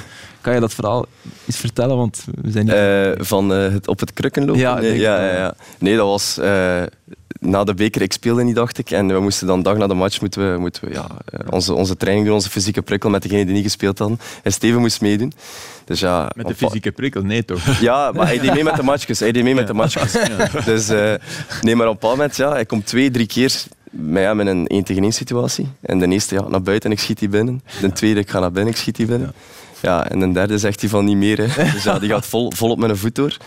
Kan 0.41 0.53
je 0.53 0.59
dat 0.59 0.73
verhaal 0.73 1.05
eens 1.45 1.57
vertellen? 1.57 1.97
Want 1.97 2.25
we 2.41 2.51
zijn 2.51 2.65
niet... 2.65 2.73
Eh, 2.73 3.25
van 3.25 3.53
eh, 3.53 3.71
het 3.71 3.87
op 3.87 3.99
het 3.99 4.13
krukken 4.13 4.45
lopen? 4.45 4.61
Ja, 4.61 4.79
nee, 4.79 4.99
ja, 4.99 5.25
ja, 5.25 5.35
ja. 5.35 5.53
nee, 5.79 5.95
dat 5.95 6.07
was 6.07 6.37
eh, 6.37 6.81
na 7.39 7.63
de 7.63 7.73
beker. 7.73 8.01
Ik 8.01 8.13
speelde 8.13 8.43
niet, 8.43 8.55
dacht 8.55 8.77
ik. 8.77 8.91
En 8.91 9.07
we 9.07 9.19
moesten 9.19 9.47
dan 9.47 9.61
dag 9.61 9.77
na 9.77 9.87
de 9.87 9.93
match 9.93 10.21
moeten 10.21 10.51
we, 10.51 10.59
moeten 10.59 10.87
we, 10.87 10.93
ja, 10.93 11.07
eh, 11.25 11.39
onze, 11.49 11.73
onze 11.73 11.97
training 11.97 12.25
doen, 12.25 12.35
onze 12.35 12.49
fysieke 12.49 12.81
prikkel 12.81 13.09
met 13.09 13.21
degenen 13.21 13.45
die 13.45 13.55
niet 13.55 13.63
gespeeld 13.63 13.99
hadden. 13.99 14.19
En 14.43 14.51
Steven 14.51 14.79
moest 14.79 15.01
meedoen. 15.01 15.33
Dus 15.85 15.99
ja, 15.99 16.31
Met 16.35 16.47
de 16.47 16.55
fysieke 16.55 16.91
prikkel? 16.91 17.21
Nee, 17.21 17.45
toch? 17.45 17.79
Ja, 17.79 18.11
maar 18.11 18.27
hij 18.27 18.39
deed 18.39 18.53
mee 18.53 18.63
met 18.63 18.75
de 18.75 18.83
matchjes. 18.83 19.19
Hij 19.19 19.31
deed 19.31 19.43
mee 19.43 19.55
met 19.55 19.67
de 19.67 19.73
matchjes. 19.73 20.11
Dus 20.65 20.89
eh, 20.89 21.13
nee, 21.61 21.75
maar 21.75 21.87
op 21.87 21.93
een 21.93 21.99
bepaald 21.99 22.17
moment, 22.17 22.35
ja, 22.35 22.51
hij 22.51 22.65
komt 22.65 22.85
twee, 22.85 23.11
drie 23.11 23.27
keer 23.27 23.63
met, 23.91 24.23
ja, 24.23 24.33
met 24.33 24.47
een 24.47 24.67
1 24.67 24.83
tegen 24.83 25.03
1 25.03 25.11
situatie. 25.11 25.67
En 25.81 25.99
de 25.99 26.07
eerste, 26.07 26.35
ja, 26.35 26.47
naar 26.47 26.61
buiten 26.61 26.89
en 26.89 26.95
ik 26.95 27.01
schiet 27.01 27.19
die 27.19 27.29
binnen. 27.29 27.63
De 27.81 27.91
tweede, 27.91 28.19
ik 28.19 28.29
ga 28.29 28.39
naar 28.39 28.51
binnen, 28.51 28.73
ik 28.73 28.79
schiet 28.79 28.95
die 28.95 29.05
binnen. 29.05 29.33
Ja, 29.81 30.09
en 30.09 30.19
de 30.19 30.31
derde 30.31 30.57
zegt 30.57 30.81
hij 30.81 30.89
van 30.89 31.05
niet 31.05 31.17
meer. 31.17 31.37
Hè. 31.37 31.71
Dus 31.71 31.83
ja, 31.83 31.99
die 31.99 32.09
gaat 32.09 32.25
vol, 32.25 32.51
vol 32.55 32.69
op 32.69 32.77
mijn 32.77 32.97
voet 32.97 33.15
door. 33.15 33.37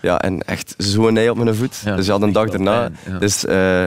Ja, 0.00 0.20
en 0.20 0.42
echt 0.42 0.74
zo'n 0.78 1.12
nij 1.12 1.28
op 1.28 1.36
mijn 1.36 1.54
voet. 1.54 1.84
Dus 1.84 2.06
ja, 2.06 2.18
echt 2.18 2.32
dag 2.32 2.50
daarna... 2.50 2.90
Dus 3.18 3.44
eh, 3.44 3.84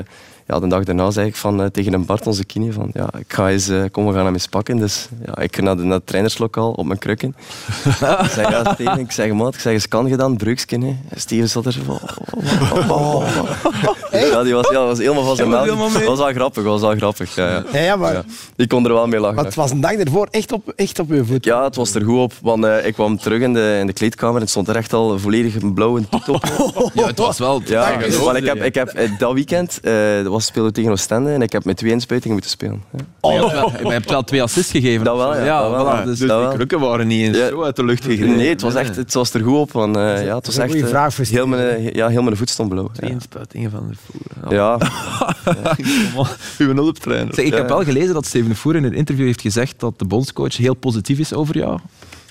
ja, 0.47 0.59
de 0.59 0.67
dag 0.67 0.83
daarna 0.83 1.11
zei 1.11 1.27
ik 1.27 1.35
van, 1.35 1.61
eh, 1.61 1.67
tegen 1.67 1.93
een 1.93 2.05
Bart, 2.05 2.27
onze 2.27 2.45
kine, 2.45 2.73
van 2.73 2.89
ja, 2.93 3.09
ik 3.19 3.33
ga 3.33 3.49
eens, 3.49 3.67
eh, 3.67 3.83
kom, 3.91 4.07
we 4.07 4.13
gaan 4.13 4.25
hem 4.25 4.33
eens 4.33 4.47
pakken. 4.47 4.77
Dus 4.77 5.09
ja, 5.25 5.37
ik 5.37 5.61
naar, 5.61 5.77
de, 5.77 5.83
naar 5.83 5.97
het 5.97 6.07
trainerslokaal 6.07 6.71
op 6.71 6.85
mijn 6.85 6.99
krukken. 6.99 7.35
ik 7.83 8.29
zeg, 8.31 8.49
ja, 8.49 8.73
Steven, 8.73 8.99
ik 8.99 9.11
zeg, 9.11 9.31
maat, 9.31 9.53
ik 9.53 9.59
zeg, 9.59 9.73
is 9.73 9.87
kan 9.87 10.09
gedaan. 10.09 10.37
En 10.39 10.97
Steven 11.15 11.49
zat 11.49 11.65
er 11.65 11.71
zo 11.71 11.79
van... 11.85 11.99
oh, 12.33 12.91
oh, 12.91 13.15
oh, 13.15 13.15
oh. 13.15 14.29
Ja, 14.31 14.43
die 14.43 14.53
was, 14.53 14.69
ja, 14.69 14.85
was 14.85 14.97
helemaal 14.97 15.23
van 15.23 15.35
zijn 15.35 15.49
melk. 15.49 15.67
was 16.05 16.17
wel 16.19 16.33
grappig, 16.33 16.63
was 16.63 16.81
wel 16.81 16.95
grappig. 16.95 17.35
Ja, 17.35 17.49
ja. 17.49 17.63
Ja, 17.73 17.79
ja, 17.79 17.95
maar, 17.95 18.13
Ja. 18.13 18.23
Ik 18.55 18.67
kon 18.67 18.85
er 18.85 18.93
wel 18.93 19.07
mee 19.07 19.19
lachen. 19.19 19.35
maar 19.35 19.45
het 19.45 19.55
was 19.55 19.71
een 19.71 19.81
dag 19.81 19.93
ervoor 19.93 20.27
echt 20.31 20.51
op, 20.51 20.73
echt 20.75 20.99
op 20.99 21.09
je 21.09 21.25
voet. 21.25 21.45
Ja, 21.45 21.63
het 21.63 21.75
was 21.75 21.95
er 21.95 22.03
goed 22.03 22.19
op, 22.19 22.33
want 22.41 22.63
eh, 22.65 22.85
ik 22.85 22.93
kwam 22.93 23.17
terug 23.17 23.41
in 23.41 23.53
de, 23.53 23.77
in 23.79 23.87
de 23.87 23.93
kleedkamer 23.93 24.35
en 24.35 24.41
het 24.41 24.49
stond 24.49 24.67
er 24.67 24.75
echt 24.75 24.93
al 24.93 25.19
volledig 25.19 25.61
een 25.61 25.73
blauwe 25.73 26.09
toet 26.09 26.29
op. 26.29 26.45
ja, 26.93 27.05
het 27.05 27.17
was 27.17 27.39
wel... 27.39 27.61
Ja, 27.65 27.97
dus, 27.97 28.17
want 28.17 28.37
ik 28.37 28.45
heb, 28.45 28.63
ik 28.63 28.75
heb 28.75 29.09
dat 29.17 29.33
weekend 29.33 29.79
eh 29.81 29.91
was 30.33 30.45
speelde 30.45 30.67
we 30.69 30.73
tegen 30.75 30.91
Oostende 30.91 31.31
en 31.31 31.41
ik 31.41 31.51
heb 31.51 31.65
met 31.65 31.77
twee 31.77 31.91
inspuitingen 31.91 32.33
moeten 32.33 32.51
spelen. 32.51 32.83
Ja. 32.91 32.99
Maar 33.21 33.31
je 33.33 33.39
hebt 33.39 33.51
wel- 33.51 33.69
maar 33.71 33.81
je 33.83 33.87
hebt 33.91 34.09
wel 34.09 34.23
twee 34.23 34.41
assists 34.41 34.71
gegeven. 34.71 35.05
Dat 35.05 35.17
wel, 35.17 35.35
ja, 35.43 35.61
dat 35.69 35.71
wel, 35.71 35.95
dus- 36.05 36.19
Dus 36.19 36.27
dat 36.27 36.37
die 36.37 36.47
wel. 36.47 36.55
krukken 36.55 36.79
waren 36.79 37.07
niet 37.07 37.21
eens 37.27 37.37
Ja. 37.37 37.47
zo 37.47 37.63
uit 37.63 37.75
de 37.75 37.85
lucht 37.85 38.03
gegrepen. 38.05 38.35
Nee, 38.35 38.49
het 38.49 38.61
was, 38.61 38.73
echt, 38.75 38.95
het 38.95 39.13
was 39.13 39.33
er 39.33 39.41
goed 39.43 39.57
op, 39.57 39.71
want 39.71 39.95
eh, 39.95 40.25
ja, 40.25 40.35
het 40.35 40.45
was 40.45 40.57
echt... 40.57 40.73
eh, 40.75 40.85
vraag 40.85 41.13
voor 41.13 41.25
heel, 41.25 41.47
mijn, 41.47 41.89
ja, 41.93 42.07
heel 42.07 42.23
mijn 42.23 42.37
voet 42.37 42.49
stond 42.49 42.69
blauw. 42.69 42.87
Twee 42.93 43.09
Ja. 43.09 43.15
inspuitingen 43.15 43.71
van 43.71 43.87
de 43.89 43.95
voer. 44.05 44.53
Ja, 44.53 44.77
Uw 46.57 46.73
hulptrainer. 46.75 47.33
Zeg, 47.33 47.45
ik 47.45 47.53
heb 47.53 47.67
wel 47.67 47.83
gelezen 47.83 48.13
dat 48.13 48.25
Steven 48.25 48.49
de 48.49 48.55
Voer 48.55 48.75
in 48.75 48.83
een 48.83 48.93
interview 48.93 49.25
heeft 49.25 49.41
gezegd 49.41 49.79
dat 49.79 49.99
de 49.99 50.05
bondscoach 50.05 50.57
heel 50.57 50.73
positief 50.73 51.19
is 51.19 51.33
over 51.33 51.57
jou. 51.57 51.79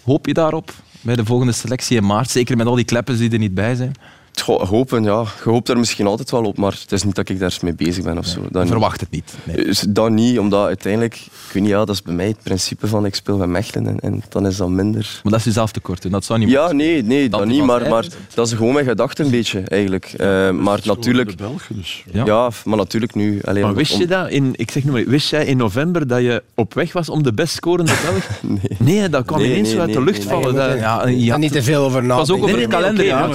Hoop 0.05 0.27
je 0.27 0.35
daarop 0.35 0.71
bij 1.01 1.17
de 1.17 1.25
volgende 1.25 1.53
selectie 1.53 1.97
in 1.97 2.07
maart? 2.07 2.31
Zeker 2.31 2.57
met 2.57 2.67
al 2.67 2.75
die 2.75 2.85
kleppen 2.85 3.19
die 3.19 3.31
er 3.31 3.39
niet 3.39 3.55
bij 3.55 3.75
zijn. 3.75 3.93
Goh, 4.41 4.69
hopen, 4.69 5.03
ja. 5.03 5.25
Je 5.45 5.51
hoopt 5.51 5.69
er 5.69 5.79
misschien 5.79 6.07
altijd 6.07 6.31
wel 6.31 6.45
op, 6.45 6.57
maar 6.59 6.73
het 6.83 6.93
is 6.93 7.03
niet 7.03 7.15
dat 7.15 7.29
ik 7.29 7.39
daar 7.39 7.57
mee 7.63 7.75
bezig 7.75 8.05
ben 8.05 8.19
of 8.19 8.27
zo. 8.27 8.41
Dat 8.51 8.63
niet. 8.63 8.71
Verwacht 8.71 9.01
het 9.01 9.11
niet. 9.11 9.35
Nee. 9.45 9.57
Dus 9.65 9.81
dat 9.89 10.11
niet, 10.11 10.39
omdat 10.39 10.67
uiteindelijk, 10.67 11.15
ik 11.15 11.31
weet 11.53 11.63
niet, 11.63 11.73
ja, 11.73 11.79
dat 11.79 11.89
is 11.95 12.03
bij 12.03 12.15
mij 12.15 12.27
het 12.27 12.43
principe 12.43 12.87
van 12.87 13.07
ik 13.07 13.15
speel 13.15 13.37
bij 13.37 13.47
Mechelen 13.47 13.87
en, 13.87 14.01
en 14.01 14.23
dan 14.29 14.47
is 14.47 14.57
dat 14.57 14.69
minder. 14.69 15.21
Maar 15.23 15.33
dat 15.33 15.41
is 15.41 15.47
jezelf 15.47 15.73
tekort 15.73 16.03
doen. 16.03 16.13
Dat 16.13 16.25
zou 16.25 16.39
niet 16.39 16.49
Ja, 16.51 16.73
nee, 16.73 17.03
nee 17.03 17.29
dat 17.29 17.41
Dat 17.41 17.49
niet, 17.49 17.65
maar, 17.65 17.89
maar 17.89 18.07
dat 18.35 18.47
is 18.47 18.53
gewoon 18.53 18.73
mijn 18.73 18.87
gedachte 18.87 19.23
een 19.23 19.31
beetje 19.31 19.61
eigenlijk. 19.61 20.05
Eh, 20.17 20.51
maar 20.51 20.81
natuurlijk, 20.83 21.29
De 21.31 21.37
Belgen 21.37 21.77
dus. 21.77 22.05
Ja. 22.13 22.25
ja, 22.25 22.51
maar 22.65 22.77
natuurlijk 22.77 23.15
nu. 23.15 23.41
Alleen, 23.45 23.63
Maar 23.63 23.75
wist 23.75 23.97
je 23.99 24.07
dat, 24.07 24.29
in, 24.31 24.53
ik 24.57 24.71
zeg 24.71 24.85
nu 24.85 24.91
maar, 24.91 25.05
wist 25.05 25.31
jij 25.31 25.47
in 25.47 25.57
november 25.57 26.07
dat 26.07 26.21
je 26.21 26.43
op 26.55 26.75
weg 26.75 26.93
was 26.93 27.09
om 27.09 27.23
de 27.23 27.33
best 27.33 27.55
scorende 27.55 27.93
Belg? 28.05 28.25
Nee. 28.79 28.99
Nee, 28.99 29.09
dat 29.09 29.25
kwam 29.25 29.39
Nee, 29.41 29.51
ineens 29.51 29.67
nee, 29.67 29.75
zo 29.77 29.81
uit 29.81 29.93
de 29.93 29.97
nee, 29.97 30.05
lucht 30.05 30.19
nee, 30.19 30.29
vallen. 30.29 30.55
nee. 30.55 30.69
Dat- 30.69 30.79
Ja, 30.79 31.07
ja. 31.07 31.35
En 31.35 31.41
niet 31.41 31.53
te 31.53 31.63
veel 31.63 31.85
over 31.85 31.99
Het 32.03 32.11
was 32.13 32.31
ook 32.31 32.43
over 32.43 32.59
het 32.61 32.69
kalender. 32.69 33.05
oké, 33.05 33.15
ja. 33.15 33.29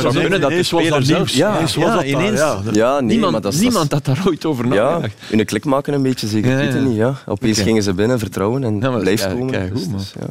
Ja, 0.88 1.62
was 1.62 1.74
ja, 1.74 1.96
dat 1.96 2.04
ineens. 2.04 2.40
ja. 2.40 2.60
Ja, 2.72 3.00
nee, 3.00 3.10
niemand, 3.10 3.32
maar 3.32 3.42
dat 3.42 3.56
niemand 3.60 3.92
had 3.92 4.06
daar 4.06 4.24
ooit 4.28 4.46
over 4.46 4.66
Ja, 4.74 4.90
nagedacht. 4.90 5.14
hun 5.30 5.46
klik 5.46 5.66
maken 5.66 5.94
een 5.94 6.02
beetje, 6.02 6.28
zeker. 6.28 6.50
Ja, 6.52 6.58
Ik 6.58 6.64
weet 6.64 6.74
het 6.74 6.82
ja. 6.84 6.88
niet, 6.88 6.98
ja. 6.98 7.14
Opeens 7.26 7.60
gingen 7.60 7.84
ze 7.84 7.94
binnen, 7.94 8.20
vertrouwen 8.20 8.64
en 8.64 8.80
Ja, 8.80 8.90
blijft 8.98 9.24
ja, 9.24 9.30
komen. 9.30 9.52
kijk, 9.52 9.74
Dus, 9.74 9.82
goed, 9.82 9.90
man. 9.92 10.00
dus, 10.00 10.14
ja. 10.20 10.28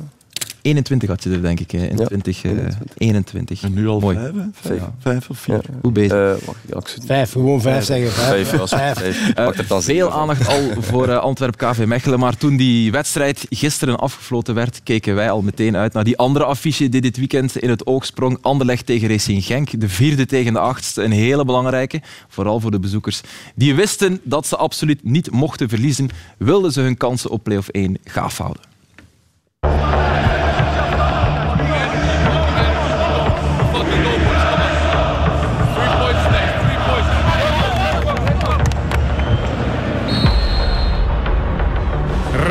21 0.66 1.08
had 1.08 1.22
je 1.22 1.30
er, 1.30 1.42
denk 1.42 1.60
ik, 1.60 1.70
hè, 1.70 1.78
in 1.86 1.96
Ja, 1.96 2.04
2021. 2.06 3.62
En 3.62 3.72
nu 3.74 3.88
al 3.88 4.00
Mooi. 4.00 4.16
vijf, 4.16 4.32
hè? 4.34 4.40
vijf, 4.52 4.80
Ja. 4.80 4.94
vijf 4.98 5.30
of 5.30 5.38
vier. 5.38 5.54
Ja. 5.54 5.60
Goed 5.82 5.92
bezig. 5.92 6.12
Eh, 6.12 6.46
wacht, 6.46 6.58
ja, 6.66 6.76
ik 6.76 6.96
Vijf, 7.06 7.32
gewoon 7.32 7.60
vijf 7.60 7.84
zeggen. 7.84 8.10
Vijf, 8.10 8.48
Vijf. 8.48 8.98
vijf. 8.98 9.34
Er 9.58 9.66
dan 9.68 9.82
Veel 9.82 10.12
aandacht 10.12 10.48
al 10.48 10.82
voor 10.82 11.08
eh, 11.08 11.18
Antwerp 11.18 11.56
KV 11.56 11.84
Mechelen. 11.86 12.18
Maar 12.18 12.36
toen 12.36 12.56
die 12.56 12.90
wedstrijd 12.90 13.46
gisteren 13.50 13.98
afgefloten 13.98 14.54
werd, 14.54 14.80
keken 14.82 15.14
wij 15.14 15.30
al 15.30 15.42
meteen 15.42 15.76
uit 15.76 15.92
naar 15.92 16.04
die 16.04 16.16
andere 16.18 16.44
affiche 16.44 16.88
die 16.88 17.00
dit 17.00 17.16
weekend 17.16 17.56
in 17.56 17.70
het 17.70 17.86
oog 17.86 18.04
sprong. 18.06 18.38
Anderlecht 18.40 18.86
tegen 18.86 19.08
Racing 19.08 19.44
Genk. 19.44 19.80
De 19.80 19.88
vierde 19.88 20.26
tegen 20.26 20.52
de 20.52 20.58
achtste. 20.58 21.02
Een 21.02 21.12
hele 21.12 21.44
belangrijke. 21.44 22.00
Vooral 22.28 22.60
voor 22.60 22.70
de 22.70 22.80
bezoekers. 22.80 23.20
Die 23.54 23.74
wisten 23.74 24.20
dat 24.22 24.46
ze 24.46 24.56
absoluut 24.56 25.04
niet 25.04 25.30
mochten 25.30 25.68
verliezen. 25.68 26.08
Wilden 26.38 26.72
ze 26.72 26.80
hun 26.80 26.96
kansen 26.96 27.30
op 27.30 27.42
play-off 27.44 27.68
1 27.68 27.96
gaaf 28.04 28.38
houden. 28.38 28.62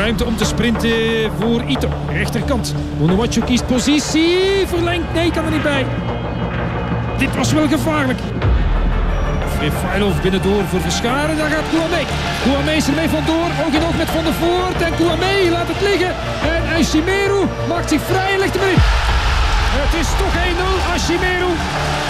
Ruimte 0.06 0.26
om 0.26 0.38
te 0.38 0.46
sprinten 0.46 0.92
voor 1.40 1.64
Ito. 1.68 1.90
Rechterkant. 2.10 2.76
Onuachu 3.02 3.42
kiest 3.42 3.68
positie. 3.68 4.68
Verlengt. 4.68 5.14
Nee, 5.14 5.32
kan 5.32 5.46
er 5.46 5.52
niet 5.52 5.64
bij. 5.64 5.86
Dit 7.18 7.36
was 7.36 7.54
wel 7.54 7.68
gevaarlijk. 7.68 8.20
Frefailov 9.58 10.22
binnendoor 10.22 10.64
voor 10.70 10.82
Verscharen. 10.82 11.38
Daar 11.38 11.50
gaat 11.50 11.70
Kouamé. 11.72 12.02
Kouamé 12.44 12.72
is 12.72 12.88
ermee 12.88 13.10
vandoor. 13.10 13.50
Oog 13.66 13.74
in 13.74 13.84
oog 13.88 13.98
met 13.98 14.10
Van 14.10 14.24
der 14.24 14.34
Voort. 14.34 14.82
En 14.82 14.96
Kouamé 14.96 15.50
laat 15.52 15.68
het 15.68 15.82
liggen. 15.82 16.12
En 16.54 16.62
Ashimeru 16.80 17.42
maakt 17.68 17.90
zich 17.90 18.02
vrij 18.02 18.34
en 18.34 18.40
legt 18.40 18.56
hem. 18.60 18.78
Het 19.80 19.94
is 20.02 20.10
toch 20.22 20.34
1-0. 20.34 20.94
Ashimeru. 20.94 21.52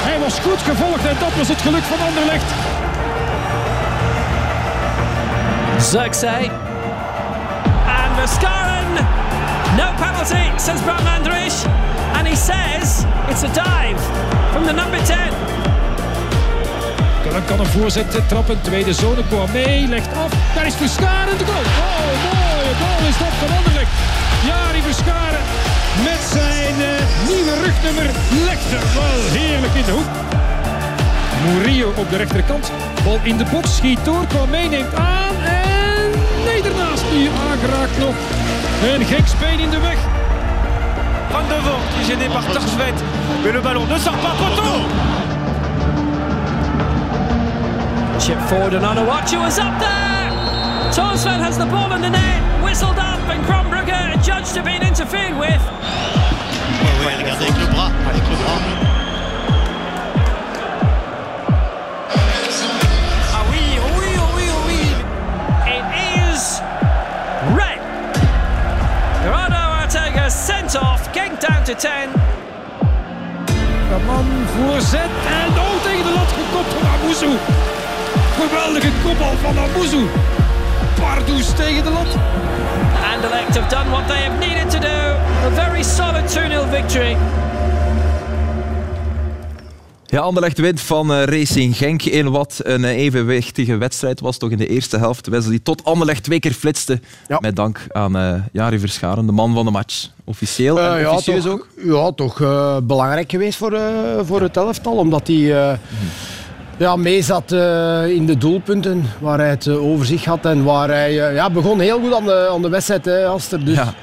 Hij 0.08 0.20
was 0.20 0.40
goed 0.40 0.62
gevolgd 0.70 1.06
en 1.06 1.16
dat 1.20 1.36
was 1.38 1.48
het 1.48 1.62
geluk 1.62 1.84
van 1.84 2.00
Anderlecht. 2.08 2.50
Zirkzee. 5.92 6.52
And 6.52 6.65
Mascaran. 8.26 8.90
No 9.78 9.94
penalty, 10.02 10.46
says 10.58 10.82
Bram 10.82 11.06
Andrich. 11.06 11.58
And 12.18 12.28
he 12.28 12.36
says 12.36 13.06
it's 13.30 13.44
a 13.44 13.52
dive 13.54 14.02
from 14.52 14.66
the 14.66 14.74
number 14.74 14.98
10. 14.98 15.18
Dan 17.32 17.46
kan 17.46 17.60
een 17.60 17.66
voorzet 17.66 18.28
trappen. 18.28 18.62
Tweede 18.62 18.94
zone. 18.94 19.22
Kouamé 19.30 19.86
legt 19.90 20.08
af. 20.18 20.32
Daar 20.56 20.66
is 20.66 20.76
Verscharen 20.76 21.38
de 21.38 21.46
goal. 21.46 21.66
Oh, 21.86 22.06
mooie 22.26 22.74
goal 22.82 23.08
is 23.10 23.18
dat 23.18 23.34
van. 23.40 23.50
Jari 24.48 24.82
Verscharen 24.82 25.44
met 26.04 26.22
zijn 26.32 26.76
eh, 26.82 27.28
nieuwe 27.28 27.54
rugnummer 27.64 28.10
legt 28.46 28.72
er 28.72 28.86
wel 28.94 29.40
heerlijk 29.40 29.74
in 29.74 29.86
de 29.86 29.92
hoek. 29.92 30.12
Murillo 31.46 31.94
op 31.96 32.10
de 32.10 32.18
rechterkant. 32.18 32.72
Bal 33.04 33.20
in 33.24 33.38
de 33.38 33.46
box. 33.52 33.76
Schiet 33.76 34.06
door. 34.06 34.26
Kouamé 34.28 34.62
neemt 34.68 34.96
aan. 34.96 35.55
En 36.46 36.52
nee, 36.52 36.62
daarnaast 36.62 37.04
nu 37.12 37.30
aangeraakt 37.50 37.98
nog. 37.98 38.16
Een 38.94 39.06
gek 39.06 39.28
speen 39.28 39.60
in 39.60 39.70
de 39.70 39.80
weg. 39.80 39.98
Van 41.30 41.44
de 41.48 41.56
qui 41.94 42.00
est 42.02 42.08
gêné 42.08 42.28
par 42.34 42.44
Torchvet. 42.44 42.98
Mais 43.44 43.54
le 43.54 43.62
ballon 43.62 43.88
ne 43.88 43.98
sort 43.98 44.18
pas 44.18 44.36
poteau. 44.42 44.76
Chip 48.20 48.40
forward 48.48 48.74
and 48.74 48.84
Onuachu 48.84 49.48
is 49.48 49.58
up 49.58 49.80
there. 49.80 50.32
Torsved 50.92 51.42
has 51.42 51.58
the 51.58 51.66
ball 51.66 51.92
in 51.96 52.02
the 52.02 52.10
net. 52.10 52.42
Whistled 52.64 52.98
up 52.98 53.20
and 53.30 53.44
Krombrugger 53.46 54.18
judged 54.24 54.54
to 54.54 54.62
be 54.62 54.76
interfered 54.88 55.36
with. 55.40 55.62
Oui, 57.06 57.14
regardez 57.18 57.46
avec 57.46 57.58
le 57.60 57.68
bras, 57.74 57.92
avec 58.10 58.24
le 58.30 58.36
bras. 58.36 58.95
Down 71.48 71.64
to 71.64 71.74
10. 71.76 71.90
De 73.90 73.98
man 74.06 74.26
voorzet 74.56 75.12
en 75.42 75.50
oh 75.50 75.84
tegen 75.84 76.04
de 76.04 76.14
lat 76.16 76.32
gekopt 76.40 76.74
van 76.74 76.88
Amuzu. 76.94 77.32
Geweldige 78.40 78.92
kopbal 79.04 79.34
van 79.42 79.58
Amuzu. 79.58 80.04
Pardoes 81.00 81.54
tegen 81.56 81.84
de 81.84 81.90
lat. 81.90 82.12
Anderlecht 83.14 83.58
have 83.58 83.76
done 83.76 83.90
what 83.90 84.08
they 84.08 84.22
have 84.24 84.38
needed 84.38 84.70
to 84.70 84.80
do. 84.80 84.98
A 85.46 85.50
very 85.54 85.84
solid 85.84 86.38
2-0 86.38 86.70
victory. 86.70 87.18
Ja, 90.06 90.22
Anderlecht 90.22 90.58
wint 90.58 90.82
van 90.82 91.14
eh, 91.14 91.24
Racing 91.24 91.78
Genk 91.78 92.04
in 92.04 92.32
wat 92.32 92.60
een 92.64 92.84
eh, 92.84 92.98
evenwichtige 92.98 93.78
wedstrijd 93.78 94.20
was. 94.20 94.38
Toch 94.38 94.50
in 94.52 94.58
de 94.58 94.68
eerste 94.68 94.98
helft. 94.98 95.28
Wedstrijd 95.28 95.58
die 95.58 95.76
tot 95.76 95.84
Anderlecht 95.84 96.24
twee 96.24 96.40
keer 96.40 96.54
flitste. 96.54 97.00
Met 97.40 97.56
dank 97.56 97.86
aan 97.92 98.16
eh 98.16 98.34
Jari 98.52 98.80
Verscharen, 98.80 99.26
de 99.26 99.32
man 99.32 99.54
van 99.54 99.66
de 99.66 99.72
match. 99.72 100.10
Officieel 100.28 100.80
en 100.80 100.96
Eh, 100.96 101.02
ja, 101.02 101.12
officieus 101.12 101.44
toch, 101.44 101.52
ook. 101.54 101.68
Ja, 101.84 102.12
toch 102.12 102.42
eh, 102.42 102.78
belangrijk 102.84 103.32
geweest 103.32 103.58
voor, 103.58 103.74
eh, 103.74 103.82
voor 104.24 104.42
het 104.42 104.58
elftal. 104.58 104.94
Omdat 104.94 105.28
hij 105.28 105.78
ja, 106.78 106.96
mee 106.96 107.22
zat 107.22 107.52
in 108.10 108.26
de 108.26 108.36
doelpunten. 108.38 109.04
Waar 109.20 109.38
hij 109.40 109.50
het 109.50 109.68
eh, 109.68 109.84
over 109.84 110.06
zich 110.06 110.26
had. 110.26 110.46
En 110.46 110.64
waar 110.64 110.88
hij 110.90 111.14
ja, 111.14 111.50
begon 111.50 111.80
heel 111.80 112.00
goed 112.00 112.14
aan 112.14 112.26
de, 112.26 112.50
aan 112.52 112.62
de 112.62 112.70
wedstrijd, 112.70 113.06
hè, 113.06 113.26
Aster. 113.26 113.66
Dus 113.66 113.76
Ja. 113.76 113.94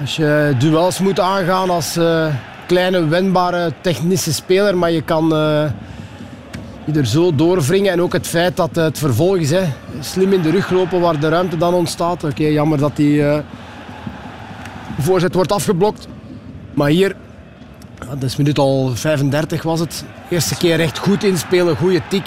als 0.00 0.16
je 0.16 0.54
duels 0.58 0.98
moet 0.98 1.20
aangaan 1.20 1.70
als 1.70 1.98
kleine, 2.66 3.06
wendbare 3.06 3.72
technische 3.80 4.32
speler. 4.32 4.76
Maar 4.76 4.90
je 4.90 5.02
kan 5.02 5.28
je 6.84 6.92
er 6.94 7.06
zo 7.06 7.34
doorwringen. 7.34 7.92
En 7.92 8.02
ook 8.02 8.12
het 8.12 8.26
feit 8.26 8.56
dat 8.56 8.74
het 8.76 8.98
vervolg 8.98 9.36
is. 9.36 9.50
Hè, 9.50 9.62
slim 10.00 10.32
in 10.32 10.42
de 10.42 10.50
rug 10.50 10.70
lopen 10.70 11.00
waar 11.00 11.20
de 11.20 11.28
ruimte 11.28 11.56
dan 11.56 11.74
ontstaat. 11.74 12.24
Oké, 12.24 12.44
jammer 12.46 12.78
dat 12.78 12.96
die... 12.96 13.22
voorzet 15.02 15.34
wordt 15.34 15.52
afgeblokt. 15.52 16.08
Maar 16.74 16.88
hier, 16.88 17.16
ja, 18.00 18.06
dat 18.14 18.22
is 18.22 18.36
minuut 18.36 18.58
al 18.58 18.90
35 18.94 19.62
was 19.62 19.80
het. 19.80 20.04
Eerste 20.30 20.56
keer 20.56 20.80
echt 20.80 20.98
goed 20.98 21.24
inspelen, 21.24 21.76
goede 21.76 22.00
tik. 22.08 22.26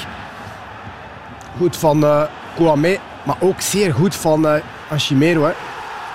Goed 1.58 1.76
van 1.78 2.04
eh 2.06 2.22
Kouamé, 2.56 2.98
maar 3.24 3.36
ook 3.40 3.62
zeer 3.62 3.94
goed 3.94 4.16
van 4.16 4.48
Ashimeru. 4.90 5.42
Hè. 5.44 5.52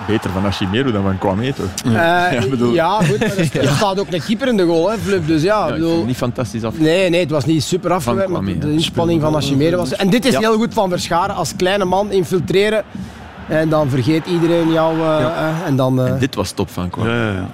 Beter 0.07 0.31
van 0.31 0.45
Ashimeru 0.47 0.93
dan 0.93 1.03
van 1.03 1.19
Kwame, 1.19 1.53
toch? 1.55 1.67
Eh, 1.85 1.93
ja, 2.33 2.41
bedoel- 2.51 2.69
goed, 2.69 3.19
maar 3.19 3.63
er, 3.63 3.69
staat 3.77 4.01
ook 4.01 4.13
een 4.13 4.23
keeper 4.23 4.49
in 4.49 4.57
de 4.57 4.65
goal, 4.65 4.91
hè, 4.91 4.99
Flip. 4.99 5.27
Dus 5.27 5.43
ja, 5.43 5.67
Ja, 5.67 5.73
bedoel, 5.73 6.05
niet 6.05 6.17
fantastisch 6.17 6.63
af. 6.65 6.79
Nee, 6.79 7.11
nee, 7.11 7.21
het 7.21 7.31
was 7.31 7.45
niet 7.45 7.63
super 7.65 7.93
afgewerkt, 7.93 8.31
maar 8.31 8.45
de 8.45 8.57
ja. 8.61 8.67
inspanning 8.67 9.21
van 9.21 9.35
Ashimeru 9.35 9.77
was... 9.77 9.93
En 9.93 10.11
dit 10.11 10.25
is 10.25 10.33
Ja. 10.33 10.39
heel 10.39 10.57
goed 10.57 10.75
van 10.75 10.91
Verscharen, 10.91 11.35
als 11.35 11.57
kleine 11.57 11.85
man 11.85 12.11
infiltreren. 12.11 12.85
En 13.49 13.69
dan 13.69 13.89
vergeet 13.91 14.27
iedereen 14.27 14.73
jou. 14.73 14.95
eh, 15.01 15.03
Ja. 15.21 15.55
en 15.67 15.77
dan, 15.77 16.01
eh, 16.07 16.19
Dit 16.19 16.35
was 16.35 16.51
top 16.51 16.71
van 16.71 16.91
Kwame. 16.91 17.11
Ja, 17.11 17.17
ja, 17.17 17.33
ja. 17.33 17.47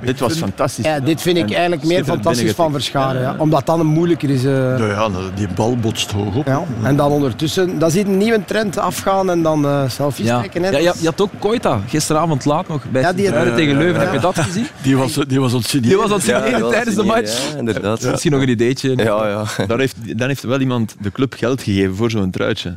Dit 0.06 0.20
was 0.20 0.32
fantastisch. 0.36 0.84
ja, 0.84 1.00
dit 1.00 1.20
vind 1.22 1.36
ik 1.36 1.44
En 1.48 1.52
eigenlijk 1.52 1.84
meer 1.84 2.04
fantastisch 2.04 2.52
van. 2.52 2.72
Verscharen. 2.72 3.20
Ja, 3.22 3.28
Ja, 3.30 3.34
omdat 3.38 3.66
dan 3.66 3.80
een 3.80 3.86
moeilijker 3.86 4.30
is. 4.30 4.44
eh. 4.44 4.52
Nou 4.52 4.86
ja, 4.88 5.08
die 5.34 5.48
bal 5.54 5.76
botst 5.76 6.10
hoog 6.10 6.34
op. 6.34 6.46
Ja, 6.46 6.62
en 6.82 6.96
dan 6.96 7.10
ondertussen, 7.10 7.78
dan 7.78 7.90
zie 7.90 8.04
je 8.04 8.10
een 8.10 8.16
nieuwe 8.18 8.44
trend 8.44 8.78
afgaan 8.78 9.30
en 9.30 9.42
dan 9.42 9.64
eh 9.64 9.82
selfies 9.88 10.26
Ja. 10.26 10.38
trekken. 10.38 10.62
hè. 10.62 10.70
Ja, 10.70 10.78
je, 10.78 10.92
je 11.00 11.06
had 11.06 11.20
ook 11.20 11.30
Koita 11.38 11.78
gisteravond 11.88 12.44
laat 12.44 12.68
nog 12.68 12.82
bij 12.90 13.02
Ja, 13.02 13.12
die- 13.12 13.30
tegen 13.54 13.76
Leuven. 13.76 13.94
Ja. 13.94 14.00
Heb 14.00 14.12
je 14.12 14.20
dat 14.20 14.38
gezien? 14.38 14.66
Die 14.82 14.96
was, 14.96 15.14
die 15.28 15.40
was 15.40 15.52
ontsigneren. 15.54 15.88
Die 15.98 16.08
was 16.08 16.24
dat 16.26 16.70
tijdens 16.72 16.96
de 16.96 17.02
match. 17.04 17.50
Ja, 17.52 17.58
inderdaad. 17.58 18.02
Misschien 18.02 18.32
nog 18.32 18.42
een 18.42 18.48
ideetje. 18.48 18.96
Ja, 18.96 19.28
ja. 19.28 19.66
Daar 19.66 19.78
heeft, 19.78 20.18
dan 20.18 20.28
heeft 20.28 20.42
wel 20.42 20.60
iemand 20.60 20.96
de 21.00 21.10
club 21.12 21.34
geld 21.34 21.62
gegeven 21.62 21.96
voor 21.96 22.10
zo'n 22.10 22.30
truitje. 22.30 22.76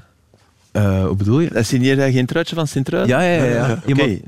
Eh, 0.74 1.06
hoe 1.06 1.16
bedoel 1.16 1.40
je? 1.40 1.50
Dat 1.54 1.66
signeerde 1.66 2.02
hij 2.02 2.12
geen 2.12 2.26
truitje 2.26 2.56
van 2.56 2.68
Sint-Truiden? 2.68 3.18
Ja, 3.18 3.24
ja, 3.24 3.44
ja. 3.44 3.54
ja. 3.68 3.80
Oké, 3.88 4.20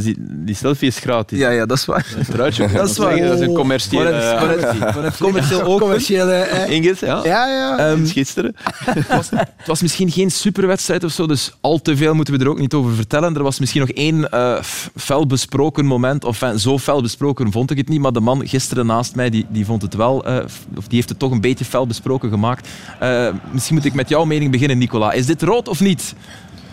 die, 0.00 0.16
die 0.44 0.54
selfie 0.54 0.88
is 0.88 0.98
gratis. 0.98 1.38
ja, 1.38 1.50
ja, 1.50 1.66
dat 1.66 1.76
is 1.76 1.84
waar. 1.84 2.06
Een 2.18 2.24
truitje. 2.24 2.68
Dat 2.72 2.90
is 2.90 2.96
waar. 2.98 3.16
Dat 3.20 3.38
is 3.40 3.46
een 3.46 3.54
commerciële 3.54 4.10
Maar 4.10 4.12
het- 4.22 4.40
maar 4.40 4.48
het- 4.50 4.64
actie. 4.64 4.78
maar 4.80 5.02
het 5.04 5.16
commercieel 5.16 5.62
ook. 5.62 5.80
Commerciële... 5.88 6.32
eh, 6.32 6.70
Inges, 6.76 7.00
ja. 7.00 7.20
ja, 7.24 7.46
ja. 7.48 7.94
Sinds 7.94 8.12
gisteren. 8.12 8.54
het, 8.84 9.08
was, 9.08 9.30
het 9.30 9.66
was 9.66 9.82
misschien 9.82 10.10
geen 10.10 10.30
superwedstrijd 10.30 11.04
of 11.04 11.12
zo, 11.12 11.26
dus 11.26 11.52
al 11.60 11.82
te 11.82 11.96
veel 11.96 12.14
moeten 12.14 12.34
we 12.38 12.44
er 12.44 12.50
ook 12.50 12.58
niet 12.58 12.74
over 12.74 12.92
vertellen. 12.94 13.34
Er 13.36 13.42
was 13.42 13.58
misschien 13.58 13.80
nog 13.80 13.90
één 13.90 14.30
eh, 14.30 14.62
f- 14.62 14.90
fel 14.96 15.26
besproken 15.26 15.84
moment, 15.86 16.24
of 16.24 16.42
enfin, 16.42 16.58
zo 16.58 16.78
fel 16.78 17.02
besproken 17.02 17.52
vond 17.52 17.70
ik 17.70 17.76
het 17.76 17.88
niet, 17.88 18.00
maar 18.00 18.12
de 18.12 18.20
man 18.20 18.48
gisteren 18.48 18.86
naast 18.86 19.14
mij, 19.14 19.30
die, 19.30 19.46
die 19.48 19.64
vond 19.64 19.82
het 19.82 19.94
wel, 19.94 20.24
eh, 20.24 20.36
of 20.76 20.86
die 20.86 20.96
heeft 20.96 21.08
het 21.08 21.18
toch 21.18 21.30
een 21.30 21.40
beetje 21.40 21.64
fel 21.64 21.86
besproken 21.86 22.30
gemaakt. 22.30 22.68
Eh, 23.00 23.28
misschien 23.52 23.76
moet 23.76 23.84
ik 23.84 23.94
met 23.94 24.08
jouw 24.08 24.24
mening 24.24 24.50
beginnen, 24.50 24.78
Nicola. 24.78 25.12
Is 25.12 25.26
dit 25.26 25.42
rood 25.42 25.68
of 25.68 25.80
niet 25.80 25.86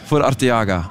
voor 0.04 0.24
Arteaga? 0.24 0.90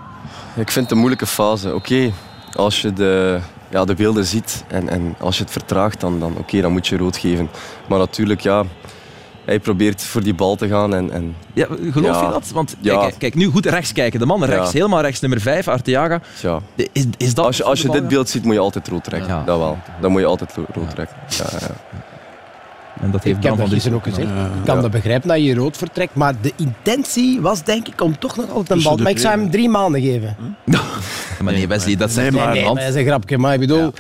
Ik 0.57 0.71
vind 0.71 0.85
het 0.85 0.91
een 0.91 0.99
moeilijke 0.99 1.27
fase. 1.27 1.75
Oké, 1.75 2.13
als 2.57 2.81
je 2.83 2.93
de, 2.93 3.39
ja, 3.71 3.85
de 3.85 3.95
beelden 3.95 4.25
ziet 4.25 4.65
en, 4.69 4.89
en 4.89 5.15
als 5.21 5.37
je 5.37 5.43
het 5.43 5.53
vertraagt, 5.53 6.01
dan, 6.01 6.21
dan, 6.21 6.35
oké, 6.39 6.61
dan 6.61 6.73
moet 6.73 6.87
je 6.87 6.97
rood 6.97 7.17
geven. 7.17 7.49
Maar 7.89 7.99
natuurlijk, 7.99 8.41
ja, 8.41 8.65
hij 9.45 9.59
probeert 9.61 10.03
voor 10.03 10.23
die 10.23 10.35
bal 10.35 10.57
te 10.57 10.69
gaan. 10.69 10.95
En, 10.95 11.11
en, 11.13 11.37
Ja, 11.53 11.67
geloof 11.91 12.21
Ja. 12.21 12.23
je 12.27 12.33
dat? 12.33 12.51
Want 12.53 12.77
Ja. 12.81 12.99
kijk, 13.01 13.15
kijk, 13.19 13.35
nu 13.35 13.47
goed 13.47 13.67
rechts 13.67 13.93
kijken. 13.93 14.21
De 14.21 14.27
man 14.27 14.45
rechts, 14.45 14.73
helemaal 14.73 15.01
rechts, 15.01 15.21
nummer 15.21 15.41
5, 15.41 15.69
Arteaga. 15.69 16.21
ja. 16.43 16.61
Is, 16.93 17.05
is 17.17 17.35
dat 17.35 17.45
Als 17.47 17.57
je, 17.57 17.65
als 17.65 17.83
je 17.83 17.89
dit 17.91 18.09
beeld 18.09 18.29
ziet, 18.29 18.45
moet 18.45 18.55
je 18.55 18.61
altijd 18.61 18.89
rood 18.89 19.05
trekken. 19.05 19.29
Ja. 19.29 19.43
Dat 19.45 19.59
wel. 19.59 19.79
Dan 20.01 20.11
moet 20.11 20.21
je 20.21 20.27
altijd 20.27 20.55
rood 20.73 20.91
trekken. 20.91 21.17
Ja, 21.29 21.45
ja. 21.61 21.67
En 23.01 23.11
dat 23.11 23.23
heeft 23.23 23.37
Ik 23.37 23.43
heb 23.43 23.57
dat 23.57 23.69
gisteren 23.69 23.97
ook 23.97 24.05
gezegd. 24.05 24.29
Ik 24.29 24.65
kan 24.65 24.83
dat 24.83 24.91
begrijpen 24.91 25.29
dat 25.29 25.45
je 25.45 25.55
rood 25.55 25.77
vertrekt, 25.77 26.15
maar 26.15 26.35
de 26.41 26.53
intentie 26.57 27.41
was 27.41 27.65
denk 27.65 27.89
ik 27.89 28.01
om 28.01 28.19
toch 28.19 28.37
nog 28.37 28.51
altijd 28.51 28.79
een 28.79 28.85
bal... 28.85 28.97
Maar 28.97 29.11
ik 29.11 29.19
zou 29.19 29.39
hem 29.39 29.51
drie 29.51 29.69
maanden 29.69 30.01
geven. 30.01 30.37
Maar 31.43 31.53
nee, 31.53 31.69
Wesley, 31.69 31.97
dat 31.97 32.15
Nee, 32.15 32.31
maar- 32.31 32.53
nee, 32.53 32.65
dat 32.65 32.79
is 32.79 32.95
een 32.95 33.05
grapje. 33.05 33.39
Maar 33.39 33.55
ik 33.55 33.61
bedoel, 33.61 33.93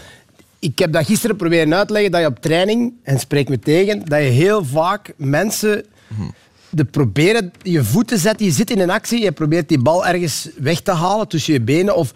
ik 0.58 0.78
heb 0.78 0.92
dat 0.92 1.06
gisteren 1.06 1.36
proberen 1.36 1.74
uit 1.74 1.86
te 1.86 1.92
leggen 1.92 2.10
dat 2.10 2.20
je 2.20 2.26
op 2.26 2.40
training, 2.40 2.92
en 3.02 3.18
spreek 3.18 3.48
me 3.48 3.58
tegen, 3.58 4.04
dat 4.04 4.18
je 4.18 4.28
heel 4.28 4.64
vaak 4.64 5.12
mensen 5.16 5.84
de 6.74 6.84
proberen 6.84 7.52
je 7.62 7.84
voet 7.84 8.08
te 8.08 8.16
zetten. 8.16 8.46
Je 8.46 8.52
zit 8.52 8.70
in 8.70 8.80
een 8.80 8.90
actie, 8.90 9.22
je 9.22 9.32
probeert 9.32 9.68
die 9.68 9.82
bal 9.82 10.06
ergens 10.06 10.48
weg 10.58 10.80
te 10.80 10.92
halen 10.92 11.28
tussen 11.28 11.52
je 11.52 11.60
benen. 11.60 11.96
Of 11.96 12.12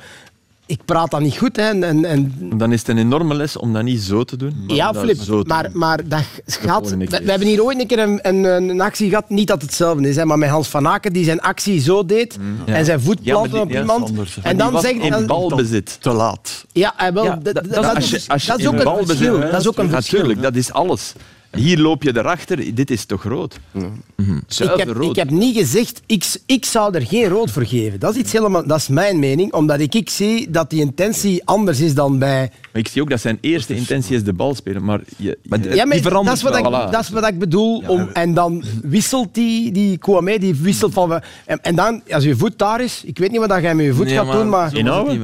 ik 0.69 0.81
praat 0.85 1.11
dat 1.11 1.21
niet 1.21 1.37
goed. 1.39 1.57
Hè, 1.57 1.63
en, 1.63 1.85
en, 1.85 2.05
en 2.05 2.35
Dan 2.55 2.73
is 2.73 2.79
het 2.81 2.89
een 2.89 2.99
enorme 2.99 3.35
les 3.35 3.57
om 3.57 3.73
dat 3.73 3.83
niet 3.83 4.01
zo 4.03 4.25
te 4.25 4.37
doen. 4.37 4.65
maar 4.67 4.77
ja, 4.77 4.93
dat 4.93 5.01
Filip, 5.03 5.17
zo 5.21 5.43
maar, 5.47 5.63
doen. 5.63 5.79
maar 5.79 6.09
dat 6.09 6.23
gaat... 6.47 6.91
We, 6.97 7.07
hebben 7.25 7.47
hier 7.49 7.63
ooit 7.65 7.81
een 7.81 7.87
keer 7.87 7.99
een, 7.99 8.19
een, 8.23 8.45
een 8.45 8.81
actie 8.81 9.09
gehad, 9.09 9.29
niet 9.29 9.47
dat 9.49 9.57
het 9.61 9.67
hetzelfde 9.71 10.09
is, 10.09 10.17
hè, 10.17 10.25
maar 10.25 10.39
met 10.39 10.49
Hans 10.49 10.69
van 10.69 10.89
Aken, 10.89 11.13
die 11.13 11.25
zijn 11.25 11.41
actie 11.41 11.81
zo 11.81 12.05
deed 12.07 12.39
en 12.67 12.85
zijn 12.85 13.01
voet 13.01 13.23
plantte 13.23 13.61
op 13.61 13.71
ja, 13.71 13.81
iemand. 13.81 14.09
anders, 14.09 14.39
en 14.43 14.57
dan 14.57 14.73
was 14.73 14.83
zeg 14.83 14.93
je... 14.95 15.01
in 15.01 15.11
dan- 15.11 15.27
balbezit. 15.27 15.97
Te 16.01 16.11
laat. 16.11 16.65
Ja, 16.73 16.93
hij 16.97 17.13
wel, 17.13 17.25
Ja, 17.25 17.37
dat, 17.43 17.55
dat- 17.55 17.71
dat, 17.71 17.95
Als 17.95 18.11
je, 18.11 18.17
is- 18.17 18.29
als 18.29 18.43
je 18.43 18.49
dat 18.51 18.59
is 18.59 18.65
in 18.65 18.71
ook 18.71 18.79
een 18.79 18.85
balbezit 18.85 19.09
verschil. 19.17 19.39
bent, 19.39 19.51
Dat 19.53 19.61
is 19.61 19.69
ook 19.69 19.79
een 19.79 19.91
verschil. 19.91 20.19
Natuurlijk, 20.19 20.43
dat 20.43 20.57
is 20.57 20.73
alles. 20.73 21.13
Hier 21.53 21.79
loop 21.79 22.03
je 22.03 22.17
erachter, 22.17 22.75
dit 22.75 22.91
is 22.91 23.05
toch 23.05 23.23
rood? 23.23 23.61
Ik 23.75 24.25
Zuiver 24.47 24.79
heb, 24.79 24.97
rood. 24.97 25.11
ik 25.11 25.17
heb 25.17 25.31
niet 25.31 25.57
gezegd, 25.57 26.01
ik, 26.07 26.25
ik 26.47 26.65
zou 26.65 26.95
er 26.95 27.07
geen 27.07 27.29
rood 27.29 27.51
voor 27.51 27.65
geven. 27.67 28.01
Dat 28.01 28.15
is, 28.15 28.21
iets 28.21 28.33
helemaal, 28.33 28.67
dat 28.67 28.77
is 28.79 28.89
mijn 28.89 29.19
mening, 29.19 29.53
omdat 29.53 29.81
ik, 29.81 29.95
ik 29.95 30.11
zie 30.11 30.51
dat 30.51 30.71
die 30.71 30.81
intentie 30.81 31.45
anders 31.45 31.81
is 31.81 31.95
dan 31.95 32.19
bij... 32.19 32.51
Maar 32.73 32.83
ik 32.83 32.89
zie 32.89 33.03
ook 33.03 33.11
dat 33.11 33.21
zijn 33.21 33.39
eerste 33.41 33.75
intentie 33.75 34.17
is 34.17 34.25
de 34.25 34.33
bal 34.33 34.55
spelen. 34.55 34.85
Maar, 34.85 35.01
je, 35.17 35.39
Maar 35.45 35.75
Ja, 35.75 35.85
die 35.85 36.03
verandert 36.03 36.27
dat, 36.27 36.37
is 36.37 36.43
wat 36.43 36.57
ik, 36.57 36.71
wel. 36.79 36.91
Dat 36.91 37.01
is 37.01 37.09
wat 37.09 37.27
ik 37.29 37.39
bedoel. 37.39 37.83
Om, 37.87 38.09
en 38.13 38.35
dan 38.35 38.63
wisselt 38.83 39.35
die, 39.35 39.73
die 39.73 39.99
Kouamé, 39.99 40.39
die 40.39 40.55
wisselt 40.55 40.93
van... 40.93 41.09
we- 41.09 41.21
En, 41.47 41.63
en 41.63 41.75
dan, 41.75 42.03
als 42.11 42.25
je 42.25 42.37
voet 42.37 42.59
daar 42.59 42.81
is, 42.81 43.03
ik 43.05 43.19
weet 43.19 43.31
niet 43.31 43.41
wat 43.47 43.61
jij 43.61 43.75
met 43.75 43.87
je 43.87 43.95
voet 43.95 44.05
Nee, 44.07 44.15
gaat 44.15 44.33
doen, 44.33 44.49
maar... 44.49 44.75
Inhouden? 44.77 45.13
niet, 45.13 45.23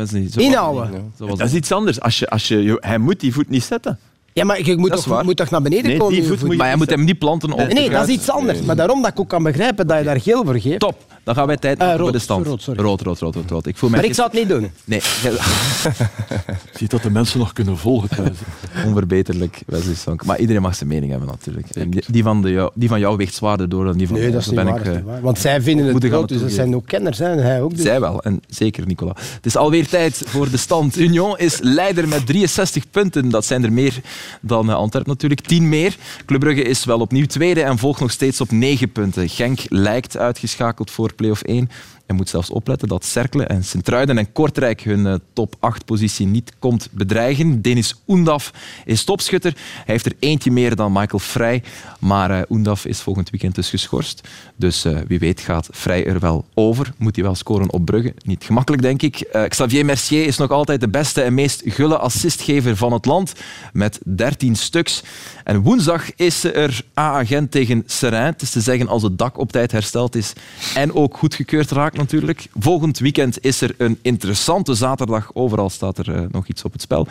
dat 1.38 1.46
is 1.48 1.54
iets 1.54 1.72
anders. 1.72 2.00
Als 2.00 2.18
je, 2.18 2.28
als 2.28 2.48
je, 2.48 2.76
hij 2.80 2.98
moet 2.98 3.20
die 3.20 3.32
voet 3.32 3.48
niet 3.48 3.64
zetten. 3.64 3.98
Ja, 4.34 4.44
maar 4.44 4.62
je 4.66 4.76
moet, 4.76 4.90
Dat 4.90 5.02
toch, 5.04 5.22
moet 5.22 5.36
toch 5.36 5.50
naar 5.50 5.62
beneden 5.62 5.86
Nee, 5.90 5.96
komen? 5.98 6.12
die 6.12 6.20
met 6.22 6.30
je 6.30 6.36
voet 6.36 6.42
moet 6.42 6.52
je- 6.52 6.56
Maar 6.58 6.66
hij 6.68 6.76
moet 6.76 6.90
hem 6.90 7.04
niet 7.04 7.18
planten 7.18 7.52
op 7.52 7.72
Nee, 7.72 7.90
dat 7.90 8.08
is 8.08 8.14
iets 8.14 8.30
anders. 8.30 8.60
Maar 8.62 8.76
daarom 8.76 9.02
dat 9.02 9.10
ik 9.10 9.20
ook 9.20 9.28
kan 9.28 9.42
begrijpen 9.42 9.86
dat 9.86 9.98
je 9.98 10.04
daar 10.04 10.20
geel 10.20 10.44
voor 10.44 10.58
geeft. 10.60 10.80
Top, 10.80 10.96
dan 11.24 11.34
gaan 11.34 11.46
wij 11.46 11.56
tijd 11.56 11.74
Eh, 11.78 11.80
maken 11.80 11.96
voor 11.96 12.04
rood, 12.04 12.14
de 12.14 12.22
stand. 12.22 12.46
rood, 12.46 12.62
sorry. 12.62 12.80
rood, 12.82 13.00
rood, 13.00 13.18
rood, 13.18 13.34
rood, 13.34 13.50
rood. 13.50 13.66
Ik 13.66 13.76
voel 13.76 13.90
mij 13.90 13.98
Maar 14.00 14.08
ik 14.08 14.14
zou 14.14 14.28
het 14.30 14.38
niet 14.38 14.48
doen. 14.48 14.70
Nee, 14.84 14.98
Ik 14.98 16.78
zie 16.78 16.88
dat 16.88 17.02
de 17.02 17.10
mensen 17.10 17.38
nog 17.38 17.52
kunnen 17.52 17.78
volgen 17.78 18.08
thuis. 18.08 18.36
onverbeterlijk, 18.86 19.62
Wesley 19.66 19.94
Sonk. 19.94 20.24
Maar 20.24 20.38
iedereen 20.38 20.62
mag 20.62 20.74
zijn 20.74 20.88
mening 20.88 21.10
hebben 21.10 21.28
natuurlijk. 21.28 21.68
En 21.70 21.90
Die, 22.06 22.22
van 22.22 22.42
de, 22.42 22.50
jou- 22.50 22.70
die 22.74 22.88
van 22.88 23.00
jou 23.00 23.16
weegt 23.16 23.34
zwaarder 23.34 23.68
door 23.68 23.84
dan 23.84 23.96
die 23.96 24.08
van 24.08 24.16
Nee, 24.18 24.30
dat 24.30 24.40
is 24.40 24.46
niet 24.46 24.54
ben 24.54 24.64
waar. 24.64 24.78
ik, 24.78 24.84
dat 24.84 24.94
is 24.94 25.00
eh, 25.00 25.06
waar. 25.06 25.20
Want 25.20 25.38
zij 25.38 25.60
vinden 25.62 25.86
het 25.94 26.04
groot, 26.04 26.28
dus 26.28 26.40
dat 26.40 26.50
zijn 26.52 26.74
ook 26.74 26.86
kenners. 26.86 27.18
Hè. 27.18 27.30
En 27.30 27.38
hij 27.38 27.62
ook. 27.62 27.74
Dus. 27.74 27.82
Zij 27.84 28.00
wel, 28.00 28.22
en 28.22 28.40
zeker 28.48 28.86
Nicola. 28.86 29.12
Het 29.34 29.46
is 29.46 29.56
alweer 29.56 29.88
tijd 29.88 30.22
voor 30.26 30.50
de 30.50 30.56
stand. 30.56 30.98
Union 30.98 31.38
is 31.38 31.58
leider 31.60 32.08
met 32.08 32.26
63 32.26 32.90
punten. 32.90 33.28
Dat 33.28 33.44
zijn 33.44 33.64
er 33.64 33.72
meer 33.72 34.00
dan 34.40 34.68
eh, 34.70 34.74
Antwerpen 34.76 35.10
natuurlijk. 35.12 35.40
10 35.40 35.68
meer. 35.68 35.96
Club 36.26 36.40
Brugge 36.40 36.62
is 36.62 36.84
wel 36.84 37.00
opnieuw 37.00 37.26
tweede 37.26 37.62
en 37.62 37.78
volgt 37.78 38.00
nog 38.00 38.10
steeds 38.10 38.40
op 38.40 38.50
9 38.50 38.92
punten. 38.92 39.28
Genk 39.28 39.60
lijkt 39.68 40.16
uitgeschakeld 40.16 40.90
voor 40.90 41.12
play-off 41.14 41.42
1. 41.42 41.70
En 42.06 42.16
moet 42.16 42.28
zelfs 42.28 42.50
opletten 42.50 42.88
dat 42.88 43.04
Cercle 43.04 43.44
en 43.44 43.64
Sint-Truiden 43.64 44.18
en 44.18 44.32
Kortrijk 44.32 44.80
hun 44.80 45.06
eh, 45.06 45.14
top 45.32 45.54
8-positie 45.56 46.26
niet 46.26 46.52
komt 46.58 46.88
bedreigen. 46.92 47.62
Denis 47.62 48.02
Oendaf 48.06 48.52
is 48.84 49.04
topschutter. 49.04 49.52
Hij 49.54 49.82
heeft 49.84 50.06
er 50.06 50.12
eentje 50.18 50.50
meer 50.50 50.76
dan 50.76 50.92
Michael 50.92 51.18
Vrij. 51.18 51.62
Maar 51.98 52.30
eh 52.30 52.42
Oendaf 52.48 52.84
is 52.84 53.00
volgend 53.00 53.30
weekend 53.30 53.54
dus 53.54 53.70
geschorst. 53.70 54.28
Dus 54.56 54.84
eh, 54.84 54.98
wie 55.06 55.18
weet 55.18 55.40
gaat 55.40 55.68
Vrij 55.70 56.06
er 56.06 56.20
wel 56.20 56.44
over. 56.54 56.92
Moet 56.96 57.14
hij 57.14 57.24
wel 57.24 57.34
scoren 57.34 57.72
op 57.72 57.84
Brugge. 57.84 58.14
Niet 58.24 58.44
gemakkelijk, 58.44 58.82
denk 58.82 59.02
ik. 59.02 59.28
Xavier 59.48 59.84
Mercier 59.84 60.26
is 60.26 60.36
nog 60.36 60.50
altijd 60.50 60.80
de 60.80 60.88
beste 60.88 61.22
en 61.22 61.34
meest 61.34 61.62
gulle 61.64 61.98
assistgever 61.98 62.76
van 62.76 62.92
het 62.92 63.04
land. 63.04 63.32
Met 63.72 64.00
13 64.04 64.56
stuks. 64.56 65.02
En 65.44 65.62
woensdag 65.62 66.14
is 66.14 66.40
ze 66.40 66.52
er 66.52 66.84
A-agent 66.98 67.50
tegen 67.50 67.82
Seraing. 67.86 68.32
Het 68.32 68.42
is 68.42 68.50
te 68.50 68.60
zeggen 68.60 68.88
als 68.88 69.02
het 69.02 69.18
dak 69.18 69.38
op 69.38 69.52
tijd 69.52 69.72
hersteld 69.72 70.14
is 70.14 70.32
en 70.74 70.94
ook 70.94 71.16
goedgekeurd 71.16 71.70
raakt 71.70 71.96
natuurlijk. 71.96 72.46
Volgend 72.58 72.98
weekend 72.98 73.44
is 73.44 73.60
er 73.60 73.74
een 73.78 73.98
interessante 74.02 74.74
zaterdag. 74.74 75.30
Overal 75.34 75.70
staat 75.70 75.98
er 75.98 76.14
eh, 76.14 76.22
nog 76.30 76.46
iets 76.46 76.64
op 76.64 76.72
het 76.72 76.82
spel. 76.82 77.06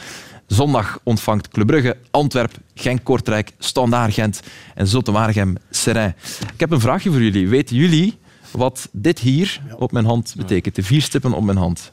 Zondag 0.48 1.00
ontvangt 1.04 1.48
Club 1.48 1.68
Brugge, 1.68 1.98
Antwerp, 2.12 2.52
Genk, 2.74 3.04
Kortrijk, 3.04 3.52
Standaard 3.60 4.14
Gent 4.14 4.42
en 4.76 4.88
Zotte-Waregem, 4.88 5.56
Seraing. 5.70 6.14
Ik 6.54 6.60
heb 6.60 6.72
een 6.72 6.80
vraagje 6.80 7.12
voor 7.12 7.22
jullie. 7.22 7.48
Weten 7.48 7.76
jullie 7.76 8.18
wat 8.52 8.90
dit 8.92 9.20
hier 9.20 9.62
op 9.78 9.92
mijn 9.92 10.06
hand 10.06 10.34
betekent? 10.38 10.76
De 10.76 10.84
vier 10.84 11.02
stippen 11.02 11.34
op 11.34 11.44
mijn 11.44 11.58
hand. 11.58 11.92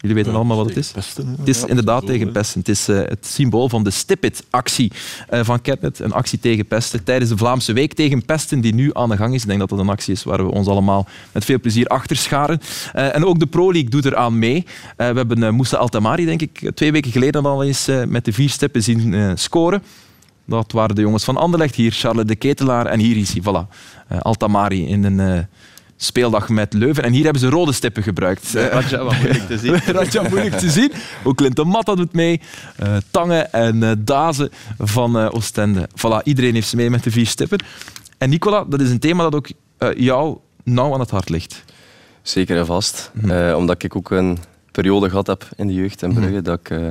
Jullie 0.00 0.16
weten 0.16 0.34
allemaal 0.34 0.56
wat 0.56 0.66
het 0.66 0.76
is? 0.76 0.90
Pesten. 0.90 1.36
Het 1.38 1.48
is 1.48 1.64
inderdaad 1.64 2.06
tegen 2.06 2.32
pesten. 2.32 2.58
Het 2.58 2.68
is 2.68 2.88
eh, 2.88 2.96
het 2.96 3.26
symbool 3.26 3.68
van 3.68 3.84
de 3.84 3.90
Stip-It-actie 3.90 4.92
eh, 5.28 5.40
van 5.44 5.60
Ketnet. 5.60 5.98
Een 5.98 6.12
actie 6.12 6.38
tegen 6.38 6.66
pesten 6.66 7.04
tijdens 7.04 7.30
de 7.30 7.36
Vlaamse 7.36 7.72
Week 7.72 7.94
tegen 7.94 8.24
pesten 8.24 8.60
die 8.60 8.74
nu 8.74 8.90
aan 8.92 9.08
de 9.08 9.16
gang 9.16 9.34
is. 9.34 9.42
Ik 9.42 9.46
denk 9.46 9.58
dat 9.60 9.68
dat 9.68 9.78
een 9.78 9.88
actie 9.88 10.12
is 10.12 10.24
waar 10.24 10.44
we 10.46 10.52
ons 10.52 10.66
allemaal 10.66 11.06
met 11.32 11.44
veel 11.44 11.60
plezier 11.60 11.86
achter 11.86 12.16
scharen. 12.16 12.60
Eh, 12.92 13.14
en 13.14 13.24
ook 13.24 13.38
de 13.38 13.46
Pro 13.46 13.72
League 13.72 13.90
doet 13.90 14.04
eraan 14.04 14.38
mee. 14.38 14.64
Eh, 14.96 15.10
we 15.10 15.16
hebben 15.16 15.42
eh, 15.42 15.50
Moussa 15.50 15.76
Altamari, 15.76 16.24
denk 16.24 16.40
ik, 16.42 16.70
twee 16.74 16.92
weken 16.92 17.12
geleden 17.12 17.46
al 17.46 17.64
eens 17.64 17.88
eh, 17.88 18.04
met 18.04 18.24
de 18.24 18.32
vier 18.32 18.50
stippen 18.50 18.82
zien 18.82 19.14
eh, 19.14 19.30
scoren. 19.34 19.82
Dat 20.44 20.72
waren 20.72 20.94
de 20.94 21.00
jongens 21.00 21.24
van 21.24 21.36
Anderlecht. 21.36 21.74
Hier 21.74 21.92
Charles 21.92 22.24
de 22.26 22.36
Ketelaar 22.36 22.86
en 22.86 22.98
hier 22.98 23.16
is 23.16 23.32
hij. 23.32 23.42
Voilà. 23.42 23.74
Eh, 24.08 24.18
Altamari 24.18 24.86
in 24.86 25.04
een... 25.04 25.46
Speeldag 26.00 26.48
met 26.48 26.72
Leuven. 26.72 27.02
En 27.04 27.12
hier 27.12 27.24
hebben 27.24 27.42
ze 27.42 27.48
rode 27.48 27.72
stippen 27.72 28.02
gebruikt. 28.02 28.52
Raja, 28.52 29.04
wat 29.04 29.16
moeilijk 29.18 29.46
te 29.46 29.58
zien. 29.58 29.74
Raja 29.96 30.22
moeilijk 30.28 30.58
te 30.58 30.70
zien. 30.70 30.92
Ook 31.24 31.36
Clinton 31.36 31.68
Matta 31.68 31.94
doet 31.94 32.12
mee. 32.12 32.40
Eh, 32.76 32.96
Tangen 33.10 33.52
en 33.52 33.82
eh, 33.82 33.90
Dazen 33.98 34.50
van 34.78 35.18
eh, 35.18 35.28
Oostende. 35.30 35.88
Voilà, 35.90 36.22
iedereen 36.22 36.54
heeft 36.54 36.68
ze 36.68 36.76
mee 36.76 36.90
met 36.90 37.04
de 37.04 37.10
vier 37.10 37.26
stippen. 37.26 37.58
En 38.18 38.30
Nicola, 38.30 38.64
dat 38.64 38.80
is 38.80 38.90
een 38.90 38.98
thema 38.98 39.22
dat 39.22 39.34
ook 39.34 39.48
eh, 39.78 39.88
jou 39.96 40.36
nauw 40.64 40.92
aan 40.92 41.00
het 41.00 41.10
hart 41.10 41.28
ligt. 41.28 41.64
Zeker 42.22 42.56
en 42.58 42.66
vast. 42.66 43.10
Eh, 43.28 43.54
omdat 43.56 43.82
ik 43.82 43.96
ook 43.96 44.10
een 44.10 44.38
periode 44.72 45.08
gehad 45.08 45.26
heb 45.26 45.48
in 45.56 45.66
de 45.66 45.74
jeugd 45.74 46.02
in 46.02 46.14
Brugge, 46.14 46.42
dat 46.42 46.58
ik 46.58 46.70
eh, 46.70 46.90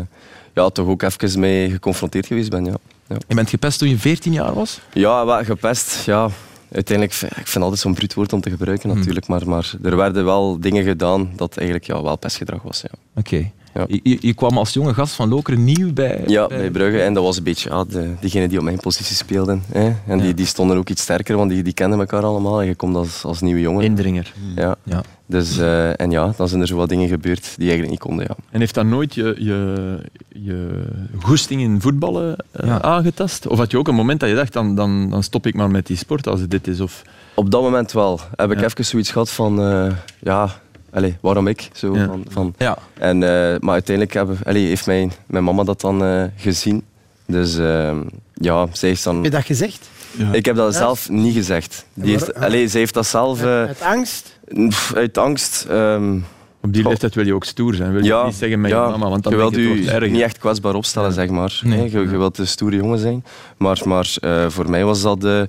ja, 0.54 0.70
toch 0.70 0.88
ook 0.88 1.02
even 1.02 1.40
mee 1.40 1.70
geconfronteerd 1.70 2.26
geweest 2.28 2.50
ben. 2.50 2.66
Ja, 2.66 2.74
ja. 3.08 3.18
Je 3.28 3.36
bent 3.36 3.50
gepest 3.50 3.80
toen 3.80 3.90
je 3.90 3.98
14 3.98 4.34
jaar 4.34 4.54
was? 4.54 4.80
ja 4.94 5.26
wat 5.26 5.46
gepest. 5.46 6.06
Ja. 6.06 6.30
Uiteindelijk, 6.72 7.18
ik 7.22 7.28
vind 7.30 7.54
het 7.54 7.64
altijd 7.64 7.80
zo'n 7.80 7.94
bruut 7.94 8.14
woord 8.14 8.34
om 8.34 8.42
te 8.42 8.50
gebruiken 8.50 8.96
natuurlijk, 8.96 9.28
maar, 9.28 9.48
maar 9.48 9.74
er 9.84 9.96
werden 9.96 10.26
wel 10.26 10.60
dingen 10.60 10.84
gedaan 10.84 11.32
dat 11.36 11.58
eigenlijk 11.58 11.88
ja, 11.88 12.02
wel 12.02 12.18
pestgedrag 12.18 12.62
was. 12.62 12.82
Ja. 12.82 12.90
Oké. 13.16 13.52
Je, 13.88 14.00
je- 14.04 14.18
je 14.22 14.34
kwam 14.34 14.58
als 14.58 14.74
jonge 14.74 14.94
gast 14.94 15.14
van 15.16 15.30
Lokeren 15.30 15.64
nieuw 15.64 15.94
bij... 15.94 16.24
Ja, 16.28 16.48
bij 16.48 16.72
Brugge. 16.72 17.02
En 17.02 17.14
dat 17.14 17.24
was 17.24 17.38
een 17.38 17.44
beetje 17.44 17.86
de, 17.90 18.14
diegenen 18.20 18.50
die 18.50 18.58
op 18.58 18.64
mijn 18.64 18.80
positie 18.80 19.16
speelden. 19.16 19.64
Hè. 19.72 19.92
En 20.08 20.20
die, 20.20 20.34
die 20.34 20.46
stonden 20.46 20.78
ook 20.78 20.90
iets 20.90 21.02
sterker, 21.02 21.38
want 21.38 21.50
die, 21.50 21.64
die 21.64 21.74
kenden 21.74 22.00
elkaar 22.00 22.24
allemaal. 22.24 22.62
En 22.62 22.68
je 22.68 22.76
komt 22.76 22.96
als, 22.96 23.24
als 23.24 23.42
nieuwe 23.42 23.60
jongen. 23.62 23.84
Indringer. 23.84 24.34
Ja. 24.56 24.76
Ja. 24.84 25.02
Dus, 25.30 25.58
eh, 25.58 26.00
en 26.02 26.12
ja, 26.12 26.34
dan 26.38 26.48
zijn 26.48 26.62
er 26.62 26.68
zo 26.68 26.76
wat 26.76 26.90
dingen 26.90 27.08
gebeurd 27.08 27.42
die 27.56 27.70
eigenlijk 27.70 27.90
niet 27.90 28.00
konden. 28.00 28.26
Ja. 28.30 28.36
En 28.52 28.60
heeft 28.60 28.74
dat 28.74 28.86
nooit 28.86 29.14
je, 29.14 29.36
je, 29.38 29.98
je 30.30 30.84
goesting 31.22 31.62
in 31.62 31.82
voetballen 31.82 32.36
eh, 32.52 32.68
Ja. 32.68 32.82
aangetast? 32.82 33.48
Of 33.48 33.58
had 33.58 33.72
je 33.72 33.78
ook 33.78 33.88
een 33.88 33.96
moment 33.96 34.20
dat 34.20 34.30
je 34.30 34.36
dacht, 34.36 34.54
dan, 34.54 34.76
dan, 34.76 35.10
dan 35.10 35.24
stop 35.24 35.46
ik 35.48 35.54
maar 35.56 35.70
met 35.72 35.88
die 35.88 35.98
sport 35.98 36.28
als 36.28 36.40
het 36.40 36.52
dit 36.52 36.68
is? 36.68 36.82
Of... 36.82 37.02
Op 37.36 37.52
dat 37.52 37.62
moment 37.62 37.92
wel. 37.92 38.20
Heb 38.36 38.52
ik 38.52 38.60
Ja. 38.60 38.66
even 38.66 38.86
zoiets 38.86 39.12
gehad 39.12 39.30
van, 39.32 39.62
eh, 39.62 39.92
ja, 40.20 40.50
allez, 40.98 41.14
waarom 41.22 41.48
ik? 41.48 41.70
Zo, 41.74 41.96
Ja. 41.96 42.06
van, 42.06 42.26
van, 42.30 42.54
Ja. 42.58 42.78
en, 42.94 43.24
eh, 43.24 43.60
maar 43.60 43.74
uiteindelijk 43.74 44.14
hebben, 44.16 44.38
allez, 44.44 44.68
heeft 44.68 44.86
mijn, 44.86 45.12
mijn 45.26 45.44
mama 45.44 45.64
dat 45.64 45.82
dan 45.82 46.04
eh, 46.04 46.24
gezien. 46.36 46.84
Dus 47.26 47.58
ehm, 47.58 47.98
ja, 48.34 48.68
zij 48.72 48.90
is 48.90 49.04
dan... 49.04 49.16
Heb 49.16 49.24
je 49.24 49.30
dat 49.30 49.46
gezegd? 49.46 49.90
Ja. 50.18 50.32
Ik 50.34 50.46
heb 50.46 50.56
dat 50.56 50.76
zelf 50.76 51.10
niet 51.10 51.34
gezegd. 51.34 51.86
Die 51.94 52.12
heeft, 52.12 52.34
allez, 52.36 52.72
zij 52.72 52.80
heeft 52.80 52.94
dat 52.94 53.06
zelf 53.06 53.42
eh, 53.42 53.48
Uit 53.48 53.82
angst? 53.82 54.40
pff, 54.68 54.94
uit 54.96 55.18
angst. 55.18 55.66
ehm, 55.70 56.18
Op 56.62 56.74
die 56.74 56.88
leeftijd 56.88 57.16
wil 57.16 57.26
je 57.26 57.34
ook 57.34 57.44
stoer 57.46 57.74
zijn. 57.74 57.92
Wil 57.92 58.02
je 58.02 58.08
ja, 58.08 58.26
niet 58.26 58.36
zeggen 58.36 58.62
met 58.62 58.72
ja, 58.72 58.84
je 58.86 58.92
mama, 58.92 59.10
want 59.10 59.24
dan 59.24 59.32
je 59.32 59.38
wilt 59.38 59.56
je 59.56 60.08
niet 60.10 60.22
echt 60.22 60.38
kwetsbaar 60.38 60.76
opstellen, 60.76 61.14
zeg 61.14 61.30
maar. 61.30 61.60
Nee. 61.64 61.78
Nee, 61.80 61.92
je, 61.92 62.00
je 62.00 62.18
wilt 62.18 62.38
een 62.38 62.48
stoere 62.48 62.76
jongen 62.76 63.00
zijn. 63.00 63.24
Maar, 63.58 63.82
maar 63.86 64.16
eh, 64.22 64.46
voor 64.50 64.70
mij 64.70 64.86
was 64.86 65.02
dat... 65.02 65.24
eh, 65.24 65.42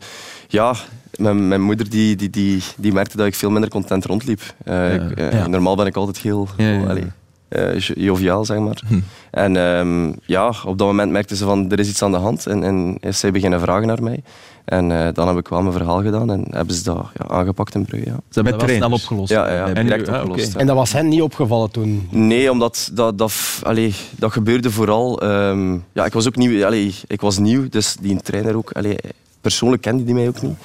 ja, 0.49 0.75
mijn, 1.17 1.49
mijn 1.49 1.63
moeder 1.63 1.91
die, 1.91 2.17
die, 2.17 2.31
die, 2.31 2.63
die 2.77 2.93
merkte 2.93 3.17
dat 3.17 3.27
ik 3.27 3.35
veel 3.35 3.51
minder 3.51 3.71
content 3.71 4.05
rondliep. 4.05 4.41
Eh, 4.65 4.95
ik- 4.95 5.11
eh, 5.11 5.33
Ja. 5.33 5.47
Normaal 5.47 5.77
ben 5.77 5.87
ik 5.87 5.97
altijd 5.97 6.19
heel... 6.19 6.49
Ja, 6.57 6.69
ja, 6.69 6.81
ja. 6.81 6.87
allee, 6.87 7.05
eh, 7.49 7.79
jo- 7.79 7.95
joviaal, 7.97 8.45
zeg 8.45 8.59
maar. 8.59 8.83
Hm. 8.89 8.99
En 9.31 9.57
ehm, 9.57 10.13
ja, 10.25 10.49
op 10.65 10.79
dat 10.79 10.87
moment 10.87 11.13
merkte 11.13 11.37
ze 11.37 11.45
van, 11.45 11.71
er 11.71 11.79
is 11.79 11.89
iets 11.89 12.03
aan 12.03 12.11
de 12.13 12.17
hand. 12.19 12.47
En, 12.47 12.63
en 12.63 12.97
is 13.01 13.19
zij 13.19 13.31
beginnen 13.33 13.61
vragen 13.61 13.87
naar 13.87 14.03
mij. 14.03 14.23
En 14.65 14.93
eh, 15.07 15.13
dan 15.15 15.29
heb 15.29 15.37
ik 15.37 15.49
wel 15.49 15.61
mijn 15.61 15.73
verhaal 15.73 16.03
gedaan 16.03 16.31
en 16.31 16.45
hebben 16.51 16.75
ze 16.75 16.83
dat 16.83 17.07
ja, 17.19 17.27
aangepakt 17.29 17.75
in 17.75 17.85
Brugge. 17.85 18.07
Ja, 18.07 18.13
Ze 18.29 18.41
hebben 18.41 18.53
dat 18.59 18.63
wel 18.69 18.77
snel 18.77 18.91
opgelost. 18.93 19.31
ja, 19.31 19.49
ja, 19.53 19.67
ja, 19.67 19.73
Bij- 19.73 19.83
direct 19.83 20.09
ah, 20.09 20.21
opgelost. 20.23 20.53
ja. 20.53 20.59
En 20.59 20.67
dat 20.67 20.77
was 20.77 20.93
hen 20.93 21.09
niet 21.09 21.23
opgevallen 21.23 21.71
toen. 21.71 22.09
Nee, 22.11 22.51
omdat 22.51 22.91
dat, 22.93 23.19
dat, 23.19 23.33
allee, 23.63 23.95
dat 24.17 24.33
gebeurde 24.33 24.71
vooral... 24.71 25.21
ehm, 25.23 25.73
ja, 25.93 26.05
ik 26.05 26.13
was 26.13 26.27
ook 26.27 26.37
nieuw, 26.37 26.65
allee, 26.67 26.95
ik 27.07 27.21
was 27.21 27.39
nieuw, 27.39 27.69
dus 27.69 27.97
die 28.01 28.21
trainer 28.23 28.57
ook... 28.57 28.73
Allee, 28.73 28.97
persoonlijk 29.41 29.83
kende 29.83 30.05
die 30.05 30.15
mij 30.15 30.29
ook 30.29 30.43
niet. 30.43 30.57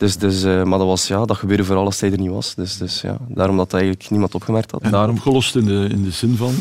Dus, 0.00 0.16
dus, 0.16 0.42
eh, 0.42 0.62
maar 0.62 0.78
dat, 0.78 0.86
was, 0.86 1.06
ja, 1.06 1.24
dat 1.24 1.36
gebeurde 1.36 1.64
vooral 1.64 1.84
als 1.84 2.00
hij 2.00 2.12
er 2.12 2.18
niet 2.18 2.30
was. 2.30 2.54
Dus, 2.54 2.76
dus 2.78 3.00
ja, 3.00 3.16
daarom 3.28 3.56
dat 3.56 3.72
eigenlijk 3.72 4.10
niemand 4.10 4.34
opgemerkt 4.34 4.70
had. 4.70 4.82
En 4.82 4.90
daarom 4.90 5.14
opgelost 5.14 5.56
in 5.56 5.64
de, 5.64 5.86
in 5.90 6.04
de 6.04 6.10
zin 6.10 6.36
van... 6.36 6.54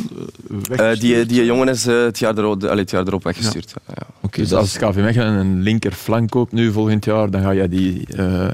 weggestuurd. 0.48 1.02
die, 1.02 1.26
die 1.26 1.46
jongen 1.46 1.68
is 1.68 1.86
het, 1.86 2.20
jaar 2.20 2.38
erop, 2.38 2.64
allee, 2.64 2.80
het 2.80 2.92
jaar 2.92 3.08
erop 3.08 3.24
weggestuurd. 3.24 3.74
Ja. 3.88 3.94
Ja, 3.98 4.08
Oké, 4.22 4.40
Dus 4.40 4.50
dat 4.50 4.60
als 4.60 4.78
KV 4.78 4.96
Mechelen 4.96 5.34
een 5.34 5.62
linkerflank 5.62 6.30
koopt 6.30 6.52
nu 6.52 6.72
volgend 6.72 7.06
jaar, 7.06 7.30
dan 7.32 7.42
ga 7.42 7.54
jij 7.54 7.68
die 7.68 8.06
eh 8.16 8.48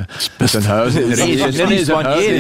zijn 0.44 0.64
huis 0.64 0.94
nee. 0.94 1.04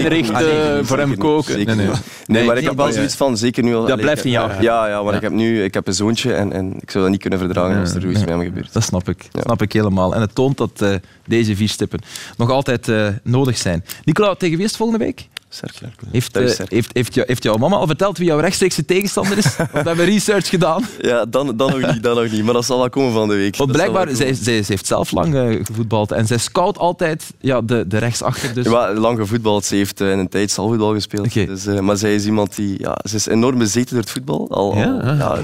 inrichten, 0.01 0.35
Ah, 0.35 0.79
voor 0.81 0.97
hem 0.97 1.17
koken. 1.17 1.57
niet, 1.57 1.67
Nee, 1.67 1.75
nee. 1.75 1.87
niet. 1.87 2.01
Nee, 2.27 2.45
maar 2.45 2.57
ik 2.57 2.63
heb 2.63 2.75
wel 2.75 2.91
zoiets 2.91 3.15
van, 3.15 3.37
zeker 3.37 3.63
nu 3.63 3.75
al... 3.75 3.85
Dat 3.85 3.99
blijft 3.99 4.25
in 4.25 4.31
jou. 4.31 4.51
Ja, 4.61 4.87
ja, 4.87 5.01
maar 5.01 5.11
Ja. 5.11 5.17
ik 5.17 5.23
heb 5.23 5.31
nu 5.31 5.63
ik 5.63 5.73
heb 5.73 5.87
een 5.87 5.93
zoontje 5.93 6.33
en, 6.33 6.53
en 6.53 6.73
ik 6.81 6.91
zou 6.91 7.03
dat 7.03 7.11
niet 7.11 7.21
kunnen 7.21 7.39
verdragen 7.39 7.79
als 7.79 7.93
er 7.93 8.01
zoiets 8.01 8.19
met 8.19 8.29
hem 8.29 8.41
gebeurt. 8.41 8.73
Dat 8.73 8.83
snap 8.83 9.09
ik. 9.09 9.27
Ja. 9.31 9.41
snap 9.41 9.61
ik 9.61 9.73
helemaal. 9.73 10.15
En 10.15 10.21
het 10.21 10.35
toont 10.35 10.57
dat 10.57 10.81
eh, 10.81 10.95
deze 11.27 11.55
vier 11.55 11.69
stippen 11.69 11.99
nog 12.37 12.49
altijd 12.49 12.87
eh, 12.87 13.07
nodig 13.23 13.57
zijn. 13.57 13.83
Nicola, 14.03 14.35
tegen 14.35 14.55
wie 14.55 14.65
is 14.65 14.71
het 14.71 14.79
volgende 14.79 15.05
week? 15.05 15.27
Cercle. 15.55 15.87
Heeft, 16.11 16.37
eh, 16.37 16.43
heeft, 16.67 16.89
heeft, 16.93 17.13
jou, 17.13 17.27
heeft 17.27 17.43
jouw 17.43 17.57
mama 17.57 17.75
al 17.75 17.87
verteld 17.87 18.17
wie 18.17 18.27
jouw 18.27 18.39
rechtstreekse 18.39 18.85
tegenstander 18.85 19.37
is? 19.37 19.55
Want 19.57 19.69
we 19.71 19.77
hebben 19.81 20.05
research 20.05 20.49
gedaan. 20.49 20.83
Ja, 21.01 21.25
dan, 21.25 21.57
dan 21.57 21.79
nog 21.79 21.91
niet, 21.93 22.03
dan 22.03 22.15
nog 22.15 22.31
niet. 22.31 22.43
Maar 22.43 22.53
dat 22.53 22.65
zal 22.65 22.77
wel 22.77 22.89
komen 22.89 23.13
van 23.13 23.27
de 23.27 23.35
week. 23.35 23.55
Want 23.55 23.71
blijkbaar, 23.71 24.07
zij, 24.15 24.33
zij, 24.33 24.63
ze 24.63 24.71
heeft 24.71 24.85
zelf 24.87 25.11
lang 25.11 25.35
eh, 25.35 25.65
gevoetbald 25.65 26.11
en 26.11 26.27
zij 26.27 26.37
scout 26.37 26.77
altijd 26.77 27.33
ja, 27.39 27.61
de, 27.61 27.87
de 27.87 27.97
rechtsachter. 27.97 28.53
Dus. 28.53 28.65
Ja, 28.65 28.93
lang 28.93 29.17
gevoetbald. 29.17 29.65
Ze 29.65 29.75
heeft 29.75 30.01
eh, 30.01 30.11
in 30.11 30.19
een 30.19 30.29
tijd 30.29 30.51
zaalvoetbal 30.51 30.93
gespeeld. 30.93 31.25
Oké. 31.25 31.45
Dus, 31.45 31.65
eh, 31.65 31.79
maar 31.79 31.97
zij 31.97 32.15
is 32.15 32.25
iemand 32.25 32.55
die... 32.55 32.75
Ja, 32.81 32.97
ze 33.09 33.15
is 33.15 33.27
enorm 33.27 33.57
bezeten 33.57 33.89
door 33.89 33.99
het 33.99 34.11
voetbal. 34.11 34.47
Al, 34.49 34.73
al- 34.73 34.77
Ja, 34.77 35.15
ja, 35.17 35.37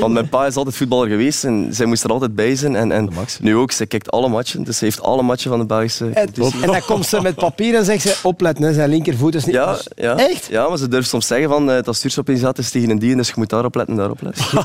want 0.00 0.12
mijn 0.12 0.28
pa 0.28 0.46
is 0.46 0.56
altijd 0.56 0.76
voetballer 0.76 1.08
geweest 1.08 1.44
en 1.44 1.68
zij 1.70 1.86
moest 1.86 2.04
er 2.04 2.10
altijd 2.10 2.34
bij 2.34 2.56
zijn. 2.56 2.76
En, 2.76 2.92
en 2.92 3.10
nu 3.40 3.56
ook, 3.56 3.72
ze 3.72 3.86
kijkt 3.86 4.10
alle 4.10 4.28
matchen. 4.28 4.64
Dus 4.64 4.78
ze 4.78 4.84
heeft 4.84 5.02
alle 5.02 5.22
matchen 5.22 5.50
van 5.50 5.58
de 5.58 5.66
Belgische 5.66 6.06
En, 6.06 6.28
en 6.62 6.66
dan 6.66 6.80
komt 6.86 7.06
ze 7.06 7.20
met 7.22 7.34
papier 7.34 7.74
en 7.74 7.84
zegt 7.84 8.02
ze, 8.02 8.16
opletten, 8.22 8.64
hè, 8.64 8.72
zijn 8.72 8.90
linkervoet 8.90 9.34
is 9.34 9.44
niet... 9.44 9.54
Ja, 9.58 9.72
Dus- 9.72 9.88
ja. 9.96 10.16
Echt? 10.16 10.46
Ja, 10.50 10.68
maar 10.68 10.78
ze 10.78 10.88
durft 10.88 11.08
soms 11.08 11.26
zeggen 11.26 11.48
van 11.48 11.70
eh 11.70 11.82
dat 11.82 12.04
zat 12.24 12.58
is 12.58 12.70
tegen 12.70 12.90
een 12.90 12.98
dier, 12.98 13.16
dus 13.16 13.28
je 13.28 13.34
moet 13.36 13.50
daarop 13.50 13.74
letten, 13.74 13.96
daarop 13.96 14.20
letten. 14.22 14.44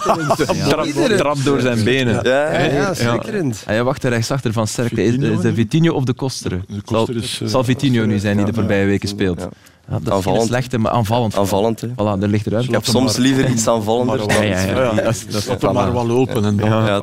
Trap, 0.70 0.86
trap 1.18 1.44
door 1.44 1.60
zijn 1.60 1.84
benen. 1.84 2.20
Ja, 2.24 2.52
Ja, 2.52 2.60
ja. 2.60 2.72
ja, 2.74 2.94
schitterend. 2.94 3.64
Ah, 3.68 3.82
wacht, 3.82 4.02
de 4.02 4.08
rechtsachter 4.08 4.54
van 4.54 4.68
Cercle. 4.68 5.04
Is, 5.04 5.18
de? 5.18 5.54
Vitinho 5.54 5.94
of 5.94 6.04
de 6.04 6.14
Kosteren? 6.14 6.64
De 6.68 6.74
Zal, 6.74 6.98
Koster 6.98 7.16
is, 7.24 7.39
eh, 7.41 7.48
zal 7.48 7.64
Vitinho 7.64 8.06
nu 8.06 8.20
zijn 8.20 8.38
die 8.38 8.46
de 8.46 8.54
voorbije 8.54 8.86
weken 8.86 9.10
speelt. 9.10 9.48
Ja. 9.90 10.00
Dat 10.04 10.26
is 10.26 10.46
slechte, 10.46 10.78
maar 10.78 10.92
aanvallend. 10.92 11.38
Aanvallend, 11.38 11.82
hè. 11.82 11.88
Voilà, 11.88 12.20
ligt 12.20 12.48
eruit. 12.48 12.64
Ik 12.64 12.72
heb 12.72 12.86
soms 12.86 13.18
liever 13.18 13.50
iets 13.50 13.68
aanvallender. 13.68 14.18
Dan- 14.18 14.28
ja, 14.28 14.42
ja. 14.42 14.60
ja, 14.66 14.94
Dat 15.02 15.26
is- 15.28 15.46
dat 15.60 15.74
maar 15.74 15.94
wel 15.94 16.10
open. 16.10 16.46
En 16.46 16.56
dan, 16.58 16.70
Ja, 16.70 17.02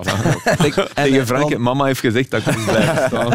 Tegen 0.95 1.26
Frank, 1.26 1.59
mama 1.59 1.85
heeft 1.85 2.01
gezegd 2.01 2.31
dat 2.31 2.41
ik 2.41 2.47
moest 2.55 2.64
blijven 2.66 2.97
staan. 3.07 3.26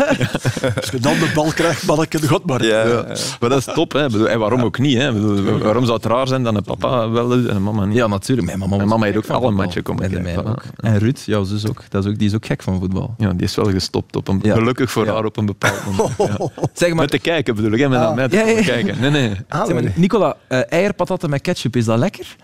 Als 0.75 0.89
je 0.91 0.99
dan 0.99 1.13
de 1.13 1.31
bal 1.33 1.51
krijgt, 1.53 1.85
manneke, 1.85 2.19
de 2.19 2.27
god 2.27 2.45
maar. 2.45 2.63
ja, 2.65 2.81
Ja. 2.81 2.87
ja. 2.87 3.03
Maar 3.39 3.49
dat 3.49 3.57
is 3.67 3.73
top, 3.73 3.91
hè. 3.91 4.27
En 4.27 4.39
waarom 4.39 4.61
ook 4.61 4.79
niet? 4.79 4.97
Hè? 4.97 5.21
Waarom 5.59 5.83
zou 5.85 5.97
het 5.97 6.05
raar 6.05 6.27
zijn 6.27 6.43
dat 6.43 6.55
een 6.55 6.63
papa 6.63 7.09
wel 7.09 7.27
doet 7.29 7.47
en 7.47 7.55
een 7.55 7.63
mama 7.63 7.85
niet? 7.85 7.95
Ja, 7.95 8.07
natuurlijk. 8.07 8.47
Mijn 8.47 8.59
mama, 8.59 8.75
Mijn 8.75 8.87
mama 8.87 9.05
heeft 9.05 9.17
ook 9.17 9.25
van 9.25 9.35
alle 9.35 9.45
voetbal. 9.45 9.65
matchen 9.65 9.83
komen 9.83 10.03
En 10.03 10.09
kijken. 10.11 10.43
mij 10.43 10.51
ook. 10.51 10.63
En 10.79 10.97
Ruud, 10.99 11.19
jouw 11.25 11.43
zus 11.43 11.67
ook. 11.69 11.83
Dat 11.89 12.03
is 12.05 12.11
ook. 12.11 12.17
Die 12.17 12.27
is 12.27 12.35
ook 12.35 12.45
gek 12.45 12.63
van 12.63 12.79
voetbal. 12.79 13.13
Ja, 13.17 13.29
die 13.29 13.41
is 13.41 13.55
wel 13.55 13.69
gestopt 13.71 14.15
op 14.15 14.27
een, 14.27 14.39
Ja. 14.43 14.53
gelukkig 14.53 14.91
voor 14.91 15.05
Ja. 15.05 15.13
haar 15.13 15.25
op 15.25 15.37
een 15.37 15.45
bepaald 15.45 15.79
moment. 15.85 16.13
Ja. 16.39 16.49
Zeg 16.73 16.89
maar, 16.89 16.97
Met 16.97 17.09
te 17.11 17.19
kijken 17.19 17.55
bedoel 17.55 17.71
ik, 17.71 17.79
hè? 17.79 17.89
Met, 17.89 18.15
met 18.15 18.31
te 18.31 18.61
kijken. 18.65 18.99
Nee, 18.99 19.09
nee. 19.09 19.34
Ah, 19.49 19.65
zeg 19.65 19.73
maar, 19.73 19.83
maar- 19.83 19.91
Nicola, 19.95 20.35
eh 20.47 20.59
eierpatatten 20.69 21.29
met 21.29 21.41
ketchup, 21.41 21.75
is 21.75 21.85
dat 21.85 21.97
lekker? 21.97 22.35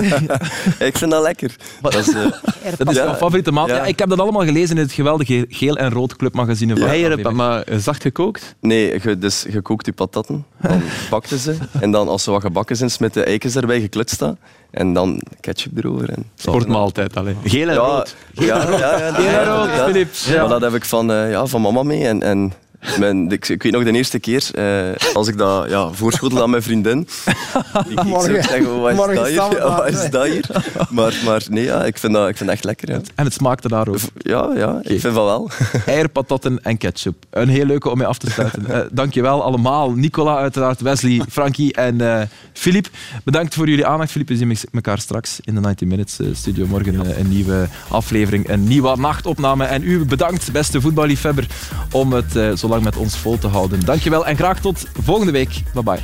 Ik 0.79 0.97
vind 0.97 1.11
dat 1.11 1.21
lekker. 1.23 1.55
Dat 1.81 1.95
is, 1.95 2.07
eh, 2.13 2.25
Dat 2.77 2.89
is 2.89 2.95
Ja. 2.95 3.03
mijn 3.05 3.17
favoriete 3.17 3.51
maat. 3.51 3.67
Ja. 3.67 3.75
Ja. 3.75 3.83
ik 3.85 3.99
heb 3.99 4.09
dat 4.09 4.19
allemaal 4.19 4.43
gelezen 4.45 4.75
in 4.75 4.81
het 4.81 4.91
geweldige 4.91 5.45
geel 5.49 5.75
en 5.77 5.89
rood 5.91 6.15
clubmagazine. 6.15 6.77
van 6.77 6.87
Eieren, 6.87 7.35
maar 7.35 7.61
eh, 7.61 7.77
zacht 7.77 8.01
gekookt? 8.01 8.55
nee, 8.61 9.17
dus 9.17 9.45
je 9.49 9.61
kookt 9.61 9.85
je 9.85 9.93
patatten, 9.93 10.45
dan 10.61 10.81
bakte 11.09 11.37
ze. 11.37 11.55
En 11.79 11.91
dan 11.91 12.07
als 12.07 12.23
ze 12.23 12.31
wat 12.31 12.41
gebakken 12.41 12.75
zijn, 12.75 12.91
met 12.99 13.13
de 13.13 13.23
eikens 13.23 13.55
erbij 13.55 13.81
geklutst 13.81 14.19
dat. 14.19 14.37
En 14.71 14.93
dan 14.93 15.21
ketchup 15.39 15.77
erover. 15.77 16.09
En, 16.09 16.23
Sportmaaltijd 16.35 17.15
alleen. 17.17 17.37
Geel 17.43 17.67
en 17.67 17.73
Ja, 17.73 17.79
rood. 17.79 18.15
ja, 18.31 18.45
ja, 18.45 18.97
ja, 18.97 19.13
Geel 19.13 19.39
en 19.39 19.45
rood, 19.45 19.69
ja. 19.69 19.85
Filip. 19.85 20.09
Maar 20.39 20.47
dat 20.49 20.61
heb 20.61 20.73
ik 20.73 20.85
van, 20.85 21.11
eh, 21.11 21.31
ja, 21.31 21.45
van 21.45 21.61
mama 21.61 21.83
mee. 21.83 22.07
En, 22.07 22.23
en 22.23 22.53
mijn, 22.99 23.31
ik, 23.31 23.47
ik 23.49 23.63
weet 23.63 23.71
nog 23.71 23.83
de 23.83 23.91
eerste 23.91 24.19
keer, 24.19 24.49
eh, 24.53 25.13
als 25.15 25.27
ik 25.27 25.37
dat 25.37 25.69
ja, 25.69 25.91
voorschotelde 25.91 26.43
aan 26.43 26.49
mijn 26.49 26.63
vriendin. 26.63 26.99
Ik, 26.99 27.99
ik 27.99 28.03
Morgen- 28.03 28.43
zeggen, 28.43 28.79
wat 28.81 28.89
is 28.91 28.95
morgen 28.97 29.15
dat 29.15 29.25
hier? 29.27 29.35
Ja, 29.35 29.49
wat 29.77 29.87
is 29.87 30.09
dat 30.09 30.25
hier? 30.25 30.45
Maar, 30.89 31.13
maar 31.25 31.43
nee, 31.49 31.63
ja, 31.63 31.83
ik, 31.83 31.97
vind 31.97 32.13
dat, 32.13 32.27
ik 32.29 32.37
vind 32.37 32.49
dat 32.49 32.57
echt 32.57 32.63
lekker. 32.65 32.89
Ja, 32.91 32.99
En 33.15 33.23
het 33.25 33.33
smaakte 33.33 33.67
daar 33.67 33.87
ook. 33.87 33.97
ja, 34.17 34.49
ja 34.55 34.79
ik 34.81 34.99
vind 34.99 35.13
van 35.13 35.25
wel. 35.25 35.49
Eierpatatten 35.85 36.59
en 36.63 36.77
ketchup. 36.77 37.15
Een 37.29 37.49
heel 37.49 37.65
leuke 37.65 37.89
om 37.89 37.97
mee 37.97 38.07
af 38.07 38.17
te 38.17 38.29
sluiten. 38.31 38.65
Eh 38.67 38.79
dankjewel 38.91 39.43
allemaal. 39.43 39.91
Nicola 39.91 40.37
uiteraard, 40.37 40.81
Wesley, 40.81 41.21
Frankie 41.29 41.73
en 41.73 42.01
eh 42.01 42.21
Filip. 42.53 42.89
Bedankt 43.23 43.53
voor 43.53 43.69
jullie 43.69 43.85
aandacht. 43.85 44.11
Filip, 44.11 44.27
we 44.27 44.35
zien 44.37 44.57
elkaar 44.71 44.99
straks 44.99 45.39
in 45.43 45.53
de 45.55 45.59
90 45.59 45.87
Minutes 45.87 46.19
eh, 46.19 46.27
studio. 46.33 46.65
Morgen 46.65 47.19
een 47.19 47.29
nieuwe 47.29 47.67
aflevering, 47.87 48.49
een 48.49 48.63
nieuwe 48.63 48.95
nachtopname. 48.97 49.65
En 49.65 49.83
u 49.83 50.05
bedankt, 50.05 50.51
beste 50.51 50.81
voetballiefhebber, 50.81 51.47
om 51.91 52.13
het 52.13 52.35
eh, 52.35 52.55
zo 52.55 52.67
met 52.81 52.97
ons 52.97 53.15
vol 53.15 53.37
te 53.37 53.47
houden. 53.47 53.85
Dankjewel 53.85 54.25
en 54.25 54.37
graag 54.37 54.59
tot 54.59 54.85
volgende 55.03 55.31
week. 55.31 55.63
Bye 55.73 55.83
bye. 55.83 55.99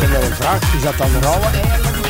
Ik 0.00 0.08
heb 0.08 0.22
een 0.22 0.34
vraag. 0.34 2.07